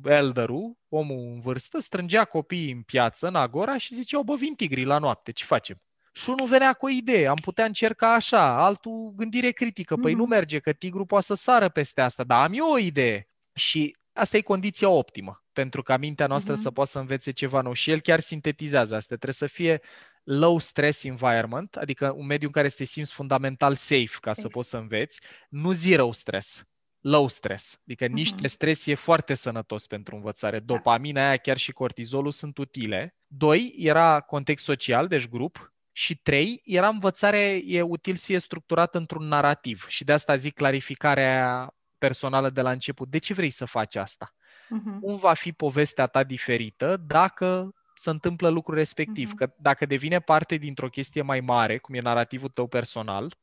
elderul, 0.05 0.79
omul 0.89 1.33
în 1.33 1.41
vârstă, 1.41 1.79
strângea 1.79 2.25
copiii 2.25 2.73
în 2.73 2.83
piață, 2.83 3.27
în 3.27 3.35
agora 3.35 3.77
și 3.77 3.95
zicea, 3.95 4.23
bă, 4.23 4.35
vin 4.35 4.55
tigrii 4.55 4.85
la 4.85 4.99
noapte, 4.99 5.33
ce 5.33 5.45
facem? 5.45 5.83
Și 6.23 6.31
unul 6.31 6.47
venea 6.47 6.73
cu 6.73 6.87
o 6.87 6.89
idee, 6.89 7.27
am 7.27 7.35
putea 7.43 7.65
încerca 7.65 8.15
așa, 8.15 8.65
altul 8.65 9.13
gândire 9.17 9.51
critică, 9.51 9.97
păi 9.97 10.11
Mhm. 10.11 10.21
nu 10.21 10.27
merge, 10.27 10.59
că 10.59 10.73
tigru 10.73 11.05
poate 11.05 11.25
să 11.25 11.35
sară 11.35 11.69
peste 11.69 12.01
asta, 12.01 12.25
dar 12.25 12.45
am 12.45 12.53
eu 12.55 12.71
o 12.71 12.79
idee. 12.79 13.27
Și 13.55 13.97
asta 14.13 14.37
e 14.37 14.41
condiția 14.41 14.89
optimă 14.89 15.45
pentru 15.53 15.83
ca 15.83 15.97
mintea 15.97 16.27
noastră 16.27 16.53
Mhm. 16.53 16.61
să 16.63 16.71
poată 16.71 16.91
să 16.91 16.99
învețe 16.99 17.31
ceva 17.31 17.61
nou. 17.61 17.73
Și 17.73 17.91
el 17.91 18.01
chiar 18.01 18.21
sintetizează 18.21 18.95
asta. 18.95 19.15
Trebuie 19.15 19.35
să 19.35 19.47
fie 19.47 19.81
low 20.25 20.59
stress 20.59 21.05
environment, 21.05 21.77
adică 21.77 22.13
un 22.17 22.27
mediu 22.27 22.47
în 22.47 22.53
care 22.53 22.69
să 22.69 22.77
te 22.77 22.85
simți 22.85 23.13
fundamental 23.13 23.75
safe 23.75 24.17
ca 24.21 24.33
să 24.33 24.41
Safe. 24.41 24.53
poți 24.53 24.69
să 24.69 24.77
înveți, 24.77 25.21
nu 25.49 25.73
zero 25.73 26.13
stress, 26.13 26.65
low 27.01 27.29
stress. 27.29 27.79
Adică 27.83 28.07
niște 28.07 28.37
Mhm. 28.39 28.47
stres 28.47 28.87
e 28.87 28.95
foarte 28.95 29.35
sănătos 29.35 29.87
pentru 29.87 30.15
învățare. 30.15 30.59
Dopamina 30.59 31.27
aia, 31.27 31.37
chiar 31.37 31.57
și 31.57 31.73
cortizolul 31.73 32.31
sunt 32.33 32.59
utile. 32.59 33.17
Doi, 33.27 33.75
era 33.77 34.21
context 34.21 34.65
social, 34.65 35.07
deci 35.09 35.29
grup. 35.29 35.73
Și 35.99 36.17
trei, 36.17 36.61
era 36.65 36.89
învățare, 36.89 37.61
e 37.65 37.83
util 37.83 38.15
să 38.15 38.25
fie 38.27 38.39
structurată 38.39 38.99
într-un 38.99 39.27
narativ. 39.27 39.87
Și 39.89 40.05
de 40.05 40.13
asta 40.13 40.37
zic 40.37 40.55
clarificarea 40.55 41.75
personală 41.99 42.51
de 42.51 42.61
la 42.61 42.71
început. 42.71 43.09
De 43.09 43.19
ce 43.19 43.35
vrei 43.35 43.51
să 43.51 43.65
faci 43.65 43.97
asta? 43.97 44.35
Mhm. 44.69 45.01
cum 45.01 45.17
va 45.17 45.35
fi 45.35 45.53
povestea 45.53 46.07
ta 46.07 46.25
diferită 46.25 46.97
dacă 46.97 47.75
se 47.95 48.11
întâmplă 48.11 48.49
lucrul 48.49 48.77
respectiv. 48.77 49.29
Mhm. 49.29 49.37
Că 49.37 49.53
dacă 49.57 49.87
devine 49.87 50.21
parte 50.21 50.57
dintr-o 50.57 50.89
chestie 50.89 51.23
mai 51.23 51.41
mare, 51.41 51.79
cum 51.79 51.95
e 51.95 52.01
narativul 52.01 52.49
tău 52.49 52.67
personal, 52.67 53.35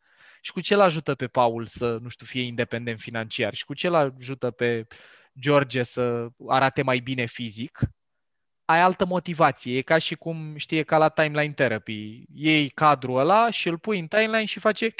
și 0.42 0.52
cu 0.52 0.60
ce 0.60 0.74
îl 0.74 0.80
ajută 0.80 1.16
pe 1.16 1.28
Paul 1.28 1.66
să, 1.66 1.98
nu 2.02 2.10
știu, 2.10 2.26
fie 2.26 2.42
independent 2.42 3.00
financiar 3.00 3.54
și 3.54 3.66
cu 3.66 3.74
ce 3.74 3.88
îl 3.88 3.96
ajută 3.96 4.52
pe 4.52 4.88
George 5.40 5.84
să 5.84 6.28
arate 6.48 6.82
mai 6.82 7.00
bine 7.00 7.26
fizic, 7.26 7.80
ai 8.66 8.80
altă 8.82 9.06
motivație. 9.06 9.78
E 9.78 9.82
ca 9.82 9.98
și 9.98 10.16
cum, 10.16 10.56
știi, 10.56 10.78
e 10.78 10.84
ca 10.84 10.98
la 10.98 11.10
timeline 11.10 11.54
therapy. 11.54 12.24
Iei 12.34 12.70
cadrul 12.70 13.18
ăla 13.20 13.50
și 13.50 13.68
îl 13.68 13.78
pui 13.78 14.00
în 14.00 14.08
timeline 14.08 14.46
și 14.46 14.60
face 14.60 14.94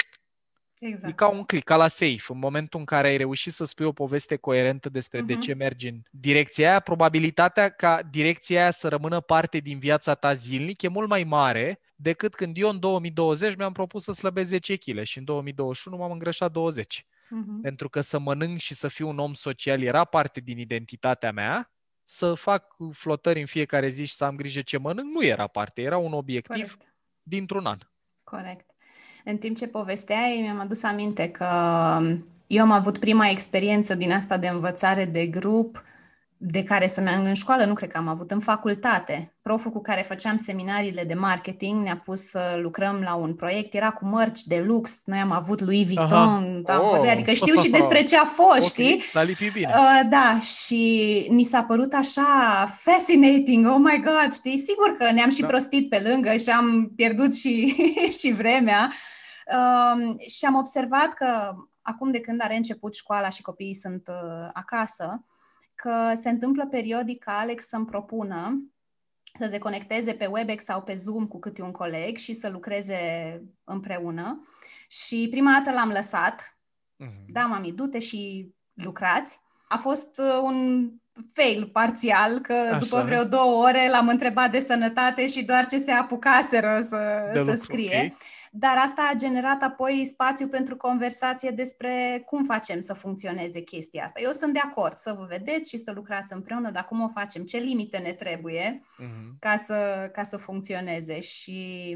Exact. 0.78 1.12
E 1.12 1.14
ca 1.14 1.28
un 1.28 1.44
click, 1.44 1.64
ca 1.64 1.76
la 1.76 1.88
safe. 1.88 2.22
În 2.28 2.38
momentul 2.38 2.78
în 2.80 2.84
care 2.86 3.08
ai 3.08 3.16
reușit 3.16 3.52
să 3.52 3.64
spui 3.64 3.86
o 3.86 3.92
poveste 3.92 4.36
coerentă 4.36 4.88
despre 4.88 5.20
de 5.20 5.32
Mhm. 5.32 5.42
ce 5.42 5.54
mergi 5.54 5.88
în 5.88 6.02
direcția 6.10 6.68
aia, 6.70 6.80
probabilitatea 6.80 7.68
ca 7.70 8.02
direcția 8.10 8.60
aia 8.60 8.70
să 8.70 8.88
rămână 8.88 9.20
parte 9.20 9.58
din 9.58 9.78
viața 9.78 10.14
ta 10.14 10.32
zilnic 10.32 10.82
e 10.82 10.88
mult 10.88 11.08
mai 11.08 11.24
mare 11.24 11.80
decât 11.94 12.34
când 12.34 12.56
eu 12.58 12.68
în 12.68 12.80
2020 12.80 13.56
mi-am 13.56 13.72
propus 13.72 14.02
să 14.02 14.12
slăbesc 14.12 14.48
10 14.48 14.76
kg 14.76 15.02
și 15.02 15.18
în 15.18 15.24
2021 15.24 15.96
m-am 15.96 16.10
îngrășat 16.12 16.52
20. 16.52 17.06
Mhm. 17.28 17.60
Pentru 17.60 17.88
că 17.88 18.00
să 18.00 18.18
mănânc 18.18 18.58
și 18.58 18.74
să 18.74 18.88
fiu 18.88 19.08
un 19.08 19.18
om 19.18 19.32
social 19.32 19.82
era 19.82 20.04
parte 20.04 20.40
din 20.40 20.58
identitatea 20.58 21.32
mea, 21.32 21.70
să 22.08 22.34
fac 22.34 22.76
flotări 22.92 23.40
în 23.40 23.46
fiecare 23.46 23.88
zi 23.88 24.04
și 24.04 24.14
să 24.14 24.24
am 24.24 24.36
grijă 24.36 24.60
ce 24.60 24.78
mănânc 24.78 25.12
nu 25.12 25.24
era 25.24 25.46
parte, 25.46 25.82
era 25.82 25.96
un 25.96 26.12
obiectiv 26.12 26.54
Corect. 26.54 26.94
dintr-un 27.22 27.66
an. 27.66 27.78
Corect. 28.24 28.70
În 29.24 29.36
timp 29.36 29.56
ce 29.56 29.66
povesteai, 29.66 30.38
mi-am 30.42 30.58
adus 30.58 30.82
aminte 30.82 31.30
că 31.30 31.46
eu 32.46 32.62
am 32.62 32.70
avut 32.70 32.98
prima 32.98 33.28
experiență 33.28 33.94
din 33.94 34.12
asta 34.12 34.38
de 34.38 34.48
învățare 34.48 35.04
de 35.04 35.26
grup, 35.26 35.84
de 36.38 36.62
care 36.64 36.86
să 36.86 37.00
meargă 37.00 37.28
în 37.28 37.34
școală, 37.34 37.64
nu 37.64 37.72
cred 37.74 37.90
că 37.90 37.98
am 37.98 38.08
avut, 38.08 38.30
în 38.30 38.40
facultate. 38.40 39.34
Proful 39.42 39.70
cu 39.70 39.80
care 39.80 40.02
făceam 40.02 40.36
seminariile 40.36 41.04
de 41.04 41.14
marketing 41.14 41.82
ne-a 41.82 42.02
pus 42.04 42.20
să 42.20 42.58
lucrăm 42.62 43.00
la 43.04 43.14
un 43.14 43.34
proiect, 43.34 43.74
era 43.74 43.90
cu 43.90 44.04
mărci 44.06 44.42
de 44.42 44.62
lux, 44.66 45.00
noi 45.04 45.18
am 45.18 45.30
avut 45.30 45.60
Louis 45.60 45.86
Vuitton, 45.86 46.62
am 46.66 46.80
Oh. 46.80 46.88
vorbit, 46.90 47.10
adică 47.10 47.32
știu 47.32 47.54
și 47.54 47.70
despre 47.78 48.02
ce 48.02 48.16
a 48.16 48.24
fost, 48.24 48.60
Ok, 48.60 48.66
știi? 48.66 49.00
S-a 49.00 49.22
lipit 49.22 49.52
bine. 49.52 49.72
Uh, 49.74 50.08
da, 50.08 50.38
și 50.40 51.26
ni 51.30 51.44
s-a 51.44 51.62
părut 51.62 51.92
așa 51.92 52.64
fascinating, 52.78 53.66
oh 53.66 53.78
my 53.78 54.02
god, 54.04 54.32
știi? 54.32 54.58
Sigur 54.58 54.96
că 54.98 55.10
ne-am 55.12 55.30
și 55.30 55.40
Da. 55.40 55.46
prostit 55.46 55.88
pe 55.88 55.98
lângă 56.08 56.36
și 56.36 56.50
am 56.50 56.92
pierdut 56.96 57.34
și, 57.36 57.74
și 58.20 58.32
vremea. 58.32 58.90
Um, 59.52 60.16
și 60.28 60.44
am 60.44 60.54
observat 60.54 61.12
că 61.12 61.54
acum 61.82 62.10
de 62.10 62.20
când 62.20 62.40
are 62.42 62.56
început 62.56 62.94
școala 62.94 63.28
și 63.28 63.42
copiii 63.42 63.74
sunt 63.74 64.02
uh, 64.08 64.48
acasă, 64.52 65.24
că 65.76 66.12
se 66.14 66.28
întâmplă 66.28 66.66
periodic 66.66 67.24
ca 67.24 67.38
Alex 67.38 67.66
să-mi 67.68 67.84
propună 67.86 68.64
să 69.38 69.48
se 69.50 69.58
conecteze 69.58 70.12
pe 70.12 70.26
WebEx 70.26 70.64
sau 70.64 70.82
pe 70.82 70.94
Zoom 70.94 71.26
cu 71.26 71.38
câte 71.38 71.62
un 71.62 71.70
coleg 71.70 72.16
și 72.16 72.32
să 72.32 72.48
lucreze 72.48 72.98
împreună. 73.64 74.48
Și 74.88 75.26
prima 75.30 75.52
dată 75.52 75.70
l-am 75.76 75.88
lăsat, 75.88 76.50
Mhm. 76.98 77.24
da, 77.28 77.40
mami, 77.44 77.72
du-te 77.72 77.98
și 77.98 78.50
lucrați. 78.74 79.40
A 79.68 79.76
fost 79.76 80.18
uh, 80.18 80.40
un 80.42 80.88
fail 81.32 81.66
parțial, 81.72 82.38
că 82.40 82.52
Așa. 82.52 82.78
după 82.78 83.02
vreo 83.02 83.24
două 83.24 83.64
ore 83.64 83.88
l-am 83.88 84.08
întrebat 84.08 84.50
de 84.50 84.60
sănătate 84.60 85.26
și 85.26 85.44
doar 85.44 85.66
ce 85.66 85.78
se 85.78 85.90
apucaseră 85.90 86.80
să, 86.80 87.30
De 87.32 87.38
să 87.38 87.44
lucru, 87.44 87.56
scrie. 87.62 88.10
ok. 88.12 88.18
Dar 88.58 88.76
asta 88.76 89.08
a 89.12 89.16
generat 89.16 89.62
apoi 89.62 90.04
spațiu 90.04 90.46
pentru 90.48 90.76
conversație 90.76 91.50
despre 91.50 92.22
cum 92.26 92.44
facem 92.44 92.80
să 92.80 92.92
funcționeze 92.94 93.60
chestia 93.60 94.04
asta. 94.04 94.20
Eu 94.20 94.30
sunt 94.32 94.52
de 94.52 94.58
acord 94.58 94.96
să 94.98 95.14
vă 95.18 95.24
vedeți 95.28 95.70
și 95.70 95.76
să 95.78 95.92
lucrați 95.94 96.32
împreună, 96.32 96.70
dar 96.70 96.84
cum 96.84 97.00
o 97.02 97.08
facem, 97.08 97.42
ce 97.44 97.58
limite 97.58 97.98
ne 97.98 98.12
trebuie 98.12 98.82
Mhm. 98.98 99.36
ca 99.38 99.56
să, 99.56 100.08
ca 100.12 100.22
să 100.22 100.36
funcționeze 100.36 101.20
și 101.20 101.90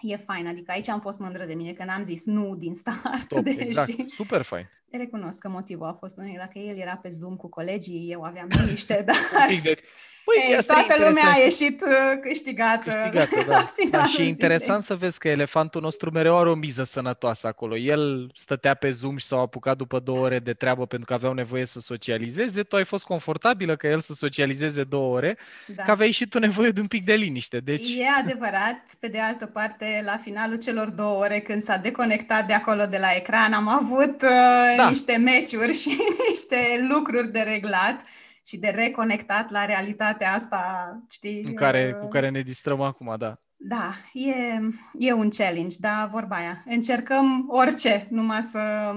e 0.00 0.16
fain. 0.16 0.46
Adică 0.46 0.70
aici 0.70 0.88
am 0.88 1.00
fost 1.00 1.18
mândră 1.18 1.44
de 1.44 1.54
mine 1.54 1.72
că 1.72 1.84
n-am 1.84 2.04
zis 2.04 2.24
nu 2.24 2.54
din 2.56 2.74
start, 2.74 3.28
Top, 3.28 3.42
deși 3.42 3.60
exact. 3.60 3.90
Super 4.10 4.42
fain. 4.42 4.70
recunosc 4.90 5.38
că 5.38 5.48
motivul 5.48 5.86
a 5.86 5.92
fost 5.92 6.18
unul. 6.18 6.34
Dacă 6.36 6.58
el 6.58 6.76
era 6.76 6.96
pe 6.96 7.08
Zoom 7.08 7.36
cu 7.36 7.48
colegii, 7.48 8.10
eu 8.10 8.22
aveam 8.22 8.48
liniște, 8.48 9.02
dar 9.06 9.16
Un 9.40 9.46
pic 9.48 9.62
de... 9.62 9.76
Păi, 10.24 10.44
ei, 10.48 10.56
asta 10.56 10.72
e 10.72 10.84
toată 10.86 11.02
lumea 11.08 11.22
a 11.24 11.26
interesant, 11.28 11.60
ieșit 11.60 11.80
uh, 11.82 12.20
câștigată. 12.22 12.82
câștigată, 12.90 13.36
la 13.40 13.42
da. 13.44 13.52
da. 13.52 13.72
finalul 13.76 14.06
Și 14.06 14.12
e 14.12 14.14
zilei. 14.14 14.28
interesant 14.28 14.82
să 14.82 14.94
vezi 14.94 15.18
că 15.18 15.28
elefantul 15.28 15.80
nostru 15.80 16.10
mereu 16.10 16.38
are 16.38 16.48
o 16.48 16.54
miză 16.54 16.82
sănătoasă 16.84 17.46
acolo. 17.46 17.76
El 17.76 18.30
stătea 18.34 18.74
pe 18.74 18.90
Zoom 18.90 19.16
și 19.16 19.26
s-a 19.26 19.36
apucat 19.36 19.76
după 19.76 19.98
două 19.98 20.18
ore 20.18 20.38
de 20.38 20.52
treabă 20.52 20.86
pentru 20.86 21.06
că 21.06 21.14
aveau 21.14 21.32
nevoie 21.32 21.64
să 21.66 21.80
socializeze. 21.80 22.62
Tu 22.62 22.76
ai 22.76 22.84
fost 22.84 23.04
confortabilă 23.04 23.76
ca 23.76 23.88
el 23.88 24.00
să 24.00 24.12
socializeze 24.12 24.82
două 24.84 25.14
ore, 25.14 25.36
Da. 25.66 25.82
că 25.82 25.90
aveai 25.90 26.10
și 26.10 26.26
tu 26.26 26.38
nevoie 26.38 26.70
de 26.70 26.80
un 26.80 26.86
pic 26.86 27.04
de 27.04 27.14
liniște. 27.14 27.58
Deci, 27.58 27.94
E 27.98 28.04
adevărat. 28.22 28.80
Pe 28.98 29.08
de 29.08 29.18
altă 29.20 29.46
parte, 29.46 30.02
la 30.04 30.16
finalul 30.16 30.56
celor 30.58 30.88
două 30.88 31.18
ore, 31.18 31.40
când 31.40 31.62
s-a 31.62 31.76
deconectat 31.76 32.46
de 32.46 32.52
acolo 32.52 32.86
de 32.86 32.98
la 32.98 33.08
ecran, 33.16 33.52
am 33.52 33.68
avut 33.68 34.22
uh, 34.22 34.74
Da. 34.76 34.88
niște 34.88 35.16
meciuri 35.16 35.72
și 35.82 35.96
niște 36.28 36.86
lucruri 36.88 37.32
de 37.32 37.40
reglat 37.40 38.00
și 38.46 38.58
de 38.58 38.68
reconectat 38.68 39.50
la 39.50 39.64
realitatea 39.64 40.32
asta, 40.32 40.92
știi? 41.10 41.42
în 41.42 41.54
care, 41.54 41.92
uh, 41.94 42.00
cu 42.00 42.08
care 42.08 42.28
ne 42.30 42.40
distrăm 42.40 42.80
acum, 42.80 43.14
da. 43.18 43.38
Da, 43.56 43.94
e, 44.12 44.58
e 44.98 45.12
un 45.12 45.30
challenge, 45.30 45.76
da, 45.80 46.08
vorba 46.12 46.36
aia. 46.36 46.62
Încercăm 46.66 47.46
orice, 47.48 48.06
numai 48.10 48.42
să, 48.42 48.92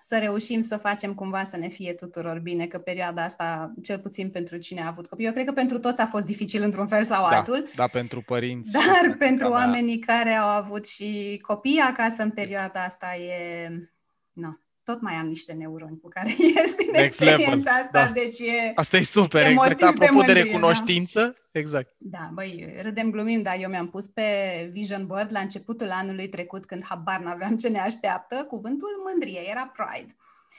să 0.00 0.18
reușim 0.18 0.60
să 0.60 0.76
facem 0.76 1.14
cumva 1.14 1.44
să 1.44 1.56
ne 1.56 1.68
fie 1.68 1.92
tuturor 1.92 2.38
bine, 2.38 2.66
că 2.66 2.78
perioada 2.78 3.22
asta, 3.22 3.74
cel 3.82 3.98
puțin 3.98 4.30
pentru 4.30 4.56
cine 4.56 4.82
a 4.82 4.86
avut 4.86 5.06
copii, 5.06 5.26
eu 5.26 5.32
cred 5.32 5.44
că 5.46 5.52
pentru 5.52 5.78
toți 5.78 6.00
a 6.00 6.06
fost 6.06 6.24
dificil 6.24 6.62
într-un 6.62 6.86
fel 6.86 7.04
sau 7.04 7.30
Da, 7.30 7.36
altul, 7.36 7.68
da, 7.74 7.86
pentru 7.86 8.20
părinți. 8.20 8.70
și 8.70 8.86
dar 8.86 8.98
practic, 9.00 9.18
pentru 9.28 9.48
da, 9.48 9.52
oamenii 9.52 9.98
care 9.98 10.30
au 10.30 10.48
avut 10.48 10.86
și 10.86 11.38
copii 11.46 11.78
acasă 11.78 12.22
în 12.22 12.30
perioada 12.30 12.84
asta 12.84 13.16
e... 13.16 13.68
No, 14.32 14.48
tot 14.84 15.00
mai 15.00 15.14
am 15.14 15.26
niște 15.26 15.52
neuroni 15.52 16.00
cu 16.02 16.08
care 16.08 16.28
ies 16.56 16.74
din 16.74 16.88
Next 16.92 17.20
level, 17.20 17.34
experiența 17.34 17.70
asta, 17.70 18.04
da. 18.04 18.10
deci 18.12 18.38
e... 18.38 18.72
Asta 18.74 18.96
e 18.96 19.02
super, 19.02 19.42
E 19.42 19.48
exact. 19.48 19.68
motiv 19.68 19.98
de 19.98 20.04
Apropo 20.04 20.20
de, 20.20 20.26
mândrie, 20.26 20.42
recunoștință, 20.42 21.36
exact. 21.50 21.90
Da, 21.98 22.30
băi, 22.32 22.74
râdem, 22.82 23.10
glumim, 23.10 23.42
dar 23.42 23.56
eu 23.60 23.70
mi-am 23.70 23.88
pus 23.88 24.06
pe 24.06 24.22
Vision 24.72 25.06
Board 25.06 25.32
la 25.32 25.40
începutul 25.40 25.90
anului 25.90 26.28
trecut, 26.28 26.64
când 26.64 26.84
habar 26.84 27.20
n-aveam 27.20 27.56
ce 27.56 27.68
ne 27.68 27.78
așteaptă, 27.78 28.44
cuvântul 28.48 29.02
mândrie, 29.04 29.40
era 29.50 29.72
Pride. 29.76 30.16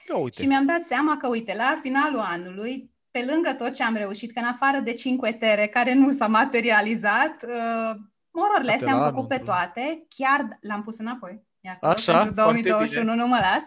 Ia 0.08 0.16
uite. 0.16 0.42
Și 0.42 0.48
mi-am 0.48 0.66
dat 0.66 0.82
seama 0.82 1.16
că, 1.16 1.28
uite, 1.28 1.54
la 1.56 1.74
finalul 1.82 2.20
anului, 2.20 2.90
pe 3.10 3.24
lângă 3.32 3.52
tot 3.52 3.72
ce 3.74 3.82
am 3.82 3.94
reușit, 3.94 4.32
că 4.32 4.38
în 4.38 4.46
afară 4.46 4.78
de 4.78 4.92
5 4.92 5.20
tere 5.38 5.66
care 5.66 5.94
nu 5.94 6.10
s-a 6.10 6.26
materializat, 6.26 7.44
uh, 7.48 7.96
more 8.30 8.52
or 8.56 8.62
less 8.62 8.78
Toate 8.78 8.84
le-am 8.84 8.98
la 8.98 9.04
făcut 9.04 9.16
anul, 9.16 9.28
pe 9.28 9.36
da. 9.36 9.44
toate, 9.44 10.06
chiar 10.08 10.48
l-am 10.60 10.82
pus 10.82 10.98
înapoi. 10.98 11.44
E 11.60 11.70
acolo 11.70 11.92
Așa, 11.92 12.12
pentru 12.12 12.34
foarte 12.34 12.60
2021, 12.62 13.14
nu 13.14 13.26
mă 13.26 13.38
las. 13.40 13.64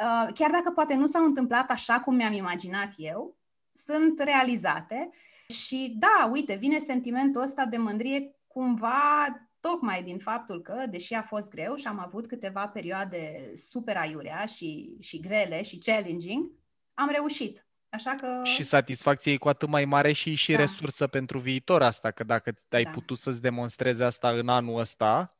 Uh, 0.00 0.32
chiar 0.34 0.50
dacă 0.50 0.70
poate 0.74 0.94
nu 0.94 1.06
s-au 1.06 1.24
întâmplat 1.24 1.70
așa 1.70 2.00
cum 2.00 2.14
mi-am 2.14 2.32
imaginat 2.32 2.92
eu, 2.96 3.38
sunt 3.72 4.20
realizate 4.20 5.10
și 5.48 5.96
da, 5.98 6.28
uite, 6.32 6.54
vine 6.54 6.78
sentimentul 6.78 7.42
ăsta 7.42 7.64
de 7.64 7.76
mândrie 7.76 8.34
cumva 8.46 9.26
tocmai 9.60 10.02
din 10.02 10.18
faptul 10.18 10.60
că, 10.60 10.84
deși 10.90 11.14
a 11.14 11.22
fost 11.22 11.50
greu 11.50 11.74
și 11.74 11.86
am 11.86 11.98
avut 11.98 12.26
câteva 12.26 12.68
perioade 12.68 13.50
super 13.54 13.96
aiurea 13.96 14.44
și, 14.44 14.96
și 15.00 15.20
grele 15.20 15.62
și 15.62 15.78
challenging, 15.78 16.50
am 16.94 17.08
reușit. 17.08 17.66
Așa 17.88 18.14
că... 18.14 18.40
Și 18.44 18.62
satisfacție 18.62 19.32
e 19.32 19.36
cu 19.36 19.48
atât 19.48 19.68
mai 19.68 19.84
mare 19.84 20.12
și 20.12 20.34
și 20.34 20.52
Da. 20.52 20.58
resursă 20.58 21.06
pentru 21.06 21.38
viitor 21.38 21.82
asta, 21.82 22.10
că 22.10 22.24
dacă 22.24 22.52
ai 22.68 22.84
Da. 22.84 22.90
putut 22.90 23.18
să-ți 23.18 23.40
demonstrezi 23.40 24.02
asta 24.02 24.30
în 24.30 24.48
anul 24.48 24.78
ăsta, 24.78 25.36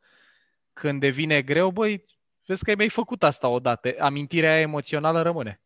când 0.73 1.01
devine 1.01 1.43
greu, 1.43 1.71
băi, 1.71 2.05
vezi 2.51 2.65
că 2.65 2.71
ai 2.71 2.77
mai 2.77 2.89
făcut 2.89 3.23
asta 3.23 3.49
odată. 3.49 3.95
Amintirea 3.99 4.51
aia 4.53 4.61
emoțională 4.61 5.23
rămâne. 5.23 5.61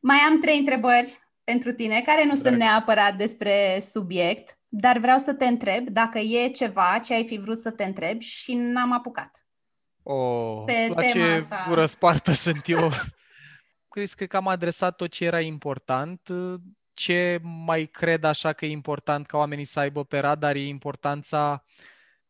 Mai 0.00 0.16
am 0.16 0.40
trei 0.40 0.58
întrebări 0.58 1.18
pentru 1.44 1.72
tine, 1.72 2.02
care 2.06 2.24
nu 2.24 2.32
Drag. 2.32 2.44
sunt 2.44 2.56
neapărat 2.56 3.16
despre 3.16 3.82
subiect, 3.90 4.58
dar 4.68 4.98
vreau 4.98 5.18
să 5.18 5.34
te 5.34 5.46
întreb 5.46 5.88
dacă 5.88 6.18
e 6.18 6.48
ceva 6.48 6.98
ce 7.04 7.14
ai 7.14 7.24
fi 7.24 7.38
vrut 7.38 7.58
să 7.58 7.70
te 7.70 7.84
întrebi 7.84 8.24
și 8.24 8.54
n-am 8.54 8.92
apucat. 8.92 9.46
Oh, 10.02 10.62
Pe 10.66 10.86
la 10.88 10.94
tema 10.94 11.12
ce 11.12 11.22
asta. 11.22 11.66
răspartă 11.74 12.32
sunt 12.32 12.62
eu. 12.66 12.90
Cred 13.88 14.28
că 14.28 14.36
am 14.36 14.48
adresat 14.48 14.96
tot 14.96 15.10
ce 15.10 15.24
era 15.24 15.40
important. 15.40 16.28
Ce 16.94 17.40
mai 17.42 17.86
cred 17.86 18.24
așa 18.24 18.52
că 18.52 18.64
e 18.66 18.70
important 18.70 19.26
ca 19.26 19.36
oamenii 19.36 19.64
să 19.64 19.80
aibă 19.80 20.04
pe 20.04 20.18
radar 20.18 20.54
e 20.54 20.66
importanța 20.66 21.64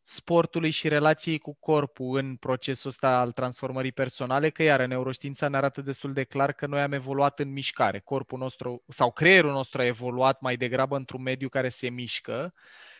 sportului 0.03 0.71
și 0.71 0.89
relației 0.89 1.39
cu 1.39 1.55
corpul 1.55 2.19
în 2.19 2.37
procesul 2.37 2.91
ăsta 2.91 3.19
al 3.19 3.33
transformării 3.33 3.93
personale, 3.93 4.51
că 4.51 4.63
iar 4.63 4.87
neuroștiința 4.87 5.49
ne 5.49 5.57
arată 5.57 5.83
destul 5.83 6.13
de 6.13 6.25
clar 6.25 6.53
că 6.53 6.67
noi 6.67 6.81
am 6.81 6.93
evoluat 6.93 7.39
în 7.39 7.53
mișcare. 7.53 7.99
Corpul 7.99 8.39
nostru 8.39 8.83
sau 8.89 9.13
creierul 9.13 9.53
nostru 9.53 9.81
a 9.81 9.87
evoluat 9.87 10.41
mai 10.41 10.57
degrabă 10.57 10.97
într-un 10.97 11.23
mediu 11.23 11.49
care 11.49 11.69
se 11.69 11.89
mișcă 11.89 12.55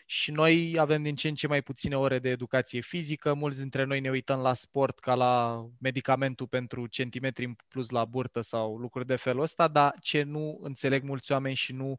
și 0.07 0.31
noi 0.31 0.77
avem 0.79 1.03
din 1.03 1.15
ce 1.15 1.29
în 1.29 1.35
ce 1.35 1.47
mai 1.47 1.63
puține 1.63 1.97
ore 1.97 2.19
de 2.19 2.29
educație 2.29 2.81
fizică, 2.81 3.35
mulți 3.35 3.59
dintre 3.59 3.85
noi 3.85 4.01
ne 4.01 4.11
uităm 4.11 4.41
la 4.41 4.55
sport 4.55 4.99
ca 4.99 5.15
la 5.15 5.65
medicamentul 5.81 6.47
pentru 6.47 6.87
centimetri 6.87 7.55
plus 7.69 7.91
la 7.91 8.05
burtă 8.05 8.41
sau 8.41 8.77
lucruri 8.77 9.07
de 9.07 9.17
felul 9.17 9.43
ăsta, 9.43 9.69
dar 9.69 9.95
ce 10.01 10.23
nu 10.23 10.59
înțeleg 10.63 11.03
mulți 11.03 11.33
oameni 11.33 11.55
și 11.55 11.73
nu 11.73 11.97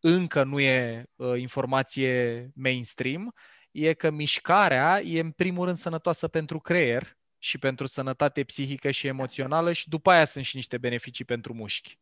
încă 0.00 0.44
nu 0.44 0.60
e 0.60 1.04
uh, 1.16 1.38
informație 1.38 2.50
mainstream, 2.54 3.34
e 3.74 3.92
că 3.92 4.10
mișcarea 4.10 5.00
e 5.02 5.20
în 5.20 5.30
primul 5.30 5.64
rând 5.64 5.76
sănătoasă 5.76 6.28
pentru 6.28 6.60
creier 6.60 7.16
și 7.38 7.58
pentru 7.58 7.86
sănătate 7.86 8.44
psihică 8.44 8.90
și 8.90 9.06
emoțională 9.06 9.72
și 9.72 9.88
după 9.88 10.10
aia 10.10 10.24
sunt 10.24 10.44
și 10.44 10.56
niște 10.56 10.78
beneficii 10.78 11.24
pentru 11.24 11.54
mușchi. 11.54 11.98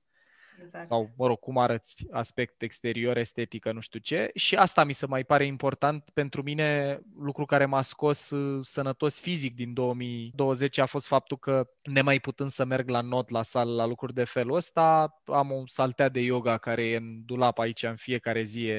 Exact. 0.60 0.86
Sau, 0.86 1.08
mă 1.16 1.26
rog, 1.26 1.38
cum 1.38 1.58
arăți 1.58 2.06
aspect 2.10 2.62
exterior, 2.62 3.16
estetică, 3.16 3.72
nu 3.72 3.80
știu 3.80 3.98
ce. 3.98 4.30
Și 4.34 4.54
asta 4.56 4.84
mi 4.84 4.92
se 4.92 5.06
mai 5.06 5.24
pare 5.24 5.44
important 5.44 6.10
pentru 6.14 6.42
mine, 6.42 7.00
lucru 7.18 7.44
care 7.44 7.64
m-a 7.64 7.82
scos 7.82 8.30
uh, 8.30 8.60
sănătos 8.64 9.20
fizic 9.20 9.54
din 9.54 9.72
2020 9.72 10.78
a 10.78 10.86
fost 10.86 11.06
faptul 11.06 11.36
că 11.36 11.68
nemai 11.82 12.20
putând 12.20 12.48
să 12.48 12.64
merg 12.64 12.88
la 12.88 13.00
not, 13.00 13.28
la 13.30 13.42
sală, 13.42 13.74
la 13.74 13.86
lucruri 13.86 14.14
de 14.14 14.24
felul 14.24 14.56
ăsta, 14.56 15.18
am 15.24 15.50
o 15.50 15.62
saltea 15.66 16.08
de 16.08 16.20
yoga 16.20 16.58
care 16.58 16.84
e 16.84 16.96
în 16.96 17.24
dulap 17.24 17.58
aici 17.58 17.82
în 17.82 17.96
fiecare 17.96 18.42
zi. 18.42 18.70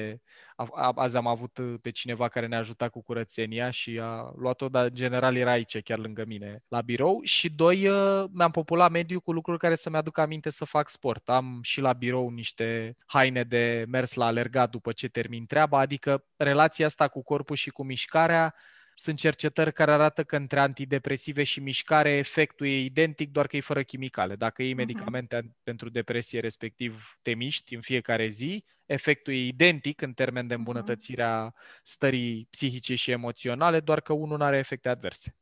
Azi 0.94 1.16
am 1.16 1.26
avut 1.26 1.58
uh, 1.58 1.74
pe 1.82 1.90
cineva 1.90 2.28
care 2.28 2.46
ne-a 2.46 2.58
ajutat 2.58 2.90
cu 2.90 3.02
curățenia 3.02 3.70
și 3.70 3.98
a 4.02 4.32
luat-o, 4.36 4.68
dar 4.68 4.84
în 4.84 4.94
general 4.94 5.36
era 5.36 5.50
aici, 5.50 5.82
chiar 5.82 5.98
lângă 5.98 6.24
mine, 6.26 6.62
la 6.68 6.80
birou. 6.80 7.20
Și 7.22 7.50
doi, 7.50 7.88
uh, 7.88 8.24
mi-am 8.32 8.50
populat 8.50 8.90
mediul 8.90 9.20
cu 9.20 9.32
lucruri 9.32 9.58
care 9.58 9.74
să-mi 9.74 9.96
aduc 9.96 10.18
aminte 10.18 10.50
să 10.50 10.64
fac 10.64 10.88
sport. 10.88 11.28
Am 11.28 11.58
și 11.62 11.73
la 11.80 11.92
birou 11.92 12.28
niște 12.28 12.96
haine 13.06 13.42
de 13.42 13.84
mers 13.88 14.14
la 14.14 14.26
alergat 14.26 14.70
după 14.70 14.92
ce 14.92 15.08
termin 15.08 15.46
treaba, 15.46 15.78
adică 15.78 16.24
relația 16.36 16.86
asta 16.86 17.08
cu 17.08 17.22
corpul 17.22 17.56
și 17.56 17.70
cu 17.70 17.84
mișcarea 17.84 18.54
sunt 18.94 19.18
cercetări 19.18 19.72
care 19.72 19.92
arată 19.92 20.24
că 20.24 20.36
între 20.36 20.60
antidepresive 20.60 21.42
și 21.42 21.60
mișcare 21.60 22.10
efectul 22.10 22.66
e 22.66 22.78
identic, 22.78 23.30
doar 23.30 23.46
că 23.46 23.56
e 23.56 23.60
fără 23.60 23.82
chimicale. 23.82 24.36
Dacă 24.36 24.62
iei 24.62 24.72
uh-huh. 24.72 24.76
medicamente 24.76 25.56
pentru 25.62 25.88
depresie, 25.88 26.40
respectiv 26.40 27.18
te 27.22 27.34
miști 27.34 27.74
în 27.74 27.80
fiecare 27.80 28.28
zi, 28.28 28.64
efectul 28.86 29.32
e 29.32 29.36
identic 29.36 30.00
în 30.00 30.12
termen 30.12 30.46
de 30.46 30.54
îmbunătățire 30.54 31.22
a 31.22 31.50
stării 31.82 32.46
psihice 32.50 32.94
și 32.94 33.10
emoționale, 33.10 33.80
doar 33.80 34.00
că 34.00 34.12
unul 34.12 34.36
nu 34.36 34.44
are 34.44 34.58
efecte 34.58 34.88
adverse. 34.88 35.36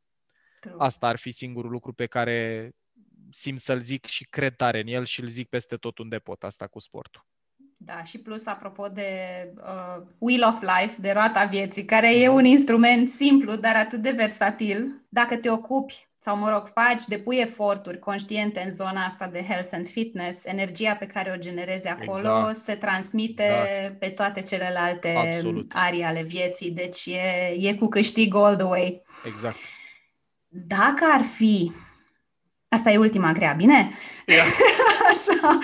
True. 0.60 0.74
Asta 0.78 1.06
ar 1.06 1.16
fi 1.16 1.30
singurul 1.30 1.70
lucru 1.70 1.92
pe 1.92 2.06
care 2.06 2.70
simt 3.30 3.58
să-l 3.58 3.80
zic 3.80 4.04
și 4.04 4.24
cred 4.24 4.56
tare 4.56 4.80
în 4.80 4.86
el 4.86 5.04
și 5.04 5.20
îl 5.20 5.26
zic 5.26 5.48
peste 5.48 5.76
tot 5.76 5.98
unde 5.98 6.18
pot, 6.18 6.42
asta 6.42 6.66
cu 6.66 6.78
sportul. 6.78 7.26
Da, 7.84 8.02
și 8.02 8.18
plus, 8.18 8.46
apropo 8.46 8.88
de 8.88 9.08
uh, 9.56 10.02
Wheel 10.18 10.42
of 10.48 10.60
Life, 10.60 11.00
de 11.00 11.10
roata 11.10 11.44
vieții, 11.44 11.84
care 11.84 12.18
e 12.18 12.28
un 12.28 12.44
instrument 12.44 13.10
simplu, 13.10 13.56
dar 13.56 13.76
atât 13.76 14.02
de 14.02 14.10
versatil, 14.10 15.02
dacă 15.08 15.36
te 15.36 15.50
ocupi 15.50 16.06
sau, 16.18 16.36
mă 16.36 16.50
rog, 16.50 16.68
faci, 16.74 17.04
depui 17.04 17.40
eforturi 17.40 17.98
conștiente 17.98 18.60
în 18.60 18.70
zona 18.70 19.04
asta 19.04 19.26
de 19.26 19.44
health 19.48 19.68
and 19.72 19.88
fitness, 19.88 20.44
energia 20.44 20.94
pe 20.94 21.06
care 21.06 21.32
o 21.34 21.38
generezi 21.38 21.88
acolo 21.88 22.18
exact. 22.18 22.54
se 22.54 22.74
transmite 22.74 23.42
exact. 23.42 23.98
pe 23.98 24.08
toate 24.08 24.42
celelalte 24.42 25.14
Absolut. 25.14 25.72
arii 25.74 26.02
ale 26.02 26.22
vieții, 26.22 26.70
deci 26.70 27.06
e, 27.06 27.68
e 27.68 27.74
cu 27.74 27.88
câștig 27.88 28.34
all 28.34 28.56
the 28.56 28.64
way. 28.64 29.02
Exact. 29.26 29.56
Dacă 30.48 31.04
ar 31.12 31.22
fi 31.22 31.72
Asta 32.72 32.90
e 32.90 32.96
ultima 32.96 33.32
grea, 33.32 33.52
bine? 33.52 33.90
Yeah. 34.26 34.46
Așa. 35.10 35.58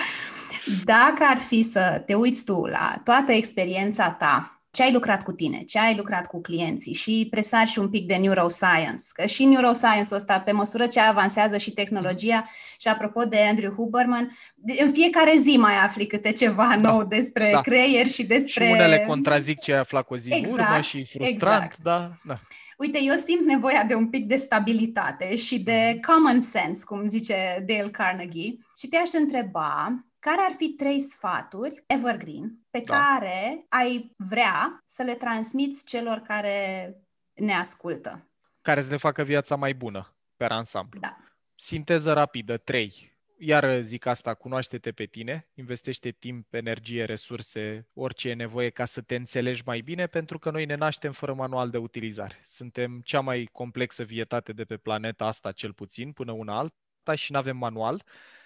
Dacă 0.83 1.25
ar 1.29 1.37
fi 1.37 1.61
să 1.61 2.03
te 2.05 2.13
uiți 2.13 2.43
tu 2.43 2.65
la 2.65 3.01
toată 3.03 3.31
experiența 3.31 4.11
ta, 4.11 4.59
ce 4.71 4.83
ai 4.83 4.91
lucrat 4.91 5.23
cu 5.23 5.31
tine, 5.31 5.63
ce 5.63 5.79
ai 5.79 5.95
lucrat 5.95 6.27
cu 6.27 6.41
clienții 6.41 6.93
și 6.93 7.27
presar 7.29 7.67
și 7.67 7.79
un 7.79 7.89
pic 7.89 8.07
de 8.07 8.15
neuroscience, 8.15 9.03
că 9.13 9.25
și 9.25 9.45
neuroscience-ul 9.45 10.17
ăsta, 10.17 10.39
pe 10.39 10.51
măsură 10.51 10.87
ce 10.87 10.99
avansează 10.99 11.57
și 11.57 11.71
tehnologia, 11.71 12.49
și 12.79 12.87
apropo 12.87 13.23
de 13.23 13.37
Andrew 13.49 13.73
Huberman, 13.73 14.37
în 14.79 14.91
fiecare 14.91 15.35
zi 15.37 15.57
mai 15.57 15.75
afli 15.83 16.07
câte 16.07 16.31
ceva 16.31 16.75
da. 16.79 16.89
nou 16.89 17.03
despre 17.03 17.49
da. 17.51 17.61
creier 17.61 18.05
și 18.05 18.23
despre... 18.23 18.65
Și 18.65 18.71
unele 18.71 19.03
contrazic 19.07 19.59
ce 19.59 19.73
ai 19.73 19.79
aflat 19.79 20.05
cu 20.05 20.13
o 20.13 20.17
zi 20.17 20.33
exact, 20.33 20.57
în 20.57 20.63
urmă 20.63 20.81
și 20.81 21.05
frustrant, 21.05 21.63
exact. 21.63 21.77
da, 21.83 22.11
da. 22.23 22.39
Uite, 22.79 22.99
eu 23.01 23.15
simt 23.15 23.45
nevoia 23.45 23.83
de 23.83 23.95
un 23.95 24.09
pic 24.09 24.27
de 24.27 24.35
stabilitate 24.35 25.35
și 25.35 25.59
de 25.59 25.91
mhm. 25.93 26.11
common 26.11 26.39
sense, 26.39 26.85
cum 26.85 27.05
zice 27.05 27.63
Dale 27.67 27.89
Carnegie, 27.89 28.57
și 28.77 28.87
te-aș 28.87 29.11
întreba 29.11 30.03
care 30.19 30.41
ar 30.41 30.51
fi 30.57 30.69
trei 30.69 30.99
sfaturi 30.99 31.83
evergreen 31.85 32.59
pe 32.69 32.81
da. 32.85 32.93
care 32.93 33.65
ai 33.69 34.13
vrea 34.17 34.81
să 34.85 35.03
le 35.03 35.15
transmiți 35.15 35.85
celor 35.85 36.17
care 36.17 36.95
ne 37.33 37.53
ascultă? 37.53 38.29
Care 38.61 38.81
să 38.81 38.91
le 38.91 38.97
facă 38.97 39.23
viața 39.23 39.55
mai 39.55 39.73
bună, 39.73 40.15
pe 40.37 40.45
ansamblu. 40.45 40.99
Da. 40.99 41.17
Sinteză 41.55 42.13
rapidă, 42.13 42.57
trei 42.57 43.18
iar 43.41 43.81
zic 43.81 44.05
asta, 44.05 44.33
cunoaște-te 44.33 44.91
pe 44.91 45.05
tine, 45.05 45.47
investește 45.53 46.11
timp, 46.11 46.53
energie, 46.53 47.05
resurse, 47.05 47.87
orice 47.93 48.29
e 48.29 48.33
nevoie 48.33 48.69
ca 48.69 48.85
să 48.85 49.01
te 49.01 49.15
înțelegi 49.15 49.61
mai 49.65 49.81
bine, 49.81 50.07
pentru 50.07 50.39
că 50.39 50.51
noi 50.51 50.65
ne 50.65 50.75
naștem 50.75 51.11
fără 51.11 51.33
manual 51.33 51.69
de 51.69 51.77
utilizare. 51.77 52.41
Suntem 52.45 53.01
cea 53.03 53.19
mai 53.19 53.49
complexă 53.51 54.03
vietate 54.03 54.53
de 54.53 54.63
pe 54.63 54.77
planeta 54.77 55.25
asta, 55.25 55.51
cel 55.51 55.73
puțin, 55.73 56.11
până 56.11 56.31
una 56.31 56.57
alta 56.57 57.15
și 57.15 57.31
nu 57.31 57.37
avem 57.37 57.57
manual. 57.57 58.03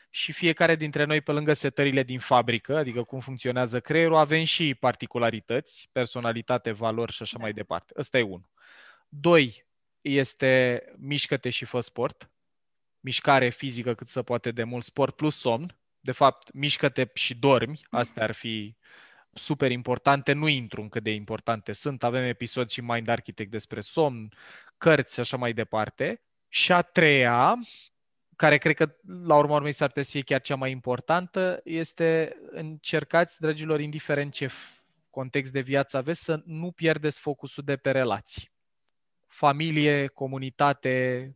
Și 0.10 0.32
fiecare 0.32 0.76
dintre 0.76 1.04
noi, 1.04 1.22
pe 1.22 1.32
lângă 1.32 1.54
setările 1.54 2.04
din 2.04 2.20
fabrică, 2.20 2.78
adică 2.78 3.04
cum 3.04 3.20
funcționează 3.20 3.80
creierul, 3.80 4.16
avem 4.16 4.44
și 4.44 4.76
particularități, 4.76 5.90
personalitate, 5.92 6.72
valori 6.72 7.12
și 7.12 7.22
așa 7.22 7.38
da. 7.38 7.44
mai 7.44 7.54
departe. 7.54 7.94
Ăsta 7.98 8.18
e 8.18 8.22
unul. 8.22 8.50
Doi, 9.10 9.66
este 10.02 10.84
mișcă-te 10.98 11.50
și 11.50 11.66
fă 11.66 11.80
sport 11.80 12.33
mișcare 13.04 13.50
fizică 13.50 13.94
cât 13.94 14.08
să 14.08 14.22
poate 14.22 14.52
de 14.52 14.64
mult, 14.64 14.84
sport 14.84 15.16
plus 15.16 15.40
somn. 15.40 15.78
De 16.00 16.12
fapt, 16.12 16.54
mișcă-te 16.54 17.08
și 17.14 17.36
dormi, 17.36 17.82
astea 17.90 18.24
ar 18.24 18.32
fi 18.32 18.78
super 19.34 19.72
importante, 19.72 20.34
nu 20.34 20.48
intru 20.48 20.82
în 20.82 20.90
cât 20.90 21.04
de 21.04 21.12
importante 21.12 21.72
sunt, 21.72 22.04
avem 22.04 22.24
episod 22.24 22.70
și 22.70 22.82
Mind 22.82 23.08
Architect 23.08 23.52
despre 23.52 23.80
somn, 23.80 24.34
cărți 24.78 25.14
și 25.14 25.20
așa 25.20 25.38
mai 25.38 25.54
departe. 25.54 26.22
Și 26.48 26.72
a 26.72 26.82
treia, 26.82 27.56
care 28.36 28.58
cred 28.58 28.76
că 28.76 28.96
la 29.26 29.38
urma 29.38 29.56
urmei 29.56 29.72
s-ar 29.72 29.88
putea 29.88 30.04
să 30.04 30.10
fie 30.12 30.22
chiar 30.22 30.42
cea 30.42 30.56
mai 30.56 30.72
importantă, 30.72 31.62
este 31.64 32.38
încercați, 32.52 33.40
dragilor, 33.40 33.80
indiferent 33.80 34.34
ce 34.34 34.50
context 35.10 35.52
de 35.52 35.60
viață 35.60 35.98
aveți, 35.98 36.24
să 36.24 36.42
nu 36.46 36.72
pierdeți 36.72 37.20
focusul 37.20 37.64
de 37.64 37.78
pe 37.78 37.92
relații. 37.92 38.52
Familie, 39.28 40.08
comunitate, 40.08 41.36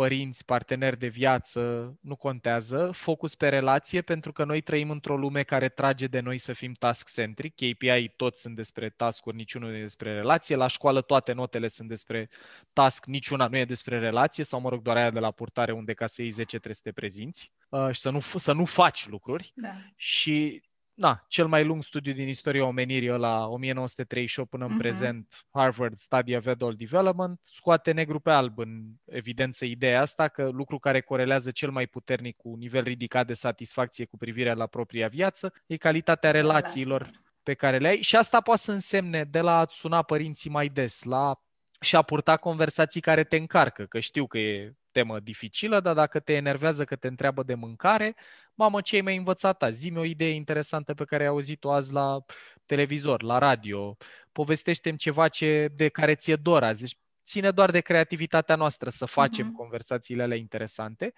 părinți, 0.00 0.44
parteneri 0.44 0.98
de 0.98 1.06
viață, 1.06 1.60
nu 2.00 2.16
contează, 2.16 2.90
focus 2.92 3.34
pe 3.34 3.48
relație 3.48 4.02
pentru 4.02 4.32
că 4.32 4.44
noi 4.44 4.60
trăim 4.60 4.90
într-o 4.90 5.16
lume 5.16 5.42
care 5.42 5.68
trage 5.68 6.06
de 6.06 6.20
noi 6.20 6.38
să 6.38 6.52
fim 6.52 6.72
task-centric, 6.72 7.54
KPI 7.54 8.08
toți 8.16 8.40
sunt 8.40 8.56
despre 8.56 8.88
task-uri, 8.88 9.36
niciunul 9.36 9.70
nu 9.70 9.76
e 9.76 9.80
despre 9.80 10.14
relație, 10.14 10.56
la 10.56 10.66
școală 10.66 11.00
toate 11.00 11.32
notele 11.32 11.68
sunt 11.68 11.88
despre 11.88 12.28
task, 12.72 13.06
niciuna 13.06 13.46
nu 13.46 13.56
e 13.56 13.64
despre 13.64 13.98
relație 13.98 14.44
sau 14.44 14.60
mă 14.60 14.68
rog 14.68 14.82
doar 14.82 14.96
aia 14.96 15.10
de 15.10 15.20
la 15.20 15.30
purtare 15.30 15.72
unde 15.72 15.94
ca 15.94 16.06
să 16.06 16.22
iei 16.22 16.30
10 16.30 16.48
trebuie 16.48 16.74
să 16.74 16.80
te 16.84 16.92
prezinți 16.92 17.52
uh, 17.68 17.88
și 17.90 18.00
să 18.00 18.10
nu, 18.10 18.20
să 18.20 18.52
nu 18.52 18.64
faci 18.64 19.08
lucruri. 19.08 19.52
Da. 19.54 19.72
și 19.96 20.62
na, 21.00 21.24
cel 21.28 21.46
mai 21.46 21.64
lung 21.64 21.82
studiu 21.82 22.12
din 22.12 22.28
istoria 22.28 22.64
omenirii, 22.64 23.08
la 23.08 23.46
1938 23.46 24.50
până 24.50 24.64
în 24.64 24.74
uh-huh. 24.74 24.78
prezent, 24.78 25.46
Harvard 25.50 25.96
Study 25.96 26.36
of 26.36 26.46
Adult 26.46 26.78
Development, 26.78 27.40
scoate 27.42 27.92
negru 27.92 28.20
pe 28.20 28.30
alb 28.30 28.58
în 28.58 28.82
evidență 29.04 29.64
ideea 29.64 30.00
asta 30.00 30.28
că 30.28 30.48
lucru 30.48 30.78
care 30.78 31.00
corelează 31.00 31.50
cel 31.50 31.70
mai 31.70 31.86
puternic 31.86 32.36
cu 32.36 32.54
nivel 32.54 32.82
ridicat 32.82 33.26
de 33.26 33.34
satisfacție 33.34 34.04
cu 34.04 34.16
privire 34.16 34.52
la 34.52 34.66
propria 34.66 35.08
viață 35.08 35.52
e 35.66 35.76
calitatea 35.76 36.30
relațiilor 36.30 37.10
pe 37.42 37.54
care 37.54 37.78
le 37.78 37.88
ai 37.88 38.02
și 38.02 38.16
asta 38.16 38.40
poate 38.40 38.60
să 38.60 38.72
însemne 38.72 39.24
de 39.24 39.40
la 39.40 39.58
a 39.58 39.66
suna 39.70 40.02
părinții 40.02 40.50
mai 40.50 40.68
des, 40.68 41.02
la 41.02 41.40
și 41.80 41.96
a 41.96 42.02
purta 42.02 42.36
conversații 42.36 43.00
care 43.00 43.24
te 43.24 43.36
încarcă, 43.36 43.84
că 43.84 43.98
știu 43.98 44.26
că 44.26 44.38
e 44.38 44.74
temă 44.92 45.20
dificilă, 45.20 45.80
dar 45.80 45.94
dacă 45.94 46.20
te 46.20 46.32
enervează 46.32 46.84
că 46.84 46.96
te 46.96 47.06
întreabă 47.06 47.42
de 47.42 47.54
mâncare, 47.54 48.16
mamă, 48.54 48.80
ce 48.80 48.94
ai 48.94 49.00
mai 49.00 49.16
învățat 49.16 49.62
azi? 49.62 49.78
Zi-mi 49.78 49.98
o 49.98 50.04
idee 50.04 50.30
interesantă 50.30 50.94
pe 50.94 51.04
care 51.04 51.22
ai 51.22 51.28
auzit-o 51.28 51.72
azi 51.72 51.92
la 51.92 52.24
televizor, 52.66 53.22
la 53.22 53.38
radio, 53.38 53.96
povestește-mi 54.32 54.98
ceva 54.98 55.28
ce, 55.28 55.68
de 55.74 55.88
care 55.88 56.14
ți-e 56.14 56.36
dor 56.36 56.64
azi. 56.64 56.80
Deci 56.80 56.96
ține 57.24 57.50
doar 57.50 57.70
de 57.70 57.80
creativitatea 57.80 58.56
noastră 58.56 58.90
să 58.90 59.06
facem 59.06 59.48
uh-huh. 59.48 59.56
conversațiile 59.56 60.22
alea 60.22 60.36
interesante, 60.36 61.12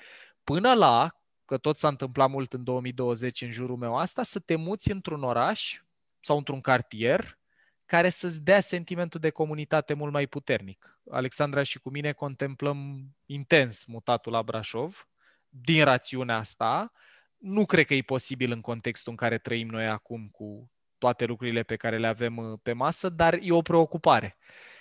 până 0.45 0.75
la, 0.75 1.11
că 1.45 1.57
tot 1.57 1.77
s-a 1.77 1.89
întâmplat 1.89 2.31
mult 2.31 2.53
în 2.53 2.65
2020 2.65 3.41
în 3.41 3.51
jurul 3.51 3.77
meu 3.77 3.97
asta, 3.97 4.23
să 4.23 4.39
te 4.39 4.57
muți 4.57 4.91
într-un 4.91 5.23
oraș 5.23 5.83
sau 6.21 6.37
într-un 6.37 6.61
cartier 6.61 7.41
care 7.93 8.09
să-ți 8.09 8.41
dea 8.41 8.61
sentimentul 8.61 9.21
de 9.21 9.31
comunitate 9.31 9.95
mult 9.95 10.13
mai 10.13 10.27
puternic. 10.27 11.01
Alexandra 11.11 11.63
și 11.63 11.79
cu 11.79 11.91
mine 11.91 12.13
contemplăm 12.13 13.09
intens 13.27 13.85
mutatul 13.85 14.33
la 14.33 14.43
Brașov, 14.43 15.09
din 15.49 15.85
rațiunea 15.85 16.37
asta. 16.37 16.93
Nu 17.37 17.67
cred 17.67 17.87
că 17.87 17.95
e 17.95 18.03
posibil 18.03 18.53
în 18.53 18.61
contextul 18.61 19.11
în 19.11 19.17
care 19.17 19.39
trăim 19.39 19.69
noi 19.69 19.87
acum 19.87 20.29
cu 20.29 20.71
toate 20.99 21.25
lucrurile 21.25 21.63
pe 21.63 21.77
care 21.77 21.99
le 21.99 22.07
avem 22.07 22.37
uh, 22.37 22.59
pe 22.63 22.73
masă, 22.73 23.09
dar 23.09 23.39
e 23.41 23.53
o 23.53 23.63
preocupare. 23.63 24.39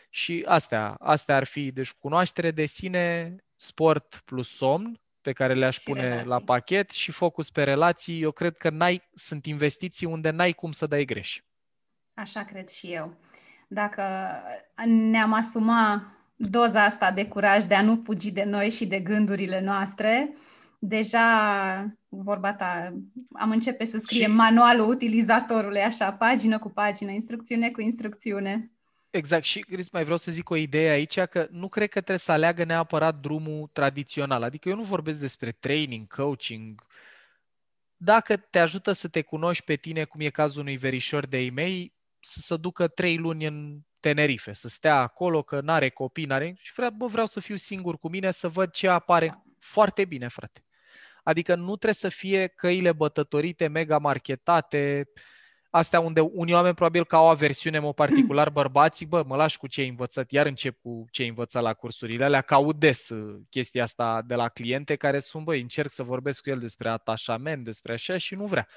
Și 0.10 0.44
astea, 0.48 0.96
astea 1.00 1.36
ar 1.36 1.44
fi, 1.44 1.72
deci 1.72 1.92
cunoaștere 1.92 2.52
de 2.52 2.66
sine, 2.66 3.36
sport 3.56 4.22
plus 4.26 4.56
somn, 4.56 5.02
pe 5.22 5.32
care 5.32 5.54
le-aș 5.54 5.78
și 5.78 5.84
pune 5.84 6.02
relații. 6.02 6.28
la 6.28 6.40
pachet 6.40 6.90
și 6.90 7.12
focus 7.12 7.50
pe 7.50 7.64
relații, 7.64 8.22
eu 8.22 8.32
cred 8.32 8.58
că 8.58 8.70
n-ai, 8.70 9.10
sunt 9.14 9.46
investiții 9.46 10.08
unde 10.08 10.30
n-ai 10.30 10.54
cum 10.54 10.72
să 10.72 10.86
dai 10.86 11.06
greș. 11.06 11.42
Așa 12.22 12.44
cred 12.44 12.68
și 12.68 12.88
eu. 12.88 13.18
Dacă 13.68 14.04
ne-am 14.86 15.34
asumat 15.34 16.02
doza 16.36 16.84
asta 16.84 17.12
de 17.12 17.28
curaj 17.28 17.64
de 17.64 17.76
a 17.76 17.82
nu 17.82 18.02
fugi 18.04 18.32
de 18.32 18.44
noi 18.44 18.70
și 18.70 18.86
de 18.86 19.00
gândurile 19.00 19.62
noastre, 19.62 20.34
deja, 20.80 21.96
vorba 22.10 22.54
ta, 22.54 22.94
am 23.34 23.52
începe 23.52 23.86
să 23.86 23.98
scriem 23.98 24.30
și... 24.30 24.38
manualul 24.38 24.90
utilizatorului, 24.90 25.82
așa, 25.82 26.12
pagină 26.12 26.60
cu 26.60 26.70
pagină, 26.70 27.12
instrucțiune 27.12 27.70
cu 27.70 27.82
instrucțiune. 27.82 28.72
Exact. 29.10 29.44
Și, 29.44 29.60
Cris, 29.60 29.90
mai 29.90 30.04
vreau 30.04 30.18
să 30.18 30.32
zic 30.32 30.50
o 30.50 30.56
idee 30.56 30.90
aici, 30.90 31.20
că 31.20 31.48
nu 31.52 31.68
cred 31.68 31.88
că 31.88 31.98
trebuie 32.00 32.18
să 32.18 32.32
aleagă 32.32 32.64
neapărat 32.64 33.16
drumul 33.16 33.70
tradițional. 33.74 34.44
Adică 34.44 34.70
eu 34.70 34.76
nu 34.76 34.84
vorbesc 34.84 35.20
despre 35.20 35.52
training, 35.52 36.14
coaching. 36.14 36.86
Dacă 37.98 38.38
te 38.38 38.60
ajută 38.60 38.92
să 38.92 39.08
te 39.08 39.22
cunoști 39.22 39.64
pe 39.64 39.76
tine, 39.76 40.04
cum 40.04 40.20
e 40.20 40.30
cazul 40.30 40.62
unui 40.62 40.78
verișor 40.78 41.26
de 41.26 41.38
e-mail, 41.38 41.94
să 42.22 42.40
se 42.40 42.58
ducă 42.58 42.88
trei 42.88 43.18
luni 43.18 43.46
în 43.46 43.80
Tenerife, 44.00 44.54
să 44.54 44.68
stea 44.68 44.96
acolo, 44.96 45.44
că 45.44 45.62
n-are 45.62 45.90
copii, 45.90 46.26
n-are... 46.26 46.56
Și 46.62 46.74
vreau, 46.76 46.92
bă, 46.92 47.06
vreau 47.06 47.26
să 47.26 47.40
fiu 47.40 47.56
singur 47.56 47.98
cu 47.98 48.10
mine, 48.10 48.32
să 48.32 48.48
văd 48.48 48.72
ce 48.72 48.88
apare. 48.88 49.44
Foarte 49.60 50.06
bine, 50.06 50.28
frate. 50.28 50.66
Adică 51.24 51.56
nu 51.56 51.76
trebuie 51.76 51.94
să 51.94 52.10
fie 52.10 52.48
căile 52.48 52.92
bătătorite, 52.92 53.68
mega 53.68 53.98
marketate, 53.98 55.10
astea 55.72 56.00
unde 56.00 56.20
unii 56.20 56.54
oameni 56.54 56.76
probabil 56.76 57.06
că 57.06 57.16
au 57.16 57.30
aversiune, 57.30 57.80
mă 57.80 57.94
particular 57.94 58.50
bărbații, 58.60 59.06
bă, 59.06 59.24
mă 59.26 59.36
lași 59.36 59.58
cu 59.58 59.68
ce 59.68 59.82
ai 59.82 59.88
învățat, 59.88 60.32
iar 60.32 60.46
încep 60.46 60.78
cu 60.82 61.06
ce 61.12 61.22
ai 61.22 61.28
învățat 61.28 61.64
la 61.64 61.74
cursurile 61.74 62.24
alea, 62.24 62.42
că 62.42 62.54
aud 62.54 62.76
des 62.76 63.10
uh, 63.10 63.42
chestia 63.50 63.84
asta 63.84 64.22
de 64.26 64.36
la 64.36 64.50
cliente 64.50 64.96
care 64.96 65.20
spun, 65.20 65.44
băi, 65.44 65.62
încerc 65.62 65.90
să 65.92 66.04
vorbesc 66.04 66.42
cu 66.42 66.50
el 66.50 66.60
despre 66.60 66.90
atașament, 66.90 67.64
despre 67.64 67.94
așa 67.94 68.18
și 68.18 68.36
nu 68.36 68.46
vrea. 68.46 68.68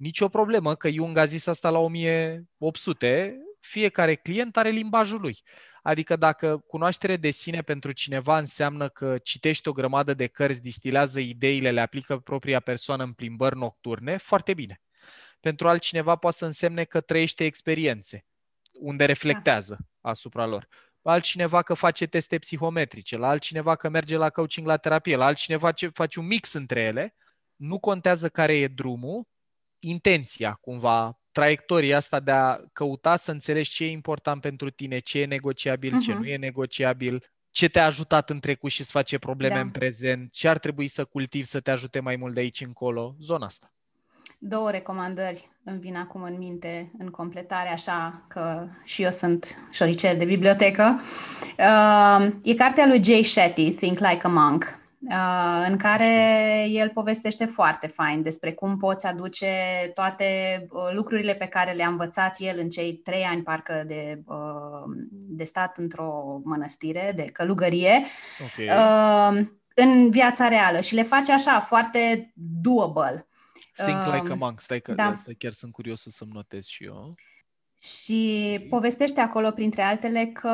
Nici 0.00 0.20
o 0.20 0.28
problemă, 0.28 0.74
că 0.74 0.90
Jung 0.90 1.16
a 1.16 1.24
zis 1.24 1.46
asta 1.46 1.70
la 1.70 1.78
1800, 1.78 3.36
fiecare 3.60 4.14
client 4.14 4.56
are 4.56 4.70
limbajul 4.70 5.20
lui. 5.20 5.42
Adică 5.82 6.16
dacă 6.16 6.58
cunoaștere 6.58 7.16
de 7.16 7.30
sine 7.30 7.62
pentru 7.62 7.92
cineva 7.92 8.38
înseamnă 8.38 8.88
că 8.88 9.18
citești 9.18 9.68
o 9.68 9.72
grămadă 9.72 10.14
de 10.14 10.26
cărți, 10.26 10.62
distilează 10.62 11.20
ideile, 11.20 11.70
le 11.70 11.80
aplică 11.80 12.18
propria 12.18 12.60
persoană 12.60 13.02
în 13.02 13.12
plimbări 13.12 13.56
nocturne, 13.56 14.16
foarte 14.16 14.54
bine. 14.54 14.80
Pentru 15.40 15.68
altcineva 15.68 16.16
poate 16.16 16.36
să 16.36 16.44
însemne 16.44 16.84
că 16.84 17.00
trăiește 17.00 17.44
experiențe, 17.44 18.24
unde 18.72 19.04
reflectează 19.04 19.78
asupra 20.00 20.46
lor. 20.46 20.68
Altcineva 21.02 21.62
că 21.62 21.74
face 21.74 22.06
teste 22.06 22.38
psihometrice, 22.38 23.16
la 23.16 23.28
altcineva 23.28 23.76
că 23.76 23.88
merge 23.88 24.16
la 24.16 24.30
coaching 24.30 24.66
la 24.66 24.76
terapie, 24.76 25.16
la 25.16 25.24
altcineva 25.24 25.72
ce 25.72 25.88
face 25.88 26.18
un 26.18 26.26
mix 26.26 26.52
între 26.52 26.80
ele. 26.80 27.14
Nu 27.56 27.78
contează 27.78 28.28
care 28.28 28.56
e 28.56 28.68
drumul, 28.68 29.28
intenția 29.80 30.58
cumva, 30.60 31.20
traiectoria 31.32 31.96
asta 31.96 32.20
de 32.20 32.30
a 32.30 32.60
căuta 32.72 33.16
să 33.16 33.30
înțelegi 33.30 33.70
ce 33.70 33.84
e 33.84 33.90
important 33.90 34.40
pentru 34.40 34.70
tine, 34.70 34.98
ce 34.98 35.20
e 35.20 35.26
negociabil, 35.26 35.96
uh-huh. 35.96 36.04
ce 36.04 36.12
mhm. 36.12 36.20
nu 36.20 36.26
e 36.26 36.36
negociabil, 36.36 37.24
ce 37.50 37.68
te-a 37.68 37.84
ajutat 37.84 38.30
în 38.30 38.40
trecut 38.40 38.70
și 38.70 38.80
îți 38.80 38.90
face 38.90 39.18
probleme 39.18 39.54
da. 39.54 39.60
în 39.60 39.70
prezent, 39.70 40.32
ce 40.32 40.48
ar 40.48 40.58
trebui 40.58 40.88
să 40.88 41.04
cultivi 41.04 41.44
să 41.44 41.60
te 41.60 41.70
ajute 41.70 42.00
mai 42.00 42.16
mult 42.16 42.34
de 42.34 42.40
aici 42.40 42.60
încolo, 42.60 43.14
zona 43.20 43.46
asta. 43.46 43.72
Două 44.38 44.70
recomandări 44.70 45.48
îmi 45.64 45.78
vin 45.78 45.96
acum 45.96 46.22
în 46.22 46.38
minte 46.38 46.90
în 46.98 47.08
completare, 47.10 47.68
așa 47.68 48.24
că 48.28 48.66
și 48.84 49.02
eu 49.02 49.10
sunt 49.10 49.68
șoricel 49.70 50.16
de 50.16 50.24
bibliotecă. 50.24 51.00
Uh, 51.58 52.28
e 52.42 52.54
cartea 52.54 52.86
lui 52.86 53.02
Jay 53.02 53.22
Shetty, 53.22 53.72
Think 53.72 53.98
Like 53.98 54.20
a 54.22 54.28
Monk. 54.28 54.79
Uh, 55.08 55.66
în 55.68 55.76
care 55.76 56.66
el 56.68 56.88
povestește 56.88 57.44
foarte 57.44 57.86
fain 57.86 58.22
despre 58.22 58.52
cum 58.52 58.76
poți 58.76 59.06
aduce 59.06 59.46
toate 59.94 60.26
uh, 60.70 60.92
lucrurile 60.92 61.34
pe 61.34 61.46
care 61.46 61.72
le-a 61.72 61.88
învățat 61.88 62.36
el 62.38 62.58
în 62.58 62.68
cei 62.68 62.92
trei 62.94 63.22
ani, 63.22 63.42
parcă, 63.42 63.84
de, 63.86 64.22
uh, 64.26 64.84
de 65.10 65.44
stat 65.44 65.78
într-o 65.78 66.40
mănăstire, 66.44 67.12
de 67.16 67.24
călugărie, 67.24 68.04
okay. 68.42 68.68
în 69.74 70.10
viața 70.10 70.48
reală 70.48 70.80
și 70.80 70.94
le 70.94 71.02
face 71.02 71.32
așa, 71.32 71.60
foarte 71.60 72.32
doable. 72.34 73.28
Think 73.76 74.14
like 74.14 74.32
a 74.32 74.34
monk. 74.34 74.60
Stai 74.60 74.80
că 74.80 74.92
da. 74.92 75.14
stai, 75.14 75.34
chiar 75.34 75.52
sunt 75.52 75.72
curios 75.72 76.04
să-mi 76.08 76.32
notez 76.34 76.66
și 76.66 76.84
eu. 76.84 77.10
Și 77.82 78.66
povestește 78.70 79.20
acolo, 79.20 79.50
printre 79.50 79.82
altele, 79.82 80.26
că 80.26 80.48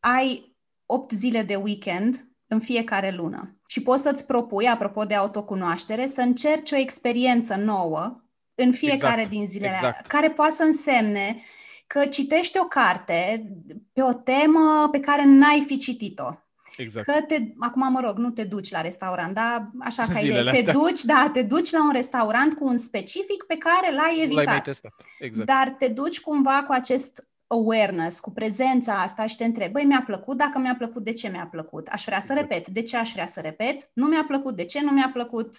ai 0.00 0.56
8 0.86 1.12
zile 1.12 1.42
de 1.42 1.54
weekend 1.54 2.35
în 2.46 2.60
fiecare 2.60 3.10
lună. 3.10 3.56
Și 3.66 3.82
poți 3.82 4.02
să-ți 4.02 4.26
propui, 4.26 4.66
apropo 4.66 5.04
de 5.04 5.14
autocunoaștere, 5.14 6.06
să 6.06 6.20
încerci 6.20 6.70
o 6.70 6.76
experiență 6.76 7.54
nouă 7.54 8.20
în 8.54 8.72
fiecare 8.72 9.20
exact, 9.20 9.36
din 9.36 9.46
zilele 9.46 9.72
exact. 9.74 10.06
care 10.06 10.30
poate 10.30 10.54
să 10.54 10.62
însemne 10.62 11.42
că 11.86 12.06
citești 12.06 12.58
o 12.58 12.64
carte 12.64 13.50
pe 13.92 14.02
o 14.02 14.12
temă 14.12 14.88
pe 14.90 15.00
care 15.00 15.24
n-ai 15.24 15.62
fi 15.66 15.76
citit-o. 15.76 16.30
Exact. 16.76 17.06
Că 17.06 17.20
te, 17.20 17.42
acum 17.58 17.92
mă 17.92 18.00
rog, 18.00 18.16
nu 18.16 18.30
te 18.30 18.44
duci 18.44 18.70
la 18.70 18.80
restaurant, 18.80 19.34
dar 19.34 19.70
așa 19.80 20.06
ca 20.12 20.18
idee, 20.18 20.62
te 20.62 20.70
duci, 20.70 21.02
da, 21.04 21.30
te 21.32 21.42
duci 21.42 21.70
la 21.70 21.84
un 21.84 21.92
restaurant 21.92 22.54
cu 22.54 22.66
un 22.66 22.76
specific 22.76 23.44
pe 23.46 23.54
care 23.54 23.94
l-ai 23.94 24.22
evitat. 24.22 24.44
L-ai 24.44 24.54
mai 24.54 24.62
testat. 24.62 24.94
Exact. 25.18 25.48
Dar 25.48 25.70
te 25.78 25.88
duci 25.88 26.20
cumva 26.20 26.64
cu 26.66 26.72
acest 26.72 27.26
awareness, 27.46 28.20
cu 28.20 28.30
prezența 28.30 29.00
asta 29.02 29.26
și 29.26 29.36
te 29.36 29.44
întrebi, 29.44 29.72
băi, 29.72 29.84
mi-a 29.84 30.02
plăcut, 30.06 30.36
dacă 30.36 30.58
mi-a 30.58 30.74
plăcut, 30.78 31.04
de 31.04 31.12
ce 31.12 31.28
mi-a 31.28 31.48
plăcut? 31.50 31.86
Aș 31.86 32.04
vrea 32.04 32.20
să 32.20 32.32
exact. 32.32 32.50
repet, 32.50 32.68
de 32.68 32.82
ce 32.82 32.96
aș 32.96 33.12
vrea 33.12 33.26
să 33.26 33.40
repet? 33.40 33.90
Nu 33.92 34.06
mi-a 34.06 34.24
plăcut, 34.26 34.56
de 34.56 34.64
ce 34.64 34.82
nu 34.82 34.90
mi-a 34.90 35.10
plăcut? 35.12 35.56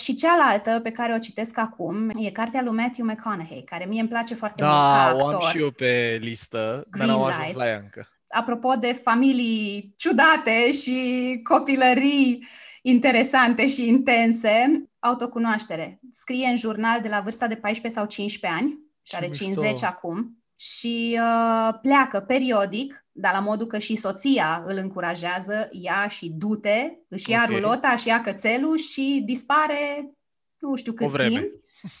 Și 0.00 0.14
cealaltă 0.14 0.80
pe 0.82 0.90
care 0.90 1.14
o 1.14 1.18
citesc 1.18 1.58
acum 1.58 2.10
e 2.10 2.30
cartea 2.30 2.62
lui 2.62 2.76
Matthew 2.76 3.06
McConaughey, 3.06 3.64
care 3.64 3.84
mie 3.84 4.00
îmi 4.00 4.08
place 4.08 4.34
foarte 4.34 4.62
da, 4.62 4.68
mult 4.68 4.82
ca 4.82 5.02
actor. 5.02 5.30
Da, 5.30 5.36
o 5.36 5.44
am 5.44 5.50
și 5.50 5.58
eu 5.58 5.70
pe 5.70 6.18
listă, 6.20 6.86
dar 6.96 7.06
n-am 7.06 7.22
ajuns 7.22 7.52
la 7.52 7.66
ea 7.66 7.78
încă. 7.82 8.08
Apropo 8.28 8.74
de 8.74 8.92
familii 8.92 9.94
ciudate 9.96 10.72
și 10.72 11.40
copilării 11.42 12.46
interesante 12.82 13.66
și 13.66 13.88
intense, 13.88 14.84
autocunoaștere. 14.98 16.00
Scrie 16.10 16.46
în 16.46 16.56
jurnal 16.56 17.00
de 17.00 17.08
la 17.08 17.20
vârsta 17.20 17.46
de 17.46 17.54
14 17.54 18.00
sau 18.00 18.08
15 18.08 18.60
ani 18.60 18.78
și 19.02 19.14
are 19.14 19.28
50 19.28 19.82
acum 19.82 20.45
și 20.58 21.18
uh, 21.20 21.74
pleacă 21.82 22.20
periodic, 22.20 23.06
dar 23.12 23.32
la 23.32 23.40
modul 23.40 23.66
că 23.66 23.78
și 23.78 23.96
soția 23.96 24.62
îl 24.66 24.76
încurajează, 24.76 25.68
ia 25.70 26.08
și 26.08 26.28
dute, 26.28 27.00
își 27.08 27.30
ia 27.30 27.42
okay. 27.44 27.54
rulota 27.54 27.96
și 27.96 28.08
ia 28.08 28.20
cățelul 28.20 28.76
și 28.76 29.22
dispare 29.26 30.10
nu 30.58 30.74
știu 30.74 30.92
cât 30.92 31.18
timp, 31.28 31.44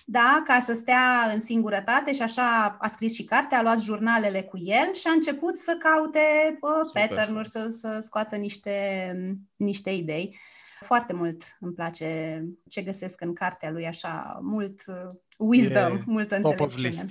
da, 0.04 0.42
ca 0.44 0.58
să 0.58 0.72
stea 0.72 1.30
în 1.32 1.38
singurătate 1.38 2.12
și 2.12 2.22
așa 2.22 2.76
a 2.80 2.86
scris 2.86 3.14
și 3.14 3.24
cartea, 3.24 3.58
a 3.58 3.62
luat 3.62 3.80
jurnalele 3.80 4.42
cu 4.42 4.58
el 4.58 4.92
și 4.94 5.06
a 5.06 5.12
început 5.12 5.56
să 5.56 5.76
caute 5.78 6.58
uh, 6.60 6.90
pattern-uri, 6.92 7.48
să, 7.48 7.66
să 7.68 7.98
scoată 8.00 8.36
niște, 8.36 8.72
niște 9.56 9.90
idei. 9.90 10.36
Foarte 10.80 11.12
mult 11.12 11.42
îmi 11.60 11.72
place 11.72 12.42
ce 12.68 12.82
găsesc 12.82 13.20
în 13.20 13.32
cartea 13.32 13.70
lui, 13.70 13.86
așa, 13.86 14.38
mult 14.42 14.80
uh, 14.86 15.14
wisdom, 15.38 15.96
e 15.96 16.02
multă 16.06 16.36
înțelepciune. 16.36 17.06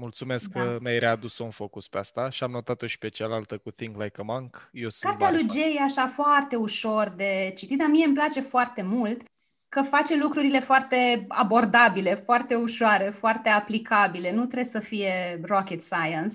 Mulțumesc 0.00 0.50
da. 0.50 0.60
că 0.60 0.78
mi-ai 0.80 0.98
readus 0.98 1.38
un 1.38 1.50
focus 1.50 1.88
pe 1.88 1.98
asta 1.98 2.30
și 2.30 2.42
am 2.42 2.50
notat-o 2.50 2.86
și 2.86 2.98
pe 2.98 3.08
cealaltă 3.08 3.58
cu 3.58 3.70
Think 3.70 4.02
Like 4.02 4.20
a 4.20 4.22
Monk. 4.22 4.70
Eu 4.72 4.88
sunt 4.88 5.10
Cartea 5.10 5.30
lui 5.38 5.46
Jay 5.50 5.74
e 5.74 5.82
așa 5.82 6.06
foarte 6.06 6.56
ușor 6.56 7.12
de 7.16 7.52
citit, 7.56 7.78
dar 7.78 7.88
mie 7.88 8.04
îmi 8.04 8.14
place 8.14 8.40
foarte 8.40 8.82
mult 8.82 9.22
că 9.68 9.82
face 9.82 10.16
lucrurile 10.16 10.60
foarte 10.60 11.24
abordabile, 11.28 12.14
foarte 12.14 12.54
ușoare, 12.54 13.10
foarte 13.10 13.48
aplicabile. 13.48 14.32
Nu 14.32 14.44
trebuie 14.44 14.64
să 14.64 14.78
fie 14.78 15.40
rocket 15.44 15.82
science. 15.82 16.34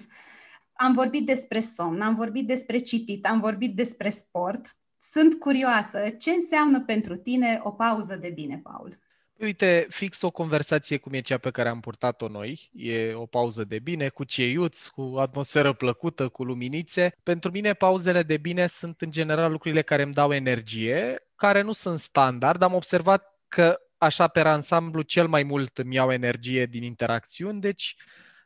Am 0.73 0.93
vorbit 0.93 1.25
despre 1.25 1.59
somn, 1.59 2.01
am 2.01 2.15
vorbit 2.15 2.47
despre 2.47 2.77
citit, 2.77 3.25
am 3.25 3.39
vorbit 3.39 3.75
despre 3.75 4.09
sport. 4.09 4.75
Sunt 4.99 5.39
curioasă, 5.39 6.09
ce 6.19 6.31
înseamnă 6.31 6.81
pentru 6.81 7.15
tine 7.15 7.59
o 7.63 7.71
pauză 7.71 8.15
de 8.15 8.29
bine, 8.29 8.59
Paul? 8.63 9.03
Uite, 9.39 9.85
fix 9.89 10.21
o 10.21 10.31
conversație 10.31 10.97
cum 10.97 11.13
e 11.13 11.21
cea 11.21 11.37
pe 11.37 11.51
care 11.51 11.69
am 11.69 11.79
purtat-o 11.79 12.27
noi. 12.27 12.69
E 12.73 13.13
o 13.13 13.25
pauză 13.25 13.63
de 13.63 13.79
bine, 13.79 14.09
cu 14.09 14.23
ceiuți, 14.23 14.91
cu 14.91 15.15
atmosferă 15.17 15.73
plăcută, 15.73 16.27
cu 16.27 16.43
luminițe. 16.43 17.11
Pentru 17.23 17.51
mine, 17.51 17.73
pauzele 17.73 18.23
de 18.23 18.37
bine 18.37 18.67
sunt 18.67 19.01
în 19.01 19.11
general 19.11 19.51
lucrurile 19.51 19.81
care 19.81 20.01
îmi 20.01 20.13
dau 20.13 20.33
energie, 20.33 21.15
care 21.35 21.61
nu 21.61 21.71
sunt 21.71 21.99
standard. 21.99 22.61
Am 22.61 22.73
observat 22.73 23.39
că 23.47 23.79
așa 23.97 24.27
pe 24.27 24.39
ansamblu 24.39 25.01
cel 25.01 25.27
mai 25.27 25.43
mult 25.43 25.77
îmi 25.77 25.95
iau 25.95 26.11
energie 26.11 26.65
din 26.65 26.83
interacțiuni, 26.83 27.61
deci 27.61 27.95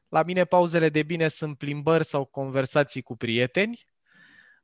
la 0.08 0.24
mine 0.24 0.46
pauzele 0.46 0.90
de 0.90 1.04
bine 1.04 1.28
sunt 1.28 1.58
plimbări 1.58 2.06
sau 2.06 2.26
conversații 2.26 3.02
cu 3.02 3.16
prieteni. 3.16 3.86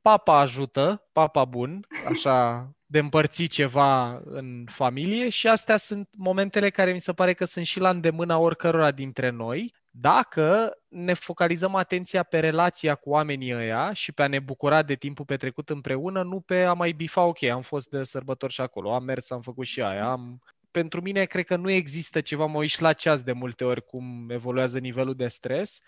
Papa 0.02 0.38
ajută, 0.38 1.08
papa 1.12 1.44
bun, 1.44 1.86
așa 2.08 2.70
de 2.86 2.98
împărți 2.98 3.44
ceva 3.44 4.20
în 4.24 4.66
familie 4.70 5.28
și 5.28 5.48
astea 5.48 5.76
sunt 5.76 6.08
momentele 6.16 6.70
care 6.70 6.92
mi 6.92 7.00
se 7.00 7.12
pare 7.12 7.34
că 7.34 7.44
sunt 7.44 7.66
și 7.66 7.80
la 7.80 7.90
îndemâna 7.90 8.38
oricărora 8.38 8.90
dintre 8.90 9.30
noi, 9.30 9.74
dacă 9.90 10.76
ne 10.88 11.12
focalizăm 11.12 11.74
atenția 11.74 12.22
pe 12.22 12.40
relația 12.40 12.94
cu 12.94 13.10
oamenii 13.10 13.54
ăia 13.54 13.92
și 13.92 14.12
pe 14.12 14.22
a 14.22 14.26
ne 14.26 14.38
bucura 14.38 14.82
de 14.82 14.94
timpul 14.94 15.24
petrecut 15.24 15.70
împreună, 15.70 16.22
nu 16.22 16.40
pe 16.40 16.62
a 16.62 16.72
mai 16.72 16.92
bifa, 16.92 17.22
ok, 17.22 17.42
am 17.42 17.62
fost 17.62 17.88
de 17.88 18.02
sărbători 18.02 18.52
și 18.52 18.60
acolo, 18.60 18.94
am 18.94 19.04
mers, 19.04 19.30
am 19.30 19.40
făcut 19.40 19.66
și 19.66 19.82
aia, 19.82 20.10
am... 20.10 20.42
Pentru 20.70 21.00
mine, 21.00 21.24
cred 21.24 21.44
că 21.44 21.56
nu 21.56 21.70
există 21.70 22.20
ceva, 22.20 22.46
mă 22.46 22.58
uit 22.58 22.78
la 22.78 22.92
ceas 22.92 23.22
de 23.22 23.32
multe 23.32 23.64
ori 23.64 23.84
cum 23.84 24.30
evoluează 24.30 24.78
nivelul 24.78 25.14
de 25.14 25.28
stres, 25.28 25.80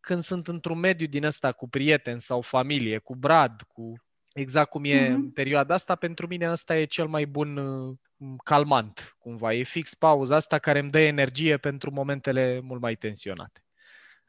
când 0.00 0.20
sunt 0.20 0.48
într-un 0.48 0.78
mediu 0.78 1.06
din 1.06 1.24
ăsta 1.24 1.52
cu 1.52 1.68
prieteni 1.68 2.20
sau 2.20 2.40
familie, 2.40 2.98
cu 2.98 3.14
brad, 3.14 3.62
cu 3.62 3.92
exact 4.34 4.70
cum 4.70 4.84
e 4.84 5.06
mm-hmm. 5.06 5.14
în 5.14 5.30
perioada 5.30 5.74
asta, 5.74 5.94
pentru 5.94 6.26
mine 6.26 6.50
ăsta 6.50 6.76
e 6.76 6.84
cel 6.84 7.06
mai 7.06 7.26
bun 7.26 7.56
uh, 7.56 7.96
calmant, 8.44 9.16
cumva. 9.18 9.52
E 9.52 9.62
fix 9.62 9.94
pauza 9.94 10.36
asta 10.36 10.58
care 10.58 10.78
îmi 10.78 10.90
dă 10.90 10.98
energie 10.98 11.56
pentru 11.56 11.90
momentele 11.90 12.60
mult 12.62 12.80
mai 12.80 12.94
tensionate. 12.94 13.64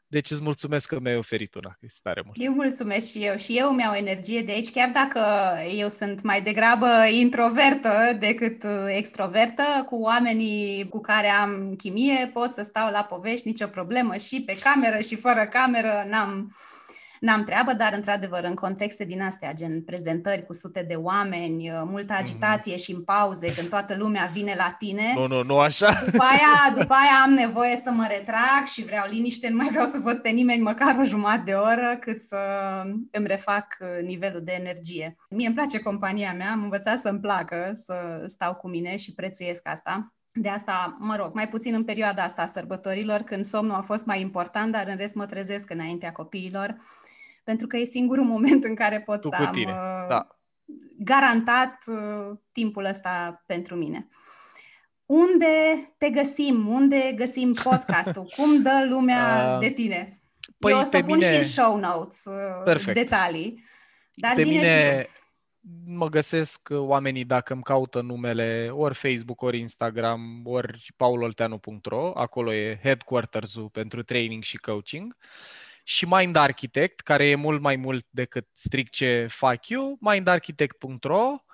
Deci 0.06 0.30
îți 0.30 0.42
mulțumesc 0.42 0.88
că 0.88 1.00
mi-ai 1.00 1.16
oferit 1.16 1.54
una, 1.54 1.76
este 1.80 2.00
tare 2.02 2.22
mult. 2.24 2.36
Eu 2.40 2.52
mulțumesc 2.52 3.10
și 3.10 3.24
eu. 3.24 3.36
Și 3.36 3.58
eu 3.58 3.70
mi-au 3.70 3.94
energie 3.94 4.42
de 4.42 4.52
aici, 4.52 4.70
chiar 4.70 4.90
dacă 4.90 5.20
eu 5.76 5.88
sunt 5.88 6.22
mai 6.22 6.42
degrabă 6.42 6.86
introvertă 7.10 8.16
decât 8.18 8.62
uh, 8.62 8.70
extrovertă, 8.86 9.62
cu 9.86 9.96
oamenii 9.96 10.88
cu 10.88 11.00
care 11.00 11.28
am 11.28 11.74
chimie 11.76 12.30
pot 12.32 12.50
să 12.50 12.62
stau 12.62 12.90
la 12.90 13.04
povești, 13.04 13.48
nicio 13.48 13.66
problemă, 13.66 14.16
și 14.16 14.42
pe 14.42 14.58
cameră 14.62 15.00
și 15.00 15.16
fără 15.16 15.46
cameră, 15.46 16.06
n-am, 16.08 16.56
n-am 17.24 17.44
treabă, 17.44 17.72
dar 17.72 17.92
într-adevăr 17.92 18.44
în 18.44 18.54
contexte 18.54 19.04
din 19.04 19.22
astea, 19.22 19.52
gen 19.52 19.82
prezentări 19.82 20.46
cu 20.46 20.52
sute 20.52 20.84
de 20.88 20.94
oameni, 20.94 21.70
uh, 21.70 21.82
multă 21.84 22.12
mhm. 22.12 22.22
agitație 22.22 22.72
mm. 22.72 22.78
și 22.78 22.92
în 22.92 23.04
pauze, 23.04 23.54
când 23.54 23.68
toată 23.68 23.94
lumea 23.98 24.30
vine 24.32 24.54
la 24.56 24.74
tine. 24.78 25.12
Nu, 25.14 25.26
nu, 25.26 25.42
nu 25.42 25.58
așa. 25.58 26.02
După 26.04 26.22
aia, 26.22 26.74
după 26.80 26.92
aia 26.92 27.22
am 27.24 27.32
nevoie 27.32 27.76
să 27.76 27.90
mă 27.90 28.06
retrag 28.08 28.64
și 28.66 28.84
vreau 28.84 29.06
liniște, 29.10 29.48
nu 29.48 29.56
mai 29.56 29.68
vreau 29.68 29.84
să 29.84 29.98
văd 29.98 30.18
pe 30.18 30.28
nimeni 30.28 30.62
măcar 30.62 30.96
o 30.98 31.04
jumătate 31.04 31.42
de 31.44 31.52
oră 31.52 31.96
cât 32.00 32.20
să 32.20 32.38
îmi 33.10 33.26
refac 33.26 33.66
uh, 33.80 34.06
nivelul 34.06 34.40
de 34.44 34.52
energie. 34.58 35.16
Mie 35.30 35.46
îmi 35.46 35.54
place 35.56 35.80
compania 35.80 36.32
mea, 36.32 36.50
am 36.50 36.62
învățat 36.62 36.98
să-mi 36.98 37.20
placă 37.20 37.70
să 37.74 37.94
stau 38.26 38.54
cu 38.54 38.68
mine 38.68 38.96
și 38.96 39.14
prețuiesc 39.14 39.68
asta. 39.68 40.14
De 40.36 40.48
asta, 40.48 40.94
mă 40.98 41.16
rog, 41.16 41.34
mai 41.34 41.48
puțin 41.48 41.74
în 41.74 41.84
perioada 41.84 42.22
asta 42.22 42.42
a 42.42 42.46
sărbătorilor, 42.46 43.20
când 43.20 43.44
somnul 43.44 43.74
a 43.74 43.80
fost 43.80 44.06
mai 44.06 44.20
important, 44.20 44.72
dar 44.72 44.86
în 44.88 44.96
rest 44.96 45.14
mă 45.14 45.26
trezesc 45.26 45.70
înaintea 45.70 46.12
copiilor 46.12 46.76
pentru 47.44 47.66
că 47.66 47.76
e 47.76 47.84
singurul 47.84 48.24
moment 48.34 48.64
în 48.64 48.74
care 48.74 49.00
pot 49.00 49.20
tu 49.20 49.28
să 49.28 49.34
am 49.34 49.52
tine. 49.52 49.70
Uh, 49.70 50.08
da. 50.08 50.26
garantat 50.98 51.78
uh, 51.86 52.36
timpul 52.52 52.84
ăsta 52.84 53.42
pentru 53.46 53.74
mine. 53.74 54.08
Unde 55.06 55.46
te 55.98 56.10
găsim? 56.10 56.68
Unde 56.68 57.12
găsim 57.16 57.52
podcastul? 57.68 58.32
Cum 58.36 58.62
dă 58.62 58.86
lumea 58.88 59.52
uh, 59.52 59.58
de 59.58 59.68
tine? 59.68 60.18
Păi 60.58 60.72
Eu 60.72 60.78
o 60.78 60.82
să 60.82 60.90
pun 60.90 61.04
mine... 61.04 61.30
și 61.30 61.36
în 61.36 61.42
show 61.42 61.76
notes 61.76 62.24
uh, 62.24 62.62
Perfect. 62.64 62.94
detalii. 62.94 63.64
Dar 64.14 64.32
pe 64.34 64.44
mine 64.44 65.02
și 65.02 65.08
mă 65.86 66.08
găsesc 66.08 66.68
oamenii 66.70 67.24
dacă 67.24 67.52
îmi 67.52 67.62
caută 67.62 68.00
numele 68.00 68.70
ori 68.72 68.94
Facebook, 68.94 69.42
ori 69.42 69.58
Instagram, 69.58 70.42
ori 70.44 70.86
paulolteanu.ro, 70.96 72.12
acolo 72.14 72.54
e 72.54 72.78
headquarters-ul 72.82 73.68
pentru 73.68 74.02
training 74.02 74.42
și 74.42 74.56
coaching. 74.56 75.16
Uh, 75.18 75.63
și 75.86 76.06
Mind 76.06 76.36
Architect, 76.36 77.00
care 77.00 77.26
e 77.26 77.34
mult 77.34 77.60
mai 77.60 77.76
mult 77.76 78.06
decât 78.10 78.46
strict 78.52 78.92
ce 78.92 79.26
fac 79.30 79.68
eu, 79.68 79.96
mindarchitect.ro, 80.00 81.44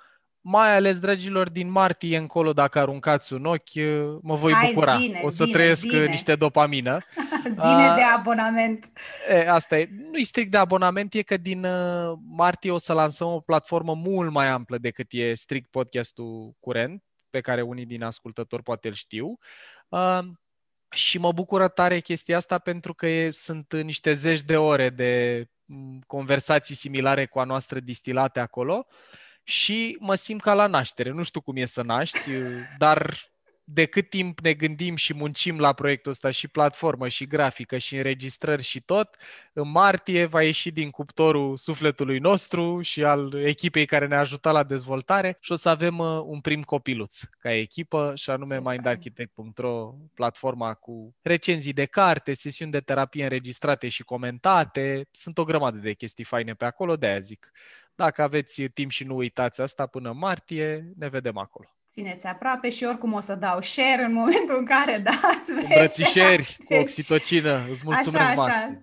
mai 0.41 0.75
ales, 0.75 0.99
dragilor, 0.99 1.49
din 1.51 1.71
martie 1.71 2.17
încolo, 2.17 2.53
dacă 2.53 2.79
aruncați 2.79 3.33
un 3.33 3.45
ochi, 3.45 3.75
mă 4.23 4.35
voi 4.35 4.53
Hai, 4.53 4.73
bucura. 4.73 4.97
Zine, 4.97 5.21
o 5.25 5.29
să 5.29 5.45
zine, 5.45 5.57
trăiesc 5.57 5.81
zine. 5.81 6.07
niște 6.07 6.35
dopamină. 6.35 6.99
zine 7.49 7.89
uh, 7.89 7.95
de 7.97 8.03
abonament. 8.03 8.93
E, 9.29 9.51
asta 9.51 9.79
e. 9.79 9.89
Nu 10.11 10.19
e 10.19 10.23
strict 10.23 10.51
de 10.51 10.57
abonament, 10.57 11.15
e 11.15 11.23
că 11.23 11.37
din 11.37 11.65
uh, 11.65 12.19
martie 12.29 12.71
o 12.71 12.79
să 12.79 12.93
lansăm 12.93 13.29
o 13.29 13.41
platformă 13.41 13.95
mult 13.95 14.31
mai 14.31 14.47
amplă 14.47 14.79
decât 14.79 15.07
e 15.11 15.35
strict 15.35 15.71
podcastul 15.71 16.57
curent, 16.61 17.03
pe 17.31 17.41
care 17.41 17.63
unii 17.63 17.87
din 17.87 18.03
ascultători 18.03 18.63
poate 18.63 18.89
îl 18.89 18.95
știu. 18.95 19.39
Uh, 19.89 20.19
și 20.91 21.19
mă 21.19 21.33
bucură 21.33 21.69
tare 21.69 22.01
chestia 22.01 22.37
asta 22.37 22.59
pentru 22.59 22.95
că 22.95 23.07
e, 23.07 23.31
sunt 23.31 23.75
niște 23.83 24.13
zeci 24.13 24.43
de 24.43 24.57
ore 24.57 24.91
de 24.91 25.45
conversații 26.07 26.75
similare 26.75 27.27
cu 27.27 27.39
a 27.39 27.45
noastră 27.45 27.81
distilate 27.81 28.41
acolo 28.41 28.87
și 29.43 29.97
mă 30.01 30.15
simt 30.15 30.41
ca 30.41 30.55
la 30.55 30.67
naștere. 30.67 31.11
Nu 31.11 31.23
știu 31.23 31.41
cum 31.41 31.57
e 31.57 31.65
să 31.65 31.83
naști, 31.83 32.31
dar 32.79 33.17
de 33.73 33.87
cât 33.87 34.09
timp 34.09 34.41
ne 34.41 34.55
gândim 34.55 34.97
și 34.97 35.15
muncim 35.15 35.59
la 35.59 35.73
proiectul 35.73 36.11
ăsta 36.11 36.31
și 36.31 36.49
platformă 36.49 37.09
și 37.09 37.27
grafică 37.27 37.79
și 37.79 37.97
înregistrări 37.97 38.63
și 38.63 38.81
tot, 38.81 39.17
în 39.53 39.71
martie 39.71 40.25
va 40.25 40.43
ieși 40.43 40.71
din 40.71 40.91
cuptorul 40.91 41.57
sufletului 41.57 42.19
nostru 42.19 42.81
și 42.81 43.05
al 43.05 43.35
echipei 43.35 43.87
care 43.87 44.07
ne-a 44.07 44.19
ajutat 44.19 44.53
la 44.53 44.63
dezvoltare 44.63 45.37
și 45.41 45.53
o 45.53 45.55
să 45.55 45.69
avem 45.69 45.99
uh, 45.99 46.21
un 46.25 46.41
prim 46.41 46.63
copiluț 46.63 47.21
ca 47.39 47.53
echipă 47.53 48.13
și 48.15 48.31
anume 48.31 48.61
mindarchitect.ro, 48.61 49.95
platforma 50.15 50.75
cu 50.75 51.15
recenzii 51.23 51.73
de 51.73 51.85
carte, 51.85 52.33
sesiuni 52.33 52.71
de 52.71 52.81
terapie 52.81 53.23
înregistrate 53.23 53.89
și 53.89 54.03
comentate. 54.03 55.09
Sunt 55.11 55.39
o 55.39 55.45
grămadă 55.45 55.79
de 55.79 55.93
chestii 55.93 56.25
faine 56.25 56.55
pe 56.55 56.65
acolo, 56.65 56.97
de 56.97 57.07
aia 57.07 57.21
zic. 57.21 57.51
Dacă 57.95 58.23
aveți 58.23 58.63
timp 58.63 58.91
și 58.91 59.05
nu 59.05 59.17
uitați 59.17 59.61
asta 59.61 59.87
până 59.87 60.11
în 60.11 60.35
ne 60.97 61.09
vedem 61.09 61.37
acolo 61.37 61.80
țineți 61.93 62.27
aproape 62.27 62.69
și 62.69 62.85
oricum 62.85 63.13
o 63.13 63.21
să 63.21 63.35
dau 63.35 63.61
share 63.61 64.05
în 64.05 64.13
momentul 64.13 64.57
în 64.59 64.65
care 64.65 64.99
dați 65.05 65.51
Îmbrățișeri 65.51 66.57
cu 66.59 66.65
deci, 66.69 66.81
oxitocină. 66.81 67.61
Îți 67.71 67.83
mulțumesc, 67.85 68.31
așa, 68.31 68.43
așa. 68.43 68.53
Maxim. 68.53 68.83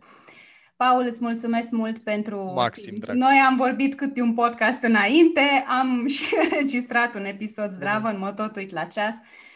Paul, 0.77 1.05
îți 1.09 1.23
mulțumesc 1.23 1.69
mult 1.69 1.97
pentru... 1.97 2.51
Maxim, 2.55 2.95
drag. 2.95 3.15
Noi 3.15 3.43
am 3.47 3.55
vorbit 3.55 3.95
cât 3.95 4.19
un 4.19 4.33
podcast 4.33 4.83
înainte, 4.83 5.65
am 5.79 6.05
și 6.15 6.23
înregistrat 6.43 7.15
un 7.15 7.25
episod 7.25 7.71
zdravă, 7.71 8.07
în 8.07 8.17
mă 8.17 8.31
tot 8.31 8.55
uit 8.55 8.71
la 8.71 8.83
ceas, 8.83 9.15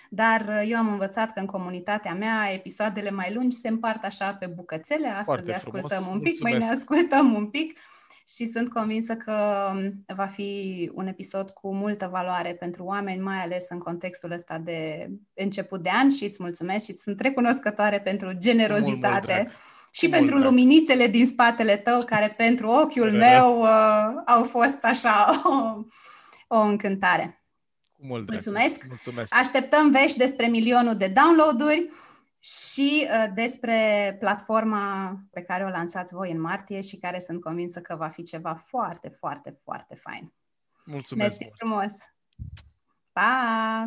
dar 0.09 0.45
uh, 0.47 0.69
eu 0.69 0.77
am 0.77 0.87
învățat 0.87 1.33
că 1.33 1.39
în 1.39 1.45
comunitatea 1.45 2.13
mea 2.13 2.51
episoadele 2.53 3.11
mai 3.11 3.33
lungi 3.33 3.55
se 3.55 3.67
împart 3.67 4.03
așa 4.03 4.33
pe 4.33 4.45
bucățele, 4.45 5.07
astăzi 5.07 5.25
Foarte 5.25 5.53
ascultăm 5.53 6.01
frumos. 6.01 6.13
un 6.13 6.19
pic, 6.21 6.39
mulțumesc. 6.39 6.57
mâine 6.59 6.75
ascultăm 6.79 7.33
un 7.33 7.45
pic 7.45 7.79
și 8.35 8.45
sunt 8.45 8.69
convinsă 8.69 9.15
că 9.15 9.67
um, 9.73 10.05
va 10.15 10.25
fi 10.25 10.91
un 10.93 11.07
episod 11.07 11.49
cu 11.49 11.73
multă 11.73 12.09
valoare 12.11 12.53
pentru 12.53 12.83
oameni, 12.83 13.21
mai 13.21 13.41
ales 13.41 13.65
în 13.69 13.77
contextul 13.77 14.31
ăsta 14.31 14.57
de 14.57 15.09
început 15.33 15.83
de 15.83 15.89
an 15.93 16.09
și 16.09 16.23
îți 16.23 16.43
mulțumesc 16.43 16.85
și 16.85 16.97
sunt 16.97 17.19
recunoscătoare 17.19 17.99
pentru 17.99 18.31
generozitate. 18.37 19.33
Mult, 19.33 19.47
mult 19.47 19.55
și 19.91 20.05
Mult 20.05 20.17
pentru 20.17 20.37
drag. 20.37 20.49
luminițele 20.49 21.07
din 21.07 21.25
spatele 21.25 21.77
tău, 21.77 22.03
care 22.03 22.33
pentru 22.37 22.67
ochiul 22.67 23.11
meu 23.11 23.61
uh, 23.61 23.67
au 24.25 24.43
fost 24.43 24.83
așa 24.83 25.41
o, 25.43 26.55
o 26.57 26.59
încântare. 26.59 27.43
Mult 27.97 28.29
Mulțumesc. 28.31 28.85
Mulțumesc! 28.87 29.35
Așteptăm 29.35 29.91
vești 29.91 30.17
despre 30.17 30.47
milionul 30.47 30.95
de 30.95 31.07
downloaduri 31.07 31.89
și 32.43 33.07
uh, 33.07 33.31
despre 33.33 34.15
platforma 34.19 35.15
pe 35.31 35.41
care 35.41 35.63
o 35.63 35.69
lansați 35.69 36.13
voi 36.13 36.31
în 36.31 36.41
martie 36.41 36.81
și 36.81 36.97
care 36.97 37.19
sunt 37.19 37.41
convinsă 37.41 37.79
că 37.79 37.95
va 37.95 38.07
fi 38.07 38.23
ceva 38.23 38.63
foarte, 38.67 39.09
foarte, 39.09 39.59
foarte 39.63 39.95
fain. 39.95 40.33
Mulțumesc 40.85 41.39
Mersi 41.39 41.55
frumos! 41.57 41.93
Pa! 43.11 43.85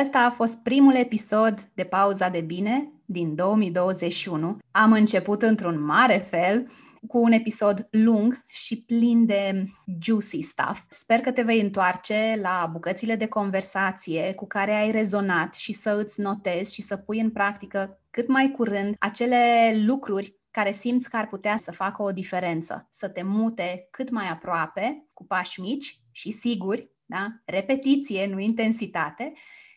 Ăsta 0.00 0.18
a 0.18 0.30
fost 0.30 0.62
primul 0.62 0.94
episod 0.94 1.60
de 1.74 1.84
Pauza 1.84 2.28
de 2.28 2.40
Bine 2.40 2.92
din 3.04 3.34
2021. 3.34 4.58
Am 4.70 4.92
început 4.92 5.42
într-un 5.42 5.84
mare 5.84 6.16
fel 6.18 6.70
cu 7.06 7.18
un 7.18 7.32
episod 7.32 7.88
lung 7.90 8.44
și 8.46 8.82
plin 8.82 9.26
de 9.26 9.64
juicy 10.00 10.40
stuff. 10.40 10.82
Sper 10.88 11.20
că 11.20 11.32
te 11.32 11.42
vei 11.42 11.60
întoarce 11.60 12.38
la 12.40 12.68
bucățile 12.72 13.16
de 13.16 13.26
conversație 13.26 14.32
cu 14.34 14.46
care 14.46 14.74
ai 14.74 14.90
rezonat 14.90 15.54
și 15.54 15.72
să 15.72 16.00
îți 16.04 16.20
notezi 16.20 16.74
și 16.74 16.82
să 16.82 16.96
pui 16.96 17.20
în 17.20 17.30
practică 17.30 18.00
cât 18.10 18.28
mai 18.28 18.50
curând 18.50 18.94
acele 18.98 19.72
lucruri 19.84 20.38
care 20.50 20.72
simți 20.72 21.10
că 21.10 21.16
ar 21.16 21.26
putea 21.26 21.56
să 21.56 21.72
facă 21.72 22.02
o 22.02 22.12
diferență, 22.12 22.86
să 22.90 23.08
te 23.08 23.22
mute 23.22 23.88
cât 23.90 24.10
mai 24.10 24.28
aproape, 24.28 25.06
cu 25.12 25.24
pași 25.24 25.60
mici, 25.60 25.98
și 26.10 26.30
siguri, 26.30 26.90
da? 27.04 27.26
repetiție, 27.44 28.26
nu 28.26 28.38
intensitate, 28.38 29.32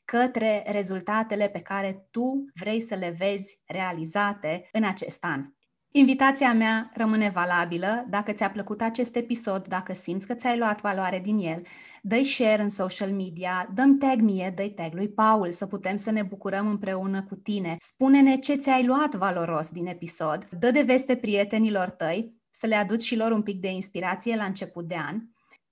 către 0.06 0.64
rezultatele 0.68 1.50
pe 1.50 1.60
care 1.60 2.08
tu 2.12 2.46
vrei 2.54 2.80
să 2.80 2.96
le 2.96 3.16
vezi 3.18 3.62
realizate 3.66 4.70
în 4.72 4.84
acest 4.84 5.24
an. 5.24 5.46
Invitația 5.92 6.54
mea 6.54 6.92
rămâne 6.94 7.30
valabilă. 7.30 8.06
Dacă 8.10 8.32
ți-a 8.32 8.50
plăcut 8.50 8.82
acest 8.82 9.16
episod, 9.16 9.68
dacă 9.68 9.94
simți 9.94 10.28
că 10.28 10.34
ți-ai 10.34 10.58
luat 10.58 10.82
valoare 10.82 11.20
din 11.20 11.38
el, 11.38 11.62
dă 12.02 12.24
share 12.24 12.62
în 12.62 12.70
social 12.70 13.12
media, 13.12 13.70
dăm 13.74 13.98
tag 13.98 14.20
mie, 14.20 14.54
dă 14.56 14.72
tag 14.76 14.94
lui 14.94 15.10
Paul, 15.10 15.52
să 15.52 15.66
putem 15.66 15.96
să 15.96 16.12
ne 16.12 16.24
bucurăm 16.24 16.68
împreună 16.68 17.24
cu 17.24 17.36
tine. 17.36 17.76
Spune-ne 17.80 18.38
ce 18.38 18.56
ți-ai 18.56 18.86
luat 18.86 19.16
valoros 19.16 19.70
din 19.70 19.86
episod, 19.86 20.48
dă 20.60 20.72
de 20.72 20.82
veste 20.82 21.16
prietenilor 21.16 21.90
tăi, 21.90 22.36
să 22.50 22.68
le 22.68 22.76
aduci 22.76 23.04
și 23.04 23.16
lor 23.16 23.32
un 23.32 23.42
pic 23.42 23.60
de 23.60 23.72
inspirație 23.72 24.36
la 24.36 24.44
început 24.44 24.88
de 24.88 24.96
an. 25.08 25.22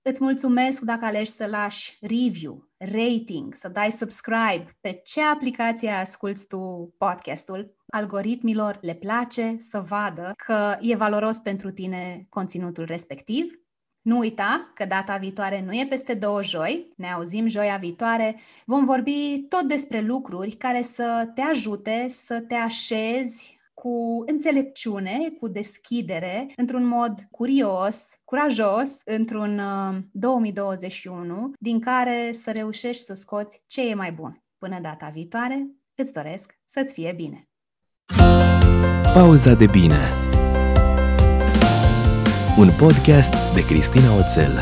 Îți 0.02 0.22
mulțumesc 0.22 0.80
dacă 0.80 1.04
alegi 1.04 1.30
să 1.30 1.46
lași 1.46 1.96
review, 2.00 2.68
rating, 2.78 3.54
să 3.54 3.68
dai 3.68 3.90
subscribe 3.90 4.76
pe 4.80 5.00
ce 5.04 5.22
aplicație 5.22 5.90
asculți 5.90 6.46
tu 6.46 6.94
podcastul. 6.98 7.75
Algoritmilor 7.86 8.78
le 8.80 8.94
place 8.94 9.54
să 9.58 9.80
vadă 9.80 10.32
că 10.46 10.76
e 10.80 10.96
valoros 10.96 11.38
pentru 11.38 11.70
tine 11.70 12.26
conținutul 12.28 12.84
respectiv. 12.84 13.60
Nu 14.02 14.18
uita 14.18 14.70
că 14.74 14.84
data 14.84 15.16
viitoare 15.16 15.62
nu 15.62 15.72
e 15.72 15.86
peste 15.88 16.14
două 16.14 16.42
joi, 16.42 16.92
ne 16.96 17.12
auzim 17.12 17.46
joia 17.46 17.76
viitoare, 17.76 18.36
vom 18.64 18.84
vorbi 18.84 19.44
tot 19.48 19.62
despre 19.62 20.00
lucruri 20.00 20.50
care 20.50 20.82
să 20.82 21.30
te 21.34 21.40
ajute 21.40 22.06
să 22.08 22.40
te 22.40 22.54
așezi 22.54 23.56
cu 23.74 24.24
înțelepciune, 24.26 25.18
cu 25.40 25.48
deschidere, 25.48 26.52
într-un 26.56 26.86
mod 26.86 27.20
curios, 27.30 28.20
curajos, 28.24 29.00
într-un 29.04 29.60
2021, 30.12 31.44
uh, 31.44 31.52
din 31.58 31.80
care 31.80 32.32
să 32.32 32.50
reușești 32.50 33.04
să 33.04 33.14
scoți 33.14 33.62
ce 33.66 33.88
e 33.88 33.94
mai 33.94 34.12
bun. 34.12 34.42
Până 34.58 34.80
data 34.80 35.08
viitoare, 35.08 35.66
îți 35.94 36.12
doresc 36.12 36.58
să-ți 36.64 36.92
fie 36.92 37.12
bine! 37.12 37.48
Pauza 39.16 39.54
de 39.54 39.66
bine. 39.66 39.98
Un 42.56 42.70
podcast 42.76 43.34
de 43.54 43.64
Cristina 43.64 44.14
Oțel 44.18 44.58